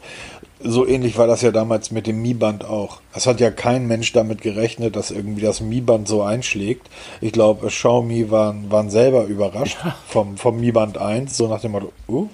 so 0.63 0.87
ähnlich 0.87 1.17
war 1.17 1.27
das 1.27 1.41
ja 1.41 1.51
damals 1.51 1.91
mit 1.91 2.07
dem 2.07 2.21
Mi-Band 2.21 2.65
auch. 2.65 3.01
Es 3.13 3.27
hat 3.27 3.39
ja 3.39 3.51
kein 3.51 3.87
Mensch 3.87 4.11
damit 4.13 4.41
gerechnet, 4.41 4.95
dass 4.95 5.11
irgendwie 5.11 5.41
das 5.41 5.61
Mi-Band 5.61 6.07
so 6.07 6.21
einschlägt. 6.21 6.89
Ich 7.19 7.31
glaube, 7.31 7.67
Xiaomi 7.67 8.31
waren, 8.31 8.71
waren 8.71 8.89
selber 8.89 9.25
überrascht 9.25 9.77
vom, 10.07 10.37
vom 10.37 10.59
Mi-Band 10.59 10.97
1, 10.97 11.35
so 11.35 11.47
nach 11.47 11.61
dem 11.61 11.71
Motto, 11.71 11.91
uh, 12.07 12.27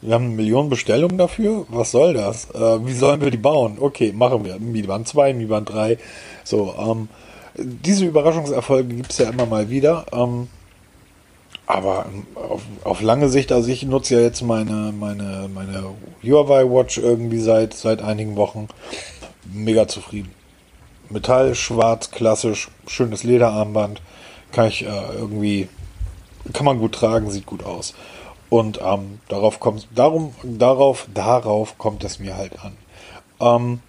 wir 0.00 0.14
haben 0.14 0.24
eine 0.24 0.34
Million 0.34 0.68
Bestellungen 0.68 1.16
dafür, 1.16 1.64
was 1.68 1.92
soll 1.92 2.14
das? 2.14 2.50
Äh, 2.50 2.84
wie 2.84 2.92
sollen 2.92 3.20
wir 3.20 3.30
die 3.30 3.36
bauen? 3.36 3.76
Okay, 3.78 4.12
machen 4.12 4.44
wir. 4.44 4.58
Mi-Band 4.58 5.06
2, 5.06 5.32
Mi-Band 5.34 5.70
3. 5.70 5.98
So, 6.42 6.74
ähm, 6.76 7.08
diese 7.54 8.04
Überraschungserfolge 8.06 8.94
gibt 8.94 9.12
es 9.12 9.18
ja 9.18 9.30
immer 9.30 9.46
mal 9.46 9.70
wieder. 9.70 10.06
Ähm, 10.12 10.48
aber 11.72 12.06
auf, 12.34 12.62
auf, 12.84 13.00
lange 13.00 13.30
Sicht, 13.30 13.50
also 13.50 13.70
ich 13.70 13.84
nutze 13.84 14.16
ja 14.16 14.20
jetzt 14.20 14.42
meine, 14.42 14.92
meine, 14.92 15.48
meine 15.52 15.84
Huawei 16.22 16.64
Watch 16.64 16.98
irgendwie 16.98 17.40
seit, 17.40 17.72
seit 17.72 18.02
einigen 18.02 18.36
Wochen. 18.36 18.68
Mega 19.50 19.88
zufrieden. 19.88 20.30
Metall, 21.08 21.54
schwarz, 21.54 22.10
klassisch, 22.10 22.68
schönes 22.86 23.24
Lederarmband. 23.24 24.02
Kann 24.52 24.68
ich 24.68 24.84
äh, 24.84 25.14
irgendwie, 25.14 25.68
kann 26.52 26.66
man 26.66 26.78
gut 26.78 26.92
tragen, 26.92 27.30
sieht 27.30 27.46
gut 27.46 27.64
aus. 27.64 27.94
Und 28.50 28.80
ähm, 28.84 29.20
darauf 29.28 29.58
kommt, 29.58 29.88
darum, 29.94 30.34
darauf, 30.42 31.06
darauf 31.14 31.78
kommt 31.78 32.04
es 32.04 32.18
mir 32.18 32.36
halt 32.36 32.52
an. 32.62 32.76
Ähm, 33.40 33.80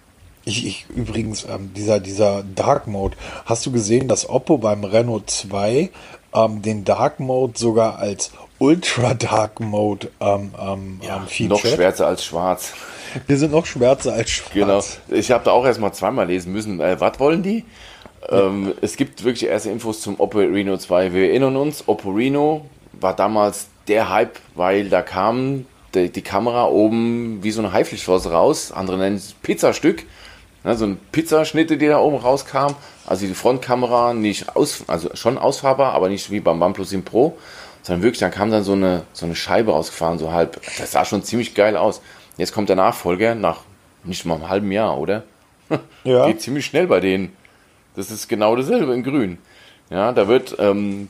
ich, 0.46 0.66
ich, 0.66 0.86
übrigens, 0.88 1.44
ähm, 1.44 1.72
dieser, 1.74 2.00
dieser 2.00 2.42
Dark 2.42 2.86
Mode. 2.86 3.16
Hast 3.44 3.66
du 3.66 3.72
gesehen, 3.72 4.08
dass 4.08 4.28
Oppo 4.28 4.56
beim 4.56 4.84
Renault 4.84 5.28
2 5.28 5.90
ähm, 6.34 6.62
den 6.62 6.84
Dark 6.84 7.20
Mode 7.20 7.54
sogar 7.56 7.98
als 7.98 8.32
Ultra 8.58 9.14
Dark 9.14 9.60
Mode 9.60 10.10
ähm, 10.20 10.52
ähm, 10.60 11.00
ja, 11.02 11.20
featured. 11.20 11.64
Noch 11.64 11.70
schwärzer 11.70 12.06
als 12.06 12.24
schwarz. 12.24 12.72
Wir 13.26 13.36
sind 13.36 13.52
noch 13.52 13.66
schwärzer 13.66 14.12
als 14.14 14.30
schwarz. 14.30 14.52
Genau. 14.54 15.18
Ich 15.18 15.30
habe 15.30 15.44
da 15.44 15.52
auch 15.52 15.64
erstmal 15.64 15.92
zweimal 15.92 16.26
lesen 16.26 16.52
müssen. 16.52 16.80
Äh, 16.80 17.00
was 17.00 17.18
wollen 17.20 17.42
die? 17.42 17.64
Ja. 18.30 18.46
Ähm, 18.46 18.74
es 18.80 18.96
gibt 18.96 19.24
wirklich 19.24 19.48
erste 19.48 19.70
Infos 19.70 20.00
zum 20.00 20.18
Oppo 20.18 20.38
Reno 20.38 20.76
2. 20.76 21.12
Wir 21.12 21.28
erinnern 21.28 21.56
uns, 21.56 21.84
Oppo 21.86 22.10
Reno 22.10 22.64
war 22.92 23.14
damals 23.14 23.66
der 23.88 24.08
Hype, 24.08 24.38
weil 24.54 24.88
da 24.88 25.02
kam 25.02 25.66
die, 25.94 26.10
die 26.10 26.22
Kamera 26.22 26.66
oben 26.66 27.40
wie 27.42 27.50
so 27.50 27.60
eine 27.60 27.72
Haiflichtflosse 27.72 28.32
raus. 28.32 28.72
Andere 28.72 28.98
nennen 28.98 29.16
es 29.16 29.34
Pizzastück. 29.42 30.04
Ja, 30.64 30.74
so 30.74 30.86
ein 30.86 30.98
Pizzaschnitte, 31.12 31.76
die 31.76 31.86
da 31.86 31.98
oben 31.98 32.16
rauskam. 32.16 32.74
Also 33.06 33.26
die 33.26 33.34
Frontkamera 33.34 34.14
nicht 34.14 34.56
aus, 34.56 34.84
also 34.86 35.10
schon 35.14 35.36
ausfahrbar, 35.36 35.92
aber 35.92 36.08
nicht 36.08 36.30
wie 36.30 36.40
beim 36.40 36.60
OnePlus 36.60 36.90
7 36.90 37.04
Pro, 37.04 37.36
sondern 37.82 38.02
wirklich, 38.02 38.20
dann 38.20 38.30
kam 38.30 38.50
dann 38.50 38.64
so 38.64 38.72
eine, 38.72 39.02
so 39.12 39.26
eine 39.26 39.36
Scheibe 39.36 39.72
rausgefahren, 39.72 40.18
so 40.18 40.32
halb. 40.32 40.60
Das 40.78 40.92
sah 40.92 41.04
schon 41.04 41.22
ziemlich 41.22 41.54
geil 41.54 41.76
aus. 41.76 42.00
Jetzt 42.38 42.54
kommt 42.54 42.70
der 42.70 42.76
Nachfolger 42.76 43.34
nach 43.34 43.60
nicht 44.04 44.24
mal 44.24 44.36
einem 44.36 44.48
halben 44.48 44.72
Jahr, 44.72 44.98
oder? 44.98 45.22
Ja. 46.04 46.26
Geht 46.26 46.42
ziemlich 46.42 46.66
schnell 46.66 46.86
bei 46.86 47.00
denen. 47.00 47.34
Das 47.96 48.10
ist 48.10 48.28
genau 48.28 48.54
dasselbe 48.56 48.92
in 48.92 49.02
Grün. 49.02 49.38
Ja, 49.90 50.12
da 50.12 50.28
wird, 50.28 50.56
ähm, 50.58 51.08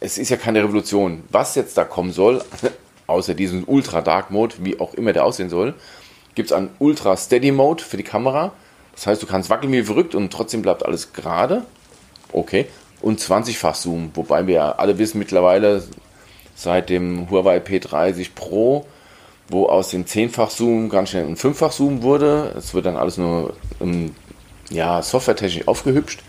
es 0.00 0.18
ist 0.18 0.28
ja 0.28 0.36
keine 0.36 0.62
Revolution. 0.62 1.24
Was 1.30 1.54
jetzt 1.54 1.76
da 1.78 1.84
kommen 1.84 2.12
soll, 2.12 2.42
außer 3.06 3.34
diesem 3.34 3.64
Ultra 3.66 4.02
Dark 4.02 4.30
Mode, 4.30 4.56
wie 4.60 4.78
auch 4.80 4.94
immer 4.94 5.12
der 5.12 5.24
aussehen 5.24 5.48
soll, 5.48 5.74
gibt 6.34 6.50
es 6.50 6.56
einen 6.56 6.70
Ultra 6.78 7.16
Steady 7.16 7.50
Mode 7.50 7.82
für 7.82 7.96
die 7.96 8.02
Kamera. 8.02 8.52
Das 8.98 9.06
heißt, 9.06 9.22
du 9.22 9.28
kannst 9.28 9.48
wackeln 9.48 9.72
wie 9.72 9.84
verrückt 9.84 10.16
und 10.16 10.32
trotzdem 10.32 10.60
bleibt 10.60 10.84
alles 10.84 11.12
gerade. 11.12 11.62
Okay. 12.32 12.66
Und 13.00 13.20
20-fach 13.20 13.76
Zoom, 13.76 14.10
wobei 14.14 14.48
wir 14.48 14.54
ja 14.54 14.72
alle 14.72 14.98
wissen 14.98 15.20
mittlerweile 15.20 15.84
seit 16.56 16.90
dem 16.90 17.30
Huawei 17.30 17.58
P30 17.58 18.30
Pro, 18.34 18.86
wo 19.48 19.66
aus 19.66 19.90
dem 19.90 20.04
10-fach 20.04 20.50
Zoom 20.50 20.88
ganz 20.88 21.10
schnell 21.10 21.26
ein 21.26 21.36
5-fach 21.36 21.70
Zoom 21.70 22.02
wurde. 22.02 22.52
Es 22.58 22.74
wird 22.74 22.86
dann 22.86 22.96
alles 22.96 23.18
nur 23.18 23.54
um, 23.78 24.16
ja, 24.68 25.00
softwaretechnisch 25.00 25.68
aufgehübscht. 25.68 26.20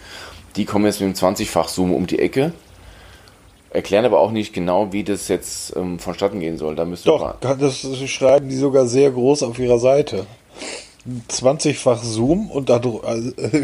Die 0.55 0.65
kommen 0.65 0.85
jetzt 0.85 1.01
mit 1.01 1.09
dem 1.09 1.19
20-fach 1.19 1.69
Zoom 1.69 1.91
um 1.91 2.05
die 2.05 2.19
Ecke. 2.19 2.53
Erklären 3.71 4.05
aber 4.05 4.19
auch 4.19 4.31
nicht 4.31 4.53
genau, 4.53 4.93
wie 4.93 5.03
das 5.03 5.27
jetzt 5.27 5.75
ähm, 5.75 5.97
vonstatten 5.97 6.39
gehen 6.39 6.59
soll. 6.59 6.75
Da 6.75 6.85
Doch, 6.85 7.35
das 7.39 7.79
schreiben 8.07 8.47
die 8.47 8.57
sogar 8.57 8.85
sehr 8.85 9.09
groß 9.09 9.41
auf 9.41 9.57
ihrer 9.57 9.79
Seite. 9.79 10.27
20-fach 11.29 12.03
Zoom 12.03 12.49
und 12.49 12.69
da, 12.69 12.75
also, 12.75 13.31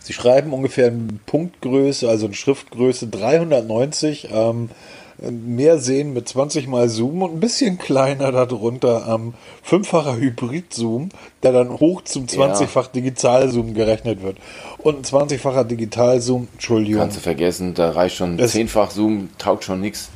sie 0.00 0.12
schreiben 0.12 0.52
ungefähr 0.52 0.88
eine 0.88 1.18
Punktgröße, 1.26 2.08
also 2.08 2.26
eine 2.26 2.34
Schriftgröße 2.34 3.08
390, 3.08 4.28
ähm, 4.32 4.70
mehr 5.18 5.78
sehen 5.78 6.12
mit 6.12 6.28
20 6.28 6.66
mal 6.66 6.88
Zoom 6.88 7.22
und 7.22 7.34
ein 7.34 7.40
bisschen 7.40 7.78
kleiner 7.78 8.32
darunter 8.32 9.06
ähm, 9.08 9.34
fünffacher 9.62 10.16
Hybrid-Zoom, 10.16 11.08
der 11.42 11.52
dann 11.52 11.70
hoch 11.80 12.02
zum 12.02 12.26
20-fach 12.26 12.88
Digital-Zoom 12.88 13.74
gerechnet 13.74 14.22
wird. 14.22 14.36
Und 14.78 14.98
ein 14.98 15.28
20-facher 15.28 15.64
Digital-Zoom, 15.64 16.48
Entschuldigung. 16.52 17.00
Kannst 17.00 17.16
du 17.16 17.22
vergessen, 17.22 17.74
da 17.74 17.90
reicht 17.90 18.16
schon 18.16 18.38
10-fach 18.38 18.90
Zoom, 18.90 19.30
taugt 19.38 19.64
schon 19.64 19.80
nichts. 19.80 20.10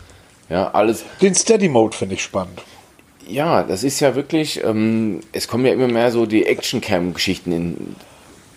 Ja, 0.51 0.71
alles. 0.73 1.05
Den 1.23 1.35
Steady-Mode 1.35 1.97
finde 1.97 2.17
ich 2.17 2.23
spannend 2.23 2.63
ja, 3.31 3.63
das 3.63 3.85
ist 3.85 4.01
ja 4.01 4.15
wirklich, 4.15 4.63
ähm, 4.65 5.21
es 5.33 5.49
kommen 5.49 5.65
ja 5.65 5.73
immer 5.73 5.89
mehr 5.89 6.11
so 6.11 6.27
die 6.27 6.47
Action-Cam-Geschichten 6.47 7.97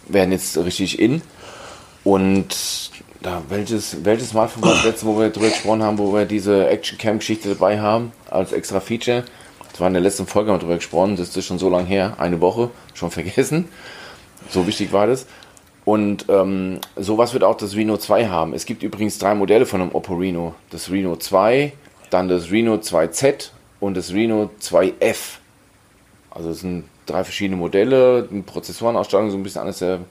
werden 0.07 0.31
jetzt 0.31 0.57
richtig 0.57 0.99
in. 0.99 1.21
Und 2.03 2.91
da, 3.21 3.41
welches, 3.49 4.03
welches 4.03 4.33
Mal 4.33 4.47
von 4.47 4.61
das 4.63 4.83
letzte, 4.85 5.05
wo 5.05 5.19
wir 5.19 5.29
drüber 5.29 5.49
gesprochen 5.49 5.83
haben, 5.83 5.97
wo 5.97 6.13
wir 6.13 6.25
diese 6.25 6.67
Action-Cam-Geschichte 6.67 7.49
dabei 7.49 7.79
haben, 7.79 8.11
als 8.29 8.51
extra 8.51 8.79
Feature. 8.79 9.23
Das 9.71 9.79
war 9.79 9.87
in 9.87 9.93
der 9.93 10.03
letzten 10.03 10.27
Folge 10.27 10.51
haben 10.51 10.57
wir 10.57 10.61
drüber 10.61 10.75
gesprochen, 10.75 11.15
das 11.15 11.35
ist 11.35 11.45
schon 11.45 11.59
so 11.59 11.69
lange 11.69 11.87
her, 11.87 12.15
eine 12.17 12.41
Woche, 12.41 12.69
schon 12.93 13.11
vergessen. 13.11 13.69
So 14.49 14.67
wichtig 14.67 14.91
war 14.91 15.07
das. 15.07 15.25
Und 15.85 16.25
ähm, 16.29 16.79
sowas 16.95 17.33
wird 17.33 17.43
auch 17.43 17.57
das 17.57 17.75
Reno 17.75 17.97
2 17.97 18.27
haben. 18.27 18.53
Es 18.53 18.65
gibt 18.65 18.83
übrigens 18.83 19.17
drei 19.17 19.35
Modelle 19.35 19.65
von 19.65 19.81
einem 19.81 19.91
Oppo 19.93 20.15
Reno. 20.15 20.55
Das 20.69 20.91
Reno 20.91 21.17
2, 21.17 21.73
dann 22.09 22.29
das 22.29 22.51
Reno 22.51 22.75
2Z 22.75 23.49
und 23.83 23.97
das 23.97 24.13
Reno 24.13 24.49
2F. 24.61 25.39
Also 26.31 26.51
es 26.51 26.61
sind 26.61 26.85
drei 27.05 27.23
verschiedene 27.23 27.57
Modelle, 27.57 28.27
eine 28.31 28.43
Prozessorenausstattung 28.43 29.29
so 29.29 29.37
ein 29.37 29.43
bisschen 29.43 29.61
anders, 29.61 29.83
ein 29.83 30.05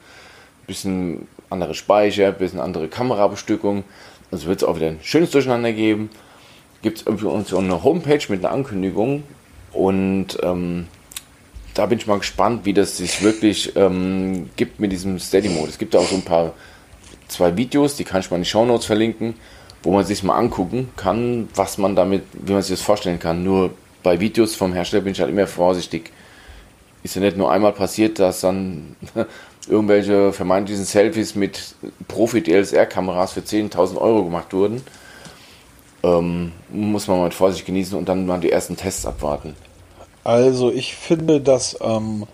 bisschen 0.66 1.26
andere 1.48 1.74
Speicher, 1.74 2.28
ein 2.28 2.36
bisschen 2.36 2.60
andere 2.60 2.88
Kamerabestückung. 2.88 3.84
Also 4.30 4.46
wird 4.46 4.62
es 4.62 4.68
auch 4.68 4.76
wieder 4.76 4.88
ein 4.88 5.00
schönes 5.02 5.30
Durcheinander 5.30 5.72
geben. 5.72 6.10
Gibt 6.82 6.98
es 6.98 7.06
irgendwie 7.06 7.26
uns 7.26 7.52
eine 7.54 7.82
Homepage 7.82 8.20
mit 8.28 8.44
einer 8.44 8.52
Ankündigung 8.52 9.22
und 9.72 10.38
ähm, 10.42 10.86
da 11.72 11.86
bin 11.86 11.98
ich 11.98 12.06
mal 12.06 12.18
gespannt, 12.18 12.66
wie 12.66 12.74
das 12.74 12.98
sich 12.98 13.22
wirklich 13.22 13.74
ähm, 13.76 14.50
gibt 14.56 14.80
mit 14.80 14.92
diesem 14.92 15.18
Steady-Mode. 15.18 15.70
Es 15.70 15.78
gibt 15.78 15.96
auch 15.96 16.06
so 16.06 16.16
ein 16.16 16.22
paar, 16.22 16.52
zwei 17.28 17.56
Videos, 17.56 17.96
die 17.96 18.04
kann 18.04 18.20
ich 18.20 18.30
mal 18.30 18.36
in 18.36 18.42
die 18.42 18.48
Show 18.48 18.66
Notes 18.66 18.84
verlinken, 18.84 19.34
wo 19.82 19.92
man 19.92 20.04
sich 20.04 20.22
mal 20.22 20.36
angucken 20.36 20.88
kann, 20.96 21.48
was 21.54 21.78
man 21.78 21.96
damit, 21.96 22.22
wie 22.32 22.52
man 22.52 22.62
sich 22.62 22.76
das 22.76 22.84
vorstellen 22.84 23.18
kann. 23.18 23.42
Nur 23.44 23.70
bei 24.02 24.20
Videos 24.20 24.54
vom 24.54 24.72
Hersteller 24.72 25.02
bin 25.02 25.12
ich 25.12 25.20
halt 25.20 25.30
immer 25.30 25.46
vorsichtig. 25.46 26.10
Ist 27.02 27.16
ja 27.16 27.20
nicht 27.20 27.36
nur 27.36 27.50
einmal 27.50 27.72
passiert, 27.72 28.18
dass 28.18 28.40
dann 28.40 28.96
irgendwelche 29.68 30.32
vermeintlichen 30.32 30.84
Selfies 30.84 31.34
mit 31.34 31.74
Profi-DLSR-Kameras 32.08 33.32
für 33.32 33.40
10.000 33.40 33.96
Euro 33.96 34.24
gemacht 34.24 34.52
wurden. 34.52 34.82
Ähm, 36.04 36.52
muss 36.68 37.06
man 37.06 37.22
mit 37.22 37.34
Vorsicht 37.34 37.66
genießen 37.66 37.96
und 37.96 38.08
dann 38.08 38.26
mal 38.26 38.40
die 38.40 38.50
ersten 38.50 38.76
Tests 38.76 39.06
abwarten. 39.06 39.54
Also 40.24 40.70
ich 40.70 40.94
finde, 40.94 41.40
dass 41.40 41.76
ähm, 41.80 42.26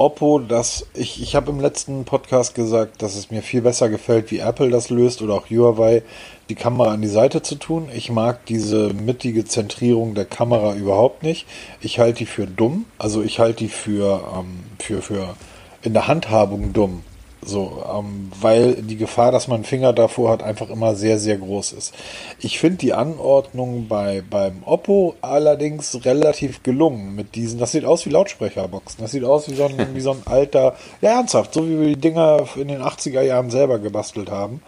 Oppo, 0.00 0.38
dass 0.38 0.86
ich, 0.94 1.22
ich 1.22 1.34
habe 1.34 1.50
im 1.50 1.60
letzten 1.60 2.06
Podcast 2.06 2.54
gesagt, 2.54 3.02
dass 3.02 3.16
es 3.16 3.30
mir 3.30 3.42
viel 3.42 3.60
besser 3.60 3.90
gefällt, 3.90 4.30
wie 4.30 4.38
Apple 4.38 4.70
das 4.70 4.88
löst 4.88 5.20
oder 5.20 5.34
auch 5.34 5.50
Huawei, 5.50 6.02
die 6.48 6.54
Kamera 6.54 6.92
an 6.92 7.02
die 7.02 7.08
Seite 7.08 7.42
zu 7.42 7.56
tun. 7.56 7.90
Ich 7.94 8.10
mag 8.10 8.46
diese 8.46 8.94
mittige 8.94 9.44
Zentrierung 9.44 10.14
der 10.14 10.24
Kamera 10.24 10.74
überhaupt 10.74 11.22
nicht. 11.22 11.46
Ich 11.82 11.98
halte 11.98 12.20
die 12.20 12.26
für 12.26 12.46
dumm. 12.46 12.86
Also 12.96 13.22
ich 13.22 13.40
halte 13.40 13.64
die 13.64 13.68
für, 13.68 14.24
ähm, 14.34 14.60
für, 14.78 15.02
für 15.02 15.34
in 15.82 15.92
der 15.92 16.08
Handhabung 16.08 16.72
dumm. 16.72 17.02
So, 17.42 17.82
ähm, 17.90 18.30
weil 18.38 18.74
die 18.74 18.98
Gefahr, 18.98 19.32
dass 19.32 19.48
man 19.48 19.56
einen 19.56 19.64
Finger 19.64 19.94
davor 19.94 20.30
hat, 20.30 20.42
einfach 20.42 20.68
immer 20.68 20.94
sehr, 20.94 21.18
sehr 21.18 21.38
groß 21.38 21.72
ist. 21.72 21.94
Ich 22.38 22.58
finde 22.58 22.76
die 22.78 22.92
Anordnung 22.92 23.88
bei, 23.88 24.22
beim 24.28 24.62
Oppo 24.66 25.14
allerdings 25.22 26.04
relativ 26.04 26.62
gelungen 26.62 27.14
mit 27.14 27.34
diesen. 27.34 27.58
Das 27.58 27.72
sieht 27.72 27.86
aus 27.86 28.04
wie 28.04 28.10
Lautsprecherboxen. 28.10 29.00
Das 29.00 29.12
sieht 29.12 29.24
aus 29.24 29.48
wie 29.48 29.54
so 29.54 29.64
ein, 29.64 29.74
wie 29.94 30.00
so 30.00 30.12
ein 30.12 30.22
alter, 30.26 30.76
ja, 31.00 31.12
ernsthaft, 31.12 31.54
so 31.54 31.66
wie 31.66 31.80
wir 31.80 31.88
die 31.88 32.00
Dinger 32.00 32.44
in 32.56 32.68
den 32.68 32.82
80er 32.82 33.22
Jahren 33.22 33.50
selber 33.50 33.78
gebastelt 33.78 34.30
haben. 34.30 34.62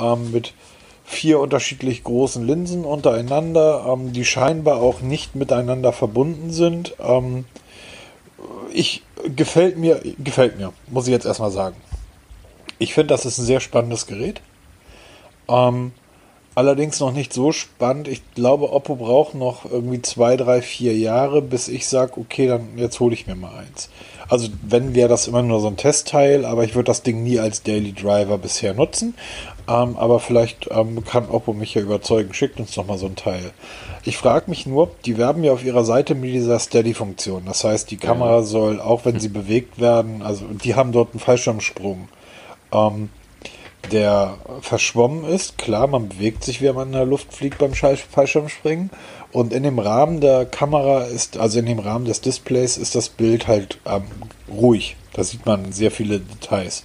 Ähm, 0.00 0.32
mit 0.32 0.52
vier 1.04 1.38
unterschiedlich 1.38 2.02
großen 2.02 2.44
Linsen 2.44 2.84
untereinander, 2.84 3.86
ähm, 3.88 4.12
die 4.12 4.24
scheinbar 4.24 4.82
auch 4.82 5.00
nicht 5.00 5.36
miteinander 5.36 5.92
verbunden 5.92 6.50
sind. 6.50 6.96
Ähm, 6.98 7.44
ich 8.72 9.02
gefällt 9.34 9.78
mir, 9.78 10.00
gefällt 10.18 10.58
mir, 10.58 10.72
muss 10.88 11.06
ich 11.06 11.12
jetzt 11.12 11.26
erstmal 11.26 11.50
sagen. 11.50 11.76
Ich 12.78 12.94
finde, 12.94 13.08
das 13.08 13.24
ist 13.24 13.38
ein 13.38 13.46
sehr 13.46 13.60
spannendes 13.60 14.06
Gerät. 14.06 14.40
Ähm, 15.48 15.92
allerdings 16.54 17.00
noch 17.00 17.12
nicht 17.12 17.32
so 17.32 17.52
spannend. 17.52 18.08
Ich 18.08 18.22
glaube, 18.34 18.72
Oppo 18.72 18.96
braucht 18.96 19.34
noch 19.34 19.70
irgendwie 19.70 20.02
zwei, 20.02 20.36
drei, 20.36 20.62
vier 20.62 20.96
Jahre, 20.96 21.42
bis 21.42 21.68
ich 21.68 21.86
sage, 21.86 22.18
okay, 22.18 22.48
dann 22.48 22.76
jetzt 22.76 22.98
hole 23.00 23.14
ich 23.14 23.26
mir 23.26 23.36
mal 23.36 23.56
eins. 23.58 23.88
Also 24.28 24.48
wenn 24.62 24.94
wäre 24.94 25.08
das 25.08 25.28
immer 25.28 25.42
nur 25.42 25.60
so 25.60 25.68
ein 25.68 25.76
Testteil, 25.76 26.44
aber 26.44 26.64
ich 26.64 26.74
würde 26.74 26.88
das 26.88 27.02
Ding 27.02 27.22
nie 27.22 27.38
als 27.38 27.62
Daily 27.62 27.92
Driver 27.92 28.38
bisher 28.38 28.74
nutzen. 28.74 29.14
Ähm, 29.68 29.96
aber 29.96 30.20
vielleicht 30.20 30.68
ähm, 30.70 31.04
kann 31.04 31.28
Oppo 31.28 31.52
mich 31.52 31.74
ja 31.74 31.82
überzeugen. 31.82 32.34
Schickt 32.34 32.58
uns 32.58 32.74
doch 32.74 32.86
mal 32.86 32.98
so 32.98 33.06
ein 33.06 33.16
Teil. 33.16 33.52
Ich 34.04 34.16
frage 34.16 34.48
mich 34.48 34.66
nur, 34.66 34.90
die 35.04 35.18
werben 35.18 35.44
ja 35.44 35.52
auf 35.52 35.64
ihrer 35.64 35.84
Seite 35.84 36.14
mit 36.14 36.32
dieser 36.32 36.58
Steady-Funktion. 36.58 37.44
Das 37.46 37.64
heißt, 37.64 37.90
die 37.90 37.96
Kamera 37.96 38.42
soll, 38.42 38.80
auch 38.80 39.04
wenn 39.04 39.18
sie 39.18 39.28
bewegt 39.28 39.80
werden, 39.80 40.22
also 40.22 40.44
die 40.44 40.74
haben 40.74 40.92
dort 40.92 41.12
einen 41.12 41.20
Fallschirmsprung 41.20 42.08
ähm, 42.72 43.10
der 43.92 44.36
verschwommen 44.60 45.24
ist. 45.24 45.58
Klar, 45.58 45.86
man 45.86 46.08
bewegt 46.08 46.44
sich, 46.44 46.60
wenn 46.62 46.74
man 46.74 46.88
in 46.88 46.94
der 46.94 47.04
Luft 47.04 47.32
fliegt 47.32 47.58
beim 47.58 47.72
Fallschirmspringen. 47.74 48.90
Und 49.32 49.52
in 49.52 49.62
dem 49.62 49.78
Rahmen 49.78 50.20
der 50.20 50.46
Kamera 50.46 51.04
ist, 51.04 51.36
also 51.36 51.58
in 51.58 51.66
dem 51.66 51.78
Rahmen 51.78 52.04
des 52.04 52.20
Displays, 52.20 52.78
ist 52.78 52.94
das 52.94 53.08
Bild 53.08 53.46
halt 53.46 53.78
ähm, 53.86 54.04
ruhig. 54.48 54.96
Da 55.12 55.24
sieht 55.24 55.46
man 55.46 55.72
sehr 55.72 55.90
viele 55.90 56.20
Details. 56.20 56.84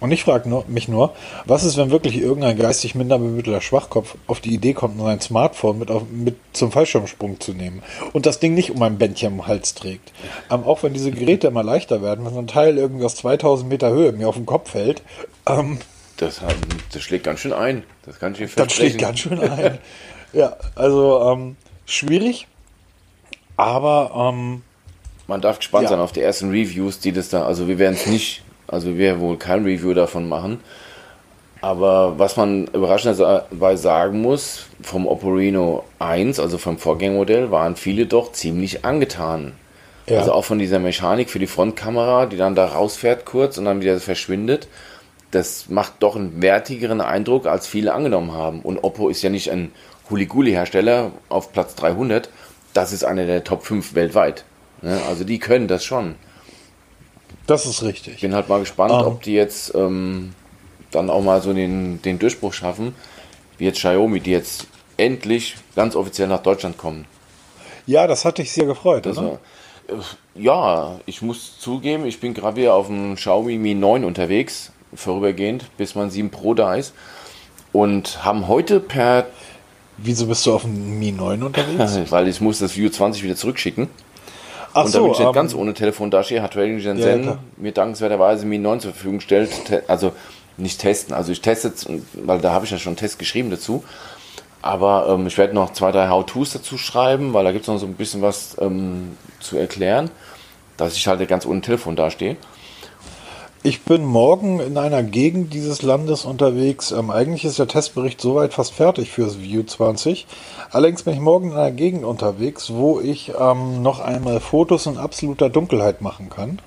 Und 0.00 0.12
ich 0.12 0.24
frage 0.24 0.48
nur, 0.48 0.64
mich 0.68 0.88
nur, 0.88 1.14
was 1.46 1.64
ist, 1.64 1.78
wenn 1.78 1.90
wirklich 1.90 2.18
irgendein 2.18 2.58
geistig 2.58 2.94
minder 2.94 3.18
bemittelter 3.18 3.62
Schwachkopf 3.62 4.16
auf 4.26 4.40
die 4.40 4.52
Idee 4.52 4.74
kommt, 4.74 5.00
sein 5.00 5.20
Smartphone 5.20 5.78
mit, 5.78 5.90
auf, 5.90 6.02
mit 6.10 6.36
zum 6.52 6.70
Fallschirmsprung 6.70 7.40
zu 7.40 7.54
nehmen 7.54 7.82
und 8.12 8.26
das 8.26 8.38
Ding 8.38 8.54
nicht 8.54 8.70
um 8.70 8.82
ein 8.82 8.98
Bändchen 8.98 9.32
am 9.32 9.46
Hals 9.46 9.74
trägt? 9.74 10.12
Ähm, 10.50 10.64
auch 10.64 10.82
wenn 10.82 10.92
diese 10.92 11.10
Geräte 11.10 11.46
immer 11.46 11.62
leichter 11.62 12.02
werden, 12.02 12.26
wenn 12.26 12.34
so 12.34 12.40
ein 12.40 12.46
Teil 12.46 12.76
irgendwie 12.76 13.04
aus 13.04 13.16
2000 13.16 13.68
Meter 13.68 13.90
Höhe 13.90 14.12
mir 14.12 14.28
auf 14.28 14.36
den 14.36 14.46
Kopf 14.46 14.72
fällt. 14.72 15.02
Ähm, 15.48 15.78
das, 16.18 16.40
das, 16.92 17.02
schlägt 17.02 17.24
ganz 17.24 17.40
schön 17.40 17.52
ein. 17.52 17.82
Das 18.04 18.18
kann 18.18 18.34
ich 18.38 18.54
Das 18.54 18.72
schlägt 18.72 18.98
ganz 18.98 19.18
schön 19.18 19.40
ein. 19.40 19.78
ja, 20.34 20.56
also 20.74 21.22
ähm, 21.32 21.56
schwierig, 21.86 22.48
aber 23.56 24.32
ähm, 24.34 24.62
man 25.26 25.40
darf 25.40 25.58
gespannt 25.58 25.84
ja. 25.84 25.90
sein 25.90 26.00
auf 26.00 26.12
die 26.12 26.20
ersten 26.20 26.50
Reviews, 26.50 27.00
die 27.00 27.12
das 27.12 27.30
da, 27.30 27.46
also 27.46 27.66
wir 27.66 27.78
werden 27.78 27.94
es 27.94 28.06
nicht 28.06 28.42
also 28.68 28.96
wir 28.96 29.20
wohl 29.20 29.36
kein 29.38 29.64
Review 29.64 29.94
davon 29.94 30.28
machen. 30.28 30.60
Aber 31.60 32.18
was 32.18 32.36
man 32.36 32.66
überraschenderweise 32.66 33.82
sagen 33.82 34.20
muss, 34.20 34.66
vom 34.82 35.06
Oporino 35.06 35.84
1, 35.98 36.38
also 36.38 36.58
vom 36.58 36.78
Vorgängermodell, 36.78 37.50
waren 37.50 37.76
viele 37.76 38.06
doch 38.06 38.32
ziemlich 38.32 38.84
angetan. 38.84 39.52
Ja. 40.06 40.18
Also 40.18 40.32
auch 40.32 40.44
von 40.44 40.58
dieser 40.58 40.78
Mechanik 40.78 41.30
für 41.30 41.38
die 41.38 41.46
Frontkamera, 41.46 42.26
die 42.26 42.36
dann 42.36 42.54
da 42.54 42.66
rausfährt 42.66 43.24
kurz 43.24 43.58
und 43.58 43.64
dann 43.64 43.80
wieder 43.80 43.98
verschwindet. 43.98 44.68
Das 45.32 45.68
macht 45.68 45.94
doch 46.00 46.14
einen 46.14 46.40
wertigeren 46.40 47.00
Eindruck, 47.00 47.46
als 47.46 47.66
viele 47.66 47.92
angenommen 47.92 48.32
haben. 48.32 48.60
Und 48.60 48.84
Oppo 48.84 49.08
ist 49.08 49.22
ja 49.22 49.30
nicht 49.30 49.50
ein 49.50 49.72
Huliguli-Hersteller 50.08 51.10
auf 51.28 51.52
Platz 51.52 51.74
300. 51.74 52.28
Das 52.74 52.92
ist 52.92 53.04
einer 53.04 53.26
der 53.26 53.42
Top 53.42 53.64
5 53.64 53.94
weltweit. 53.94 54.44
Ne? 54.82 55.00
Also 55.08 55.24
die 55.24 55.38
können 55.38 55.66
das 55.66 55.84
schon. 55.84 56.14
Das 57.46 57.66
ist 57.66 57.82
richtig. 57.82 58.14
Ich 58.14 58.20
bin 58.20 58.34
halt 58.34 58.48
mal 58.48 58.60
gespannt, 58.60 58.92
um. 58.92 59.00
Ähm. 59.00 59.06
ob 59.06 59.22
die 59.22 59.34
jetzt 59.34 59.74
ähm, 59.74 60.34
dann 60.90 61.10
auch 61.10 61.22
mal 61.22 61.40
so 61.42 61.52
den, 61.52 62.02
den 62.02 62.18
Durchbruch 62.18 62.52
schaffen, 62.52 62.94
wie 63.58 63.64
jetzt 63.64 63.78
Xiaomi, 63.78 64.20
die 64.20 64.32
jetzt 64.32 64.66
endlich 64.96 65.56
ganz 65.74 65.94
offiziell 65.94 66.28
nach 66.28 66.42
Deutschland 66.42 66.78
kommen. 66.78 67.06
Ja, 67.86 68.06
das 68.06 68.24
hatte 68.24 68.42
ich 68.42 68.50
sehr 68.50 68.66
gefreut. 68.66 69.06
Also, 69.06 69.38
ja, 70.34 70.98
ich 71.06 71.22
muss 71.22 71.58
zugeben, 71.58 72.06
ich 72.06 72.18
bin 72.18 72.34
gerade 72.34 72.56
wieder 72.56 72.74
auf 72.74 72.88
dem 72.88 73.14
Xiaomi 73.14 73.58
Mi 73.58 73.74
9 73.74 74.04
unterwegs, 74.04 74.72
vorübergehend, 74.94 75.64
bis 75.76 75.94
mein 75.94 76.10
7 76.10 76.30
Pro 76.30 76.54
da 76.54 76.74
ist. 76.74 76.94
Und 77.72 78.24
haben 78.24 78.48
heute 78.48 78.80
per. 78.80 79.26
Wieso 79.98 80.26
bist 80.26 80.44
du 80.44 80.54
auf 80.54 80.62
dem 80.62 80.98
Mi 80.98 81.12
9 81.12 81.42
unterwegs? 81.42 81.98
Weil 82.10 82.28
ich 82.28 82.40
muss 82.40 82.58
das 82.58 82.76
View 82.76 82.90
20 82.90 83.22
wieder 83.22 83.36
zurückschicken. 83.36 83.88
Ach 84.76 84.84
und 84.84 84.94
damit 84.94 85.12
ich 85.12 85.18
nicht 85.18 85.32
ganz 85.32 85.54
ohne 85.54 85.74
Telefon 85.74 86.10
dastehe, 86.10 86.42
hat 86.42 86.52
Trading 86.52 86.80
Shenzhen 86.80 87.24
ja, 87.24 87.38
mir 87.56 87.72
dankenswerterweise 87.72 88.46
Mi 88.46 88.58
9 88.58 88.80
zur 88.80 88.92
Verfügung 88.92 89.18
gestellt. 89.18 89.50
Also 89.88 90.12
nicht 90.58 90.80
testen, 90.80 91.14
also 91.14 91.32
ich 91.32 91.40
teste 91.40 91.68
jetzt, 91.68 91.88
weil 92.14 92.40
da 92.40 92.52
habe 92.52 92.64
ich 92.64 92.70
ja 92.70 92.78
schon 92.78 92.90
einen 92.90 92.96
Test 92.96 93.18
geschrieben 93.18 93.50
dazu. 93.50 93.84
Aber 94.62 95.06
ähm, 95.08 95.26
ich 95.26 95.38
werde 95.38 95.54
noch 95.54 95.72
zwei, 95.72 95.92
drei 95.92 96.08
How-Tos 96.08 96.52
dazu 96.52 96.76
schreiben, 96.76 97.32
weil 97.32 97.44
da 97.44 97.52
gibt 97.52 97.62
es 97.62 97.68
noch 97.68 97.78
so 97.78 97.86
ein 97.86 97.94
bisschen 97.94 98.22
was 98.22 98.56
ähm, 98.60 99.16
zu 99.38 99.56
erklären, 99.56 100.10
dass 100.76 100.96
ich 100.96 101.06
halt 101.06 101.26
ganz 101.28 101.46
ohne 101.46 101.60
Telefon 101.60 101.94
dastehe. 101.94 102.36
Ich 103.66 103.82
bin 103.82 104.04
morgen 104.04 104.60
in 104.60 104.78
einer 104.78 105.02
Gegend 105.02 105.52
dieses 105.52 105.82
Landes 105.82 106.24
unterwegs. 106.24 106.92
Ähm, 106.92 107.10
eigentlich 107.10 107.44
ist 107.44 107.58
der 107.58 107.66
Testbericht 107.66 108.20
soweit 108.20 108.54
fast 108.54 108.72
fertig 108.72 109.10
fürs 109.10 109.40
View 109.40 109.64
20. 109.64 110.28
Allerdings 110.70 111.02
bin 111.02 111.14
ich 111.14 111.20
morgen 111.20 111.50
in 111.50 111.56
einer 111.56 111.72
Gegend 111.72 112.04
unterwegs, 112.04 112.72
wo 112.72 113.00
ich 113.00 113.32
ähm, 113.36 113.82
noch 113.82 113.98
einmal 113.98 114.38
Fotos 114.38 114.86
in 114.86 114.98
absoluter 114.98 115.50
Dunkelheit 115.50 116.00
machen 116.00 116.30
kann. 116.30 116.60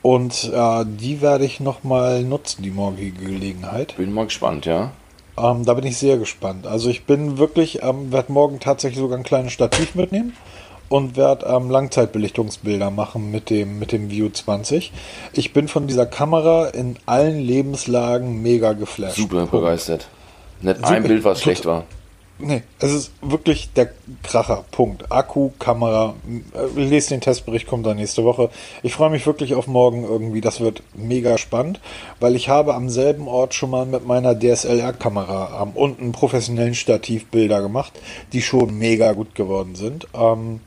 Und 0.00 0.48
äh, 0.54 0.84
die 0.86 1.22
werde 1.22 1.44
ich 1.44 1.58
nochmal 1.58 2.22
nutzen, 2.22 2.62
die 2.62 2.70
morgige 2.70 3.24
Gelegenheit. 3.24 3.96
Bin 3.96 4.12
mal 4.12 4.26
gespannt, 4.26 4.64
ja. 4.64 4.92
Ähm, 5.36 5.64
da 5.64 5.74
bin 5.74 5.86
ich 5.86 5.98
sehr 5.98 6.18
gespannt. 6.18 6.68
Also 6.68 6.88
ich 6.88 7.04
bin 7.04 7.36
wirklich, 7.36 7.82
ähm, 7.82 8.12
werde 8.12 8.30
morgen 8.30 8.60
tatsächlich 8.60 9.00
sogar 9.00 9.18
ein 9.18 9.24
kleines 9.24 9.50
Stativ 9.50 9.96
mitnehmen 9.96 10.34
und 10.88 11.16
werde 11.16 11.46
ähm, 11.46 11.70
Langzeitbelichtungsbilder 11.70 12.90
machen 12.90 13.30
mit 13.30 13.50
dem, 13.50 13.78
mit 13.78 13.92
dem 13.92 14.10
View 14.10 14.28
20. 14.28 14.92
Ich 15.32 15.52
bin 15.52 15.68
von 15.68 15.86
dieser 15.86 16.06
Kamera 16.06 16.68
in 16.68 16.96
allen 17.06 17.40
Lebenslagen 17.40 18.42
mega 18.42 18.72
geflasht. 18.72 19.16
Super 19.16 19.46
Punkt. 19.46 19.52
begeistert. 19.52 20.08
Nicht 20.62 20.76
Super, 20.76 20.88
ein 20.90 21.02
Bild, 21.02 21.24
was 21.24 21.42
schlecht 21.42 21.66
war. 21.66 21.84
Nee, 22.38 22.64
es 22.80 22.92
ist 22.92 23.12
wirklich 23.22 23.72
der 23.72 23.90
Kracher. 24.22 24.64
Punkt. 24.70 25.10
Akku, 25.10 25.52
Kamera. 25.58 26.14
Äh, 26.54 26.78
lest 26.78 27.10
den 27.10 27.22
Testbericht, 27.22 27.66
kommt 27.66 27.86
dann 27.86 27.96
nächste 27.96 28.24
Woche. 28.24 28.50
Ich 28.82 28.92
freue 28.92 29.08
mich 29.08 29.26
wirklich 29.26 29.54
auf 29.54 29.66
morgen 29.66 30.04
irgendwie. 30.04 30.42
Das 30.42 30.60
wird 30.60 30.82
mega 30.94 31.38
spannend, 31.38 31.80
weil 32.20 32.36
ich 32.36 32.50
habe 32.50 32.74
am 32.74 32.90
selben 32.90 33.26
Ort 33.26 33.54
schon 33.54 33.70
mal 33.70 33.86
mit 33.86 34.06
meiner 34.06 34.38
DSLR-Kamera 34.38 35.62
ähm, 35.62 35.70
und 35.74 35.98
einem 35.98 36.12
professionellen 36.12 36.74
Stativ 36.74 37.26
Bilder 37.26 37.62
gemacht, 37.62 37.94
die 38.34 38.42
schon 38.42 38.76
mega 38.76 39.12
gut 39.12 39.34
geworden 39.34 39.74
sind. 39.74 40.06
Ähm, 40.14 40.60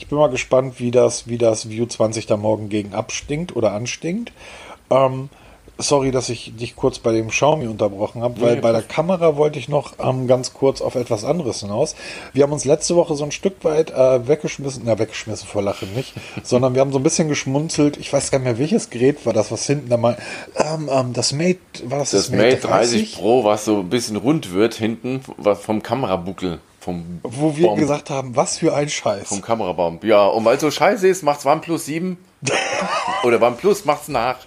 ich 0.00 0.08
bin 0.08 0.16
mal 0.16 0.30
gespannt, 0.30 0.80
wie 0.80 0.90
das, 0.90 1.28
wie 1.28 1.36
das 1.36 1.68
View 1.68 1.84
20 1.84 2.26
da 2.26 2.38
morgen 2.38 2.70
gegen 2.70 2.94
abstinkt 2.94 3.54
oder 3.54 3.72
anstinkt. 3.72 4.32
Ähm, 4.88 5.28
sorry, 5.76 6.10
dass 6.10 6.30
ich 6.30 6.56
dich 6.56 6.74
kurz 6.74 6.98
bei 6.98 7.12
dem 7.12 7.28
Xiaomi 7.28 7.66
unterbrochen 7.66 8.22
habe, 8.22 8.40
weil 8.40 8.56
bei 8.56 8.72
der 8.72 8.80
Kamera 8.82 9.36
wollte 9.36 9.58
ich 9.58 9.68
noch 9.68 9.92
ähm, 10.02 10.26
ganz 10.26 10.54
kurz 10.54 10.80
auf 10.80 10.94
etwas 10.94 11.24
anderes 11.24 11.60
hinaus. 11.60 11.96
Wir 12.32 12.44
haben 12.44 12.52
uns 12.52 12.64
letzte 12.64 12.96
Woche 12.96 13.14
so 13.14 13.24
ein 13.24 13.30
Stück 13.30 13.62
weit 13.62 13.90
äh, 13.90 14.26
weggeschmissen, 14.26 14.84
na 14.86 14.98
weggeschmissen 14.98 15.46
vor 15.46 15.60
Lachen 15.62 15.92
nicht, 15.94 16.14
sondern 16.42 16.74
wir 16.74 16.80
haben 16.80 16.92
so 16.92 16.98
ein 16.98 17.02
bisschen 17.02 17.28
geschmunzelt. 17.28 17.98
Ich 17.98 18.10
weiß 18.10 18.30
gar 18.30 18.38
nicht 18.38 18.46
mehr, 18.46 18.58
welches 18.58 18.88
Gerät 18.88 19.26
war 19.26 19.34
das, 19.34 19.52
was 19.52 19.66
hinten 19.66 19.90
da 19.90 19.98
mal, 19.98 20.16
ähm, 20.56 20.88
ähm, 20.90 21.12
das 21.12 21.32
Mate, 21.32 21.58
war 21.84 21.98
das 21.98 22.12
das, 22.12 22.28
das 22.28 22.30
Mate 22.30 22.56
30? 22.56 23.02
30 23.02 23.14
Pro, 23.16 23.44
was 23.44 23.66
so 23.66 23.80
ein 23.80 23.90
bisschen 23.90 24.16
rund 24.16 24.52
wird 24.52 24.74
hinten 24.74 25.20
vom 25.60 25.82
Kamerabuckel. 25.82 26.58
Vom 26.80 27.20
Wo 27.22 27.56
wir 27.56 27.66
Bomb. 27.66 27.78
gesagt 27.78 28.08
haben, 28.08 28.34
was 28.36 28.58
für 28.58 28.74
ein 28.74 28.88
Scheiß. 28.88 29.28
Vom 29.28 29.42
Kamerabaum. 29.42 30.00
Ja, 30.02 30.26
und 30.26 30.46
weil 30.46 30.54
es 30.54 30.62
so 30.62 30.70
scheiße 30.70 31.06
ist, 31.06 31.22
macht's 31.22 31.44
OnePlus 31.44 31.84
7 31.84 32.16
oder 33.22 33.40
OnePlus 33.42 33.84
macht's 33.84 34.08
nach. 34.08 34.38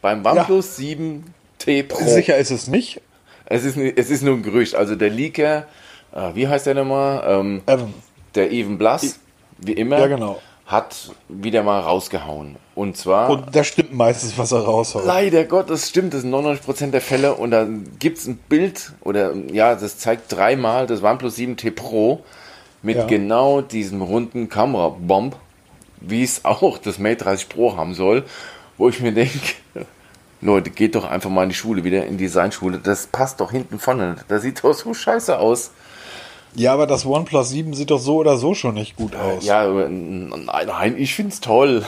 Beim 0.00 0.24
OnePlus 0.24 0.78
ja. 0.78 0.96
7T 0.96 1.82
Pro. 1.84 2.02
Sicher 2.04 2.38
ist 2.38 2.50
es 2.50 2.66
nicht. 2.66 3.02
Es 3.44 3.64
ist, 3.64 3.76
es 3.76 4.08
ist 4.08 4.22
nur 4.22 4.34
ein 4.36 4.42
Gerücht. 4.42 4.74
Also 4.74 4.96
der 4.96 5.10
Leaker, 5.10 5.66
äh, 6.14 6.34
wie 6.34 6.48
heißt 6.48 6.66
der 6.66 6.74
nochmal? 6.74 7.22
Ähm, 7.26 7.62
Evan. 7.66 7.92
Der 8.34 8.50
Even 8.50 8.78
Blass, 8.78 9.20
wie 9.58 9.72
immer, 9.72 9.98
ja, 9.98 10.06
genau. 10.06 10.40
Hat 10.72 11.12
wieder 11.28 11.62
mal 11.62 11.80
rausgehauen. 11.80 12.56
Und 12.74 12.96
zwar. 12.96 13.30
Und 13.30 13.54
da 13.54 13.62
stimmt 13.62 13.92
meistens, 13.92 14.36
was 14.36 14.50
er 14.50 14.60
raushaut. 14.60 15.04
Leider 15.04 15.44
Gott, 15.44 15.70
das 15.70 15.88
stimmt. 15.88 16.14
Das 16.14 16.22
sind 16.22 16.34
99% 16.34 16.90
der 16.90 17.00
Fälle. 17.00 17.34
Und 17.34 17.52
da 17.52 17.68
gibt 18.00 18.18
es 18.18 18.26
ein 18.26 18.38
Bild, 18.48 18.92
oder 19.02 19.34
ja, 19.52 19.74
das 19.76 19.98
zeigt 19.98 20.32
dreimal 20.32 20.86
das 20.86 21.02
OnePlus 21.02 21.36
7T 21.36 21.70
Pro 21.70 22.24
mit 22.82 22.96
ja. 22.96 23.06
genau 23.06 23.60
diesem 23.60 24.02
runden 24.02 24.48
Kamerabomb, 24.48 25.36
wie 26.00 26.24
es 26.24 26.44
auch 26.44 26.78
das 26.78 26.98
Mate 26.98 27.24
30 27.24 27.48
Pro 27.48 27.76
haben 27.76 27.94
soll 27.94 28.24
wo 28.82 28.88
ich 28.88 29.00
mir 29.00 29.12
denke, 29.12 29.38
Leute, 30.40 30.70
geht 30.70 30.96
doch 30.96 31.04
einfach 31.04 31.30
mal 31.30 31.44
in 31.44 31.50
die 31.50 31.54
Schule, 31.54 31.84
wieder 31.84 32.04
in 32.04 32.18
die 32.18 32.24
Designschule. 32.24 32.78
Das 32.78 33.06
passt 33.06 33.40
doch 33.40 33.52
hinten 33.52 33.78
vorne. 33.78 34.16
Das 34.26 34.42
sieht 34.42 34.64
doch 34.64 34.74
so 34.74 34.92
scheiße 34.92 35.38
aus. 35.38 35.70
Ja, 36.54 36.74
aber 36.74 36.86
das 36.86 37.06
OnePlus 37.06 37.48
7 37.50 37.74
sieht 37.74 37.90
doch 37.90 37.98
so 37.98 38.16
oder 38.16 38.36
so 38.36 38.54
schon 38.54 38.74
nicht 38.74 38.96
gut 38.96 39.16
aus. 39.16 39.44
Ja, 39.44 39.66
nein, 39.66 40.44
nein 40.46 40.96
ich 40.98 41.14
find's 41.14 41.40
toll. 41.40 41.84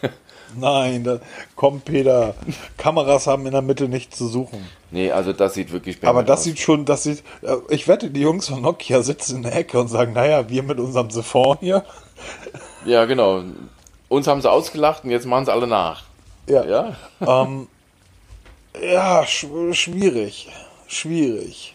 Nein, 0.58 1.04
da, 1.04 1.18
komm 1.56 1.80
Peter, 1.80 2.34
Kameras 2.78 3.26
haben 3.26 3.44
in 3.46 3.52
der 3.52 3.62
Mitte 3.62 3.88
nichts 3.88 4.16
zu 4.16 4.28
suchen. 4.28 4.64
Nee, 4.90 5.10
also 5.10 5.32
das 5.32 5.54
sieht 5.54 5.72
wirklich 5.72 5.98
Aber 6.02 6.22
das 6.22 6.38
aus. 6.38 6.44
sieht 6.44 6.60
schon, 6.60 6.84
das 6.84 7.02
sieht, 7.02 7.24
äh, 7.42 7.56
ich 7.68 7.88
wette, 7.88 8.10
die 8.10 8.20
Jungs 8.20 8.48
von 8.48 8.62
Nokia 8.62 9.02
sitzen 9.02 9.38
in 9.38 9.42
der 9.42 9.56
Ecke 9.56 9.78
und 9.78 9.88
sagen, 9.88 10.12
naja, 10.12 10.48
wir 10.48 10.62
mit 10.62 10.78
unserem 10.78 11.10
Siphon 11.10 11.58
hier. 11.60 11.84
Ja, 12.86 13.04
genau. 13.04 13.42
Uns 14.08 14.28
haben 14.28 14.40
sie 14.40 14.48
ausgelacht 14.50 15.02
und 15.02 15.10
jetzt 15.10 15.26
machen 15.26 15.44
sie 15.44 15.52
alle 15.52 15.66
nach. 15.66 16.04
Ja. 16.48 16.64
Ja, 16.64 16.96
ähm, 17.20 17.66
ja 18.80 19.26
sch 19.26 19.46
schwierig. 19.72 20.48
Schwierig. 20.86 21.74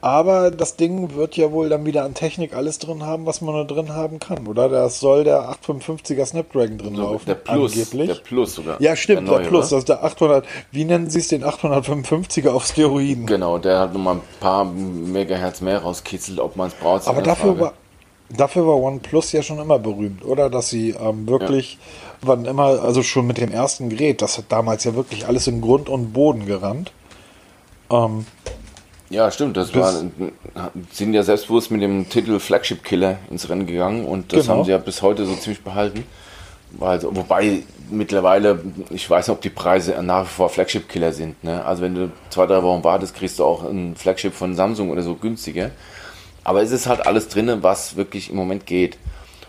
Aber 0.00 0.50
das 0.50 0.76
Ding 0.76 1.14
wird 1.14 1.36
ja 1.36 1.52
wohl 1.52 1.68
dann 1.68 1.84
wieder 1.86 2.04
an 2.04 2.14
Technik 2.14 2.54
alles 2.54 2.78
drin 2.78 3.04
haben, 3.04 3.26
was 3.26 3.40
man 3.40 3.54
nur 3.54 3.66
drin 3.66 3.94
haben 3.94 4.18
kann, 4.18 4.46
oder? 4.46 4.68
Das 4.68 5.00
soll 5.00 5.24
der 5.24 5.50
855er 5.50 6.26
Snapdragon 6.26 6.78
drin 6.78 6.94
laufen. 6.94 7.26
Der 7.26 7.34
Plus, 7.34 7.72
angeblich. 7.72 8.08
der 8.08 8.14
Plus 8.16 8.54
sogar. 8.54 8.80
Ja, 8.80 8.96
stimmt, 8.96 9.28
der, 9.28 9.38
der 9.38 9.48
Plus. 9.48 9.66
Oder? 9.66 9.76
Das 9.76 9.78
ist 9.80 9.88
der 9.88 10.04
800. 10.04 10.46
Wie 10.72 10.84
nennen 10.84 11.10
Sie 11.10 11.20
es 11.20 11.28
den 11.28 11.44
855er 11.44 12.50
auf 12.50 12.66
Steroiden? 12.66 13.26
Genau, 13.26 13.58
der 13.58 13.80
hat 13.80 13.92
nochmal 13.92 14.16
ein 14.16 14.22
paar 14.40 14.64
Megahertz 14.64 15.60
mehr 15.60 15.80
rauskitzelt, 15.80 16.40
ob 16.40 16.56
man 16.56 16.68
es 16.68 16.74
braucht. 16.74 17.06
Aber 17.06 17.22
dafür 17.22 17.58
war, 17.58 17.72
dafür 18.36 18.66
war 18.66 18.76
OnePlus 18.76 19.32
ja 19.32 19.42
schon 19.42 19.58
immer 19.58 19.78
berühmt, 19.78 20.24
oder? 20.24 20.50
Dass 20.50 20.68
sie 20.68 20.90
ähm, 20.90 21.28
wirklich. 21.28 21.74
Ja 21.74 21.80
wann 22.22 22.44
immer, 22.44 22.82
also 22.82 23.02
schon 23.02 23.26
mit 23.26 23.38
dem 23.38 23.52
ersten 23.52 23.88
Gerät, 23.88 24.22
das 24.22 24.38
hat 24.38 24.46
damals 24.48 24.84
ja 24.84 24.94
wirklich 24.94 25.26
alles 25.26 25.46
in 25.46 25.60
Grund 25.60 25.88
und 25.88 26.12
Boden 26.12 26.46
gerannt. 26.46 26.92
Ähm, 27.90 28.26
ja, 29.10 29.30
stimmt. 29.30 29.56
Das 29.56 29.74
war, 29.74 29.92
sind 30.92 31.14
ja 31.14 31.22
selbstbewusst 31.22 31.70
mit 31.70 31.82
dem 31.82 32.08
Titel 32.08 32.38
Flagship 32.38 32.82
Killer 32.82 33.18
ins 33.30 33.48
Rennen 33.48 33.66
gegangen 33.66 34.04
und 34.04 34.32
das 34.32 34.42
genau. 34.42 34.58
haben 34.58 34.64
sie 34.64 34.70
ja 34.72 34.78
bis 34.78 35.02
heute 35.02 35.26
so 35.26 35.34
ziemlich 35.34 35.62
behalten. 35.62 36.04
Also, 36.80 37.14
wobei 37.14 37.62
mittlerweile, 37.90 38.60
ich 38.90 39.08
weiß 39.08 39.28
nicht, 39.28 39.34
ob 39.34 39.40
die 39.40 39.50
Preise 39.50 40.02
nach 40.02 40.24
wie 40.24 40.28
vor 40.28 40.48
Flagship 40.48 40.88
Killer 40.88 41.12
sind. 41.12 41.42
Ne? 41.44 41.64
Also 41.64 41.82
wenn 41.82 41.94
du 41.94 42.10
zwei, 42.30 42.46
drei 42.46 42.62
Wochen 42.62 42.84
wartest, 42.84 43.14
kriegst 43.14 43.38
du 43.38 43.44
auch 43.44 43.64
ein 43.64 43.94
Flagship 43.96 44.34
von 44.34 44.54
Samsung 44.54 44.90
oder 44.90 45.02
so 45.02 45.14
günstiger. 45.14 45.70
Aber 46.44 46.62
es 46.62 46.70
ist 46.70 46.86
halt 46.86 47.06
alles 47.06 47.28
drin, 47.28 47.58
was 47.60 47.96
wirklich 47.96 48.30
im 48.30 48.36
Moment 48.36 48.66
geht. 48.66 48.98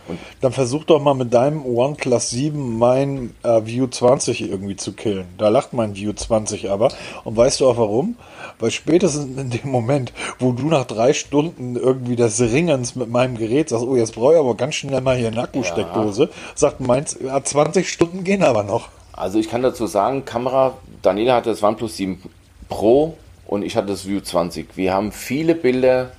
Und 0.08 0.20
dann 0.42 0.52
versuch 0.52 0.84
doch 0.84 1.02
mal 1.02 1.14
mit 1.14 1.34
deinem 1.34 1.66
OnePlus 1.66 2.30
7 2.30 2.78
mein 2.78 3.34
äh, 3.44 3.66
View 3.66 3.88
20 3.88 4.50
irgendwie 4.50 4.76
zu 4.76 4.94
killen. 4.94 5.28
Da 5.38 5.50
lacht 5.50 5.74
mein 5.74 5.96
View 5.96 6.14
20 6.14 6.70
aber. 6.70 6.90
Und 7.24 7.36
weißt 7.36 7.60
du 7.60 7.68
auch 7.68 7.78
warum? 7.78 8.16
Weil 8.60 8.72
spätestens 8.72 9.38
in 9.38 9.50
dem 9.50 9.70
Moment, 9.70 10.14
wo 10.40 10.52
du 10.52 10.68
nach 10.68 10.86
drei 10.86 11.14
Stunden 11.14 11.76
irgendwie 11.76 12.16
des 12.16 12.40
Ringens 12.40 12.96
mit 12.96 13.10
meinem 13.10 13.38
Gerät 13.38 13.70
sagst, 13.70 13.86
oh, 13.86 13.96
jetzt 13.96 14.16
brauche 14.16 14.34
ich 14.34 14.40
aber 14.40 14.56
ganz 14.56 14.76
schnell 14.76 15.02
mal 15.02 15.18
hier 15.18 15.28
eine 15.28 15.42
Akkusteckdose, 15.42 16.24
ja. 16.24 16.30
sagt 16.56 16.80
meins, 16.80 17.18
ja, 17.24 17.44
20 17.44 17.90
Stunden 17.90 18.24
gehen 18.24 18.44
aber 18.44 18.64
noch. 18.64 18.90
Also 19.14 19.40
ich 19.40 19.50
kann 19.50 19.64
dazu 19.64 19.88
sagen, 19.88 20.26
Kamera, 20.26 20.78
Daniela 21.02 21.36
hatte 21.36 21.50
das 21.50 21.64
OnePlus 21.64 21.98
7 21.98 22.22
Pro 22.70 23.16
und 23.48 23.64
ich 23.64 23.76
hatte 23.76 23.88
das 23.88 24.08
View 24.08 24.22
20. 24.22 24.76
Wir 24.76 24.94
haben 24.94 25.12
viele 25.12 25.56
Bilder 25.56 26.12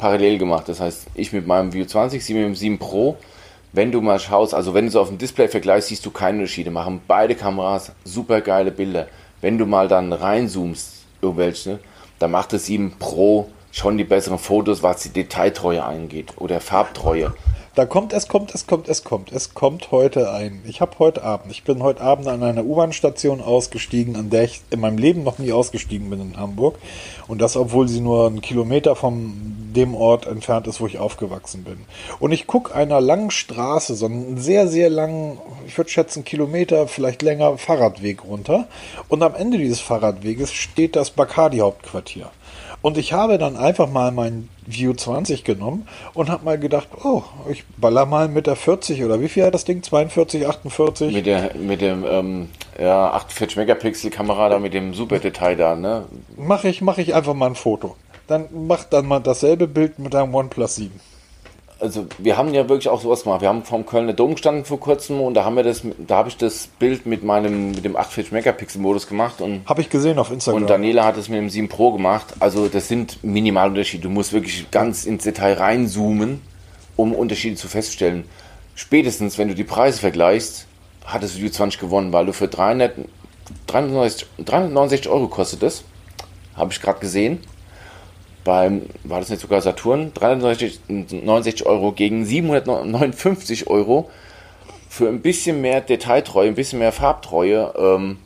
parallel 0.00 0.38
gemacht. 0.38 0.68
Das 0.68 0.80
heißt, 0.80 1.06
ich 1.14 1.32
mit 1.32 1.46
meinem 1.46 1.72
View 1.72 1.84
20, 1.84 2.24
sie 2.24 2.34
mit 2.34 2.44
dem 2.44 2.56
7 2.56 2.78
Pro. 2.78 3.16
Wenn 3.72 3.92
du 3.92 4.00
mal 4.00 4.18
schaust, 4.18 4.52
also 4.54 4.74
wenn 4.74 4.86
du 4.86 4.90
so 4.90 5.00
auf 5.00 5.08
dem 5.08 5.18
Display 5.18 5.46
vergleichst, 5.46 5.90
siehst 5.90 6.04
du 6.04 6.10
keine 6.10 6.38
Unterschiede. 6.38 6.72
Machen 6.72 7.00
beide 7.06 7.36
Kameras 7.36 7.92
super 8.04 8.40
geile 8.40 8.72
Bilder. 8.72 9.06
Wenn 9.40 9.58
du 9.58 9.66
mal 9.66 9.86
dann 9.86 10.12
reinzoomst, 10.12 11.04
irgendwelche, 11.22 11.78
dann 12.18 12.32
macht 12.32 12.52
das 12.52 12.66
7 12.66 12.96
Pro 12.98 13.48
schon 13.72 13.98
die 13.98 14.04
besseren 14.04 14.38
Fotos, 14.38 14.82
was 14.82 15.02
die 15.02 15.10
Detailtreue 15.10 15.84
angeht 15.84 16.34
oder 16.36 16.60
Farbtreue. 16.60 17.32
Da 17.76 17.86
kommt, 17.86 18.12
es 18.12 18.26
kommt, 18.26 18.52
es 18.52 18.66
kommt, 18.66 18.88
es 18.88 19.04
kommt. 19.04 19.30
Es 19.30 19.54
kommt 19.54 19.92
heute 19.92 20.32
ein. 20.32 20.60
Ich 20.66 20.80
habe 20.80 20.98
heute 20.98 21.22
Abend, 21.22 21.52
ich 21.52 21.62
bin 21.62 21.84
heute 21.84 22.00
Abend 22.00 22.26
an 22.26 22.42
einer 22.42 22.64
U-Bahn-Station 22.64 23.40
ausgestiegen, 23.40 24.16
an 24.16 24.28
der 24.28 24.42
ich 24.42 24.60
in 24.70 24.80
meinem 24.80 24.98
Leben 24.98 25.22
noch 25.22 25.38
nie 25.38 25.52
ausgestiegen 25.52 26.10
bin 26.10 26.20
in 26.20 26.36
Hamburg. 26.36 26.78
Und 27.28 27.40
das, 27.40 27.56
obwohl 27.56 27.86
sie 27.86 28.00
nur 28.00 28.26
einen 28.26 28.40
Kilometer 28.40 28.96
von 28.96 29.70
dem 29.72 29.94
Ort 29.94 30.26
entfernt 30.26 30.66
ist, 30.66 30.80
wo 30.80 30.86
ich 30.88 30.98
aufgewachsen 30.98 31.62
bin. 31.62 31.78
Und 32.18 32.32
ich 32.32 32.48
gucke 32.48 32.74
einer 32.74 33.00
langen 33.00 33.30
Straße, 33.30 33.94
so 33.94 34.06
einen 34.06 34.36
sehr, 34.36 34.66
sehr 34.66 34.90
langen, 34.90 35.38
ich 35.64 35.78
würde 35.78 35.90
schätzen 35.90 36.24
Kilometer, 36.24 36.88
vielleicht 36.88 37.22
länger 37.22 37.56
Fahrradweg 37.56 38.24
runter. 38.24 38.66
Und 39.08 39.22
am 39.22 39.36
Ende 39.36 39.58
dieses 39.58 39.80
Fahrradweges 39.80 40.52
steht 40.52 40.96
das 40.96 41.12
Bacardi-Hauptquartier. 41.12 42.32
Und 42.82 42.96
ich 42.96 43.12
habe 43.12 43.36
dann 43.36 43.56
einfach 43.56 43.88
mal 43.90 44.10
mein 44.10 44.48
View 44.66 44.94
20 44.94 45.44
genommen 45.44 45.86
und 46.14 46.30
habe 46.30 46.44
mal 46.44 46.58
gedacht, 46.58 46.88
oh, 47.04 47.22
ich 47.50 47.64
baller 47.76 48.06
mal 48.06 48.28
mit 48.28 48.46
der 48.46 48.56
40 48.56 49.04
oder 49.04 49.20
wie 49.20 49.28
viel 49.28 49.44
hat 49.44 49.54
das 49.54 49.64
Ding? 49.64 49.82
42, 49.82 50.46
48? 50.46 51.12
Mit 51.12 51.26
der 51.26 51.54
mit 51.56 51.82
dem 51.82 52.04
ähm, 52.08 52.48
ja, 52.80 53.10
48 53.10 53.56
Megapixel 53.58 54.10
Kamera 54.10 54.48
da 54.48 54.58
mit 54.58 54.72
dem 54.72 54.94
super 54.94 55.18
Detail 55.18 55.56
da, 55.56 55.76
ne? 55.76 56.04
Mache 56.36 56.68
ich, 56.68 56.80
mache 56.80 57.02
ich 57.02 57.14
einfach 57.14 57.34
mal 57.34 57.46
ein 57.46 57.54
Foto. 57.54 57.96
Dann 58.26 58.46
mach 58.52 58.84
dann 58.84 59.06
mal 59.06 59.20
dasselbe 59.20 59.66
Bild 59.66 59.98
mit 59.98 60.14
deinem 60.14 60.34
OnePlus 60.34 60.76
7 60.76 61.09
also 61.80 62.06
wir 62.18 62.36
haben 62.36 62.52
ja 62.52 62.68
wirklich 62.68 62.88
auch 62.88 63.00
sowas 63.00 63.24
gemacht. 63.24 63.40
Wir 63.40 63.48
haben 63.48 63.64
vom 63.64 63.86
Kölner 63.86 64.12
Dom 64.12 64.32
gestanden 64.32 64.64
vor 64.64 64.78
kurzem 64.78 65.20
und 65.20 65.34
da 65.34 65.44
haben 65.44 65.56
wir 65.56 65.62
das, 65.62 65.82
da 65.98 66.16
habe 66.16 66.28
ich 66.28 66.36
das 66.36 66.66
Bild 66.66 67.06
mit 67.06 67.24
meinem, 67.24 67.72
mit 67.72 67.84
dem 67.84 67.96
48 67.96 68.32
Megapixel 68.32 68.80
Modus 68.80 69.06
gemacht 69.06 69.40
und 69.40 69.62
habe 69.66 69.80
ich 69.80 69.88
gesehen 69.88 70.18
auf 70.18 70.30
Instagram. 70.30 70.62
Und 70.62 70.70
Daniela 70.70 71.04
hat 71.04 71.16
es 71.16 71.28
mit 71.28 71.38
dem 71.38 71.50
7 71.50 71.68
Pro 71.68 71.92
gemacht. 71.92 72.34
Also 72.38 72.68
das 72.68 72.88
sind 72.88 73.22
Minimalunterschiede. 73.24 74.02
Du 74.02 74.10
musst 74.10 74.32
wirklich 74.32 74.70
ganz 74.70 75.04
ins 75.04 75.24
Detail 75.24 75.54
reinzoomen, 75.54 76.40
um 76.96 77.14
Unterschiede 77.14 77.56
zu 77.56 77.68
feststellen. 77.68 78.24
Spätestens, 78.74 79.38
wenn 79.38 79.48
du 79.48 79.54
die 79.54 79.64
Preise 79.64 80.00
vergleichst, 80.00 80.66
hat 81.04 81.22
das 81.22 81.36
Video 81.36 81.50
20 81.50 81.80
gewonnen, 81.80 82.12
weil 82.12 82.26
du 82.26 82.32
für 82.32 82.48
300, 82.48 82.92
369, 83.66 84.26
369 84.44 85.08
Euro 85.08 85.28
kostet 85.28 85.62
es. 85.62 85.84
Habe 86.56 86.72
ich 86.72 86.80
gerade 86.80 87.00
gesehen 87.00 87.40
beim, 88.44 88.82
war 89.04 89.20
das 89.20 89.28
nicht 89.28 89.40
sogar 89.40 89.60
Saturn, 89.60 90.12
369 90.14 91.66
Euro 91.66 91.92
gegen 91.92 92.24
759 92.24 93.68
Euro 93.68 94.10
für 94.88 95.08
ein 95.08 95.20
bisschen 95.20 95.60
mehr 95.60 95.80
Detailtreue, 95.80 96.48
ein 96.48 96.54
bisschen 96.54 96.78
mehr 96.78 96.92
Farbtreue. 96.92 97.72
Ähm, 97.78 98.18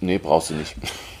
nee, 0.00 0.18
brauchst 0.18 0.50
du 0.50 0.54
nicht. 0.54 0.74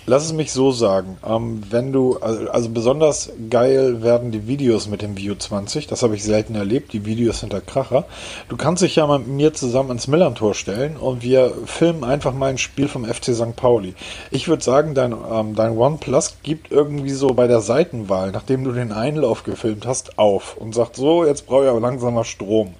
Lass 0.08 0.24
es 0.24 0.32
mich 0.32 0.52
so 0.52 0.72
sagen. 0.72 1.18
Ähm, 1.22 1.62
wenn 1.68 1.92
du, 1.92 2.16
also, 2.16 2.48
also, 2.48 2.70
besonders 2.70 3.30
geil 3.50 4.02
werden 4.02 4.32
die 4.32 4.46
Videos 4.46 4.88
mit 4.88 5.02
dem 5.02 5.18
View 5.18 5.34
20. 5.34 5.86
Das 5.86 6.02
habe 6.02 6.14
ich 6.14 6.24
selten 6.24 6.54
erlebt. 6.54 6.94
Die 6.94 7.04
Videos 7.04 7.40
sind 7.40 7.52
der 7.52 7.60
Kracher. 7.60 8.06
Du 8.48 8.56
kannst 8.56 8.82
dich 8.82 8.96
ja 8.96 9.06
mal 9.06 9.18
mit 9.18 9.28
mir 9.28 9.52
zusammen 9.52 9.90
ins 9.90 10.08
Millantor 10.08 10.54
stellen 10.54 10.96
und 10.96 11.22
wir 11.22 11.52
filmen 11.66 12.04
einfach 12.04 12.32
mal 12.32 12.46
ein 12.46 12.56
Spiel 12.56 12.88
vom 12.88 13.04
FC 13.04 13.34
St. 13.34 13.54
Pauli. 13.54 13.94
Ich 14.30 14.48
würde 14.48 14.64
sagen, 14.64 14.94
dein, 14.94 15.12
ähm, 15.12 15.54
dein 15.54 15.76
OnePlus 15.76 16.38
gibt 16.42 16.72
irgendwie 16.72 17.10
so 17.10 17.34
bei 17.34 17.46
der 17.46 17.60
Seitenwahl, 17.60 18.32
nachdem 18.32 18.64
du 18.64 18.72
den 18.72 18.92
Einlauf 18.92 19.42
gefilmt 19.42 19.86
hast, 19.86 20.18
auf 20.18 20.56
und 20.56 20.74
sagt 20.74 20.96
so, 20.96 21.26
jetzt 21.26 21.44
brauche 21.44 21.64
ich 21.64 21.70
aber 21.70 21.80
langsam 21.80 22.14
mal 22.14 22.24
Strom. 22.24 22.72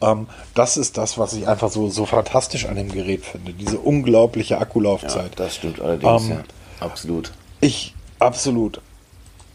Ähm, 0.00 0.26
das 0.54 0.78
ist 0.78 0.96
das, 0.96 1.18
was 1.18 1.34
ich 1.34 1.46
einfach 1.46 1.70
so, 1.70 1.90
so 1.90 2.06
fantastisch 2.06 2.64
an 2.64 2.76
dem 2.76 2.90
Gerät 2.90 3.26
finde. 3.26 3.52
Diese 3.52 3.78
unglaubliche 3.78 4.56
Akkulaufzeit. 4.56 5.38
Ja, 5.38 5.44
das 5.44 5.56
stimmt 5.56 5.82
allerdings, 5.82 6.24
ähm, 6.24 6.30
ja. 6.30 6.42
Absolut. 6.82 7.32
Ich, 7.60 7.94
absolut. 8.18 8.80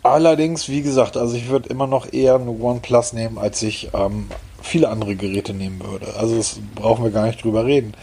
Allerdings, 0.03 0.69
wie 0.69 0.81
gesagt, 0.81 1.17
also 1.17 1.35
ich 1.35 1.49
würde 1.49 1.69
immer 1.69 1.87
noch 1.87 2.11
eher 2.11 2.35
eine 2.35 2.51
OnePlus 2.51 3.13
nehmen, 3.13 3.37
als 3.37 3.61
ich 3.61 3.89
ähm, 3.93 4.29
viele 4.61 4.89
andere 4.89 5.15
Geräte 5.15 5.53
nehmen 5.53 5.81
würde. 5.83 6.13
Also 6.17 6.37
das 6.37 6.59
brauchen 6.75 7.03
wir 7.03 7.11
gar 7.11 7.25
nicht 7.25 7.43
drüber 7.43 7.65
reden. 7.65 7.93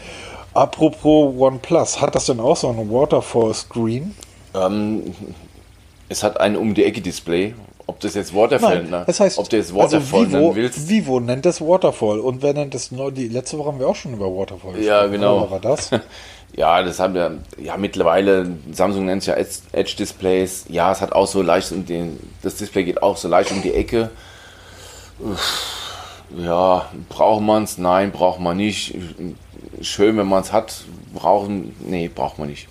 Apropos 0.53 1.33
OnePlus, 1.37 1.99
hat 1.99 2.15
das 2.15 2.27
denn 2.27 2.39
auch 2.39 2.55
so 2.55 2.69
ein 2.69 2.91
Waterfall-Screen? 2.91 4.15
Ähm, 4.53 5.15
es 6.07 6.23
hat 6.23 6.39
ein 6.39 6.55
Um-die-Ecke-Display. 6.55 7.55
Ob 7.87 7.99
das 7.99 8.15
jetzt 8.15 8.33
Waterfall, 8.33 8.83
Nein, 8.83 9.03
das 9.05 9.19
heißt, 9.19 9.37
ob 9.37 9.47
du 9.47 9.57
jetzt 9.57 9.75
Waterfall 9.75 10.25
also 10.25 10.37
Vivo, 10.37 10.55
willst. 10.55 10.89
Vivo 10.89 11.19
nennt 11.19 11.45
das 11.45 11.61
Waterfall. 11.61 12.19
Und 12.19 12.41
wer 12.41 12.53
nennt 12.53 12.73
das 12.73 12.89
die 12.89 13.27
letzte 13.27 13.59
Woche 13.59 13.67
haben 13.67 13.79
wir 13.79 13.87
auch 13.87 13.95
schon 13.95 14.13
über 14.13 14.25
Waterfall 14.25 14.73
gesprochen. 14.73 14.87
Ja, 14.87 15.05
genau. 15.05 15.41
Was 15.41 15.51
war 15.51 15.59
das? 15.59 15.91
Ja, 16.57 16.83
das 16.83 16.99
haben 16.99 17.13
wir, 17.13 17.39
ja, 17.57 17.75
mittlerweile, 17.75 18.49
Samsung 18.71 19.05
nennt 19.05 19.21
es 19.21 19.27
ja 19.27 19.35
Edge-Displays. 19.35 20.65
Ja, 20.69 20.91
es 20.91 21.01
hat 21.01 21.11
auch 21.11 21.27
so 21.27 21.41
leicht 21.41 21.71
um 21.73 21.85
den, 21.85 22.17
das 22.43 22.55
Display 22.55 22.85
geht 22.85 23.03
auch 23.03 23.17
so 23.17 23.27
leicht 23.27 23.51
um 23.51 23.61
die 23.61 23.73
Ecke. 23.73 24.09
Ja, 26.37 26.89
braucht 27.09 27.43
man 27.43 27.63
es? 27.63 27.77
Nein, 27.77 28.11
braucht 28.11 28.39
man 28.39 28.55
nicht. 28.55 28.95
Schön, 29.81 30.15
wenn 30.17 30.27
man 30.27 30.43
es 30.43 30.53
hat. 30.53 30.85
Brauchen, 31.13 31.75
nee, 31.85 32.09
braucht 32.13 32.39
man 32.39 32.49
nicht. 32.49 32.67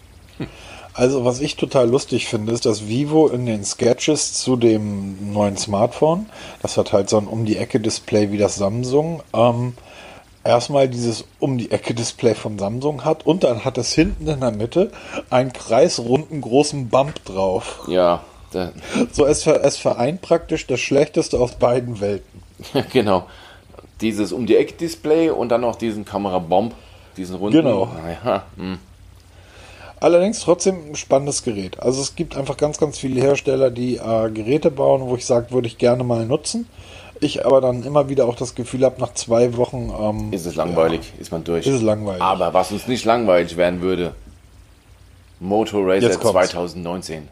Also, 0.95 1.25
was 1.25 1.41
ich 1.41 1.57
total 1.57 1.91
lustig 1.91 2.29
finde, 2.29 2.53
ist, 2.53 2.67
dass 2.67 2.87
Vivo 2.87 3.27
in 3.27 3.47
den 3.47 3.65
Sketches 3.65 4.35
zu 4.35 4.57
dem 4.57 5.33
neuen 5.33 5.57
Smartphone, 5.57 6.27
das 6.63 6.77
hat 6.77 6.93
halt 6.93 7.09
so 7.09 7.19
ein 7.19 7.27
Um-die-Ecke-Display 7.27 8.31
wie 8.31 8.39
das 8.39 8.55
Samsung, 8.55 9.23
ähm, 9.35 9.75
erstmal 10.45 10.89
dieses 10.89 11.25
um 11.41 11.59
die 11.59 11.71
Ecke 11.71 11.95
Display 11.95 12.35
von 12.35 12.59
Samsung 12.59 13.05
hat 13.05 13.27
und 13.27 13.45
dann 13.45 13.65
hat 13.65 13.79
es 13.79 13.93
hinten 13.93 14.27
in 14.27 14.41
der 14.41 14.53
Mitte 14.53 14.91
einen 15.31 15.53
kreisrunden 15.53 16.41
großen 16.41 16.89
Bump 16.89 17.25
drauf. 17.25 17.85
Ja. 17.89 18.23
So, 19.11 19.27
es, 19.27 19.45
es 19.47 19.79
vereint 19.79 20.23
praktisch 20.23 20.67
das 20.69 20.79
Schlechteste 20.79 21.41
aus 21.41 21.57
beiden 21.57 22.01
Welten. 22.01 22.43
genau. 22.93 23.27
Dieses 24.01 24.33
um 24.33 24.47
die 24.47 24.57
Ecke 24.57 24.75
Display 24.75 25.31
und 25.31 25.49
dann 25.49 25.63
noch 25.63 25.77
diesen 25.77 26.05
Kamerabomb, 26.05 26.73
diesen 27.17 27.37
runden. 27.37 27.57
Genau. 27.57 27.89
Ja, 28.25 28.45
hm. 28.57 28.79
Allerdings 30.01 30.41
trotzdem 30.41 30.91
ein 30.91 30.97
spannendes 30.97 31.43
Gerät. 31.45 31.81
Also 31.81 32.03
es 32.03 32.15
gibt 32.15 32.37
einfach 32.37 32.57
ganz, 32.57 32.79
ganz 32.79 32.99
viele 32.99 33.21
Hersteller, 33.21 33.71
die 33.71 33.97
äh, 33.97 34.31
Geräte 34.31 34.71
bauen, 34.71 35.03
wo 35.07 35.17
ich 35.17 35.25
sage, 35.25 35.51
würde 35.51 35.67
ich 35.67 35.79
gerne 35.79 36.05
mal 36.05 36.27
nutzen. 36.27 36.69
Ich 37.25 37.47
aber 37.47 37.63
dann 37.63 37.85
immer 37.85 38.11
wieder 38.11 38.27
auch 38.27 38.37
das 38.37 38.55
Gefühl 38.55 38.85
habe, 38.85 39.01
nach 39.01 39.15
zwei 39.15 39.57
Wochen. 39.57 39.91
Ähm, 39.99 40.31
ist 40.31 40.45
es 40.45 40.57
langweilig, 40.57 41.15
ja, 41.15 41.23
ist 41.23 41.33
man 41.33 41.43
durch. 41.43 41.67
Ist 41.67 41.77
es 41.77 41.81
langweilig. 41.81 42.21
Aber 42.21 42.53
was 42.53 42.71
uns 42.71 42.87
nicht 42.87 43.07
langweilig 43.07 43.57
werden 43.57 43.81
würde, 43.81 44.15
Moto 45.41 45.81
Racer 45.81 46.21
2019. 46.21 47.27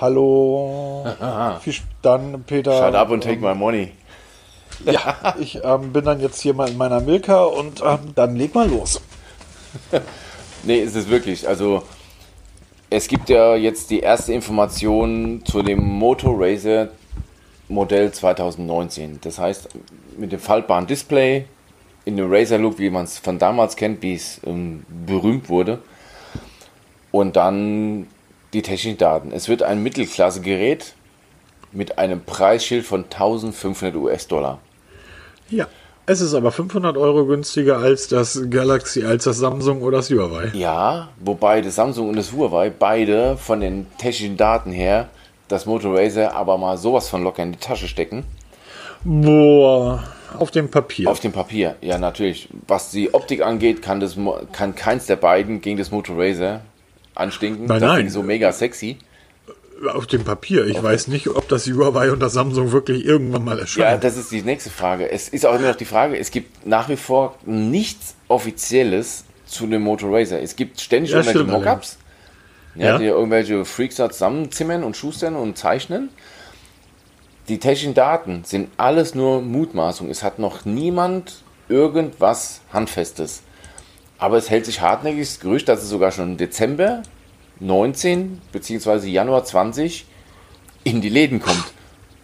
Hallo. 0.00 1.06
dann, 2.02 2.42
Peter. 2.42 2.72
Shut 2.72 2.96
up 2.96 3.12
and 3.12 3.22
take 3.22 3.40
my 3.40 3.54
money. 3.54 3.92
Ja, 4.84 5.34
ich 5.40 5.58
ähm, 5.64 5.92
bin 5.92 6.04
dann 6.04 6.20
jetzt 6.20 6.40
hier 6.40 6.54
mal 6.54 6.68
in 6.68 6.76
meiner 6.76 7.00
Milka 7.00 7.42
und 7.42 7.82
ähm, 7.84 7.98
dann 8.14 8.36
leg 8.36 8.54
mal 8.54 8.68
los. 8.68 9.00
nee, 10.62 10.78
ist 10.78 10.94
es 10.94 11.08
wirklich. 11.08 11.48
Also, 11.48 11.82
es 12.88 13.08
gibt 13.08 13.28
ja 13.28 13.56
jetzt 13.56 13.90
die 13.90 13.98
erste 13.98 14.32
Information 14.32 15.42
zu 15.44 15.62
dem 15.62 15.84
Moto 15.84 16.32
Racer 16.32 16.90
Modell 17.68 18.12
2019. 18.12 19.20
Das 19.22 19.38
heißt, 19.38 19.68
mit 20.16 20.32
dem 20.32 20.40
faltbaren 20.40 20.86
Display, 20.86 21.44
in 22.04 22.16
dem 22.16 22.32
Razer-Look, 22.32 22.78
wie 22.78 22.90
man 22.90 23.04
es 23.04 23.18
von 23.18 23.38
damals 23.38 23.76
kennt, 23.76 24.02
wie 24.02 24.14
es 24.14 24.40
ähm, 24.46 24.84
berühmt 25.06 25.48
wurde. 25.48 25.80
Und 27.10 27.36
dann 27.36 28.06
die 28.52 28.62
technischen 28.62 28.98
Daten. 28.98 29.32
Es 29.32 29.48
wird 29.48 29.62
ein 29.62 29.82
Mittelklasse-Gerät 29.82 30.94
mit 31.72 31.98
einem 31.98 32.22
Preisschild 32.22 32.86
von 32.86 33.04
1500 33.04 33.94
US-Dollar. 33.96 34.58
Ja. 35.50 35.66
Es 36.06 36.22
ist 36.22 36.32
aber 36.32 36.52
500 36.52 36.96
Euro 36.96 37.26
günstiger 37.26 37.76
als 37.76 38.08
das 38.08 38.40
Galaxy, 38.48 39.04
als 39.04 39.24
das 39.24 39.36
Samsung 39.36 39.82
oder 39.82 39.98
das 39.98 40.10
Huawei. 40.10 40.50
Ja, 40.54 41.10
wobei 41.20 41.60
das 41.60 41.74
Samsung 41.74 42.08
und 42.08 42.16
das 42.16 42.32
Huawei 42.32 42.70
beide 42.70 43.36
von 43.36 43.60
den 43.60 43.86
technischen 43.98 44.38
Daten 44.38 44.72
her 44.72 45.10
das 45.48 45.66
Moto 45.66 45.92
Racer 45.92 46.34
aber 46.34 46.58
mal 46.58 46.76
sowas 46.76 47.08
von 47.08 47.22
locker 47.22 47.42
in 47.42 47.52
die 47.52 47.58
Tasche 47.58 47.88
stecken. 47.88 48.24
Boah, 49.04 50.04
auf 50.36 50.50
dem 50.50 50.70
Papier. 50.70 51.10
Auf 51.10 51.20
dem 51.20 51.32
Papier, 51.32 51.76
ja 51.80 51.98
natürlich. 51.98 52.48
Was 52.66 52.90
die 52.90 53.14
Optik 53.14 53.42
angeht, 53.42 53.82
kann, 53.82 54.00
das, 54.00 54.16
kann 54.52 54.74
keins 54.74 55.06
der 55.06 55.16
beiden 55.16 55.60
gegen 55.60 55.78
das 55.78 55.90
Moto 55.90 56.14
Racer 56.16 56.60
anstinken. 57.14 57.66
Nein, 57.66 57.80
das 57.80 57.88
nein. 57.88 58.08
so 58.08 58.22
mega 58.22 58.52
sexy. 58.52 58.98
Auf 59.92 60.06
dem 60.06 60.24
Papier. 60.24 60.66
Ich 60.66 60.78
auf 60.78 60.82
weiß 60.82 61.08
nicht, 61.08 61.28
ob 61.28 61.48
das 61.48 61.66
Huawei 61.66 62.10
und 62.10 62.20
das 62.20 62.32
Samsung 62.32 62.72
wirklich 62.72 63.04
irgendwann 63.04 63.44
mal 63.44 63.58
erscheint. 63.58 63.78
Ja, 63.78 63.96
das 63.96 64.16
ist 64.16 64.32
die 64.32 64.42
nächste 64.42 64.70
Frage. 64.70 65.10
Es 65.10 65.28
ist 65.28 65.46
auch 65.46 65.54
immer 65.54 65.68
noch 65.68 65.76
die 65.76 65.84
Frage, 65.84 66.18
es 66.18 66.32
gibt 66.32 66.66
nach 66.66 66.88
wie 66.88 66.96
vor 66.96 67.36
nichts 67.46 68.16
Offizielles 68.26 69.24
zu 69.46 69.66
dem 69.66 69.82
Moto 69.82 70.08
Racer. 70.10 70.42
Es 70.42 70.56
gibt 70.56 70.80
ständig 70.80 71.12
ja, 71.12 71.18
irgendwelche 71.18 71.44
Mockups. 71.44 71.98
Ja, 72.78 72.86
ja. 72.86 72.98
die 72.98 73.06
irgendwelche 73.06 73.64
Freaks 73.64 73.96
da 73.96 74.08
zusammenzimmern 74.08 74.84
und 74.84 74.96
schustern 74.96 75.36
und 75.36 75.58
zeichnen. 75.58 76.10
Die 77.48 77.58
technischen 77.58 77.94
Daten 77.94 78.44
sind 78.44 78.70
alles 78.76 79.14
nur 79.14 79.42
Mutmaßung. 79.42 80.10
Es 80.10 80.22
hat 80.22 80.38
noch 80.38 80.64
niemand 80.64 81.42
irgendwas 81.68 82.60
Handfestes. 82.72 83.42
Aber 84.18 84.36
es 84.36 84.50
hält 84.50 84.66
sich 84.66 84.80
hartnäckig 84.80 85.20
das 85.20 85.40
Gerücht, 85.40 85.68
dass 85.68 85.82
es 85.82 85.88
sogar 85.88 86.12
schon 86.12 86.32
im 86.32 86.36
Dezember 86.36 87.02
19 87.60 88.40
bzw. 88.52 89.08
Januar 89.08 89.44
20 89.44 90.06
in 90.84 91.00
die 91.00 91.08
Läden 91.08 91.40
kommt. 91.40 91.72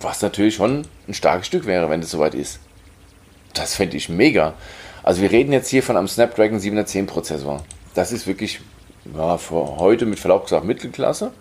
Was 0.01 0.23
natürlich 0.23 0.57
schon 0.57 0.83
ein 1.09 1.15
starkes 1.15 1.47
Stück 1.47 1.67
wäre, 1.67 1.91
wenn 1.91 2.01
es 2.01 2.11
soweit 2.11 2.35
ist. 2.35 2.61
Das 3.55 3.75
fände 3.75 3.97
ich 3.97 4.09
mega. 4.09 4.55
Also 5.03 5.23
wir 5.23 5.31
reden 5.31 5.53
jetzt 5.53 5.69
hier 5.69 5.83
von 5.83 5.97
einem 5.97 6.09
Snapdragon 6.09 6.61
710 6.61 7.07
Prozessor. 7.07 7.63
Das 7.95 8.13
ist 8.13 8.27
wirklich 8.27 8.61
ja, 9.17 9.37
für 9.39 9.79
heute 9.79 10.07
mit 10.07 10.19
Verlaub 10.19 10.45
gesagt 10.45 10.65
Mittelklasse. 10.65 11.33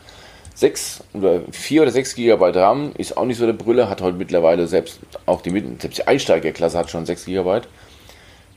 6 0.56 1.04
oder 1.14 1.42
4 1.52 1.82
oder 1.82 1.92
6 1.92 2.16
GB 2.16 2.52
RAM 2.52 2.92
ist 2.98 3.18
auch 3.18 3.26
nicht 3.26 3.38
so 3.38 3.46
der 3.46 3.54
Brille, 3.54 3.90
hat 3.90 4.02
heute 4.02 4.18
mittlerweile 4.18 4.68
selbst 4.68 5.00
auch 5.26 5.42
die, 5.42 5.50
selbst 5.80 5.98
die 5.98 6.08
Einsteigerklasse 6.08 6.78
hat 6.78 6.92
schon 6.92 7.06
6 7.06 7.26
GB. 7.26 7.62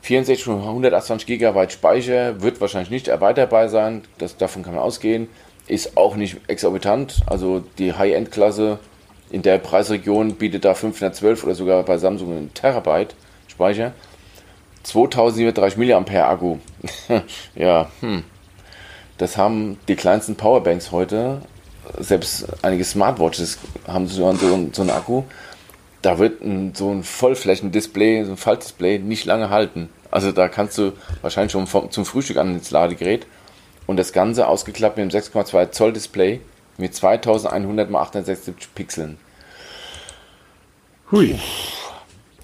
64 0.02 0.46
und 0.48 0.60
128 0.60 1.26
GB 1.26 1.70
Speicher 1.70 2.40
wird 2.42 2.60
wahrscheinlich 2.60 2.90
nicht 2.90 3.08
erweiterbar 3.08 3.68
sein, 3.68 4.02
das, 4.18 4.36
davon 4.36 4.62
kann 4.62 4.74
man 4.74 4.82
ausgehen. 4.82 5.28
Ist 5.66 5.96
auch 5.96 6.14
nicht 6.14 6.36
exorbitant, 6.48 7.22
also 7.26 7.64
die 7.78 7.92
High-End-Klasse 7.92 8.78
in 9.30 9.42
der 9.42 9.58
Preisregion 9.58 10.34
bietet 10.34 10.64
da 10.64 10.74
512 10.74 11.44
oder 11.44 11.54
sogar 11.54 11.82
bei 11.82 11.98
Samsung 11.98 12.30
einen 12.30 12.54
Terabyte 12.54 13.16
Speicher. 13.48 13.92
2730 14.84 15.78
mAh 15.78 16.28
Akku. 16.28 16.58
ja, 17.56 17.90
hm. 18.00 18.22
Das 19.18 19.36
haben 19.36 19.78
die 19.88 19.96
kleinsten 19.96 20.36
Powerbanks 20.36 20.92
heute, 20.92 21.40
selbst 21.98 22.46
einige 22.62 22.84
Smartwatches 22.84 23.58
haben 23.86 24.08
so, 24.08 24.26
einen, 24.26 24.72
so 24.72 24.82
einen 24.82 24.90
Akku. 24.90 25.22
Da 26.02 26.18
wird 26.18 26.42
ein, 26.42 26.74
so 26.74 26.90
ein 26.90 27.02
Vollflächendisplay, 27.02 28.24
so 28.24 28.32
ein 28.32 28.36
Faltdisplay 28.36 28.98
nicht 28.98 29.24
lange 29.24 29.50
halten. 29.50 29.88
Also 30.10 30.32
da 30.32 30.48
kannst 30.48 30.78
du 30.78 30.92
wahrscheinlich 31.22 31.52
schon 31.52 31.66
vom, 31.66 31.90
zum 31.90 32.04
Frühstück 32.04 32.36
an 32.36 32.54
ins 32.54 32.70
Ladegerät 32.70 33.26
und 33.86 33.96
das 33.96 34.12
Ganze 34.12 34.46
ausgeklappt 34.48 34.98
mit 34.98 35.02
einem 35.02 35.22
6,2 35.22 35.70
Zoll 35.70 35.92
Display 35.92 36.40
mit 36.78 36.94
2100 36.94 37.88
x 37.88 37.96
876 37.96 38.74
Pixeln. 38.74 39.18
Hui. 41.10 41.38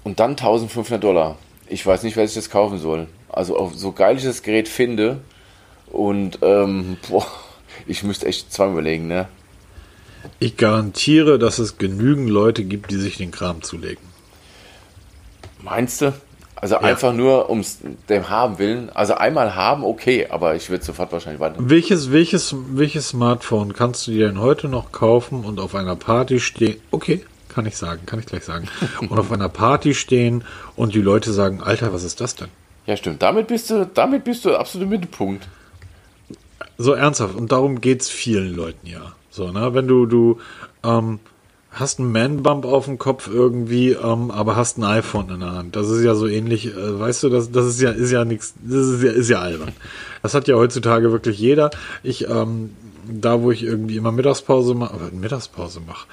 Und 0.03 0.19
dann 0.19 0.31
1500 0.31 1.03
Dollar. 1.03 1.37
Ich 1.67 1.85
weiß 1.85 2.03
nicht, 2.03 2.17
wer 2.17 2.27
sich 2.27 2.35
das 2.35 2.49
kaufen 2.49 2.79
soll. 2.79 3.07
Also 3.29 3.71
so 3.73 3.91
geil 3.91 4.17
ich 4.17 4.23
das 4.23 4.43
Gerät 4.43 4.67
finde, 4.67 5.19
und 5.93 6.39
ähm, 6.41 6.97
boah, 7.07 7.25
ich 7.87 8.03
müsste 8.03 8.25
echt 8.25 8.51
zweimal 8.51 8.73
überlegen, 8.73 9.07
ne? 9.07 9.27
Ich 10.39 10.57
garantiere, 10.57 11.39
dass 11.39 11.59
es 11.59 11.77
genügend 11.77 12.29
Leute 12.29 12.63
gibt, 12.63 12.91
die 12.91 12.97
sich 12.97 13.17
den 13.17 13.31
Kram 13.31 13.61
zulegen. 13.61 14.03
Meinst 15.61 16.01
du? 16.01 16.13
Also 16.55 16.75
ja. 16.75 16.81
einfach 16.81 17.13
nur 17.13 17.49
ums 17.49 17.79
dem 18.09 18.29
haben 18.29 18.57
willen. 18.57 18.89
Also 18.89 19.15
einmal 19.15 19.53
haben, 19.53 19.83
okay, 19.83 20.27
aber 20.29 20.55
ich 20.55 20.69
würde 20.69 20.83
sofort 20.83 21.11
wahrscheinlich 21.11 21.41
weiter. 21.41 21.57
Welches, 21.59 22.11
welches, 22.11 22.55
welches 22.69 23.09
Smartphone 23.09 23.73
kannst 23.73 24.07
du 24.07 24.11
dir 24.11 24.27
denn 24.27 24.39
heute 24.39 24.69
noch 24.69 24.91
kaufen 24.93 25.43
und 25.43 25.59
auf 25.59 25.75
einer 25.75 25.97
Party 25.97 26.39
stehen? 26.39 26.77
Okay, 26.91 27.23
kann 27.49 27.65
ich 27.65 27.75
sagen, 27.75 28.05
kann 28.05 28.19
ich 28.19 28.25
gleich 28.25 28.45
sagen. 28.45 28.67
und 29.01 29.19
auf 29.19 29.31
einer 29.31 29.49
Party 29.49 29.93
stehen 29.93 30.43
und 30.75 30.95
die 30.95 31.01
Leute 31.01 31.33
sagen, 31.33 31.61
Alter, 31.61 31.93
was 31.93 32.03
ist 32.03 32.21
das 32.21 32.35
denn? 32.35 32.47
Ja, 32.85 32.97
stimmt. 32.97 33.21
Damit 33.21 33.47
bist 33.47 33.69
du, 33.69 33.85
damit 33.85 34.23
bist 34.23 34.45
du 34.45 34.55
absolut 34.55 34.85
im 34.85 34.89
Mittelpunkt. 34.89 35.47
So 36.83 36.93
ernsthaft. 36.93 37.35
Und 37.35 37.51
darum 37.51 37.81
geht 37.81 38.01
es 38.01 38.09
vielen 38.09 38.55
Leuten 38.55 38.87
ja. 38.87 39.13
So, 39.29 39.51
ne? 39.51 39.73
Wenn 39.73 39.87
du, 39.87 40.05
du, 40.05 40.39
ähm, 40.83 41.19
hast 41.73 41.99
einen 41.99 42.11
Man-Bump 42.11 42.65
auf 42.65 42.85
dem 42.85 42.97
Kopf 42.97 43.27
irgendwie, 43.27 43.91
ähm, 43.91 44.31
aber 44.31 44.55
hast 44.55 44.77
ein 44.77 44.83
iPhone 44.83 45.29
in 45.29 45.39
der 45.39 45.53
Hand. 45.53 45.75
Das 45.75 45.89
ist 45.89 46.03
ja 46.03 46.13
so 46.13 46.27
ähnlich, 46.27 46.67
äh, 46.67 46.99
weißt 46.99 47.23
du, 47.23 47.29
das, 47.29 47.51
das 47.51 47.65
ist 47.65 47.81
ja, 47.81 47.89
ist 47.89 48.11
ja 48.11 48.25
nichts, 48.25 48.53
das 48.63 48.87
ist 48.87 49.03
ja, 49.03 49.11
ist 49.11 49.29
ja 49.29 49.39
albern. 49.39 49.71
Das 50.21 50.35
hat 50.35 50.47
ja 50.47 50.55
heutzutage 50.55 51.11
wirklich 51.11 51.39
jeder. 51.39 51.71
Ich, 52.03 52.29
ähm, 52.29 52.71
da 53.09 53.41
wo 53.41 53.51
ich 53.51 53.63
irgendwie 53.63 53.97
immer 53.97 54.11
Mittagspause 54.11 54.75
mache, 54.75 54.97
Mittagspause 55.11 55.81
mache, 55.85 56.07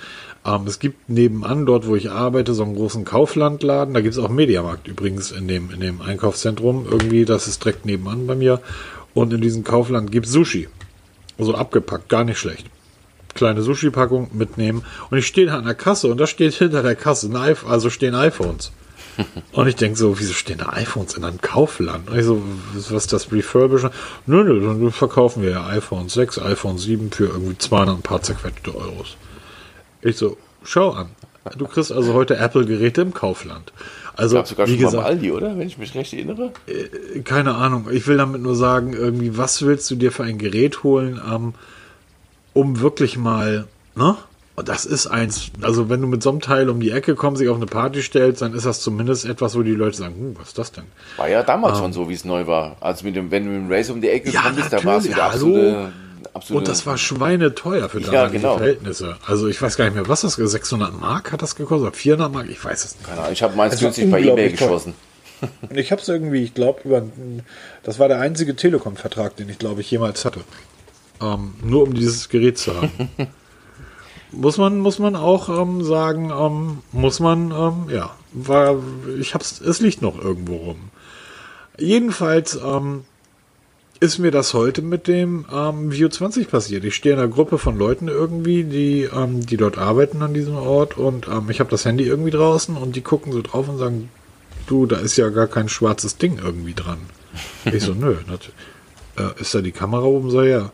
ähm, 0.47 0.67
es 0.67 0.79
gibt 0.79 1.11
nebenan, 1.11 1.67
dort 1.67 1.87
wo 1.87 1.95
ich 1.95 2.11
arbeite, 2.11 2.55
so 2.55 2.63
einen 2.63 2.75
großen 2.75 3.05
Kauflandladen. 3.05 3.93
Da 3.93 4.01
gibt 4.01 4.15
es 4.15 4.19
auch 4.19 4.31
Mediamarkt 4.31 4.89
übrigens 4.89 5.31
in 5.31 5.47
dem, 5.47 5.71
in 5.71 5.81
dem 5.81 6.01
Einkaufszentrum. 6.01 6.87
Irgendwie, 6.91 7.27
das 7.27 7.47
ist 7.47 7.63
direkt 7.63 7.85
nebenan 7.85 8.27
bei 8.27 8.35
mir. 8.35 8.61
Und 9.15 9.33
in 9.33 9.41
diesem 9.41 9.65
Kaufland 9.65 10.13
gibt 10.13 10.27
es 10.27 10.33
Sushi. 10.33 10.69
Also 11.39 11.55
abgepackt, 11.55 12.09
gar 12.09 12.25
nicht 12.25 12.39
schlecht. 12.39 12.67
Kleine 13.35 13.63
Sushi-Packung 13.63 14.31
mitnehmen. 14.33 14.85
Und 15.11 15.19
ich 15.19 15.27
stehe 15.27 15.53
an 15.53 15.65
der 15.65 15.75
Kasse 15.75 16.09
und 16.09 16.19
da 16.19 16.27
steht 16.27 16.55
hinter 16.55 16.83
der 16.83 16.97
Kasse 16.97 17.29
ein 17.29 17.37
iPhone, 17.37 17.71
also 17.71 17.91
stehen 17.91 18.15
iPhones. 18.15 18.73
Und 19.53 19.67
ich 19.67 19.77
denke 19.77 19.99
so, 19.99 20.19
wieso 20.19 20.33
stehen 20.33 20.59
da 20.59 20.71
iPhones 20.73 21.15
in 21.15 21.25
einem 21.25 21.41
Kaufland? 21.41 22.09
Und 22.09 22.19
ich 22.19 22.25
so, 22.25 22.43
was 22.75 22.91
ist 22.91 23.13
das 23.13 23.33
Refurbischen? 23.33 23.91
Nö, 24.27 24.45
nö, 24.45 24.61
dann 24.61 24.91
verkaufen 24.93 25.43
wir 25.43 25.51
ja 25.51 25.67
iPhone 25.67 26.09
6, 26.09 26.39
iPhone 26.39 26.79
7 26.79 27.11
für 27.11 27.27
irgendwie 27.27 27.59
200 27.59 27.97
ein 27.97 28.03
paar 28.03 28.23
zerquetschte 28.23 28.75
Euros. 28.75 29.17
Ich 30.03 30.17
so, 30.17 30.37
schau 30.63 30.91
an. 30.91 31.11
Du 31.57 31.67
kriegst 31.67 31.91
also 31.91 32.15
heute 32.15 32.37
Apple-Geräte 32.37 33.01
im 33.03 33.15
Kaufland. 33.15 33.73
Also, 34.21 34.37
Gab 34.37 34.49
sogar 34.49 34.67
wie 34.67 34.73
schon 34.73 34.81
gesagt, 34.81 35.03
mal 35.03 35.09
Aldi, 35.09 35.33
oder? 35.33 35.57
Wenn 35.59 35.67
ich 35.67 35.79
mich 35.79 35.95
recht 35.95 36.13
erinnere. 36.13 36.53
Äh, 36.67 37.21
keine 37.21 37.55
Ahnung. 37.55 37.89
Ich 37.91 38.07
will 38.07 38.19
damit 38.19 38.43
nur 38.43 38.55
sagen, 38.55 38.93
irgendwie, 38.93 39.39
was 39.39 39.63
willst 39.63 39.91
du 39.91 39.97
dir 39.97 40.13
für 40.13 40.25
ein 40.25 40.37
Gerät 40.37 40.83
holen, 40.83 41.19
ähm, 41.27 41.55
um 42.53 42.81
wirklich 42.81 43.17
mal, 43.17 43.67
ne? 43.95 44.17
Und 44.57 44.69
das 44.69 44.85
ist 44.85 45.07
eins, 45.07 45.53
also 45.63 45.89
wenn 45.89 46.03
du 46.03 46.07
mit 46.07 46.23
so 46.23 46.29
einem 46.29 46.41
Teil 46.41 46.69
um 46.69 46.81
die 46.81 46.91
Ecke 46.91 47.15
kommst, 47.15 47.39
sich 47.39 47.49
auf 47.49 47.57
eine 47.57 47.65
Party 47.65 48.03
stellst, 48.03 48.43
dann 48.43 48.53
ist 48.53 48.67
das 48.67 48.83
zumindest 48.83 49.25
etwas, 49.25 49.57
wo 49.57 49.63
die 49.63 49.71
Leute 49.71 49.97
sagen, 49.97 50.15
hm, 50.15 50.37
was 50.39 50.49
ist 50.49 50.59
das 50.59 50.73
denn? 50.73 50.85
War 51.17 51.31
ja 51.31 51.43
damals 51.43 51.79
ähm, 51.79 51.85
schon 51.85 51.93
so, 51.95 52.09
wie 52.11 52.15
es 52.15 52.27
neu 52.27 52.47
war. 52.47 52.77
Also 52.81 53.07
mit 53.07 53.17
dem, 53.17 53.31
wenn 53.31 53.45
du 53.45 53.51
mit 53.53 53.61
dem 53.63 53.73
Race 53.73 53.89
um 53.89 54.03
die 54.03 54.11
Ecke 54.11 54.29
ja, 54.31 54.43
kommst, 54.43 54.71
da 54.71 54.85
war 54.85 54.99
es 54.99 55.09
wieder 55.09 55.25
absolute 55.25 55.93
absolute. 56.35 56.59
Und 56.59 56.69
das 56.69 56.87
war 56.87 56.99
schweineteuer 56.99 57.89
für 57.89 58.01
damalige 58.01 58.15
ja, 58.15 58.29
genau. 58.29 58.57
Verhältnisse. 58.59 59.17
Also 59.27 59.49
ich 59.49 59.61
weiß 59.61 59.77
gar 59.77 59.85
nicht 59.85 59.95
mehr, 59.95 60.09
was 60.09 60.23
das 60.23 60.35
600 60.35 60.99
Mark 61.01 61.33
hat 61.33 61.43
das 61.43 61.57
gekostet 61.57 61.89
oder 61.89 61.97
400 61.97 62.33
Mark, 62.33 62.49
ich 62.49 62.65
weiß 62.65 62.85
es 62.85 62.97
nicht. 62.97 63.07
Keine 63.07 63.21
Ahnung, 63.21 63.33
ich 63.33 63.43
habe 63.43 63.57
meins 63.57 63.79
günstig 63.79 64.11
bei 64.11 64.21
eBay 64.21 64.51
geschossen. 64.51 64.95
ich 65.71 65.93
habe 65.93 66.03
es 66.03 66.09
irgendwie, 66.09 66.43
ich 66.43 66.55
glaube, 66.55 66.81
über 66.85 67.03
das 67.83 67.99
war 67.99 68.09
der 68.09 68.21
einzige 68.21 68.57
Telekom-Vertrag, 68.57 69.37
den 69.37 69.49
ich 69.49 69.59
glaube 69.59 69.81
ich 69.81 69.91
jemals 69.91 70.25
hatte. 70.25 70.41
Ähm, 71.21 71.55
nur 71.63 71.83
um 71.85 71.95
dieses 71.95 72.29
Gerät 72.29 72.59
zu 72.59 72.75
haben. 72.75 72.91
muss 74.33 74.59
man 74.59 74.79
muss 74.79 74.99
man 74.99 75.17
auch 75.17 75.49
ähm, 75.49 75.83
sagen, 75.83 76.31
ähm, 76.31 76.79
muss 76.93 77.21
man 77.21 77.51
ähm, 77.51 77.95
ja, 77.95 78.11
war 78.33 78.77
ich 79.19 79.35
hab's, 79.35 79.61
es 79.61 79.81
liegt 79.81 80.03
noch 80.03 80.23
irgendwo 80.23 80.57
rum. 80.57 80.91
Jedenfalls 81.79 82.57
ähm, 82.63 83.05
ist 84.01 84.19
mir 84.19 84.31
das 84.31 84.55
heute 84.55 84.81
mit 84.81 85.07
dem 85.07 85.45
ähm, 85.53 85.93
View 85.93 86.09
20 86.09 86.51
passiert. 86.51 86.85
Ich 86.85 86.95
stehe 86.95 87.15
in 87.15 87.21
einer 87.21 87.29
Gruppe 87.29 87.59
von 87.59 87.79
Leuten 87.79 88.09
irgendwie, 88.09 88.65
die, 88.65 89.03
ähm, 89.03 89.45
die 89.45 89.59
dort 89.59 89.77
arbeiten 89.77 90.23
an 90.23 90.33
diesem 90.33 90.57
Ort 90.57 90.97
und 90.97 91.29
ähm, 91.29 91.51
ich 91.51 91.61
habe 91.61 91.71
das 91.71 91.85
Handy 91.85 92.05
irgendwie 92.05 92.31
draußen 92.31 92.77
und 92.79 92.97
die 92.97 93.03
gucken 93.03 93.33
so 93.33 93.43
drauf 93.43 93.69
und 93.69 93.77
sagen, 93.77 94.09
du, 94.67 94.87
da 94.87 94.97
ist 94.97 95.19
ja 95.19 95.29
gar 95.29 95.49
kein 95.49 95.69
schwarzes 95.69 96.17
Ding 96.17 96.41
irgendwie 96.43 96.75
dran. 96.75 96.99
Ich 97.73 97.85
so, 97.85 97.93
nö, 97.93 98.17
das, 98.27 98.41
äh, 99.23 99.41
ist 99.41 99.55
da 99.55 99.61
die 99.61 99.71
Kamera 99.71 100.03
oben? 100.03 100.31
So, 100.31 100.43
ja. 100.43 100.73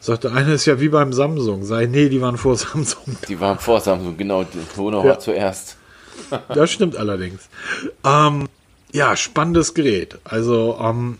Sagte, 0.00 0.32
eine 0.32 0.52
ist 0.52 0.66
ja 0.66 0.80
wie 0.80 0.88
beim 0.88 1.12
Samsung. 1.12 1.64
Sei, 1.64 1.86
nee, 1.86 2.08
die 2.08 2.20
waren 2.20 2.36
vor 2.36 2.56
Samsung. 2.56 3.16
Die 3.28 3.40
waren 3.40 3.58
vor 3.58 3.80
Samsung, 3.80 4.16
genau. 4.16 4.44
Tono 4.74 5.02
ja. 5.02 5.10
war 5.10 5.18
zuerst. 5.20 5.76
das 6.48 6.70
stimmt 6.70 6.96
allerdings. 6.96 7.48
Ähm, 8.04 8.48
ja, 8.92 9.16
spannendes 9.16 9.72
Gerät. 9.72 10.18
Also, 10.24 10.78
ähm, 10.82 11.18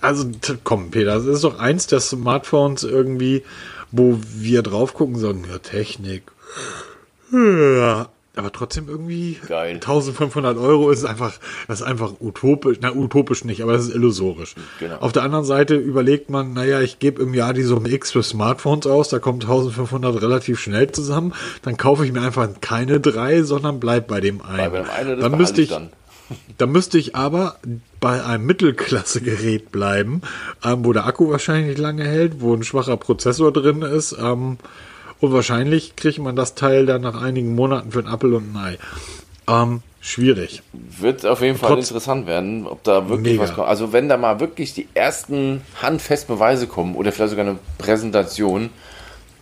also 0.00 0.30
komm, 0.64 0.90
Peter, 0.90 1.14
das 1.14 1.26
ist 1.26 1.44
doch 1.44 1.58
eins 1.58 1.86
der 1.86 2.00
Smartphones 2.00 2.84
irgendwie, 2.84 3.42
wo 3.90 4.18
wir 4.36 4.62
drauf 4.62 4.94
gucken 4.94 5.16
sagen, 5.16 5.44
ja, 5.50 5.58
Technik. 5.58 6.22
Ja, 7.32 8.08
aber 8.38 8.52
trotzdem 8.52 8.88
irgendwie 8.88 9.36
Geil. 9.48 9.74
1500 9.74 10.56
Euro 10.58 10.90
ist 10.90 11.04
einfach, 11.04 11.34
das 11.66 11.80
ist 11.80 11.86
einfach 11.86 12.12
utopisch, 12.20 12.78
na 12.80 12.92
utopisch 12.94 13.44
nicht, 13.44 13.62
aber 13.62 13.72
das 13.72 13.88
ist 13.88 13.94
illusorisch. 13.94 14.54
Genau. 14.78 14.98
Auf 14.98 15.12
der 15.12 15.24
anderen 15.24 15.44
Seite 15.44 15.74
überlegt 15.74 16.30
man, 16.30 16.52
naja, 16.52 16.80
ich 16.80 17.00
gebe 17.00 17.20
im 17.20 17.34
Jahr 17.34 17.52
die 17.52 17.62
Summe 17.62 17.90
X 17.90 18.12
für 18.12 18.22
Smartphones 18.22 18.86
aus, 18.86 19.08
da 19.08 19.18
kommt 19.18 19.42
1500 19.42 20.22
relativ 20.22 20.60
schnell 20.60 20.90
zusammen, 20.92 21.34
dann 21.62 21.76
kaufe 21.76 22.06
ich 22.06 22.12
mir 22.12 22.22
einfach 22.22 22.48
keine 22.60 23.00
drei, 23.00 23.42
sondern 23.42 23.80
bleib 23.80 24.06
bei 24.06 24.20
dem 24.20 24.40
einen. 24.40 24.72
Bei 24.72 24.78
dem 24.78 24.90
einen 24.90 25.20
dann 25.20 25.36
müsste 25.36 25.60
ich, 25.60 25.70
dann. 25.70 25.90
Da 26.58 26.66
müsste 26.66 26.98
ich 26.98 27.16
aber 27.16 27.56
bei 28.00 28.24
einem 28.24 28.46
Mittelklasse-Gerät 28.46 29.72
bleiben, 29.72 30.22
ähm, 30.64 30.84
wo 30.84 30.92
der 30.92 31.06
Akku 31.06 31.30
wahrscheinlich 31.30 31.78
lange 31.78 32.04
hält, 32.04 32.40
wo 32.40 32.54
ein 32.54 32.62
schwacher 32.62 32.96
Prozessor 32.96 33.52
drin 33.52 33.82
ist. 33.82 34.16
Ähm, 34.18 34.58
und 35.20 35.32
wahrscheinlich 35.32 35.96
kriegt 35.96 36.18
man 36.18 36.36
das 36.36 36.54
Teil 36.54 36.86
dann 36.86 37.02
nach 37.02 37.20
einigen 37.20 37.54
Monaten 37.54 37.92
für 37.92 38.00
ein 38.00 38.12
Apple 38.12 38.36
und 38.36 38.54
ein 38.54 38.56
Ei. 38.56 38.78
Ähm, 39.48 39.82
schwierig. 40.00 40.62
Wird 40.72 41.26
auf 41.26 41.40
jeden 41.40 41.58
Fall 41.58 41.70
Trotz 41.74 41.88
interessant 41.88 42.26
werden, 42.26 42.66
ob 42.66 42.84
da 42.84 43.08
wirklich 43.08 43.32
mega. 43.32 43.42
was 43.42 43.54
kommt. 43.54 43.68
Also 43.68 43.92
wenn 43.92 44.08
da 44.08 44.16
mal 44.16 44.38
wirklich 44.38 44.74
die 44.74 44.86
ersten 44.94 45.62
handfesten 45.82 46.34
Beweise 46.34 46.66
kommen 46.66 46.94
oder 46.94 47.10
vielleicht 47.10 47.30
sogar 47.30 47.46
eine 47.46 47.58
Präsentation, 47.78 48.70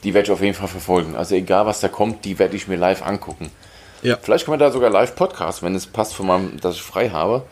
die 0.04 0.14
werde 0.14 0.26
ich 0.26 0.32
auf 0.32 0.40
jeden 0.40 0.54
Fall 0.54 0.68
verfolgen. 0.68 1.16
Also 1.16 1.34
egal 1.34 1.66
was 1.66 1.80
da 1.80 1.88
kommt, 1.88 2.24
die 2.24 2.38
werde 2.38 2.56
ich 2.56 2.68
mir 2.68 2.76
live 2.76 3.04
angucken. 3.04 3.50
Ja. 4.06 4.18
Vielleicht 4.22 4.44
können 4.44 4.60
wir 4.60 4.64
da 4.64 4.70
sogar 4.70 4.88
live 4.88 5.16
Podcast, 5.16 5.62
wenn 5.64 5.74
es 5.74 5.86
passt 5.86 6.14
von 6.14 6.26
meinem, 6.26 6.60
dass 6.60 6.76
ich 6.76 6.82
frei 6.82 7.10
habe, 7.10 7.42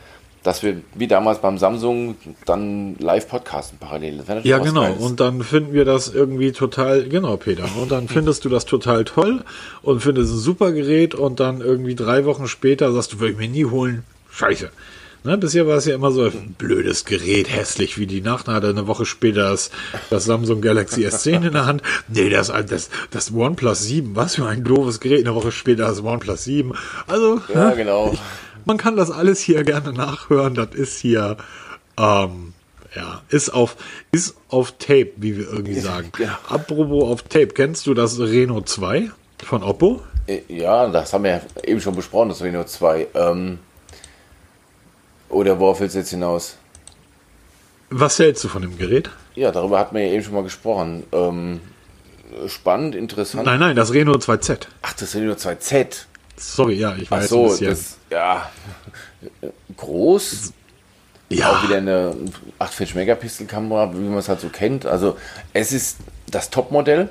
dass 0.44 0.62
wir 0.62 0.82
wie 0.94 1.08
damals 1.08 1.40
beim 1.40 1.58
Samsung 1.58 2.16
dann 2.46 2.94
live 2.98 3.28
podcasten 3.28 3.78
parallel. 3.78 4.22
Ja, 4.44 4.58
genau. 4.58 4.82
Geiles. 4.82 5.02
Und 5.02 5.18
dann 5.18 5.42
finden 5.42 5.72
wir 5.72 5.84
das 5.84 6.14
irgendwie 6.14 6.52
total, 6.52 7.08
genau, 7.08 7.36
Peter. 7.38 7.64
Und 7.80 7.90
dann 7.90 8.06
findest 8.06 8.44
du 8.44 8.48
das 8.48 8.66
total 8.66 9.04
toll 9.04 9.42
und 9.82 10.00
findest 10.00 10.32
ein 10.32 10.38
super 10.38 10.70
Gerät 10.70 11.16
und 11.16 11.40
dann 11.40 11.60
irgendwie 11.60 11.96
drei 11.96 12.24
Wochen 12.24 12.46
später 12.46 12.92
sagst 12.92 13.14
du, 13.14 13.20
würde 13.20 13.32
ich 13.32 13.38
mir 13.38 13.48
nie 13.48 13.64
holen. 13.64 14.04
Scheiße. 14.30 14.70
Ne, 15.26 15.38
bisher 15.38 15.66
war 15.66 15.78
es 15.78 15.86
ja 15.86 15.94
immer 15.94 16.10
so 16.10 16.24
ein 16.24 16.54
blödes 16.58 17.06
Gerät, 17.06 17.50
hässlich 17.50 17.96
wie 17.96 18.06
die 18.06 18.20
Nacht. 18.20 18.46
Hat 18.46 18.62
eine 18.62 18.86
Woche 18.86 19.06
später 19.06 19.48
das, 19.48 19.70
das 20.10 20.26
Samsung 20.26 20.60
Galaxy 20.60 21.06
S10 21.06 21.46
in 21.46 21.52
der 21.54 21.64
Hand. 21.64 21.82
Nee, 22.08 22.28
das, 22.28 22.48
das, 22.68 22.90
das 23.10 23.32
OnePlus 23.32 23.84
7, 23.84 24.14
was 24.14 24.34
für 24.34 24.46
ein 24.46 24.64
doofes 24.64 25.00
Gerät. 25.00 25.20
Eine 25.20 25.34
Woche 25.34 25.50
später 25.50 25.86
das 25.86 26.02
OnePlus 26.02 26.44
7. 26.44 26.74
Also, 27.06 27.40
ja, 27.54 27.70
ne, 27.70 27.76
genau. 27.76 28.10
Ich, 28.12 28.20
man 28.66 28.76
kann 28.76 28.96
das 28.96 29.10
alles 29.10 29.40
hier 29.40 29.64
gerne 29.64 29.94
nachhören. 29.94 30.54
Das 30.54 30.74
ist 30.74 30.98
hier, 30.98 31.38
ähm, 31.98 32.52
ja, 32.94 33.22
ist 33.30 33.48
auf, 33.48 33.76
ist 34.12 34.36
auf 34.50 34.72
Tape, 34.72 35.12
wie 35.16 35.38
wir 35.38 35.50
irgendwie 35.50 35.80
sagen. 35.80 36.12
Ja. 36.18 36.38
Apropos 36.50 37.10
auf 37.10 37.22
Tape, 37.22 37.46
kennst 37.46 37.86
du 37.86 37.94
das 37.94 38.18
Reno 38.18 38.60
2 38.60 39.10
von 39.42 39.62
Oppo? 39.62 40.02
Äh, 40.26 40.40
ja, 40.48 40.86
das 40.88 41.14
haben 41.14 41.24
wir 41.24 41.40
eben 41.64 41.80
schon 41.80 41.96
besprochen, 41.96 42.28
das 42.28 42.42
Reno 42.42 42.64
2. 42.64 43.06
Ähm, 43.14 43.58
oder 45.34 45.58
worauf 45.58 45.80
willst 45.80 45.94
du 45.94 45.98
jetzt 45.98 46.10
hinaus? 46.10 46.56
Was 47.90 48.18
hältst 48.18 48.42
du 48.44 48.48
von 48.48 48.62
dem 48.62 48.78
Gerät? 48.78 49.10
Ja, 49.34 49.50
darüber 49.52 49.78
hatten 49.78 49.94
wir 49.94 50.06
ja 50.06 50.12
eben 50.12 50.22
schon 50.22 50.34
mal 50.34 50.42
gesprochen. 50.42 51.04
Ähm, 51.12 51.60
spannend, 52.46 52.94
interessant. 52.94 53.44
Nein, 53.44 53.60
nein, 53.60 53.76
das 53.76 53.92
Reno 53.92 54.14
2Z. 54.14 54.66
Ach, 54.82 54.92
das 54.94 55.14
Reno 55.14 55.34
2Z. 55.34 56.06
Sorry, 56.36 56.74
ja, 56.74 56.96
ich 56.96 57.10
weiß. 57.10 57.24
Ach 57.24 57.28
so, 57.28 57.56
das, 57.56 57.98
ja, 58.10 58.50
groß. 59.76 60.52
Ja. 61.30 61.50
Auch 61.50 61.62
wieder 61.64 61.78
eine 61.78 62.14
48 62.58 62.94
Megapixel 62.94 63.46
Kamera, 63.46 63.92
wie 63.92 63.98
man 63.98 64.18
es 64.18 64.28
halt 64.28 64.40
so 64.40 64.48
kennt. 64.48 64.86
Also 64.86 65.16
es 65.52 65.72
ist 65.72 65.98
das 66.30 66.50
Topmodell 66.50 67.08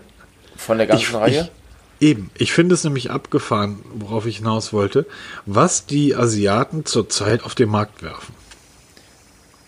von 0.55 0.77
der 0.77 0.87
ganzen 0.87 1.03
ich, 1.03 1.13
Reihe. 1.13 1.41
Ich, 1.41 1.62
Eben, 2.03 2.29
ich 2.37 2.51
finde 2.51 2.75
es 2.75 2.83
nämlich 2.83 3.11
abgefahren, 3.11 3.79
worauf 3.93 4.25
ich 4.25 4.39
hinaus 4.39 4.73
wollte, 4.73 5.05
was 5.45 5.85
die 5.85 6.13
Asiaten 6.13 6.83
zurzeit 6.85 7.45
auf 7.45 7.55
den 7.55 7.69
Markt 7.69 8.03
werfen. 8.03 8.35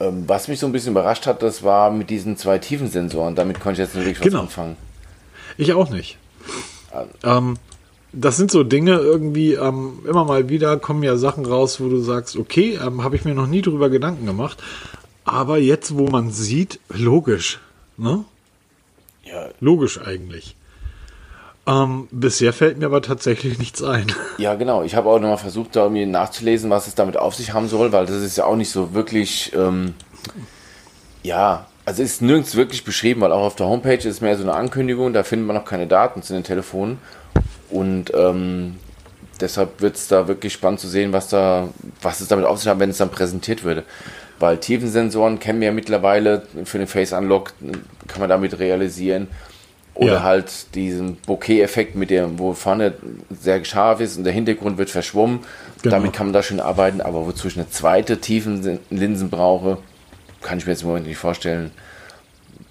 Ähm, 0.01 0.25
was 0.27 0.49
mich 0.49 0.59
so 0.59 0.65
ein 0.65 0.73
bisschen 0.73 0.91
überrascht 0.91 1.27
hat, 1.27 1.41
das 1.41 1.63
war 1.63 1.91
mit 1.91 2.09
diesen 2.09 2.35
zwei 2.35 2.57
Tiefensensoren. 2.57 3.35
Damit 3.35 3.61
konnte 3.61 3.81
ich 3.81 3.87
jetzt 3.87 3.95
nicht 3.95 4.05
wirklich 4.05 4.19
genau. 4.19 4.39
was 4.39 4.47
anfangen. 4.47 4.75
Ich 5.55 5.71
auch 5.71 5.89
nicht. 5.89 6.17
Also. 6.91 7.09
Ähm, 7.23 7.57
das 8.11 8.35
sind 8.35 8.51
so 8.51 8.65
Dinge 8.65 8.95
irgendwie, 8.97 9.53
ähm, 9.53 9.99
immer 10.05 10.25
mal 10.25 10.49
wieder 10.49 10.75
kommen 10.75 11.03
ja 11.03 11.15
Sachen 11.15 11.45
raus, 11.45 11.79
wo 11.79 11.87
du 11.87 12.01
sagst, 12.01 12.35
okay, 12.35 12.77
ähm, 12.85 13.01
habe 13.01 13.15
ich 13.15 13.23
mir 13.23 13.33
noch 13.33 13.47
nie 13.47 13.61
drüber 13.61 13.89
Gedanken 13.89 14.25
gemacht. 14.25 14.61
Aber 15.23 15.57
jetzt, 15.57 15.97
wo 15.97 16.07
man 16.07 16.31
sieht, 16.31 16.81
logisch. 16.89 17.61
Ne? 17.95 18.25
Ja. 19.23 19.51
Logisch 19.61 20.01
eigentlich. 20.01 20.57
Ähm, 21.67 22.07
bisher 22.11 22.53
fällt 22.53 22.77
mir 22.77 22.85
aber 22.85 23.01
tatsächlich 23.01 23.57
nichts 23.57 23.81
ein. 23.83 24.07
Ja, 24.37 24.55
genau. 24.55 24.83
Ich 24.83 24.95
habe 24.95 25.09
auch 25.09 25.19
nochmal 25.19 25.37
versucht, 25.37 25.75
da 25.77 25.87
mir 25.87 26.05
nachzulesen, 26.05 26.69
was 26.69 26.87
es 26.87 26.95
damit 26.95 27.15
auf 27.15 27.35
sich 27.35 27.53
haben 27.53 27.69
soll, 27.69 27.93
weil 27.93 28.05
das 28.05 28.17
ist 28.17 28.37
ja 28.37 28.45
auch 28.45 28.57
nicht 28.57 28.69
so 28.69 28.93
wirklich, 28.93 29.53
ähm, 29.55 29.93
ja, 31.23 31.67
also 31.85 32.03
ist 32.03 32.21
nirgends 32.21 32.55
wirklich 32.55 32.83
beschrieben, 32.83 33.21
weil 33.21 33.31
auch 33.31 33.45
auf 33.45 33.55
der 33.55 33.67
Homepage 33.67 34.07
ist 34.07 34.21
mehr 34.21 34.35
so 34.35 34.43
eine 34.43 34.53
Ankündigung, 34.53 35.13
da 35.13 35.23
findet 35.23 35.47
man 35.47 35.55
noch 35.55 35.63
keine 35.63 35.87
Daten 35.87 36.21
zu 36.21 36.33
den 36.33 36.43
Telefonen. 36.43 36.97
Und 37.69 38.11
ähm, 38.13 38.75
deshalb 39.39 39.81
wird 39.81 39.95
es 39.95 40.07
da 40.09 40.27
wirklich 40.27 40.51
spannend 40.53 40.81
zu 40.81 40.87
sehen, 40.87 41.13
was 41.13 41.29
da, 41.29 41.69
was 42.01 42.19
es 42.19 42.27
damit 42.27 42.45
auf 42.45 42.59
sich 42.59 42.67
hat, 42.67 42.79
wenn 42.79 42.89
es 42.89 42.97
dann 42.97 43.09
präsentiert 43.09 43.63
würde. 43.63 43.83
Weil 44.37 44.57
Tiefensensoren 44.57 45.39
kennen 45.39 45.61
wir 45.61 45.67
ja 45.67 45.73
mittlerweile 45.73 46.43
für 46.65 46.77
den 46.77 46.87
Face 46.87 47.13
Unlock, 47.13 47.53
kann 48.07 48.19
man 48.19 48.29
damit 48.29 48.59
realisieren. 48.59 49.29
Oder 49.95 50.13
ja. 50.13 50.23
halt 50.23 50.75
diesen 50.75 51.15
Bokeh-Effekt, 51.15 51.95
mit 51.95 52.09
dem, 52.09 52.37
wo 52.37 52.53
vorne 52.53 52.93
sehr 53.29 53.63
scharf 53.63 54.01
ist 54.01 54.17
und 54.17 54.25
der 54.25 54.33
Hintergrund 54.33 54.77
wird 54.77 54.89
verschwommen. 54.89 55.39
Genau. 55.81 55.95
Damit 55.95 56.11
kann 56.11 56.27
man 56.27 56.33
da 56.33 56.43
schön 56.43 56.59
arbeiten, 56.59 56.99
aber 56.99 57.25
wozu 57.25 57.47
ich 57.47 57.55
eine 57.55 57.69
zweite 57.69 58.19
Tiefenlinsen 58.19 59.29
brauche, 59.29 59.77
kann 60.41 60.57
ich 60.57 60.65
mir 60.65 60.73
jetzt 60.73 60.81
im 60.81 60.89
Moment 60.89 61.07
nicht 61.07 61.17
vorstellen. 61.17 61.71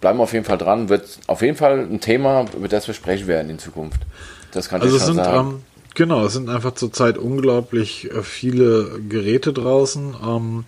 Bleiben 0.03 0.19
wir 0.19 0.25
auf 0.25 0.35
jeden 0.35 0.45
Fall 0.45 0.59
dran, 0.59 0.91
wird 0.91 1.19
auf 1.27 1.41
jeden 1.41 1.57
Fall 1.57 1.81
ein 1.81 2.01
Thema, 2.01 2.45
über 2.55 2.69
das 2.69 2.87
wir 2.89 2.95
sprechen 2.95 3.27
werden 3.27 3.49
in 3.49 3.59
Zukunft. 3.59 4.01
Das 4.53 4.69
kann 4.69 4.83
also 4.83 4.95
ich 4.95 5.03
schon 5.03 5.15
sind, 5.15 5.25
sagen. 5.25 5.49
Ähm, 5.49 5.61
genau, 5.95 6.27
es 6.27 6.35
sind 6.35 6.51
einfach 6.51 6.75
zurzeit 6.75 7.17
unglaublich 7.17 8.11
äh, 8.11 8.23
viele 8.23 9.01
Geräte 9.09 9.55
draußen. 9.55 10.15
Ähm, 10.23 10.65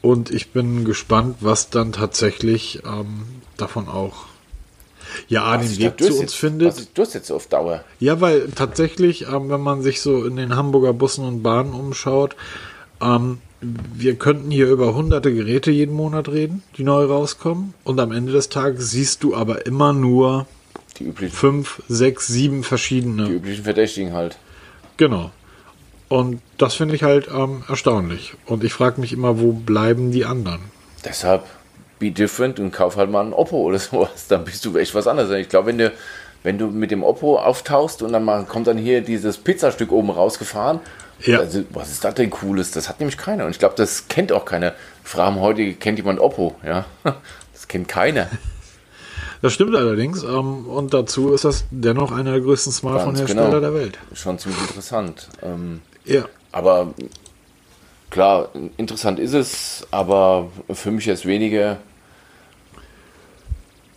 und 0.00 0.30
ich 0.30 0.52
bin 0.52 0.86
gespannt, 0.86 1.36
was 1.40 1.68
dann 1.68 1.92
tatsächlich 1.92 2.80
ähm, 2.86 3.24
davon 3.58 3.88
auch 3.88 4.31
ja, 5.28 5.58
was 5.58 5.74
den 5.74 5.78
Weg 5.78 6.02
zu 6.02 6.18
uns 6.18 6.34
findet. 6.34 6.68
Was 6.68 6.92
das 6.94 7.14
jetzt 7.14 7.30
auf 7.30 7.46
Dauer? 7.46 7.84
Ja, 8.00 8.20
weil 8.20 8.48
tatsächlich, 8.54 9.26
ähm, 9.28 9.50
wenn 9.50 9.60
man 9.60 9.82
sich 9.82 10.00
so 10.00 10.24
in 10.24 10.36
den 10.36 10.56
Hamburger 10.56 10.92
Bussen 10.92 11.24
und 11.24 11.42
Bahnen 11.42 11.72
umschaut, 11.72 12.36
ähm, 13.00 13.38
wir 13.60 14.16
könnten 14.16 14.50
hier 14.50 14.68
über 14.68 14.94
hunderte 14.94 15.32
Geräte 15.32 15.70
jeden 15.70 15.94
Monat 15.94 16.28
reden, 16.28 16.62
die 16.76 16.84
neu 16.84 17.04
rauskommen. 17.04 17.74
Und 17.84 18.00
am 18.00 18.10
Ende 18.12 18.32
des 18.32 18.48
Tages 18.48 18.90
siehst 18.90 19.22
du 19.22 19.36
aber 19.36 19.66
immer 19.66 19.92
nur 19.92 20.46
die 20.98 21.04
üblichen. 21.04 21.34
fünf, 21.34 21.82
sechs, 21.88 22.26
sieben 22.26 22.64
verschiedene. 22.64 23.24
Die 23.26 23.32
üblichen 23.32 23.64
Verdächtigen 23.64 24.12
halt. 24.12 24.36
Genau. 24.96 25.30
Und 26.08 26.42
das 26.58 26.74
finde 26.74 26.94
ich 26.94 27.04
halt 27.04 27.28
ähm, 27.32 27.62
erstaunlich. 27.68 28.34
Und 28.46 28.64
ich 28.64 28.72
frage 28.72 29.00
mich 29.00 29.12
immer, 29.12 29.40
wo 29.40 29.52
bleiben 29.52 30.10
die 30.10 30.24
anderen? 30.24 30.60
Deshalb 31.04 31.44
be 32.02 32.10
different 32.10 32.58
und 32.60 32.72
kauf 32.72 32.96
halt 32.96 33.10
mal 33.10 33.24
ein 33.24 33.32
Oppo 33.32 33.56
oder 33.56 33.78
sowas. 33.78 34.26
Dann 34.28 34.44
bist 34.44 34.64
du 34.64 34.76
echt 34.76 34.94
was 34.94 35.06
anderes. 35.06 35.30
Ich 35.30 35.48
glaube, 35.48 35.68
wenn 35.68 35.78
du, 35.78 35.92
wenn 36.42 36.58
du 36.58 36.66
mit 36.66 36.90
dem 36.90 37.02
Oppo 37.02 37.38
auftauchst 37.38 38.02
und 38.02 38.12
dann 38.12 38.24
mal, 38.24 38.44
kommt 38.44 38.66
dann 38.66 38.76
hier 38.76 39.00
dieses 39.00 39.38
Pizzastück 39.38 39.92
oben 39.92 40.10
rausgefahren. 40.10 40.80
Ja. 41.20 41.38
Also, 41.38 41.62
was 41.70 41.90
ist 41.90 42.04
das 42.04 42.14
denn 42.14 42.30
Cooles? 42.30 42.72
Das 42.72 42.88
hat 42.88 42.98
nämlich 42.98 43.16
keiner. 43.16 43.44
Und 43.44 43.52
ich 43.52 43.60
glaube, 43.60 43.74
das 43.76 44.08
kennt 44.08 44.32
auch 44.32 44.44
keiner. 44.44 44.74
Fragen 45.04 45.40
heute, 45.40 45.72
kennt 45.74 45.98
jemand 45.98 46.18
Oppo? 46.18 46.56
Ja, 46.66 46.84
das 47.52 47.68
kennt 47.68 47.86
keiner. 47.88 48.28
Das 49.40 49.52
stimmt 49.52 49.74
allerdings. 49.76 50.22
Ähm, 50.24 50.66
und 50.66 50.94
dazu 50.94 51.32
ist 51.32 51.44
das 51.44 51.64
dennoch 51.70 52.12
einer 52.12 52.32
der 52.32 52.40
größten 52.40 52.72
Smartphone-Hersteller 52.72 53.46
genau. 53.46 53.60
der 53.60 53.74
Welt. 53.74 53.98
Schon 54.14 54.38
ziemlich 54.38 54.60
interessant. 54.62 55.28
Ähm, 55.42 55.80
ja. 56.04 56.24
Aber 56.52 56.94
klar, 58.10 58.50
interessant 58.76 59.18
ist 59.18 59.32
es, 59.32 59.86
aber 59.90 60.48
für 60.70 60.90
mich 60.90 61.06
jetzt 61.06 61.26
weniger 61.26 61.78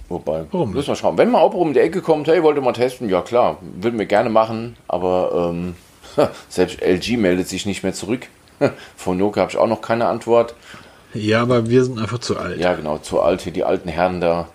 Wobei, 0.08 0.46
Warum 0.52 0.72
müssen 0.72 0.90
wir 0.90 0.96
schauen. 0.96 1.18
Wenn 1.18 1.32
mal 1.32 1.42
Oppo 1.44 1.58
um 1.58 1.74
die 1.74 1.80
Ecke 1.80 2.02
kommt, 2.02 2.28
hey, 2.28 2.44
wollte 2.44 2.62
mal 2.62 2.74
testen, 2.74 3.10
ja 3.10 3.22
klar, 3.22 3.58
würden 3.62 3.98
wir 3.98 4.06
gerne 4.06 4.30
machen, 4.30 4.78
aber 4.88 5.50
ähm, 5.52 5.76
selbst 6.50 6.82
LG 6.82 7.18
meldet 7.18 7.48
sich 7.48 7.66
nicht 7.66 7.84
mehr 7.84 7.94
zurück. 7.94 8.28
Von 8.96 9.18
Nokia 9.18 9.42
habe 9.42 9.52
ich 9.52 9.58
auch 9.58 9.68
noch 9.68 9.82
keine 9.82 10.08
Antwort. 10.08 10.54
Ja, 11.14 11.42
aber 11.42 11.70
wir 11.70 11.84
sind 11.84 11.98
einfach 11.98 12.20
zu 12.20 12.38
alt. 12.38 12.60
Ja, 12.60 12.74
genau, 12.76 12.98
zu 13.00 13.22
alt, 13.22 13.42
hier 13.42 13.54
die 13.54 13.64
alten 13.64 13.90
Herren 13.90 14.22
da. 14.22 14.48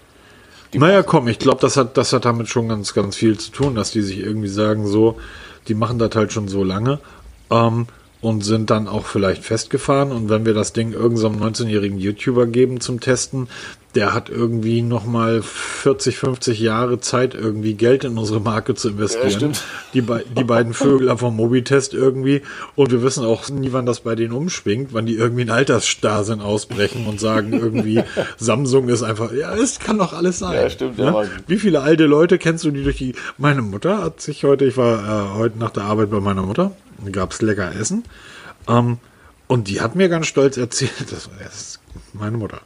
Naja, 0.72 1.02
komm, 1.02 1.26
ich 1.26 1.40
glaube, 1.40 1.60
das 1.60 1.76
hat, 1.76 1.96
das 1.96 2.12
hat 2.12 2.24
damit 2.24 2.48
schon 2.48 2.68
ganz, 2.68 2.94
ganz 2.94 3.16
viel 3.16 3.36
zu 3.38 3.50
tun, 3.50 3.74
dass 3.74 3.90
die 3.90 4.02
sich 4.02 4.18
irgendwie 4.18 4.48
sagen, 4.48 4.86
so, 4.86 5.18
die 5.66 5.74
machen 5.74 5.98
das 5.98 6.14
halt 6.14 6.32
schon 6.32 6.46
so 6.46 6.62
lange. 6.62 7.00
Ähm, 7.50 7.86
und 8.20 8.44
sind 8.44 8.70
dann 8.70 8.86
auch 8.86 9.06
vielleicht 9.06 9.44
festgefahren. 9.44 10.12
Und 10.12 10.28
wenn 10.28 10.44
wir 10.44 10.54
das 10.54 10.72
Ding 10.72 10.92
irgendeinem 10.92 11.38
so 11.38 11.64
19-jährigen 11.64 11.98
YouTuber 11.98 12.46
geben 12.46 12.80
zum 12.80 13.00
Testen, 13.00 13.48
der 13.94 14.14
hat 14.14 14.28
irgendwie 14.28 14.82
nochmal 14.82 15.42
40, 15.42 16.16
50 16.16 16.60
Jahre 16.60 17.00
Zeit, 17.00 17.34
irgendwie 17.34 17.74
Geld 17.74 18.04
in 18.04 18.18
unsere 18.18 18.40
Marke 18.40 18.74
zu 18.74 18.90
investieren. 18.90 19.52
Ja, 19.52 19.58
die, 19.94 20.00
be 20.02 20.24
die 20.38 20.44
beiden 20.44 20.74
Vögel 20.74 21.16
vom 21.16 21.34
Mobitest 21.34 21.92
irgendwie. 21.92 22.42
Und 22.76 22.92
wir 22.92 23.02
wissen 23.02 23.24
auch 23.24 23.48
nie, 23.48 23.72
wann 23.72 23.86
das 23.86 24.00
bei 24.00 24.14
denen 24.14 24.32
umschwingt, 24.32 24.92
wann 24.92 25.06
die 25.06 25.16
irgendwie 25.16 25.42
in 25.42 25.50
Altersstarrsinn 25.50 26.40
ausbrechen 26.40 27.06
und 27.06 27.18
sagen 27.18 27.52
irgendwie, 27.52 28.04
Samsung 28.36 28.88
ist 28.88 29.02
einfach, 29.02 29.32
ja, 29.32 29.54
es 29.56 29.80
kann 29.80 29.98
doch 29.98 30.12
alles 30.12 30.38
sein. 30.38 30.54
Ja, 30.54 30.70
stimmt. 30.70 30.98
Ja? 30.98 31.24
Wie 31.48 31.56
viele 31.56 31.80
alte 31.80 32.06
Leute 32.06 32.38
kennst 32.38 32.64
du, 32.64 32.70
die 32.70 32.84
durch 32.84 32.98
die, 32.98 33.14
meine 33.38 33.62
Mutter 33.62 34.02
hat 34.04 34.20
sich 34.20 34.44
heute, 34.44 34.66
ich 34.66 34.76
war 34.76 35.34
äh, 35.34 35.38
heute 35.38 35.58
nach 35.58 35.70
der 35.70 35.84
Arbeit 35.84 36.10
bei 36.10 36.20
meiner 36.20 36.42
Mutter, 36.42 36.72
gab 37.12 37.32
es 37.32 37.42
lecker 37.42 37.74
Essen. 37.74 38.04
Ähm, 38.68 38.98
und 39.46 39.66
die 39.68 39.80
hat 39.80 39.96
mir 39.96 40.08
ganz 40.08 40.26
stolz 40.26 40.56
erzählt, 40.56 40.92
das, 41.10 41.28
ist 41.52 41.80
meine 42.12 42.36
Mutter. 42.36 42.60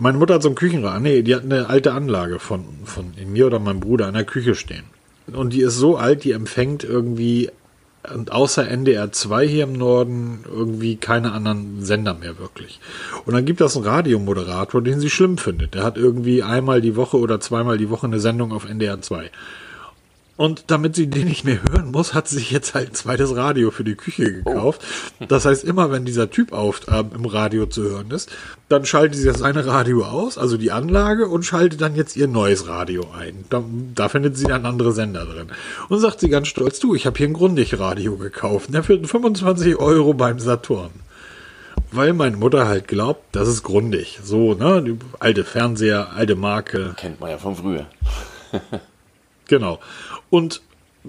Meine 0.00 0.18
Mutter 0.18 0.34
hat 0.34 0.42
so 0.42 0.48
ein 0.48 0.54
Küchenrad, 0.54 1.00
nee, 1.02 1.22
die 1.22 1.34
hat 1.34 1.44
eine 1.44 1.68
alte 1.68 1.92
Anlage 1.92 2.38
von, 2.38 2.64
von 2.84 3.12
mir 3.26 3.46
oder 3.46 3.58
meinem 3.58 3.80
Bruder 3.80 4.08
in 4.08 4.14
der 4.14 4.24
Küche 4.24 4.54
stehen. 4.54 4.84
Und 5.26 5.52
die 5.52 5.62
ist 5.62 5.76
so 5.76 5.96
alt, 5.96 6.24
die 6.24 6.32
empfängt 6.32 6.84
irgendwie, 6.84 7.50
und 8.14 8.30
außer 8.30 8.68
NDR 8.68 9.10
2 9.10 9.46
hier 9.46 9.64
im 9.64 9.72
Norden, 9.72 10.44
irgendwie 10.50 10.96
keine 10.96 11.32
anderen 11.32 11.82
Sender 11.82 12.14
mehr 12.14 12.38
wirklich. 12.38 12.80
Und 13.24 13.34
dann 13.34 13.44
gibt 13.44 13.60
es 13.60 13.76
einen 13.76 13.86
Radiomoderator, 13.86 14.82
den 14.82 15.00
sie 15.00 15.10
schlimm 15.10 15.38
findet. 15.38 15.74
Der 15.74 15.82
hat 15.82 15.96
irgendwie 15.96 16.42
einmal 16.42 16.80
die 16.80 16.96
Woche 16.96 17.18
oder 17.18 17.40
zweimal 17.40 17.78
die 17.78 17.90
Woche 17.90 18.06
eine 18.06 18.20
Sendung 18.20 18.52
auf 18.52 18.68
NDR 18.68 19.00
2. 19.00 19.30
Und 20.36 20.64
damit 20.66 20.94
sie 20.94 21.06
den 21.06 21.28
nicht 21.28 21.44
mehr 21.44 21.60
hören 21.70 21.90
muss, 21.90 22.12
hat 22.12 22.28
sie 22.28 22.36
sich 22.36 22.50
jetzt 22.50 22.74
halt 22.74 22.90
ein 22.90 22.94
zweites 22.94 23.34
Radio 23.34 23.70
für 23.70 23.84
die 23.84 23.94
Küche 23.94 24.32
gekauft. 24.32 24.82
Oh. 25.20 25.24
Das 25.28 25.46
heißt, 25.46 25.64
immer 25.64 25.90
wenn 25.90 26.04
dieser 26.04 26.30
Typ 26.30 26.52
auf 26.52 26.82
ähm, 26.88 27.10
im 27.14 27.24
Radio 27.24 27.64
zu 27.64 27.82
hören 27.82 28.10
ist, 28.10 28.30
dann 28.68 28.84
schaltet 28.84 29.18
sie 29.18 29.30
seine 29.32 29.66
Radio 29.66 30.04
aus, 30.04 30.36
also 30.36 30.58
die 30.58 30.72
Anlage, 30.72 31.26
und 31.28 31.44
schaltet 31.44 31.80
dann 31.80 31.96
jetzt 31.96 32.16
ihr 32.16 32.28
neues 32.28 32.68
Radio 32.68 33.08
ein. 33.18 33.44
Da, 33.48 33.64
da 33.94 34.08
findet 34.10 34.36
sie 34.36 34.44
dann 34.44 34.66
andere 34.66 34.92
Sender 34.92 35.24
drin. 35.24 35.48
Und 35.88 36.00
sagt 36.00 36.20
sie 36.20 36.28
ganz 36.28 36.48
stolz, 36.48 36.80
du, 36.80 36.94
ich 36.94 37.06
habe 37.06 37.16
hier 37.16 37.28
ein 37.28 37.32
Grundig-Radio 37.32 38.16
gekauft. 38.16 38.74
Der 38.74 38.82
für 38.82 39.02
25 39.02 39.76
Euro 39.76 40.12
beim 40.12 40.38
Saturn. 40.38 40.90
Weil 41.92 42.12
meine 42.12 42.36
Mutter 42.36 42.66
halt 42.66 42.88
glaubt, 42.88 43.22
das 43.32 43.48
ist 43.48 43.62
grundig. 43.62 44.20
So, 44.22 44.54
ne? 44.54 44.82
Die 44.82 44.98
alte 45.18 45.44
Fernseher, 45.44 46.12
alte 46.14 46.34
Marke. 46.34 46.94
Kennt 46.96 47.20
man 47.20 47.30
ja 47.30 47.38
von 47.38 47.56
früher. 47.56 47.86
genau. 49.48 49.78
Und 50.30 50.60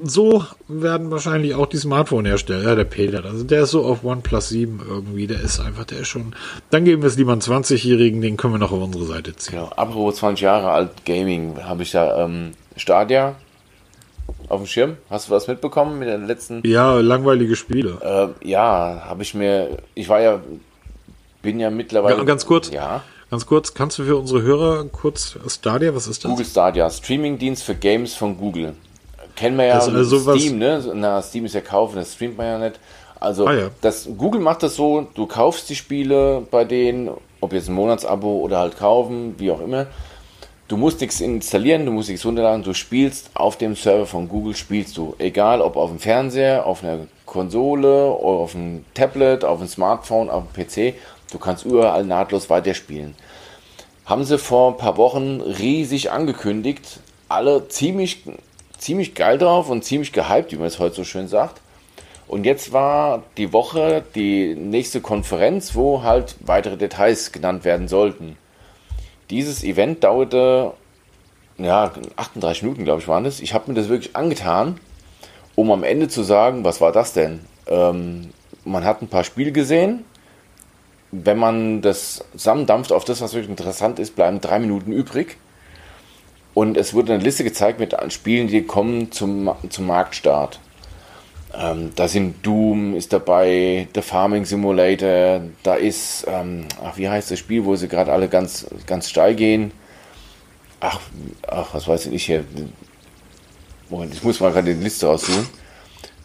so 0.04 0.46
werden 0.68 1.12
wahrscheinlich 1.12 1.56
auch 1.56 1.66
die 1.66 1.78
Smartphone-Hersteller, 1.78 2.76
der 2.76 2.84
Peter, 2.84 3.24
also 3.26 3.44
der 3.44 3.64
ist 3.64 3.72
so 3.72 3.86
auf 3.86 4.04
OnePlus 4.04 4.50
7 4.50 4.82
irgendwie, 4.88 5.28
der 5.28 5.42
ist 5.42 5.60
einfach, 5.60 5.86
der 5.86 6.00
ist 6.00 6.08
schon, 6.08 6.36
dann 6.70 6.86
geben 6.86 7.02
wir 7.02 7.08
es 7.08 7.18
lieber 7.18 7.32
einen 7.32 7.42
20-Jährigen, 7.42 8.22
den 8.22 8.38
können 8.38 8.54
wir 8.54 8.60
noch 8.60 8.72
auf 8.72 8.82
unsere 8.82 9.06
Seite 9.06 9.36
ziehen. 9.36 9.56
Genau, 9.56 9.70
apropos 9.76 10.18
20 10.18 10.42
Jahre 10.42 10.70
alt 10.70 11.06
Gaming, 11.06 11.64
habe 11.64 11.84
ich 11.84 11.92
da 11.92 12.26
ähm, 12.26 12.52
Stadia 12.76 13.36
auf 14.50 14.62
dem 14.62 14.68
Schirm. 14.68 14.98
Hast 15.10 15.28
du 15.28 15.32
was 15.32 15.48
mitbekommen 15.48 16.00
mit 16.00 16.10
den 16.10 16.28
letzten? 16.28 16.62
Ja, 16.66 17.00
langweilige 17.00 17.56
Spiele. 17.56 18.36
Äh, 18.44 18.48
ja, 18.48 19.04
habe 19.06 19.24
ich 19.24 19.34
mir, 19.34 19.78
ich 19.96 20.10
war 20.10 20.22
ja, 20.22 20.40
bin 21.42 21.60
ja 21.60 21.70
mittlerweile. 21.70 22.18
Ja, 22.18 22.24
ganz 22.24 22.46
kurz. 22.46 22.70
Ja. 22.72 23.04
Ganz 23.30 23.46
kurz, 23.46 23.74
kannst 23.74 24.00
du 24.00 24.06
für 24.06 24.16
unsere 24.16 24.42
Hörer 24.42 24.86
kurz 24.86 25.38
Stadia, 25.48 25.94
was 25.94 26.08
ist 26.08 26.24
das? 26.24 26.32
Google 26.32 26.46
Stadia, 26.46 26.90
Streaming-Dienst 26.90 27.62
für 27.62 27.76
Games 27.76 28.14
von 28.14 28.38
Google 28.38 28.74
kennen 29.38 29.58
wir 29.58 29.66
ja 29.66 29.76
also, 29.76 29.92
also 29.92 30.36
Steam, 30.38 30.58
ne? 30.58 30.84
Na, 30.94 31.22
Steam 31.22 31.46
ist 31.46 31.56
ja 31.56 31.62
kaufen, 31.62 31.96
das 31.96 32.14
streamt 32.14 32.38
man 32.38 32.46
ja 32.46 32.58
nicht. 32.58 32.80
Also 33.20 33.48
ah, 33.48 33.54
ja. 33.54 33.70
das, 33.82 34.10
Google 34.18 34.42
macht 34.42 34.64
das 34.64 34.76
so, 34.76 35.08
du 35.14 35.26
kaufst 35.26 35.70
die 35.70 35.76
Spiele 35.76 36.46
bei 36.52 36.66
denen, 36.66 37.10
ob 37.40 37.54
jetzt 37.54 37.70
ein 37.70 37.76
Monatsabo 37.76 38.40
oder 38.40 38.60
halt 38.60 38.78
kaufen, 38.78 39.36
wie 39.38 39.52
auch 39.52 39.62
immer. 39.62 39.88
Du 40.68 40.76
musst 40.76 41.00
nichts 41.00 41.22
installieren, 41.22 41.86
du 41.86 41.92
musst 41.92 42.10
nichts 42.10 42.26
runterladen, 42.26 42.64
du 42.64 42.74
spielst 42.74 43.32
auf 43.36 43.58
dem 43.58 43.76
Server 43.76 44.06
von 44.06 44.28
Google, 44.28 44.56
spielst 44.56 44.98
du. 44.98 45.16
Egal 45.18 45.62
ob 45.62 45.78
auf 45.78 45.90
dem 45.90 46.00
Fernseher, 46.00 46.66
auf 46.66 46.84
einer 46.84 47.08
Konsole, 47.26 48.12
oder 48.12 48.40
auf 48.40 48.54
einem 48.54 48.84
Tablet, 48.94 49.46
auf 49.46 49.60
einem 49.60 49.70
Smartphone, 49.70 50.30
auf 50.30 50.44
dem 50.54 50.66
PC, 50.66 50.96
du 51.32 51.40
kannst 51.40 51.64
überall 51.64 52.04
nahtlos 52.04 52.50
weiterspielen. 52.50 53.16
Haben 54.06 54.26
sie 54.26 54.38
vor 54.38 54.72
ein 54.72 54.78
paar 54.78 54.98
Wochen 54.98 55.42
riesig 55.42 56.12
angekündigt, 56.12 57.00
alle 57.30 57.68
ziemlich 57.70 58.24
ziemlich 58.78 59.16
geil 59.16 59.38
drauf 59.38 59.70
und 59.70 59.84
ziemlich 59.84 60.14
gehypt, 60.14 60.52
wie 60.52 60.58
man 60.58 60.68
es 60.68 60.80
heute 60.80 60.96
so 60.96 61.04
schön 61.04 61.28
sagt. 61.28 61.62
Und 62.28 62.46
jetzt 62.46 62.74
war 62.74 63.24
die 63.38 63.54
Woche 63.54 64.04
die 64.16 64.54
nächste 64.54 65.00
Konferenz, 65.00 65.76
wo 65.76 66.04
halt 66.04 66.36
weitere 66.42 66.78
Details 66.78 67.32
genannt 67.32 67.64
werden 67.64 67.88
sollten. 67.88 68.38
Dieses 69.30 69.64
Event 69.64 70.04
dauerte 70.04 70.74
ja 71.58 71.92
38 72.18 72.64
Minuten, 72.64 72.84
glaube 72.84 73.02
ich, 73.02 73.08
waren 73.08 73.26
es. 73.26 73.40
Ich 73.40 73.54
habe 73.54 73.72
mir 73.72 73.76
das 73.76 73.90
wirklich 73.90 74.16
angetan, 74.16 74.80
um 75.56 75.72
am 75.72 75.84
Ende 75.84 76.08
zu 76.08 76.24
sagen, 76.24 76.64
was 76.64 76.82
war 76.82 76.92
das 76.92 77.14
denn? 77.14 77.40
Ähm, 77.68 78.32
man 78.66 78.84
hat 78.84 79.02
ein 79.02 79.08
paar 79.08 79.24
Spiele 79.24 79.52
gesehen. 79.52 80.04
Wenn 81.12 81.38
man 81.38 81.82
das 81.82 82.26
zusammendampft 82.34 82.92
auf 82.92 83.06
das, 83.06 83.22
was 83.22 83.34
wirklich 83.34 83.50
interessant 83.50 83.98
ist, 84.00 84.16
bleiben 84.16 84.42
drei 84.42 84.60
Minuten 84.60 84.92
übrig. 84.92 85.38
Und 86.58 86.76
es 86.76 86.96
wurde 86.96 87.14
eine 87.14 87.24
Liste 87.24 87.44
gezeigt 87.44 87.80
mit 87.80 87.96
Spielen, 88.12 88.48
die 88.48 88.64
kommen 88.64 89.12
zum, 89.12 89.52
zum 89.70 89.86
Marktstart. 89.86 90.60
Ähm, 91.54 91.92
da 91.96 92.08
sind 92.08 92.44
Doom 92.44 92.96
ist 92.96 93.14
dabei, 93.14 93.88
The 93.94 94.02
Farming 94.02 94.44
Simulator, 94.44 95.42
da 95.62 95.76
ist, 95.76 96.26
ähm, 96.28 96.66
ach, 96.84 96.98
wie 96.98 97.08
heißt 97.08 97.30
das 97.30 97.38
Spiel, 97.38 97.64
wo 97.64 97.76
sie 97.76 97.88
gerade 97.88 98.12
alle 98.12 98.28
ganz, 98.28 98.66
ganz 98.88 99.08
steil 99.08 99.36
gehen? 99.36 99.72
Ach, 100.80 101.00
ach, 101.48 101.76
was 101.76 101.88
weiß 101.88 102.08
ich 102.08 102.26
hier. 102.26 102.44
Moment, 103.92 104.16
ich 104.16 104.24
muss 104.24 104.40
mal 104.40 104.52
gerade 104.52 104.74
die 104.74 104.82
Liste 104.84 105.06
raussuchen. 105.06 105.48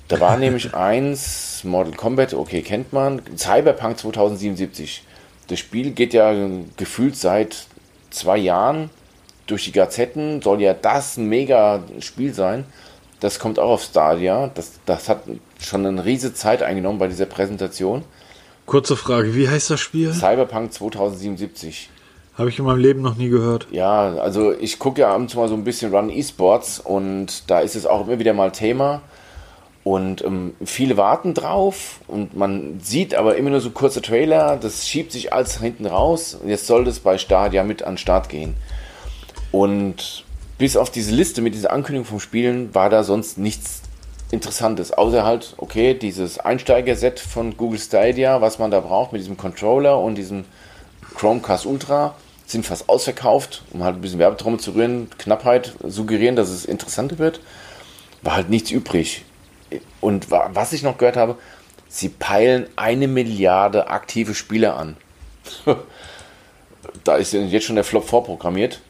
Da 0.08 0.18
war 0.18 0.36
nämlich 0.38 0.74
eins, 0.74 1.62
Mortal 1.62 1.92
Kombat, 1.92 2.32
okay, 2.32 2.62
kennt 2.62 2.94
man. 2.94 3.20
Cyberpunk 3.36 3.98
2077. 3.98 5.04
Das 5.48 5.58
Spiel 5.58 5.90
geht 5.90 6.14
ja 6.14 6.34
gefühlt 6.78 7.16
seit 7.16 7.66
zwei 8.08 8.38
Jahren 8.38 8.88
durch 9.46 9.64
die 9.64 9.72
Gazetten, 9.72 10.42
soll 10.42 10.60
ja 10.60 10.74
das 10.74 11.16
ein 11.16 11.28
mega 11.28 11.82
Spiel 12.00 12.32
sein. 12.34 12.64
Das 13.20 13.38
kommt 13.38 13.58
auch 13.58 13.70
auf 13.70 13.82
Stadia. 13.82 14.50
Das, 14.54 14.72
das 14.84 15.08
hat 15.08 15.22
schon 15.60 15.86
eine 15.86 16.04
riesige 16.04 16.34
Zeit 16.34 16.62
eingenommen 16.62 16.98
bei 16.98 17.08
dieser 17.08 17.26
Präsentation. 17.26 18.02
Kurze 18.66 18.96
Frage, 18.96 19.34
wie 19.34 19.48
heißt 19.48 19.70
das 19.70 19.80
Spiel? 19.80 20.12
Cyberpunk 20.12 20.72
2077. 20.72 21.90
Habe 22.38 22.48
ich 22.48 22.58
in 22.58 22.64
meinem 22.64 22.78
Leben 22.80 23.02
noch 23.02 23.16
nie 23.16 23.28
gehört. 23.28 23.66
Ja, 23.70 24.14
also 24.16 24.52
ich 24.52 24.78
gucke 24.78 25.02
ja 25.02 25.08
abends 25.08 25.34
mal 25.34 25.48
so 25.48 25.54
ein 25.54 25.64
bisschen 25.64 25.94
Run 25.94 26.08
Esports 26.08 26.80
und 26.80 27.50
da 27.50 27.60
ist 27.60 27.76
es 27.76 27.86
auch 27.86 28.06
immer 28.06 28.18
wieder 28.18 28.32
mal 28.32 28.50
Thema. 28.52 29.02
Und 29.84 30.24
ähm, 30.24 30.54
viele 30.64 30.96
warten 30.96 31.34
drauf 31.34 32.00
und 32.06 32.36
man 32.36 32.80
sieht 32.80 33.14
aber 33.14 33.36
immer 33.36 33.50
nur 33.50 33.60
so 33.60 33.70
kurze 33.70 34.00
Trailer, 34.00 34.56
das 34.56 34.88
schiebt 34.88 35.10
sich 35.10 35.32
alles 35.32 35.58
hinten 35.58 35.86
raus. 35.86 36.38
Und 36.40 36.48
jetzt 36.48 36.66
soll 36.66 36.84
das 36.84 37.00
bei 37.00 37.18
Stadia 37.18 37.64
mit 37.64 37.82
an 37.82 37.94
den 37.94 37.98
Start 37.98 38.28
gehen. 38.28 38.54
Und 39.52 40.24
bis 40.58 40.76
auf 40.76 40.90
diese 40.90 41.12
Liste 41.12 41.42
mit 41.42 41.54
dieser 41.54 41.72
Ankündigung 41.72 42.06
vom 42.06 42.20
Spielen 42.20 42.74
war 42.74 42.90
da 42.90 43.04
sonst 43.04 43.38
nichts 43.38 43.82
Interessantes. 44.30 44.92
Außer 44.92 45.24
halt, 45.24 45.54
okay, 45.58 45.92
dieses 45.92 46.38
Einsteiger-Set 46.38 47.20
von 47.20 47.56
Google 47.56 47.78
Stadia, 47.78 48.40
was 48.40 48.58
man 48.58 48.70
da 48.70 48.80
braucht 48.80 49.12
mit 49.12 49.20
diesem 49.20 49.36
Controller 49.36 50.00
und 50.00 50.16
diesem 50.16 50.44
Chromecast 51.14 51.66
Ultra, 51.66 52.14
sind 52.46 52.64
fast 52.64 52.88
ausverkauft, 52.88 53.62
um 53.72 53.84
halt 53.84 53.96
ein 53.96 54.00
bisschen 54.00 54.18
Werbetrommel 54.18 54.58
zu 54.58 54.74
rühren, 54.74 55.10
Knappheit 55.18 55.74
suggerieren, 55.82 56.34
dass 56.34 56.48
es 56.48 56.64
interessanter 56.64 57.18
wird. 57.18 57.40
War 58.22 58.36
halt 58.36 58.48
nichts 58.48 58.70
übrig. 58.70 59.24
Und 60.00 60.30
was 60.30 60.72
ich 60.72 60.82
noch 60.82 60.96
gehört 60.96 61.16
habe, 61.16 61.36
sie 61.88 62.08
peilen 62.08 62.66
eine 62.76 63.06
Milliarde 63.06 63.88
aktive 63.88 64.34
Spieler 64.34 64.76
an. 64.76 64.96
da 67.04 67.16
ist 67.16 67.32
jetzt 67.32 67.64
schon 67.64 67.76
der 67.76 67.84
Flop 67.84 68.08
vorprogrammiert 68.08 68.80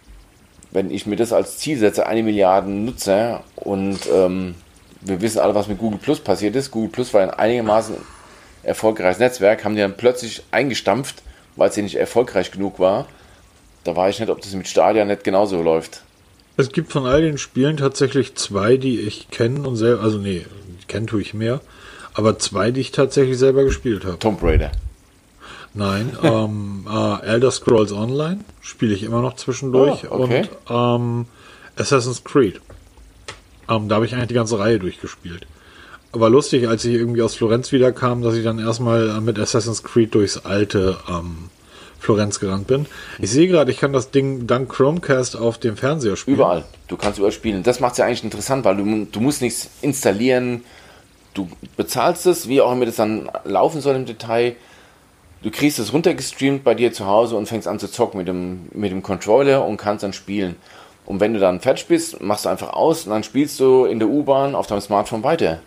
wenn 0.72 0.90
ich 0.90 1.06
mir 1.06 1.16
das 1.16 1.32
als 1.32 1.58
Ziel 1.58 1.78
setze, 1.78 2.06
eine 2.06 2.22
Milliarde 2.22 2.70
Nutzer 2.70 3.44
und 3.56 4.00
ähm, 4.12 4.54
wir 5.02 5.20
wissen 5.20 5.38
alle, 5.38 5.54
was 5.54 5.68
mit 5.68 5.78
Google 5.78 5.98
Plus 5.98 6.20
passiert 6.20 6.56
ist. 6.56 6.70
Google 6.70 6.90
Plus 6.90 7.12
war 7.12 7.22
ein 7.22 7.30
einigermaßen 7.30 7.96
erfolgreiches 8.62 9.18
Netzwerk, 9.18 9.64
haben 9.64 9.74
die 9.74 9.80
dann 9.80 9.96
plötzlich 9.96 10.42
eingestampft, 10.50 11.22
weil 11.56 11.68
es 11.68 11.76
ja 11.76 11.82
nicht 11.82 11.96
erfolgreich 11.96 12.50
genug 12.50 12.78
war. 12.78 13.06
Da 13.84 13.94
weiß 13.94 14.14
ich 14.14 14.20
nicht, 14.20 14.30
ob 14.30 14.40
das 14.40 14.54
mit 14.54 14.68
Stadia 14.68 15.04
nicht 15.04 15.24
genauso 15.24 15.60
läuft. 15.62 16.02
Es 16.56 16.70
gibt 16.70 16.92
von 16.92 17.06
all 17.06 17.22
den 17.22 17.38
Spielen 17.38 17.76
tatsächlich 17.76 18.34
zwei, 18.36 18.76
die 18.76 19.00
ich 19.00 19.30
kenne 19.30 19.66
und 19.66 19.76
selber, 19.76 20.02
also 20.02 20.18
nee, 20.18 20.46
kennen 20.86 21.06
tue 21.06 21.20
ich 21.22 21.34
mehr, 21.34 21.60
aber 22.14 22.38
zwei, 22.38 22.70
die 22.70 22.80
ich 22.80 22.92
tatsächlich 22.92 23.38
selber 23.38 23.64
gespielt 23.64 24.04
habe. 24.04 24.18
Tomb 24.18 24.42
Raider. 24.42 24.70
Nein, 25.74 26.16
ähm, 26.22 26.86
äh, 26.90 27.26
Elder 27.26 27.50
Scrolls 27.50 27.92
Online 27.92 28.40
spiele 28.60 28.94
ich 28.94 29.02
immer 29.02 29.22
noch 29.22 29.36
zwischendurch 29.36 30.04
oh, 30.10 30.22
okay. 30.22 30.48
und 30.68 30.70
ähm, 30.70 31.26
Assassin's 31.76 32.24
Creed. 32.24 32.60
Ähm, 33.68 33.88
da 33.88 33.96
habe 33.96 34.06
ich 34.06 34.14
eigentlich 34.14 34.28
die 34.28 34.34
ganze 34.34 34.58
Reihe 34.58 34.78
durchgespielt. 34.78 35.46
Aber 36.12 36.28
lustig, 36.28 36.68
als 36.68 36.84
ich 36.84 36.94
irgendwie 36.94 37.22
aus 37.22 37.34
Florenz 37.34 37.72
wiederkam, 37.72 38.22
dass 38.22 38.34
ich 38.34 38.44
dann 38.44 38.58
erstmal 38.58 39.20
mit 39.22 39.38
Assassin's 39.38 39.82
Creed 39.82 40.14
durchs 40.14 40.44
alte 40.44 40.98
ähm, 41.08 41.48
Florenz 41.98 42.40
gerannt 42.40 42.66
bin. 42.66 42.86
Ich 43.18 43.30
sehe 43.30 43.46
gerade, 43.48 43.70
ich 43.70 43.78
kann 43.78 43.92
das 43.92 44.10
Ding 44.10 44.46
dank 44.46 44.70
Chromecast 44.70 45.36
auf 45.36 45.58
dem 45.58 45.76
Fernseher 45.76 46.16
spielen. 46.16 46.36
Überall. 46.36 46.64
Du 46.88 46.96
kannst 46.96 47.18
überall 47.18 47.32
spielen. 47.32 47.62
Das 47.62 47.80
macht 47.80 47.92
es 47.92 47.98
ja 47.98 48.04
eigentlich 48.04 48.24
interessant, 48.24 48.64
weil 48.64 48.76
du, 48.76 49.06
du 49.10 49.20
musst 49.20 49.40
nichts 49.40 49.70
installieren. 49.80 50.64
Du 51.32 51.48
bezahlst 51.76 52.26
es, 52.26 52.48
wie 52.48 52.60
auch 52.60 52.72
immer 52.72 52.84
das 52.84 52.96
dann 52.96 53.30
laufen 53.44 53.80
soll 53.80 53.94
im 53.94 54.04
Detail 54.04 54.56
du 55.42 55.50
kriegst 55.50 55.78
es 55.78 55.92
runtergestreamt 55.92 56.64
bei 56.64 56.74
dir 56.74 56.92
zu 56.92 57.06
Hause 57.06 57.36
und 57.36 57.46
fängst 57.46 57.68
an 57.68 57.78
zu 57.78 57.90
zocken 57.90 58.18
mit 58.18 58.28
dem, 58.28 58.68
mit 58.72 58.90
dem 58.90 59.02
Controller 59.02 59.66
und 59.66 59.76
kannst 59.76 60.02
dann 60.02 60.12
spielen. 60.12 60.56
Und 61.04 61.20
wenn 61.20 61.34
du 61.34 61.40
dann 61.40 61.60
fertig 61.60 61.86
bist, 61.86 62.20
machst 62.20 62.44
du 62.44 62.48
einfach 62.48 62.72
aus 62.72 63.06
und 63.06 63.10
dann 63.12 63.24
spielst 63.24 63.58
du 63.58 63.84
in 63.84 63.98
der 63.98 64.08
U-Bahn 64.08 64.54
auf 64.54 64.66
deinem 64.66 64.80
Smartphone 64.80 65.24
weiter. 65.24 65.60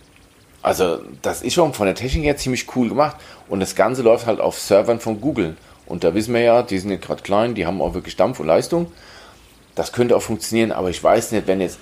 Also, 0.61 0.99
das 1.21 1.41
ist 1.41 1.53
schon 1.53 1.73
von 1.73 1.85
der 1.85 1.93
Technik 1.93 2.23
her 2.23 2.37
ziemlich 2.37 2.75
cool 2.75 2.89
gemacht. 2.89 3.17
Und 3.49 3.59
das 3.59 3.75
Ganze 3.75 4.01
läuft 4.01 4.25
halt 4.25 4.39
auf 4.39 4.57
Servern 4.57 4.99
von 4.99 5.21
Google. 5.21 5.55
Und 5.85 6.03
da 6.03 6.15
wissen 6.15 6.33
wir 6.33 6.41
ja, 6.41 6.63
die 6.63 6.79
sind 6.79 6.89
nicht 6.89 7.03
gerade 7.03 7.21
klein, 7.21 7.53
die 7.53 7.67
haben 7.67 7.81
auch 7.81 7.93
wirklich 7.93 8.15
Dampf 8.15 8.39
und 8.39 8.47
Leistung. 8.47 8.91
Das 9.75 9.91
könnte 9.91 10.15
auch 10.15 10.21
funktionieren, 10.21 10.71
aber 10.71 10.89
ich 10.89 11.03
weiß 11.03 11.33
nicht, 11.33 11.47
wenn 11.47 11.61
jetzt, 11.61 11.77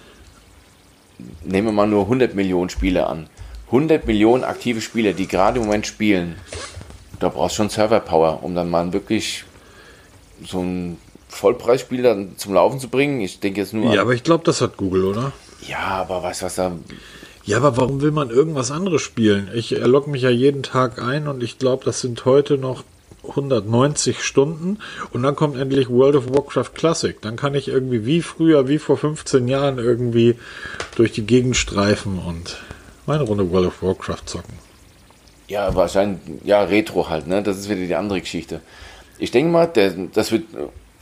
nehmen 1.43 1.67
wir 1.67 1.71
mal 1.71 1.87
nur 1.87 2.01
100 2.01 2.33
Millionen 2.33 2.69
Spieler 2.69 3.07
an. 3.07 3.29
100 3.67 4.05
Millionen 4.05 4.43
aktive 4.43 4.81
Spieler, 4.81 5.13
die 5.13 5.27
gerade 5.27 5.59
im 5.59 5.65
Moment 5.65 5.87
spielen, 5.87 6.35
da 7.23 7.29
brauchst 7.29 7.55
du 7.55 7.63
schon 7.63 7.69
Server-Power, 7.69 8.43
um 8.43 8.53
dann 8.53 8.69
mal 8.69 8.93
wirklich 8.93 9.45
so 10.45 10.59
ein 10.59 10.97
Vollpreisspiel 11.29 12.03
dann 12.03 12.37
zum 12.37 12.53
Laufen 12.53 12.79
zu 12.79 12.89
bringen. 12.89 13.21
Ich 13.21 13.39
denke 13.39 13.61
jetzt 13.61 13.73
nur. 13.73 13.93
Ja, 13.93 14.01
aber 14.01 14.13
ich 14.13 14.23
glaube, 14.23 14.43
das 14.43 14.61
hat 14.61 14.77
Google, 14.77 15.05
oder? 15.05 15.31
Ja, 15.67 15.79
aber 15.79 16.21
weißt 16.21 16.41
du, 16.41 16.45
was 16.45 16.55
da. 16.55 16.71
Ja, 17.45 17.57
aber 17.57 17.75
warum 17.77 18.01
will 18.01 18.11
man 18.11 18.29
irgendwas 18.29 18.71
anderes 18.71 19.01
spielen? 19.01 19.49
Ich 19.53 19.71
logge 19.71 20.09
mich 20.09 20.21
ja 20.21 20.29
jeden 20.29 20.63
Tag 20.63 21.01
ein 21.01 21.27
und 21.27 21.43
ich 21.43 21.57
glaube, 21.57 21.83
das 21.83 21.99
sind 21.99 22.23
heute 22.25 22.57
noch 22.57 22.83
190 23.27 24.21
Stunden 24.21 24.79
und 25.11 25.23
dann 25.23 25.35
kommt 25.35 25.57
endlich 25.57 25.89
World 25.89 26.15
of 26.15 26.29
Warcraft 26.29 26.73
Classic. 26.73 27.21
Dann 27.21 27.35
kann 27.35 27.55
ich 27.55 27.67
irgendwie 27.67 28.05
wie 28.05 28.21
früher, 28.21 28.67
wie 28.67 28.79
vor 28.79 28.97
15 28.97 29.47
Jahren 29.47 29.77
irgendwie 29.77 30.35
durch 30.95 31.11
die 31.11 31.25
Gegend 31.25 31.57
streifen 31.57 32.19
und 32.19 32.61
meine 33.05 33.23
Runde 33.23 33.49
World 33.51 33.67
of 33.67 33.81
Warcraft 33.81 34.25
zocken. 34.25 34.53
Ja, 35.53 35.75
wahrscheinlich, 35.75 36.19
ja, 36.43 36.63
Retro 36.63 37.09
halt, 37.09 37.27
ne? 37.27 37.43
Das 37.43 37.59
ist 37.59 37.69
wieder 37.69 37.85
die 37.85 37.93
andere 37.93 38.19
Geschichte. 38.19 38.61
Ich 39.19 39.29
denke 39.29 39.51
mal, 39.51 39.67
der, 39.67 39.91
das 40.11 40.31
wird, 40.31 40.45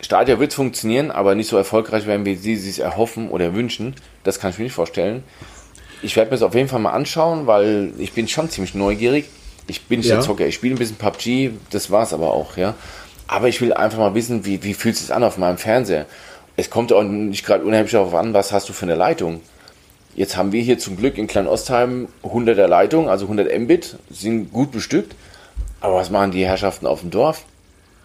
Stadia 0.01 0.41
wird 0.41 0.53
funktionieren, 0.53 1.09
aber 1.09 1.35
nicht 1.35 1.47
so 1.47 1.55
erfolgreich 1.55 2.05
werden, 2.05 2.25
wie 2.25 2.35
sie 2.35 2.57
sich 2.57 2.81
erhoffen 2.81 3.29
oder 3.29 3.55
wünschen. 3.55 3.95
Das 4.25 4.41
kann 4.41 4.51
ich 4.51 4.57
mir 4.57 4.65
nicht 4.65 4.73
vorstellen. 4.73 5.23
Ich 6.01 6.17
werde 6.17 6.31
mir 6.31 6.35
das 6.35 6.41
auf 6.41 6.53
jeden 6.53 6.67
Fall 6.67 6.81
mal 6.81 6.91
anschauen, 6.91 7.47
weil 7.47 7.93
ich 7.97 8.11
bin 8.11 8.27
schon 8.27 8.49
ziemlich 8.49 8.75
neugierig. 8.75 9.29
Ich 9.67 9.85
bin 9.85 9.99
nicht 9.99 10.09
ja. 10.09 10.15
der 10.15 10.23
Zocker, 10.25 10.45
ich 10.45 10.55
spiele 10.55 10.75
ein 10.75 10.79
bisschen 10.79 10.97
PUBG, 10.97 11.51
das 11.69 11.89
war 11.89 12.03
es 12.03 12.11
aber 12.11 12.33
auch, 12.33 12.57
ja. 12.57 12.73
Aber 13.27 13.47
ich 13.47 13.61
will 13.61 13.71
einfach 13.71 13.99
mal 13.99 14.15
wissen, 14.15 14.43
wie, 14.43 14.61
wie 14.63 14.73
fühlt 14.73 14.95
es 14.95 15.01
sich 15.07 15.15
an 15.15 15.23
auf 15.23 15.37
meinem 15.37 15.57
Fernseher. 15.57 16.07
Es 16.57 16.69
kommt 16.69 16.91
auch 16.91 17.03
nicht 17.03 17.45
gerade 17.45 17.63
unheimlich 17.63 17.93
darauf 17.93 18.13
an, 18.15 18.33
was 18.33 18.51
hast 18.51 18.67
du 18.67 18.73
für 18.73 18.83
eine 18.83 18.95
Leitung. 18.95 19.39
Jetzt 20.15 20.35
haben 20.37 20.51
wir 20.51 20.61
hier 20.61 20.77
zum 20.77 20.97
Glück 20.97 21.17
in 21.17 21.27
Kleinostheim 21.27 22.07
100er 22.23 22.67
Leitung, 22.67 23.09
also 23.09 23.25
100 23.25 23.57
Mbit, 23.59 23.97
sind 24.09 24.51
gut 24.51 24.71
bestückt. 24.71 25.15
Aber 25.79 25.95
was 25.95 26.09
machen 26.09 26.31
die 26.31 26.45
Herrschaften 26.45 26.85
auf 26.85 27.01
dem 27.01 27.09
Dorf? 27.09 27.45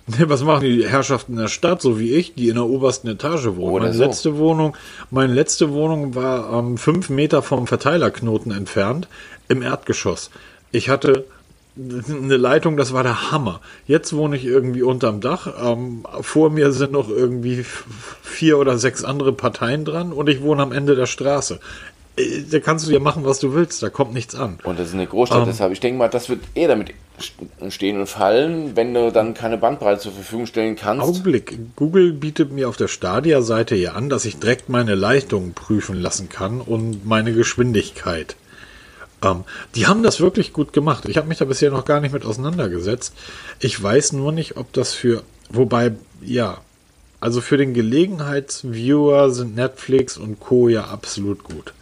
Was 0.18 0.44
machen 0.44 0.62
die 0.62 0.86
Herrschaften 0.86 1.32
in 1.32 1.38
der 1.38 1.48
Stadt, 1.48 1.82
so 1.82 1.98
wie 1.98 2.14
ich, 2.14 2.34
die 2.34 2.48
in 2.48 2.54
der 2.54 2.66
obersten 2.66 3.08
Etage 3.08 3.46
wohnen? 3.56 3.72
Oder 3.72 3.84
meine 3.86 3.96
so. 3.96 4.04
letzte 4.04 4.38
Wohnung, 4.38 4.76
meine 5.10 5.32
letzte 5.32 5.72
Wohnung 5.72 6.14
war 6.14 6.52
ähm, 6.52 6.78
fünf 6.78 7.10
Meter 7.10 7.42
vom 7.42 7.66
Verteilerknoten 7.66 8.52
entfernt, 8.52 9.08
im 9.48 9.62
Erdgeschoss. 9.62 10.30
Ich 10.70 10.88
hatte 10.88 11.24
eine 11.76 12.36
Leitung, 12.36 12.76
das 12.76 12.92
war 12.92 13.02
der 13.02 13.32
Hammer. 13.32 13.60
Jetzt 13.86 14.14
wohne 14.14 14.36
ich 14.36 14.44
irgendwie 14.44 14.82
unterm 14.82 15.20
Dach. 15.20 15.48
Ähm, 15.60 16.04
vor 16.20 16.50
mir 16.50 16.70
sind 16.70 16.92
noch 16.92 17.08
irgendwie 17.08 17.64
vier 18.22 18.58
oder 18.58 18.78
sechs 18.78 19.02
andere 19.02 19.32
Parteien 19.32 19.84
dran 19.84 20.12
und 20.12 20.28
ich 20.28 20.40
wohne 20.40 20.62
am 20.62 20.72
Ende 20.72 20.94
der 20.94 21.06
Straße. 21.06 21.58
Da 22.50 22.60
kannst 22.60 22.86
du 22.86 22.92
ja 22.92 22.98
machen, 22.98 23.26
was 23.26 23.40
du 23.40 23.52
willst, 23.52 23.82
da 23.82 23.90
kommt 23.90 24.14
nichts 24.14 24.34
an. 24.34 24.58
Und 24.64 24.78
das 24.78 24.88
ist 24.88 24.94
eine 24.94 25.06
Großstadt, 25.06 25.40
ähm. 25.42 25.46
deshalb, 25.48 25.72
ich 25.72 25.80
denke 25.80 25.98
mal, 25.98 26.08
das 26.08 26.30
wird 26.30 26.40
eher 26.54 26.68
damit 26.68 26.94
stehen 27.68 28.00
und 28.00 28.06
fallen, 28.06 28.74
wenn 28.74 28.94
du 28.94 29.12
dann 29.12 29.34
keine 29.34 29.58
Bandbreite 29.58 30.00
zur 30.00 30.12
Verfügung 30.12 30.46
stellen 30.46 30.76
kannst. 30.76 31.04
Augenblick, 31.04 31.58
Google 31.76 32.12
bietet 32.12 32.52
mir 32.52 32.70
auf 32.70 32.78
der 32.78 32.88
Stadia-Seite 32.88 33.74
ja 33.74 33.92
an, 33.92 34.08
dass 34.08 34.24
ich 34.24 34.38
direkt 34.38 34.70
meine 34.70 34.94
Leitung 34.94 35.52
prüfen 35.52 36.00
lassen 36.00 36.30
kann 36.30 36.62
und 36.62 37.04
meine 37.04 37.34
Geschwindigkeit. 37.34 38.36
Ähm, 39.22 39.44
die 39.74 39.86
haben 39.86 40.02
das 40.02 40.20
wirklich 40.20 40.54
gut 40.54 40.72
gemacht. 40.72 41.06
Ich 41.08 41.18
habe 41.18 41.28
mich 41.28 41.38
da 41.38 41.44
bisher 41.44 41.70
noch 41.70 41.84
gar 41.84 42.00
nicht 42.00 42.12
mit 42.12 42.24
auseinandergesetzt. 42.24 43.14
Ich 43.60 43.82
weiß 43.82 44.12
nur 44.12 44.32
nicht, 44.32 44.56
ob 44.56 44.72
das 44.72 44.94
für, 44.94 45.22
wobei, 45.50 45.92
ja, 46.22 46.58
also 47.20 47.42
für 47.42 47.58
den 47.58 47.74
Gelegenheitsviewer 47.74 49.30
sind 49.30 49.54
Netflix 49.54 50.16
und 50.16 50.40
Co. 50.40 50.68
ja 50.68 50.84
absolut 50.84 51.44
gut 51.44 51.74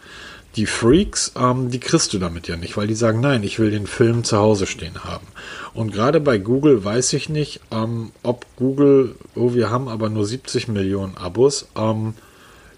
die 0.55 0.65
Freaks, 0.65 1.33
ähm, 1.37 1.69
die 1.69 1.79
kriegst 1.79 2.13
du 2.13 2.19
damit 2.19 2.47
ja 2.47 2.55
nicht, 2.55 2.77
weil 2.77 2.87
die 2.87 2.95
sagen, 2.95 3.19
nein, 3.19 3.43
ich 3.43 3.59
will 3.59 3.71
den 3.71 3.87
Film 3.87 4.23
zu 4.23 4.37
Hause 4.37 4.67
stehen 4.67 5.03
haben. 5.03 5.27
Und 5.73 5.91
gerade 5.91 6.19
bei 6.19 6.37
Google 6.37 6.83
weiß 6.83 7.13
ich 7.13 7.29
nicht, 7.29 7.59
ähm, 7.71 8.11
ob 8.23 8.45
Google, 8.55 9.15
oh, 9.35 9.53
wir 9.53 9.69
haben 9.69 9.87
aber 9.87 10.09
nur 10.09 10.25
70 10.25 10.69
Millionen 10.69 11.17
Abos, 11.17 11.67
ähm, 11.77 12.13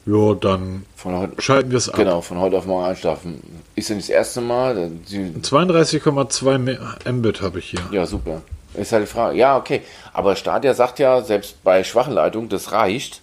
ja, 0.08 0.34
dann 0.36 0.86
heute, 1.04 1.42
schalten 1.42 1.70
wir 1.70 1.78
es 1.78 1.90
ab. 1.90 1.98
Genau, 1.98 2.22
von 2.22 2.40
heute 2.40 2.58
auf 2.58 2.66
morgen 2.66 2.86
einschlafen. 2.86 3.42
Ist 3.76 3.90
nicht 3.90 4.04
das 4.04 4.10
erste 4.10 4.40
Mal. 4.40 4.90
32,2 5.10 7.12
Mbit 7.12 7.42
habe 7.42 7.60
ich 7.60 7.72
hier. 7.72 7.82
Ja, 7.92 8.06
super. 8.06 8.42
Ist 8.74 8.94
halt 8.94 9.04
die 9.04 9.12
Frage. 9.12 9.38
Ja, 9.38 9.58
okay. 9.58 9.82
Aber 10.14 10.38
Stadia 10.38 10.74
sagt 10.74 11.00
ja, 11.00 11.22
selbst 11.22 11.62
bei 11.64 11.84
schwachen 11.84 12.14
Leitungen, 12.14 12.48
das 12.48 12.72
reicht. 12.72 13.22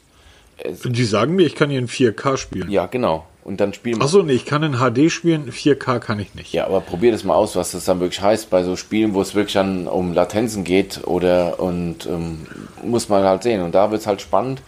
Es 0.59 0.81
die 0.83 1.05
sagen 1.05 1.35
mir, 1.35 1.47
ich 1.47 1.55
kann 1.55 1.71
hier 1.71 1.79
in 1.79 1.89
4K 1.89 2.37
spielen. 2.37 2.71
Ja, 2.71 2.87
genau. 2.87 3.27
Und 3.45 3.61
dann 3.61 3.75
spielen 3.75 4.01
Achso, 4.01 4.23
nee, 4.23 4.33
ich 4.33 4.47
kann 4.47 4.63
in 4.63 4.79
HD 4.79 5.13
spielen, 5.13 5.51
4K 5.51 5.99
kann 5.99 6.19
ich 6.19 6.35
nicht. 6.35 6.55
Ja, 6.55 6.67
aber 6.67 6.81
probier 6.81 7.13
das 7.13 7.25
mal 7.25 7.35
aus, 7.35 7.55
was 7.57 7.73
das 7.73 7.85
dann 7.85 8.01
wirklich 8.01 8.23
heißt 8.23 8.49
bei 8.49 8.65
so 8.65 8.75
Spielen, 8.75 9.13
wo 9.13 9.21
es 9.21 9.35
wirklich 9.35 9.53
dann 9.53 9.87
um 9.87 10.15
Latenzen 10.15 10.65
geht 10.65 11.07
oder 11.07 11.61
und 11.61 12.07
ähm, 12.07 12.47
muss 12.83 13.11
man 13.11 13.23
halt 13.25 13.43
sehen. 13.43 13.61
Und 13.61 13.75
da 13.75 13.91
wird 13.91 14.01
es 14.01 14.07
halt 14.07 14.23
spannend. 14.23 14.63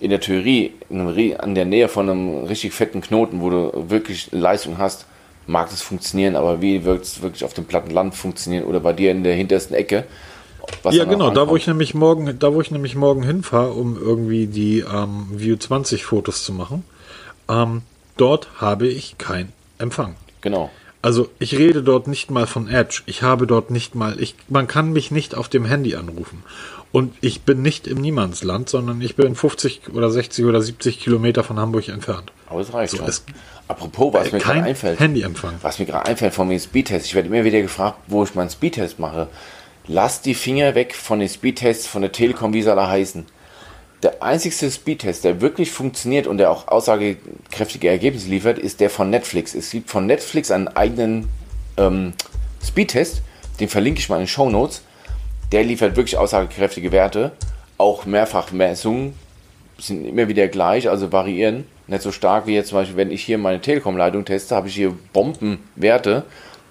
In 0.00 0.10
der 0.10 0.20
Theorie, 0.20 0.72
in, 0.88 1.38
an 1.38 1.54
der 1.54 1.66
Nähe 1.66 1.88
von 1.88 2.08
einem 2.08 2.44
richtig 2.44 2.72
fetten 2.72 3.02
Knoten, 3.02 3.42
wo 3.42 3.50
du 3.50 3.90
wirklich 3.90 4.30
Leistung 4.32 4.78
hast, 4.78 5.06
mag 5.46 5.68
das 5.70 5.82
funktionieren, 5.82 6.36
aber 6.36 6.62
wie 6.62 6.84
wird 6.84 7.02
es 7.02 7.22
wirklich 7.22 7.44
auf 7.44 7.54
dem 7.54 7.66
platten 7.66 7.90
Land 7.90 8.14
funktionieren 8.14 8.64
oder 8.64 8.80
bei 8.80 8.92
dir 8.92 9.10
in 9.10 9.24
der 9.24 9.34
hintersten 9.34 9.76
Ecke? 9.76 10.04
ja, 10.90 11.04
genau, 11.04 11.30
da 11.30 11.48
wo 11.48 11.54
ich 11.54 11.66
nämlich 11.66 11.94
morgen, 11.94 12.38
da 12.38 12.52
wo 12.52 12.60
ich 12.60 12.70
nämlich 12.70 12.96
morgen 12.96 13.22
hinfahre, 13.22 13.72
um 13.72 13.96
irgendwie 13.96 14.46
die 14.46 14.80
ähm, 14.80 15.26
View 15.30 15.56
20 15.56 16.04
Fotos 16.04 16.44
zu 16.44 16.52
machen, 16.52 16.82
ähm, 17.48 17.82
dort 18.16 18.48
habe 18.60 18.86
ich 18.86 19.18
keinen 19.18 19.52
Empfang. 19.78 20.16
Genau. 20.40 20.70
Also 21.02 21.28
ich 21.38 21.56
rede 21.56 21.82
dort 21.82 22.08
nicht 22.08 22.30
mal 22.30 22.46
von 22.46 22.68
Edge. 22.68 23.02
Ich 23.06 23.22
habe 23.22 23.46
dort 23.46 23.70
nicht 23.70 23.94
mal, 23.94 24.20
ich, 24.20 24.34
man 24.48 24.66
kann 24.66 24.92
mich 24.92 25.10
nicht 25.10 25.34
auf 25.34 25.48
dem 25.48 25.64
Handy 25.64 25.94
anrufen. 25.94 26.42
Und 26.90 27.14
ich 27.20 27.42
bin 27.42 27.62
nicht 27.62 27.86
im 27.86 28.00
Niemandsland, 28.00 28.68
sondern 28.68 29.00
ich 29.00 29.16
bin 29.16 29.34
50 29.34 29.90
oder 29.92 30.10
60 30.10 30.44
oder 30.46 30.60
70 30.60 30.98
Kilometer 30.98 31.44
von 31.44 31.58
Hamburg 31.58 31.88
entfernt. 31.88 32.32
Aber 32.48 32.60
es 32.60 32.72
reicht 32.72 32.92
so, 32.92 32.98
schon. 32.98 33.08
Es, 33.08 33.24
Apropos, 33.68 34.14
was 34.14 34.32
mir 34.32 34.38
gerade 34.38 34.62
einfällt. 34.62 35.00
Handyempfang. 35.00 35.54
Was 35.62 35.78
mir 35.78 35.86
gerade 35.86 36.06
einfällt 36.06 36.34
von 36.34 36.48
mir 36.48 36.58
Speedtest. 36.58 37.06
Ich 37.06 37.14
werde 37.14 37.28
immer 37.28 37.44
wieder 37.44 37.60
gefragt, 37.60 37.98
wo 38.06 38.24
ich 38.24 38.34
meinen 38.34 38.50
Speedtest 38.50 38.98
mache. 38.98 39.28
Lass 39.88 40.22
die 40.22 40.34
Finger 40.34 40.74
weg 40.74 40.94
von 40.94 41.20
den 41.20 41.28
Speedtests 41.28 41.86
von 41.86 42.02
der 42.02 42.12
Telekom, 42.12 42.52
wie 42.52 42.62
soll 42.62 42.78
er 42.78 42.88
heißen. 42.88 43.26
Der 44.02 44.22
einzigste 44.22 44.70
Speedtest, 44.70 45.24
der 45.24 45.40
wirklich 45.40 45.70
funktioniert 45.70 46.26
und 46.26 46.38
der 46.38 46.50
auch 46.50 46.68
aussagekräftige 46.68 47.88
Ergebnisse 47.88 48.28
liefert, 48.28 48.58
ist 48.58 48.80
der 48.80 48.90
von 48.90 49.08
Netflix. 49.08 49.54
Es 49.54 49.70
gibt 49.70 49.90
von 49.90 50.06
Netflix 50.06 50.50
einen 50.50 50.68
eigenen 50.68 51.28
ähm, 51.78 52.12
Speedtest, 52.62 53.22
den 53.58 53.68
verlinke 53.68 54.00
ich 54.00 54.08
mal 54.08 54.16
in 54.16 54.22
den 54.22 54.28
Show 54.28 54.50
Notes. 54.50 54.82
Der 55.52 55.64
liefert 55.64 55.96
wirklich 55.96 56.18
aussagekräftige 56.18 56.92
Werte. 56.92 57.32
Auch 57.78 58.04
Mehrfachmessungen 58.04 59.14
sind 59.78 60.04
immer 60.04 60.28
wieder 60.28 60.48
gleich, 60.48 60.88
also 60.88 61.12
variieren. 61.12 61.66
Nicht 61.86 62.02
so 62.02 62.12
stark 62.12 62.46
wie 62.46 62.54
jetzt 62.54 62.70
zum 62.70 62.78
Beispiel, 62.78 62.96
wenn 62.96 63.10
ich 63.10 63.22
hier 63.22 63.38
meine 63.38 63.60
Telekom-Leitung 63.60 64.24
teste, 64.24 64.56
habe 64.56 64.68
ich 64.68 64.74
hier 64.74 64.92
Bombenwerte. 65.12 66.24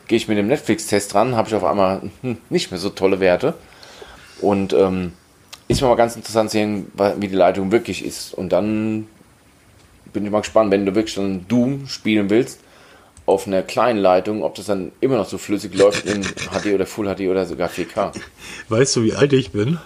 Gehe 0.07 0.17
ich 0.17 0.27
mit 0.27 0.37
dem 0.37 0.47
Netflix-Test 0.47 1.13
dran, 1.13 1.35
habe 1.35 1.47
ich 1.47 1.55
auf 1.55 1.63
einmal 1.63 2.01
hm, 2.21 2.37
nicht 2.49 2.69
mehr 2.69 2.79
so 2.79 2.89
tolle 2.89 3.19
Werte. 3.19 3.55
Und 4.41 4.73
ähm, 4.73 5.13
ist 5.67 5.81
mir 5.81 5.87
mal 5.87 5.95
ganz 5.95 6.15
interessant 6.15 6.51
zu 6.51 6.57
sehen, 6.57 6.91
wie 7.17 7.27
die 7.27 7.35
Leitung 7.35 7.71
wirklich 7.71 8.05
ist. 8.05 8.33
Und 8.33 8.49
dann 8.49 9.07
bin 10.13 10.25
ich 10.25 10.31
mal 10.31 10.41
gespannt, 10.41 10.71
wenn 10.71 10.85
du 10.85 10.95
wirklich 10.95 11.15
dann 11.15 11.47
Doom 11.47 11.87
spielen 11.87 12.29
willst, 12.29 12.59
auf 13.25 13.47
einer 13.47 13.63
kleinen 13.63 13.99
Leitung, 13.99 14.43
ob 14.43 14.55
das 14.55 14.67
dann 14.67 14.91
immer 15.01 15.17
noch 15.17 15.27
so 15.27 15.37
flüssig 15.37 15.75
läuft 15.75 16.05
in 16.05 16.21
HD 16.51 16.73
oder 16.73 16.85
Full 16.85 17.13
HD 17.13 17.21
oder 17.21 17.45
sogar 17.45 17.69
4K. 17.69 18.13
Weißt 18.69 18.95
du, 18.95 19.03
wie 19.03 19.13
alt 19.13 19.33
ich 19.33 19.51
bin? 19.51 19.79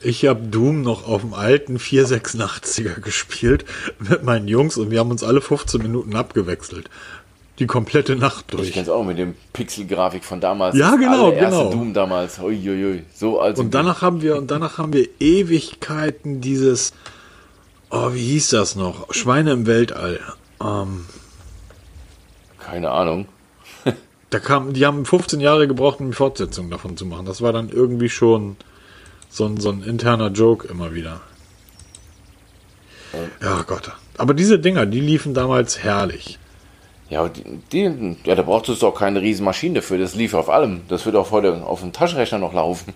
Ich 0.00 0.26
habe 0.26 0.40
Doom 0.42 0.82
noch 0.82 1.06
auf 1.06 1.20
dem 1.20 1.34
alten 1.34 1.76
486er 1.76 3.00
gespielt 3.00 3.64
mit 3.98 4.24
meinen 4.24 4.48
Jungs 4.48 4.76
und 4.76 4.90
wir 4.90 5.00
haben 5.00 5.10
uns 5.10 5.22
alle 5.22 5.40
15 5.40 5.80
Minuten 5.82 6.16
abgewechselt. 6.16 6.88
Die 7.62 7.68
komplette 7.68 8.16
Nacht 8.16 8.52
durch. 8.52 8.66
Ich 8.66 8.72
kenn's 8.72 8.88
auch 8.88 9.04
mit 9.04 9.18
dem 9.18 9.36
Pixel-Grafik 9.52 10.24
von 10.24 10.40
damals. 10.40 10.76
Ja, 10.76 10.96
genau, 10.96 11.30
genau. 11.30 11.70
Doom 11.70 11.94
damals. 11.94 12.40
Uiuiui. 12.40 13.04
So 13.14 13.38
alt. 13.38 13.56
Und 13.60 13.72
danach 13.72 14.02
haben 14.02 14.20
wir, 14.20 14.36
und 14.36 14.50
danach 14.50 14.78
haben 14.78 14.92
wir 14.92 15.08
Ewigkeiten 15.20 16.40
dieses, 16.40 16.92
oh, 17.88 18.14
wie 18.14 18.32
hieß 18.32 18.50
das 18.50 18.74
noch? 18.74 19.14
Schweine 19.14 19.52
im 19.52 19.68
Weltall. 19.68 20.18
Ähm, 20.60 21.06
Keine 22.58 22.90
Ahnung. 22.90 23.28
da 24.30 24.40
kam, 24.40 24.72
die 24.72 24.84
haben 24.84 25.04
15 25.04 25.38
Jahre 25.38 25.68
gebraucht, 25.68 26.00
um 26.00 26.10
die 26.10 26.16
Fortsetzung 26.16 26.68
davon 26.68 26.96
zu 26.96 27.06
machen. 27.06 27.26
Das 27.26 27.42
war 27.42 27.52
dann 27.52 27.68
irgendwie 27.68 28.08
schon, 28.08 28.56
so 29.30 29.46
ein, 29.46 29.60
so 29.60 29.70
ein 29.70 29.84
interner 29.84 30.32
Joke 30.32 30.66
immer 30.66 30.94
wieder. 30.94 31.20
Ja, 33.40 33.62
Gott. 33.62 33.92
Aber 34.18 34.34
diese 34.34 34.58
Dinger, 34.58 34.84
die 34.84 34.98
liefen 34.98 35.32
damals 35.32 35.78
herrlich. 35.78 36.40
Ja, 37.12 37.28
die, 37.28 37.44
die, 37.70 38.16
ja, 38.24 38.34
da 38.34 38.40
braucht 38.40 38.70
es 38.70 38.78
doch 38.78 38.94
keine 38.94 39.20
riesen 39.20 39.44
Maschine 39.44 39.80
dafür. 39.80 39.98
Das 39.98 40.14
lief 40.14 40.32
auf 40.32 40.48
allem. 40.48 40.80
Das 40.88 41.04
wird 41.04 41.14
auch 41.14 41.30
heute 41.30 41.62
auf 41.62 41.80
dem 41.80 41.92
Taschenrechner 41.92 42.38
noch 42.38 42.54
laufen. 42.54 42.94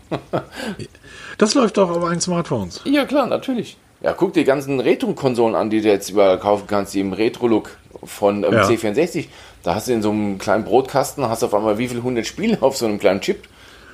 das 1.39 1.53
läuft 1.53 1.77
doch 1.77 1.91
auf 1.91 2.03
allen 2.03 2.23
Smartphones. 2.23 2.81
Ja, 2.87 3.05
klar, 3.05 3.27
natürlich. 3.27 3.77
Ja, 4.01 4.15
guck 4.15 4.33
dir 4.33 4.41
die 4.41 4.47
ganzen 4.47 4.81
Retro-Konsolen 4.81 5.55
an, 5.55 5.69
die 5.69 5.83
du 5.83 5.89
jetzt 5.89 6.09
überall 6.09 6.39
kaufen 6.39 6.65
kannst, 6.67 6.95
die 6.95 7.01
im 7.01 7.13
Retro-Look 7.13 7.77
von 8.05 8.43
ähm, 8.43 8.55
ja. 8.55 8.63
C64. 8.67 9.27
Da 9.63 9.75
hast 9.75 9.89
du 9.89 9.93
in 9.93 10.01
so 10.01 10.11
einem 10.11 10.39
kleinen 10.39 10.65
Brotkasten, 10.65 11.29
hast 11.29 11.45
auf 11.45 11.53
einmal 11.53 11.77
wie 11.77 11.89
viel 11.89 12.03
hundert 12.03 12.27
Spiele 12.27 12.57
auf 12.63 12.75
so 12.75 12.87
einem 12.87 12.99
kleinen 12.99 13.21
Chip. 13.21 13.43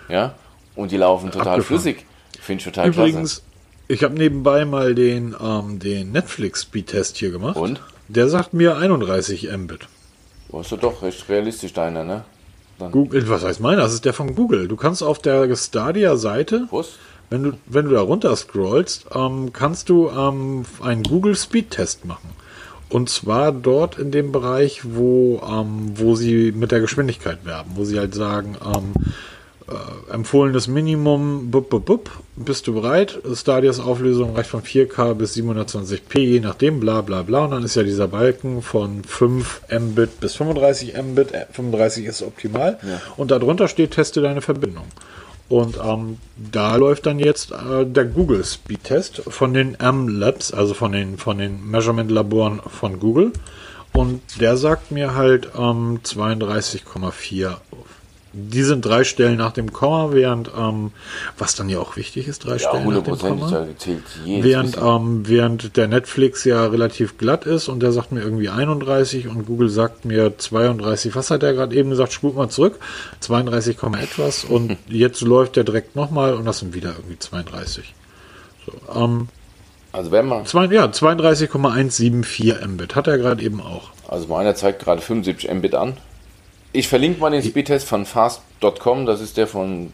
Ja, 0.09 0.35
und 0.77 0.93
die 0.93 0.99
laufen 0.99 1.33
total 1.33 1.55
Abgefahren. 1.55 1.81
flüssig. 1.81 2.07
Finde 2.41 2.61
ich 2.61 2.65
total 2.65 2.89
Übrigens, 2.91 3.43
klasse. 3.43 3.43
ich 3.89 4.05
habe 4.05 4.15
nebenbei 4.15 4.67
mal 4.67 4.95
den, 4.95 5.35
ähm, 5.43 5.81
den 5.81 6.13
Netflix-Speed-Test 6.13 7.17
hier 7.17 7.33
gemacht. 7.33 7.57
Und? 7.57 7.81
Der 8.07 8.29
sagt 8.29 8.55
mir 8.55 8.77
31 8.77 9.51
Mbit. 9.57 9.89
Du 10.53 10.59
hast 10.59 10.71
ja 10.71 10.77
doch 10.77 11.01
recht 11.01 11.27
realistisch 11.31 11.73
deiner, 11.73 12.05
ne? 12.05 12.25
Dann 12.79 12.93
Google, 12.93 13.27
was 13.29 13.43
heißt 13.43 13.61
meiner? 13.61 13.83
Das 13.83 13.95
ist 13.95 14.05
der 14.05 14.13
von 14.13 14.35
Google. 14.35 14.69
Du 14.69 14.77
kannst 14.77 15.03
auf 15.03 15.19
der 15.19 15.55
Stadia-Seite, 15.57 16.69
wenn 17.31 17.43
du, 17.43 17.53
wenn 17.65 17.87
du 17.87 17.93
da 17.93 18.03
runter 18.03 18.37
scrollst, 18.37 19.07
ähm, 19.15 19.55
kannst 19.55 19.89
du 19.89 20.11
ähm, 20.11 20.67
einen 20.83 21.05
Google 21.05 21.35
Speed-Test 21.35 22.05
machen. 22.05 22.31
Und 22.91 23.09
zwar 23.09 23.53
dort 23.53 23.99
in 23.99 24.11
dem 24.11 24.31
Bereich, 24.31 24.83
wo, 24.85 25.41
ähm, 25.49 25.93
wo 25.95 26.15
sie 26.15 26.53
mit 26.53 26.71
der 26.71 26.81
Geschwindigkeit 26.81 27.47
werben, 27.47 27.71
wo 27.75 27.85
sie 27.85 27.99
halt 27.99 28.15
sagen, 28.15 28.57
ähm, 28.63 28.93
äh, 29.73 30.13
empfohlenes 30.15 30.69
Minimum, 30.69 31.51
bup, 31.51 31.71
bup, 31.71 31.85
bup, 31.87 32.11
bist 32.37 32.67
du 32.67 32.75
bereit? 32.75 33.21
Stadias 33.35 33.81
Auflösung 33.81 34.35
reicht 34.37 34.51
von 34.51 34.63
4K 34.63 35.15
bis 35.15 35.37
720p, 35.37 36.19
je 36.19 36.41
nachdem, 36.41 36.81
bla 36.81 37.01
bla 37.01 37.23
bla. 37.23 37.45
Und 37.45 37.53
dann 37.53 37.65
ist 37.65 37.77
ja 37.77 37.83
dieser 37.83 38.09
Balken 38.09 38.63
von 38.63 39.05
5 39.05 39.63
Mbit 39.71 40.21
bis 40.21 40.35
35 40.35 40.95
Mbit. 41.03 41.33
35 41.53 42.05
äh, 42.05 42.09
ist 42.09 42.23
optimal. 42.23 42.79
Ja. 42.83 43.01
Und 43.17 43.31
darunter 43.31 43.69
steht, 43.69 43.93
teste 43.93 44.21
deine 44.21 44.41
Verbindung. 44.41 44.85
Und 45.49 45.79
ähm, 45.85 46.19
da 46.37 46.77
läuft 46.77 47.05
dann 47.07 47.19
jetzt 47.19 47.53
äh, 47.53 47.85
der 47.85 48.07
Google 48.07 48.43
Speed 48.45 48.85
Test 48.85 49.23
von 49.29 49.53
den 49.53 49.75
M-Labs, 49.75 50.53
also 50.53 50.73
von 50.73 50.93
den, 50.93 51.19
von 51.19 51.37
den 51.37 51.71
Measurement-Laboren 51.71 52.61
von 52.67 52.99
Google. 52.99 53.33
Und 53.93 54.23
der 54.41 54.57
sagt 54.57 54.91
mir 54.91 55.15
halt 55.15 55.51
ähm, 55.55 56.01
32,4 56.03 57.57
die 58.33 58.63
sind 58.63 58.85
drei 58.85 59.05
Stellen 59.05 59.37
nach 59.37 59.53
dem 59.53 59.73
Komma, 59.73 60.13
während, 60.13 60.51
ähm, 60.57 60.93
was 61.39 61.55
dann 61.55 61.69
ja 61.69 61.79
auch 61.79 61.97
wichtig 61.97 62.29
ist, 62.29 62.45
drei 62.45 62.57
ja, 62.57 62.59
Stellen 62.59 62.89
nach 62.89 63.03
dem 63.03 63.19
Komma. 63.19 63.67
Während, 64.25 64.77
ähm, 64.77 65.29
während 65.29 65.77
der 65.77 65.89
Netflix 65.89 66.45
ja 66.45 66.67
relativ 66.67 67.19
glatt 67.19 67.45
ist 67.45 67.69
und 67.69 67.81
der 67.81 67.93
sagt 67.93 68.13
mir 68.13 68.23
irgendwie 68.23 68.49
31 68.49 69.29
und 69.29 69.47
Google 69.47 69.69
sagt 69.69 70.05
mir 70.05 70.39
32. 70.39 71.15
Was 71.15 71.31
hat 71.31 71.43
er 71.43 71.53
gerade 71.53 71.77
eben 71.77 71.91
gesagt? 71.91 72.13
Spult 72.13 72.37
mal 72.37 72.49
zurück. 72.49 72.79
32, 73.21 73.79
etwas 74.01 74.45
und 74.45 74.77
jetzt 74.89 75.21
läuft 75.21 75.57
der 75.57 75.65
direkt 75.65 75.97
nochmal 75.97 76.35
und 76.35 76.45
das 76.45 76.61
sind 76.61 76.75
wieder 76.75 76.95
irgendwie 76.97 77.19
32. 77.19 77.95
So, 78.65 79.01
ähm, 79.01 79.29
also 79.93 80.11
wenn 80.11 80.27
man. 80.27 80.47
Zwei, 80.47 80.67
ja, 80.67 80.91
32,174 80.91 82.67
Mbit 82.67 82.97
hat 82.97 83.07
er 83.07 83.19
gerade 83.19 83.43
eben 83.43 83.61
auch. 83.61 83.91
Also 84.09 84.27
meiner 84.29 84.55
zeigt 84.55 84.83
gerade 84.83 85.03
75 85.03 85.53
Mbit 85.53 85.75
an. 85.75 85.99
Ich 86.73 86.89
verlinke 86.89 87.21
mal 87.21 87.31
den 87.31 87.43
Speedtest 87.43 87.87
von 87.87 88.07
fast.com, 88.07 89.05
das 89.05 89.21
ist 89.21 89.37
der 89.37 89.47
von 89.47 89.93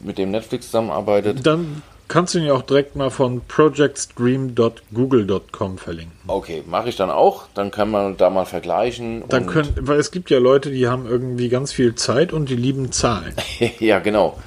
mit 0.00 0.18
dem 0.18 0.30
Netflix 0.30 0.66
zusammenarbeitet. 0.66 1.46
Dann 1.46 1.80
kannst 2.08 2.34
du 2.34 2.38
ihn 2.38 2.44
ja 2.46 2.52
auch 2.52 2.60
direkt 2.62 2.96
mal 2.96 3.10
von 3.10 3.42
projectstream.google.com 3.46 5.78
verlinken. 5.78 6.18
Okay, 6.26 6.62
mache 6.66 6.90
ich 6.90 6.96
dann 6.96 7.10
auch. 7.10 7.44
Dann 7.54 7.70
kann 7.70 7.90
man 7.90 8.16
da 8.16 8.30
mal 8.30 8.44
vergleichen. 8.44 9.22
Dann 9.28 9.46
können, 9.46 9.72
weil 9.80 9.98
es 9.98 10.10
gibt 10.10 10.30
ja 10.30 10.38
Leute, 10.38 10.70
die 10.70 10.88
haben 10.88 11.06
irgendwie 11.06 11.48
ganz 11.48 11.72
viel 11.72 11.94
Zeit 11.94 12.32
und 12.32 12.48
die 12.50 12.56
lieben 12.56 12.90
Zahlen. 12.92 13.34
ja, 13.78 14.00
genau. 14.00 14.38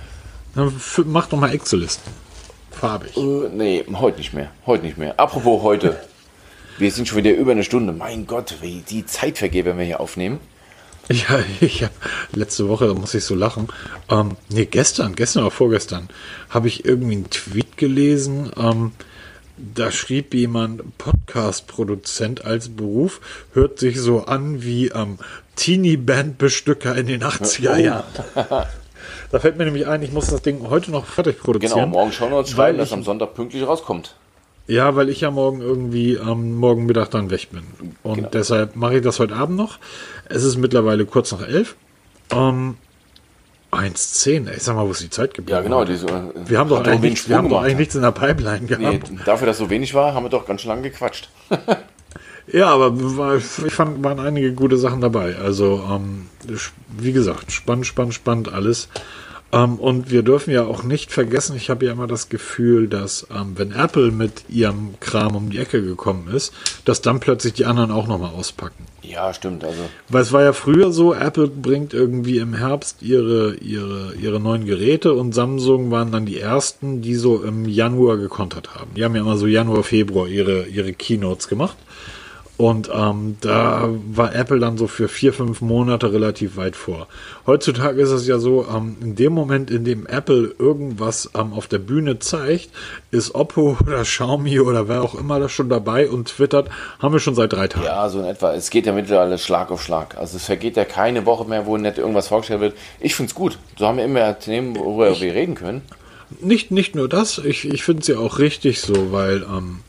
Dann 0.55 0.73
mach 1.05 1.27
doch 1.27 1.39
mal 1.39 1.53
Excel-Listen. 1.53 2.11
Farbig. 2.69 3.17
Uh, 3.17 3.47
nee, 3.51 3.83
heute 3.93 4.17
nicht 4.17 4.33
mehr. 4.33 4.51
Heute 4.65 4.85
nicht 4.85 4.97
mehr. 4.97 5.19
Apropos 5.19 5.61
heute. 5.63 5.99
Wir 6.77 6.91
sind 6.91 7.07
schon 7.07 7.19
wieder 7.19 7.31
über 7.31 7.51
eine 7.51 7.63
Stunde. 7.63 7.93
Mein 7.93 8.27
Gott, 8.27 8.55
wie 8.61 8.83
die 8.87 9.05
Zeit 9.05 9.37
vergeht, 9.37 9.65
wenn 9.65 9.77
wir 9.77 9.85
hier 9.85 9.99
aufnehmen. 9.99 10.39
Ja, 11.11 11.39
ich 11.59 11.83
habe 11.83 11.93
letzte 12.31 12.69
Woche, 12.69 12.93
muss 12.93 13.13
ich 13.13 13.25
so 13.25 13.35
lachen. 13.35 13.67
Ähm, 14.09 14.37
nee, 14.49 14.65
gestern, 14.65 15.15
gestern 15.15 15.43
oder 15.43 15.51
vorgestern, 15.51 16.07
habe 16.49 16.67
ich 16.67 16.85
irgendwie 16.85 17.13
einen 17.13 17.29
Tweet 17.29 17.77
gelesen. 17.77 18.51
Ähm, 18.57 18.93
da 19.57 19.91
schrieb 19.91 20.33
jemand, 20.33 20.97
Podcast-Produzent 20.97 22.45
als 22.45 22.69
Beruf 22.69 23.21
hört 23.53 23.79
sich 23.79 23.99
so 23.99 24.25
an 24.25 24.63
wie 24.63 24.87
ähm, 24.87 25.19
Teenie-Band-Bestücker 25.55 26.95
in 26.95 27.07
den 27.07 27.23
80er 27.23 27.77
Jahren. 27.77 28.03
da 29.31 29.39
fällt 29.39 29.57
mir 29.57 29.65
nämlich 29.65 29.87
ein, 29.87 30.01
ich 30.01 30.11
muss 30.11 30.27
das 30.27 30.41
Ding 30.41 30.67
heute 30.69 30.91
noch 30.91 31.05
fertig 31.05 31.39
produzieren. 31.39 31.73
Genau, 31.73 31.87
morgen 31.87 32.11
schauen 32.11 32.31
wir 32.31 32.39
uns 32.39 32.49
schreiben, 32.49 32.77
dass 32.77 32.91
am 32.93 33.03
Sonntag 33.03 33.35
pünktlich 33.35 33.67
rauskommt. 33.67 34.15
Ja, 34.67 34.95
weil 34.95 35.09
ich 35.09 35.21
ja 35.21 35.29
morgen 35.29 35.61
irgendwie 35.61 36.17
am 36.19 36.55
morgen 36.55 36.85
Mittag 36.85 37.11
dann 37.11 37.29
weg 37.29 37.49
bin. 37.51 37.63
Und 38.01 38.15
genau. 38.15 38.29
deshalb 38.29 38.75
mache 38.75 38.97
ich 38.97 39.01
das 39.01 39.19
heute 39.19 39.35
Abend 39.35 39.57
noch. 39.57 39.77
Es 40.29 40.43
ist 40.43 40.55
mittlerweile 40.55 41.05
kurz 41.05 41.31
nach 41.33 41.45
elf. 41.45 41.75
Ähm, 42.31 42.77
1,10. 43.73 44.49
Ich 44.55 44.63
sag 44.63 44.75
mal, 44.75 44.85
wo 44.85 44.91
ist 44.91 45.01
die 45.01 45.09
Zeit 45.09 45.33
geblieben? 45.33 45.57
Ja, 45.57 45.61
genau. 45.61 45.83
Diese, 45.83 46.07
wir 46.45 46.59
haben 46.59 46.69
doch 46.69 46.85
eigentlich, 46.85 47.27
wir 47.27 47.37
haben 47.37 47.49
doch 47.49 47.61
eigentlich 47.61 47.77
nichts 47.77 47.95
in 47.95 48.03
der 48.03 48.11
Pipeline 48.11 48.65
gehabt. 48.65 49.11
Nee, 49.11 49.19
dafür, 49.25 49.47
dass 49.47 49.57
so 49.57 49.69
wenig 49.69 49.93
war, 49.93 50.13
haben 50.13 50.23
wir 50.23 50.29
doch 50.29 50.45
ganz 50.45 50.61
schön 50.61 50.69
lange 50.69 50.83
gequatscht. 50.83 51.29
ja, 52.47 52.67
aber 52.67 52.95
ich 53.37 53.73
fand, 53.73 54.03
waren 54.03 54.19
einige 54.19 54.53
gute 54.53 54.77
Sachen 54.77 55.01
dabei. 55.01 55.35
Also, 55.35 55.83
ähm, 55.91 56.27
wie 56.97 57.11
gesagt, 57.11 57.51
spannend, 57.51 57.85
spannend, 57.85 58.13
spannend 58.13 58.53
alles. 58.53 58.87
Ähm, 59.53 59.75
und 59.75 60.09
wir 60.09 60.23
dürfen 60.23 60.51
ja 60.51 60.65
auch 60.65 60.83
nicht 60.83 61.11
vergessen, 61.11 61.55
ich 61.55 61.69
habe 61.69 61.85
ja 61.85 61.91
immer 61.91 62.07
das 62.07 62.29
Gefühl, 62.29 62.87
dass 62.87 63.27
ähm, 63.33 63.53
wenn 63.55 63.71
Apple 63.71 64.11
mit 64.11 64.45
ihrem 64.49 64.95
Kram 64.99 65.35
um 65.35 65.49
die 65.51 65.59
Ecke 65.59 65.83
gekommen 65.83 66.27
ist, 66.33 66.53
dass 66.85 67.01
dann 67.01 67.19
plötzlich 67.19 67.53
die 67.53 67.65
anderen 67.65 67.91
auch 67.91 68.07
nochmal 68.07 68.31
auspacken. 68.31 68.85
Ja, 69.03 69.33
stimmt. 69.33 69.63
Also. 69.63 69.81
Weil 70.09 70.21
es 70.23 70.31
war 70.31 70.41
ja 70.41 70.53
früher 70.53 70.91
so, 70.91 71.13
Apple 71.13 71.47
bringt 71.47 71.93
irgendwie 71.93 72.39
im 72.39 72.55
Herbst 72.55 73.03
ihre, 73.03 73.55
ihre, 73.55 74.15
ihre 74.15 74.39
neuen 74.39 74.65
Geräte 74.65 75.13
und 75.13 75.33
Samsung 75.33 75.91
waren 75.91 76.11
dann 76.11 76.25
die 76.25 76.39
ersten, 76.39 77.01
die 77.01 77.15
so 77.15 77.43
im 77.43 77.65
Januar 77.65 78.17
gekontert 78.17 78.73
haben. 78.73 78.91
Die 78.95 79.03
haben 79.03 79.13
ja 79.13 79.21
immer 79.21 79.37
so 79.37 79.45
Januar, 79.45 79.83
Februar 79.83 80.27
ihre, 80.27 80.65
ihre 80.65 80.93
Keynotes 80.93 81.47
gemacht. 81.47 81.77
Und 82.63 82.89
ähm, 82.93 83.35
da 83.41 83.89
war 84.13 84.33
Apple 84.33 84.57
dann 84.57 84.77
so 84.77 84.87
für 84.87 85.09
vier, 85.09 85.33
fünf 85.33 85.59
Monate 85.59 86.13
relativ 86.13 86.55
weit 86.55 86.77
vor. 86.77 87.09
Heutzutage 87.45 88.01
ist 88.01 88.11
es 88.11 88.25
ja 88.25 88.39
so, 88.39 88.65
ähm, 88.73 88.95
in 89.01 89.17
dem 89.17 89.33
Moment, 89.33 89.69
in 89.69 89.83
dem 89.83 90.07
Apple 90.07 90.55
irgendwas 90.57 91.29
ähm, 91.35 91.51
auf 91.51 91.67
der 91.67 91.79
Bühne 91.79 92.19
zeigt, 92.19 92.69
ist 93.11 93.35
Oppo 93.35 93.75
oder 93.85 94.03
Xiaomi 94.03 94.61
oder 94.61 94.87
wer 94.87 95.01
auch 95.01 95.13
immer 95.13 95.41
das 95.41 95.51
schon 95.51 95.67
dabei 95.67 96.09
und 96.09 96.29
twittert, 96.29 96.69
haben 96.99 97.11
wir 97.11 97.19
schon 97.19 97.35
seit 97.35 97.51
drei 97.51 97.67
Tagen. 97.67 97.85
Ja, 97.85 98.07
so 98.07 98.19
in 98.19 98.25
etwa. 98.27 98.53
Es 98.53 98.69
geht 98.69 98.85
ja 98.85 98.93
mittlerweile 98.93 99.37
Schlag 99.37 99.69
auf 99.69 99.83
Schlag. 99.83 100.15
Also 100.17 100.37
es 100.37 100.45
vergeht 100.45 100.77
ja 100.77 100.85
keine 100.85 101.25
Woche 101.25 101.43
mehr, 101.43 101.65
wo 101.65 101.75
nicht 101.75 101.97
irgendwas 101.97 102.29
vorgestellt 102.29 102.61
wird. 102.61 102.77
Ich 103.01 103.13
finde 103.13 103.27
es 103.31 103.35
gut. 103.35 103.57
So 103.77 103.87
haben 103.87 103.97
wir 103.97 104.05
immer 104.05 104.39
Themen, 104.39 104.77
worüber 104.77 105.09
ich, 105.09 105.19
wir 105.19 105.33
reden 105.33 105.55
können. 105.55 105.81
Nicht, 106.39 106.71
nicht 106.71 106.95
nur 106.95 107.09
das, 107.09 107.39
ich, 107.39 107.67
ich 107.67 107.83
finde 107.83 108.03
es 108.03 108.07
ja 108.07 108.19
auch 108.19 108.39
richtig 108.39 108.79
so, 108.79 109.11
weil 109.11 109.43
ähm, 109.43 109.79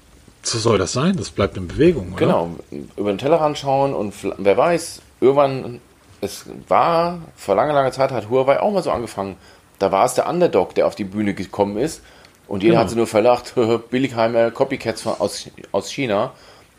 so 0.45 0.59
soll 0.59 0.79
das 0.79 0.93
sein, 0.93 1.17
das 1.17 1.31
bleibt 1.31 1.57
in 1.57 1.69
Bewegung. 1.69 2.13
Oder? 2.13 2.27
Genau, 2.27 2.51
über 2.97 3.13
den 3.13 3.19
Tellerrand 3.19 3.59
schauen 3.59 3.95
und 3.95 4.15
wer 4.39 4.57
weiß, 4.57 5.01
irgendwann, 5.21 5.81
es 6.21 6.47
war, 6.69 7.21
vor 7.37 7.55
langer, 7.55 7.73
langer 7.73 7.93
Zeit 7.93 8.11
hat 8.11 8.29
Huawei 8.29 8.61
auch 8.61 8.73
mal 8.73 8.83
so 8.83 8.91
angefangen. 8.91 9.37
Da 9.79 9.91
war 9.91 10.05
es 10.05 10.15
der 10.15 10.29
Underdog, 10.29 10.75
der 10.75 10.87
auf 10.87 10.95
die 10.95 11.05
Bühne 11.05 11.35
gekommen 11.35 11.77
ist 11.79 12.03
und 12.47 12.63
jeder 12.63 12.75
genau. 12.75 12.83
hat 12.83 12.91
sie 12.91 12.97
nur 12.97 13.07
verlacht, 13.07 13.55
Billigheimer 13.91 14.51
Copycats 14.51 15.03
von, 15.03 15.15
aus, 15.19 15.49
aus 15.73 15.91
China 15.91 16.33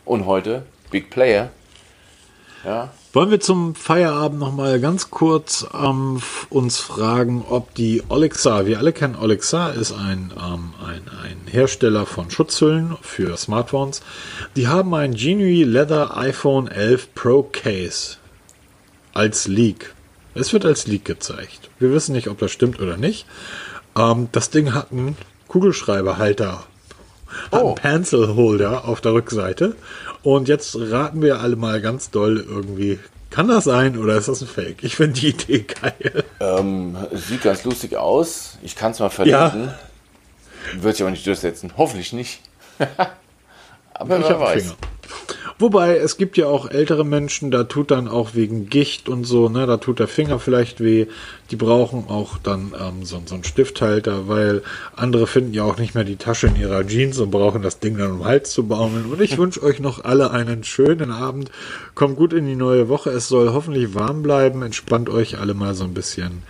und 0.06 0.26
heute 0.26 0.64
Big 0.92 1.10
Player. 1.10 1.50
Ja. 2.64 2.90
Wollen 3.16 3.32
wir 3.32 3.40
zum 3.40 3.76
Feierabend 3.76 4.42
noch 4.42 4.52
mal 4.52 4.78
ganz 4.82 5.10
kurz 5.10 5.66
ähm, 5.74 6.22
uns 6.50 6.80
fragen, 6.80 7.46
ob 7.50 7.74
die 7.74 8.04
Alexa, 8.10 8.66
wir 8.66 8.78
alle 8.78 8.92
kennen 8.92 9.16
Alexa, 9.16 9.70
ist 9.70 9.94
ein, 9.94 10.34
ähm, 10.38 10.74
ein, 10.86 11.02
ein 11.24 11.38
Hersteller 11.50 12.06
von 12.06 12.30
Schutzhüllen 12.30 12.98
für 13.02 13.38
Smartphones. 13.38 14.02
Die 14.58 14.68
haben 14.68 14.94
ein 14.94 15.14
Genie 15.14 15.64
Leather 15.64 16.18
iPhone 16.18 16.68
11 16.68 17.16
Pro 17.16 17.44
Case 17.44 18.18
als 19.14 19.48
Leak. 19.48 19.96
Es 20.34 20.52
wird 20.52 20.66
als 20.66 20.86
Leak 20.86 21.06
gezeigt. 21.06 21.70
Wir 21.80 21.94
wissen 21.94 22.12
nicht, 22.12 22.28
ob 22.28 22.38
das 22.40 22.52
stimmt 22.52 22.82
oder 22.82 22.98
nicht. 22.98 23.26
Ähm, 23.98 24.28
das 24.34 24.50
Ding 24.50 24.74
hat 24.74 24.92
einen 24.92 25.16
Kugelschreiberhalter, 25.48 26.66
hat 27.52 27.62
oh. 27.62 27.68
einen 27.68 27.76
Pencil 27.76 28.36
Holder 28.36 28.86
auf 28.86 29.02
der 29.02 29.14
Rückseite 29.14 29.76
und 30.24 30.48
jetzt 30.48 30.76
raten 30.80 31.22
wir 31.22 31.40
alle 31.40 31.56
mal 31.56 31.82
ganz 31.82 32.12
doll 32.12 32.44
irgendwie. 32.48 33.00
Kann 33.30 33.48
das 33.48 33.66
sein 33.66 33.98
oder 33.98 34.16
ist 34.16 34.30
das 34.30 34.42
ein 34.42 34.48
Fake? 34.48 34.84
Ich 34.84 34.96
finde 34.96 35.20
die 35.20 35.30
Idee 35.30 35.66
geil. 35.82 36.24
Ähm, 36.40 36.96
sieht 37.12 37.42
ganz 37.42 37.64
lustig 37.66 37.98
aus. 37.98 38.58
Ich 38.62 38.76
kann 38.76 38.92
es 38.92 39.00
mal 39.00 39.10
verlinken. 39.10 39.66
Ja. 39.66 40.82
Wird 40.82 40.96
sich 40.96 41.04
aber 41.04 41.12
nicht 41.12 41.28
durchsetzen. 41.28 41.74
Hoffentlich 41.76 42.14
nicht. 42.14 42.40
aber 43.94 44.20
ich 44.20 44.30
wer 44.30 44.40
weiß. 44.40 44.64
Finger. 44.64 44.76
Wobei, 45.58 45.96
es 45.96 46.18
gibt 46.18 46.36
ja 46.36 46.48
auch 46.48 46.70
ältere 46.70 47.06
Menschen, 47.06 47.50
da 47.50 47.64
tut 47.64 47.90
dann 47.90 48.10
auch 48.10 48.32
wegen 48.34 48.70
Gicht 48.70 49.08
und 49.08 49.24
so, 49.24 49.48
ne, 49.48 49.66
da 49.66 49.78
tut 49.78 50.00
der 50.00 50.10
Finger 50.10 50.38
vielleicht 50.38 50.82
weh. 50.84 51.08
Die 51.50 51.56
brauchen 51.56 52.10
auch 52.10 52.38
dann 52.38 52.74
ähm, 52.78 53.06
so, 53.06 53.22
so 53.26 53.36
einen 53.36 53.46
Stifthalter, 53.46 54.28
weil 54.28 54.64
andere 54.98 55.28
finden 55.28 55.54
ja 55.54 55.64
auch 55.64 55.78
nicht 55.78 55.96
mehr 55.96 56.04
die 56.04 56.18
Tasche 56.18 56.48
in 56.48 56.58
ihrer 56.58 56.86
Jeans 56.86 57.20
und 57.20 57.32
brauchen 57.32 57.62
das 57.62 57.80
Ding 57.80 57.98
dann 57.98 58.12
um 58.12 58.26
Hals 58.26 58.52
zu 58.52 58.68
baumeln. 58.68 59.06
Und 59.06 59.22
ich 59.22 59.38
wünsche 59.38 59.64
euch 59.64 59.80
noch 59.80 60.04
alle 60.04 60.32
einen 60.32 60.66
schönen 60.66 61.10
Abend. 61.10 61.52
Kommt 61.94 62.18
gut 62.18 62.34
in 62.34 62.46
die 62.46 62.58
neue 62.58 62.90
Woche. 62.90 63.12
Es 63.12 63.30
soll 63.30 63.54
hoffentlich 63.54 63.96
warm 63.96 64.24
bleiben. 64.24 64.62
Entspannt 64.62 65.10
euch 65.10 65.40
alle 65.40 65.54
mal 65.54 65.74
so 65.74 65.86
ein 65.86 65.94
bisschen. 65.94 66.44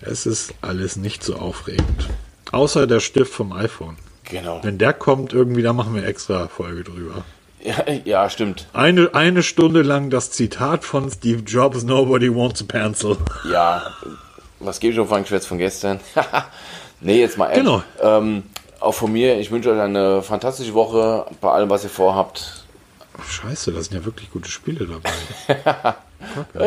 Es 0.00 0.26
ist 0.26 0.54
alles 0.62 0.96
nicht 0.96 1.22
so 1.22 1.36
aufregend. 1.36 2.08
Außer 2.50 2.88
der 2.88 2.98
Stift 2.98 3.32
vom 3.32 3.52
iPhone. 3.52 3.96
Genau. 4.24 4.58
Wenn 4.64 4.78
der 4.78 4.94
kommt, 4.94 5.32
irgendwie, 5.32 5.62
da 5.62 5.72
machen 5.72 5.94
wir 5.94 6.04
extra 6.04 6.48
Folge 6.48 6.82
drüber. 6.82 7.24
Ja, 7.60 7.74
ja, 8.04 8.30
stimmt. 8.30 8.66
Eine, 8.72 9.14
eine 9.14 9.42
Stunde 9.42 9.82
lang 9.82 10.10
das 10.10 10.30
Zitat 10.30 10.84
von 10.84 11.10
Steve 11.10 11.42
Jobs, 11.42 11.82
Nobody 11.82 12.34
wants 12.34 12.62
a 12.62 12.64
pencil. 12.66 13.16
Ja, 13.50 13.82
was 14.60 14.80
gebe 14.80 14.92
ich 14.92 15.00
auf 15.00 15.12
ein 15.12 15.22
Geschwätz 15.22 15.46
von 15.46 15.58
gestern? 15.58 16.00
nee, 17.00 17.20
jetzt 17.20 17.38
mal 17.38 17.48
ehrlich. 17.48 17.64
Genau. 17.64 17.82
Ähm, 18.02 18.42
auch 18.80 18.92
von 18.92 19.12
mir, 19.12 19.38
ich 19.38 19.50
wünsche 19.50 19.70
euch 19.72 19.80
eine 19.80 20.22
fantastische 20.22 20.74
Woche 20.74 21.26
bei 21.40 21.50
allem, 21.50 21.70
was 21.70 21.84
ihr 21.84 21.90
vorhabt. 21.90 22.64
scheiße, 23.28 23.72
da 23.72 23.80
sind 23.82 23.94
ja 23.94 24.04
wirklich 24.04 24.30
gute 24.30 24.50
Spiele 24.50 24.86
dabei. 24.86 25.94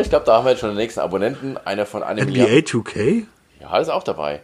ich 0.02 0.10
glaube, 0.10 0.26
da 0.26 0.38
haben 0.38 0.46
wir 0.46 0.52
jetzt 0.52 0.62
schon 0.62 0.70
den 0.70 0.78
nächsten 0.78 1.02
Abonnenten. 1.02 1.58
Einer 1.58 1.86
von 1.86 2.04
einem 2.04 2.30
NBA 2.30 2.44
Milliard. 2.44 2.68
2K? 2.68 3.26
Ja, 3.60 3.78
ist 3.78 3.90
auch 3.90 4.04
dabei. 4.04 4.42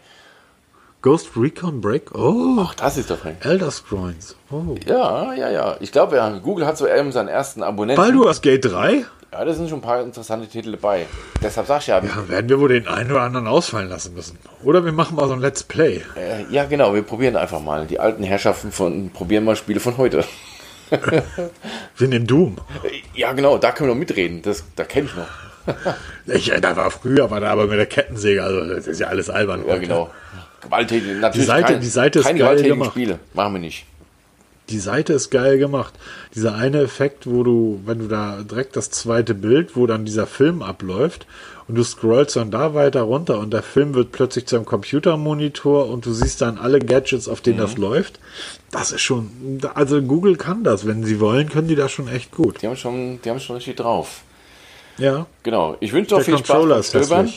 Ghost 1.08 1.30
Recon 1.38 1.80
Break. 1.80 2.14
Oh, 2.16 2.58
Ach, 2.60 2.76
das 2.76 2.98
ist 2.98 3.10
doch 3.10 3.24
ein. 3.24 3.38
Elder 3.40 3.72
Scrolls. 3.72 4.36
Oh. 4.52 4.76
Ja, 4.86 5.34
ja, 5.36 5.50
ja. 5.50 5.78
Ich 5.80 5.94
glaube, 5.94 6.18
ja, 6.18 6.38
Google 6.40 6.66
hat 6.66 6.78
so 6.78 6.86
eben 6.86 7.14
seinen 7.14 7.30
ersten 7.30 7.64
Abonnenten. 7.64 8.04
Baldur's 8.04 8.42
Gate 8.42 8.66
3? 8.66 9.06
Ja, 9.32 9.46
da 9.46 9.54
sind 9.54 9.70
schon 9.70 9.78
ein 9.80 9.84
paar 9.84 10.02
interessante 10.02 10.50
Titel 10.50 10.72
dabei. 10.72 11.06
Deshalb 11.42 11.68
sag 11.68 11.80
ich 11.80 11.88
ja. 11.88 12.04
Ja, 12.04 12.28
werden 12.28 12.50
wir 12.50 12.60
wohl 12.60 12.68
den 12.68 12.90
einen 12.90 13.10
oder 13.10 13.22
anderen 13.22 13.48
ausfallen 13.48 13.88
lassen 13.88 14.16
müssen. 14.16 14.38
Oder 14.64 14.84
wir 14.84 14.92
machen 14.92 15.16
mal 15.16 15.30
so 15.30 15.34
ein 15.34 15.40
Let's 15.40 15.64
Play. 15.64 16.02
Äh, 16.18 16.44
ja, 16.50 16.66
genau. 16.66 16.94
Wir 16.94 17.04
probieren 17.04 17.38
einfach 17.38 17.62
mal. 17.62 17.88
Die 17.88 18.02
alten 18.02 18.24
Herrschaften 18.24 18.74
von, 18.74 19.10
probieren 19.12 19.46
mal 19.46 19.56
Spiele 19.56 19.80
von 19.80 19.96
heute. 19.96 20.26
wir 21.96 22.08
nehmen 22.10 22.28
Doom. 22.28 22.58
Ja, 23.16 23.32
genau. 23.32 23.58
Da 23.58 23.72
können 23.72 23.90
wir 23.90 23.94
noch 23.94 24.00
mitreden. 24.00 24.42
Das, 24.42 24.66
da 24.76 24.84
kenne 24.84 25.08
ich 25.08 25.16
noch. 25.16 26.36
ich, 26.36 26.52
da 26.60 26.76
war 26.76 26.92
früher, 26.92 27.32
war 27.32 27.40
da 27.40 27.52
aber 27.52 27.68
mit 27.68 27.80
der 27.80 27.86
Kettensäge. 27.86 28.44
Also, 28.44 28.66
das 28.66 28.88
ist 28.88 29.00
ja 29.00 29.08
alles 29.08 29.30
albern. 29.30 29.64
Ja, 29.66 29.72
heute. 29.72 29.80
genau. 29.80 30.10
Gewalttätige, 30.68 31.14
natürlich. 31.16 31.46
Die 31.46 31.48
Seite, 31.48 31.74
kein, 31.74 31.82
die 31.82 31.88
Seite 31.88 32.20
ist 32.20 32.36
geil 32.36 32.64
gemacht. 32.64 32.92
Spiele. 32.92 33.20
Machen 33.34 33.54
wir 33.54 33.60
nicht. 33.60 33.86
Die 34.70 34.80
Seite 34.80 35.14
ist 35.14 35.30
geil 35.30 35.58
gemacht. 35.58 35.94
Dieser 36.36 36.56
eine 36.56 36.82
Effekt, 36.82 37.26
wo 37.26 37.44
du, 37.44 37.80
wenn 37.86 38.00
du 38.00 38.08
da 38.08 38.44
direkt 38.44 38.76
das 38.76 38.90
zweite 38.92 39.34
Bild, 39.34 39.78
wo 39.78 39.88
dann 39.88 40.04
dieser 40.04 40.28
Film 40.28 40.62
abläuft 40.62 41.26
und 41.70 41.76
du 41.76 41.84
scrollst 41.84 42.36
dann 42.36 42.52
da 42.52 42.74
weiter 42.74 43.04
runter 43.04 43.40
und 43.40 43.54
der 43.54 43.64
Film 43.64 43.94
wird 43.94 44.12
plötzlich 44.12 44.46
zu 44.46 44.58
einem 44.58 44.66
Computermonitor 44.66 45.88
und 45.88 46.06
du 46.06 46.12
siehst 46.12 46.42
dann 46.42 46.58
alle 46.58 46.80
Gadgets, 46.80 47.30
auf 47.30 47.40
denen 47.40 47.58
mhm. 47.58 47.62
das 47.62 47.78
läuft. 47.78 48.20
Das 48.72 48.92
ist 48.92 49.02
schon, 49.02 49.62
also 49.74 50.02
Google 50.02 50.36
kann 50.36 50.66
das. 50.66 50.86
Wenn 50.86 51.06
sie 51.06 51.22
wollen, 51.22 51.48
können 51.48 51.70
die 51.70 51.76
das 51.76 51.94
schon 51.94 52.10
echt 52.10 52.32
gut. 52.32 52.62
Die 52.62 52.68
haben 52.68 52.76
schon, 52.76 53.22
die 53.22 53.30
haben 53.30 53.40
schon 53.40 53.56
richtig 53.56 53.78
drauf. 53.78 54.24
Ja. 54.98 55.28
Genau. 55.44 55.78
Ich 55.80 55.94
wünsche 55.94 56.16
dir 56.16 56.22
viel 56.22 56.38
Spaß 56.38 56.92
beim 57.10 57.30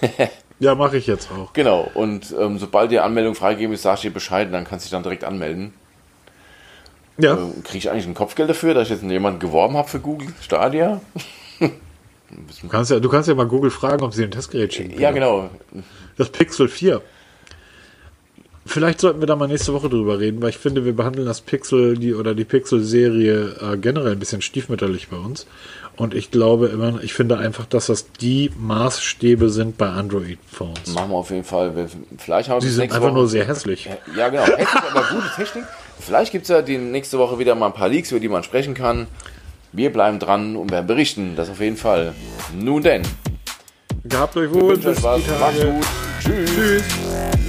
Ja, 0.60 0.74
mache 0.74 0.96
ich 0.96 1.06
jetzt 1.06 1.30
auch. 1.30 1.52
Genau, 1.52 1.90
und 1.94 2.34
ähm, 2.38 2.58
sobald 2.58 2.90
die 2.90 2.98
Anmeldung 2.98 3.34
freigegeben 3.34 3.74
ist, 3.74 3.82
sagst 3.82 4.02
du 4.02 4.08
dir 4.08 4.14
Bescheid, 4.14 4.52
dann 4.52 4.64
kannst 4.64 4.84
du 4.84 4.86
dich 4.86 4.92
dann 4.92 5.02
direkt 5.02 5.24
anmelden. 5.24 5.72
Ja. 7.18 7.36
Ähm, 7.36 7.62
Kriege 7.64 7.78
ich 7.78 7.90
eigentlich 7.90 8.06
ein 8.06 8.14
Kopfgeld 8.14 8.50
dafür, 8.50 8.74
dass 8.74 8.84
ich 8.84 8.90
jetzt 8.90 9.02
jemanden 9.02 9.40
geworben 9.40 9.76
habe 9.76 9.88
für 9.88 10.00
Google 10.00 10.28
Stadia? 10.40 11.00
du, 11.60 12.68
kannst 12.68 12.90
ja, 12.90 13.00
du 13.00 13.08
kannst 13.08 13.28
ja 13.28 13.34
mal 13.34 13.46
Google 13.46 13.70
fragen, 13.70 14.02
ob 14.02 14.14
sie 14.14 14.24
ein 14.24 14.30
Testgerät 14.30 14.74
schicken. 14.74 14.98
Ja, 15.00 15.10
genau. 15.10 15.50
Das 16.16 16.30
Pixel 16.30 16.68
4. 16.68 17.02
Vielleicht 18.66 19.00
sollten 19.00 19.20
wir 19.20 19.26
da 19.26 19.34
mal 19.34 19.48
nächste 19.48 19.72
Woche 19.72 19.88
drüber 19.88 20.20
reden, 20.20 20.42
weil 20.42 20.50
ich 20.50 20.58
finde, 20.58 20.84
wir 20.84 20.94
behandeln 20.94 21.26
das 21.26 21.40
Pixel 21.40 21.96
die, 21.96 22.14
oder 22.14 22.34
die 22.34 22.44
Pixel-Serie 22.44 23.56
äh, 23.62 23.76
generell 23.78 24.12
ein 24.12 24.18
bisschen 24.18 24.42
stiefmütterlich 24.42 25.08
bei 25.08 25.16
uns. 25.16 25.46
Und 25.98 26.14
ich 26.14 26.30
glaube 26.30 26.68
immer, 26.68 27.02
ich 27.02 27.12
finde 27.12 27.38
einfach, 27.38 27.66
dass 27.66 27.86
das 27.86 28.12
die 28.12 28.52
Maßstäbe 28.56 29.50
sind 29.50 29.76
bei 29.76 29.88
Android-Phones. 29.88 30.94
Machen 30.94 31.10
wir 31.10 31.16
auf 31.16 31.30
jeden 31.30 31.42
Fall. 31.44 31.88
Vielleicht 32.16 32.48
haben 32.48 32.60
Sie 32.60 32.70
sind 32.70 32.84
einfach 32.84 33.08
Woche. 33.08 33.14
nur 33.14 33.28
sehr 33.28 33.46
hässlich. 33.46 33.90
Ja, 34.16 34.28
genau. 34.28 34.44
Hässlich, 34.44 34.68
aber 34.90 35.02
gute 35.10 35.28
Technik. 35.34 35.64
Vielleicht 35.98 36.30
gibt 36.30 36.44
es 36.44 36.50
ja 36.50 36.62
die 36.62 36.78
nächste 36.78 37.18
Woche 37.18 37.40
wieder 37.40 37.56
mal 37.56 37.66
ein 37.66 37.72
paar 37.74 37.88
Leaks, 37.88 38.12
über 38.12 38.20
die 38.20 38.28
man 38.28 38.44
sprechen 38.44 38.74
kann. 38.74 39.08
Wir 39.72 39.92
bleiben 39.92 40.20
dran 40.20 40.54
und 40.54 40.70
werden 40.70 40.86
berichten, 40.86 41.34
das 41.36 41.50
auf 41.50 41.60
jeden 41.60 41.76
Fall. 41.76 42.14
Nun 42.56 42.82
denn. 42.82 43.02
Gehabt 44.04 44.36
euch 44.36 44.52
wohl. 44.54 44.76
Bis 44.78 44.96
die 44.96 45.02
Tage. 45.02 45.22
Macht's 45.40 45.60
gut. 45.60 45.86
Tschüss. 46.22 46.50
Tschüss. 46.54 47.47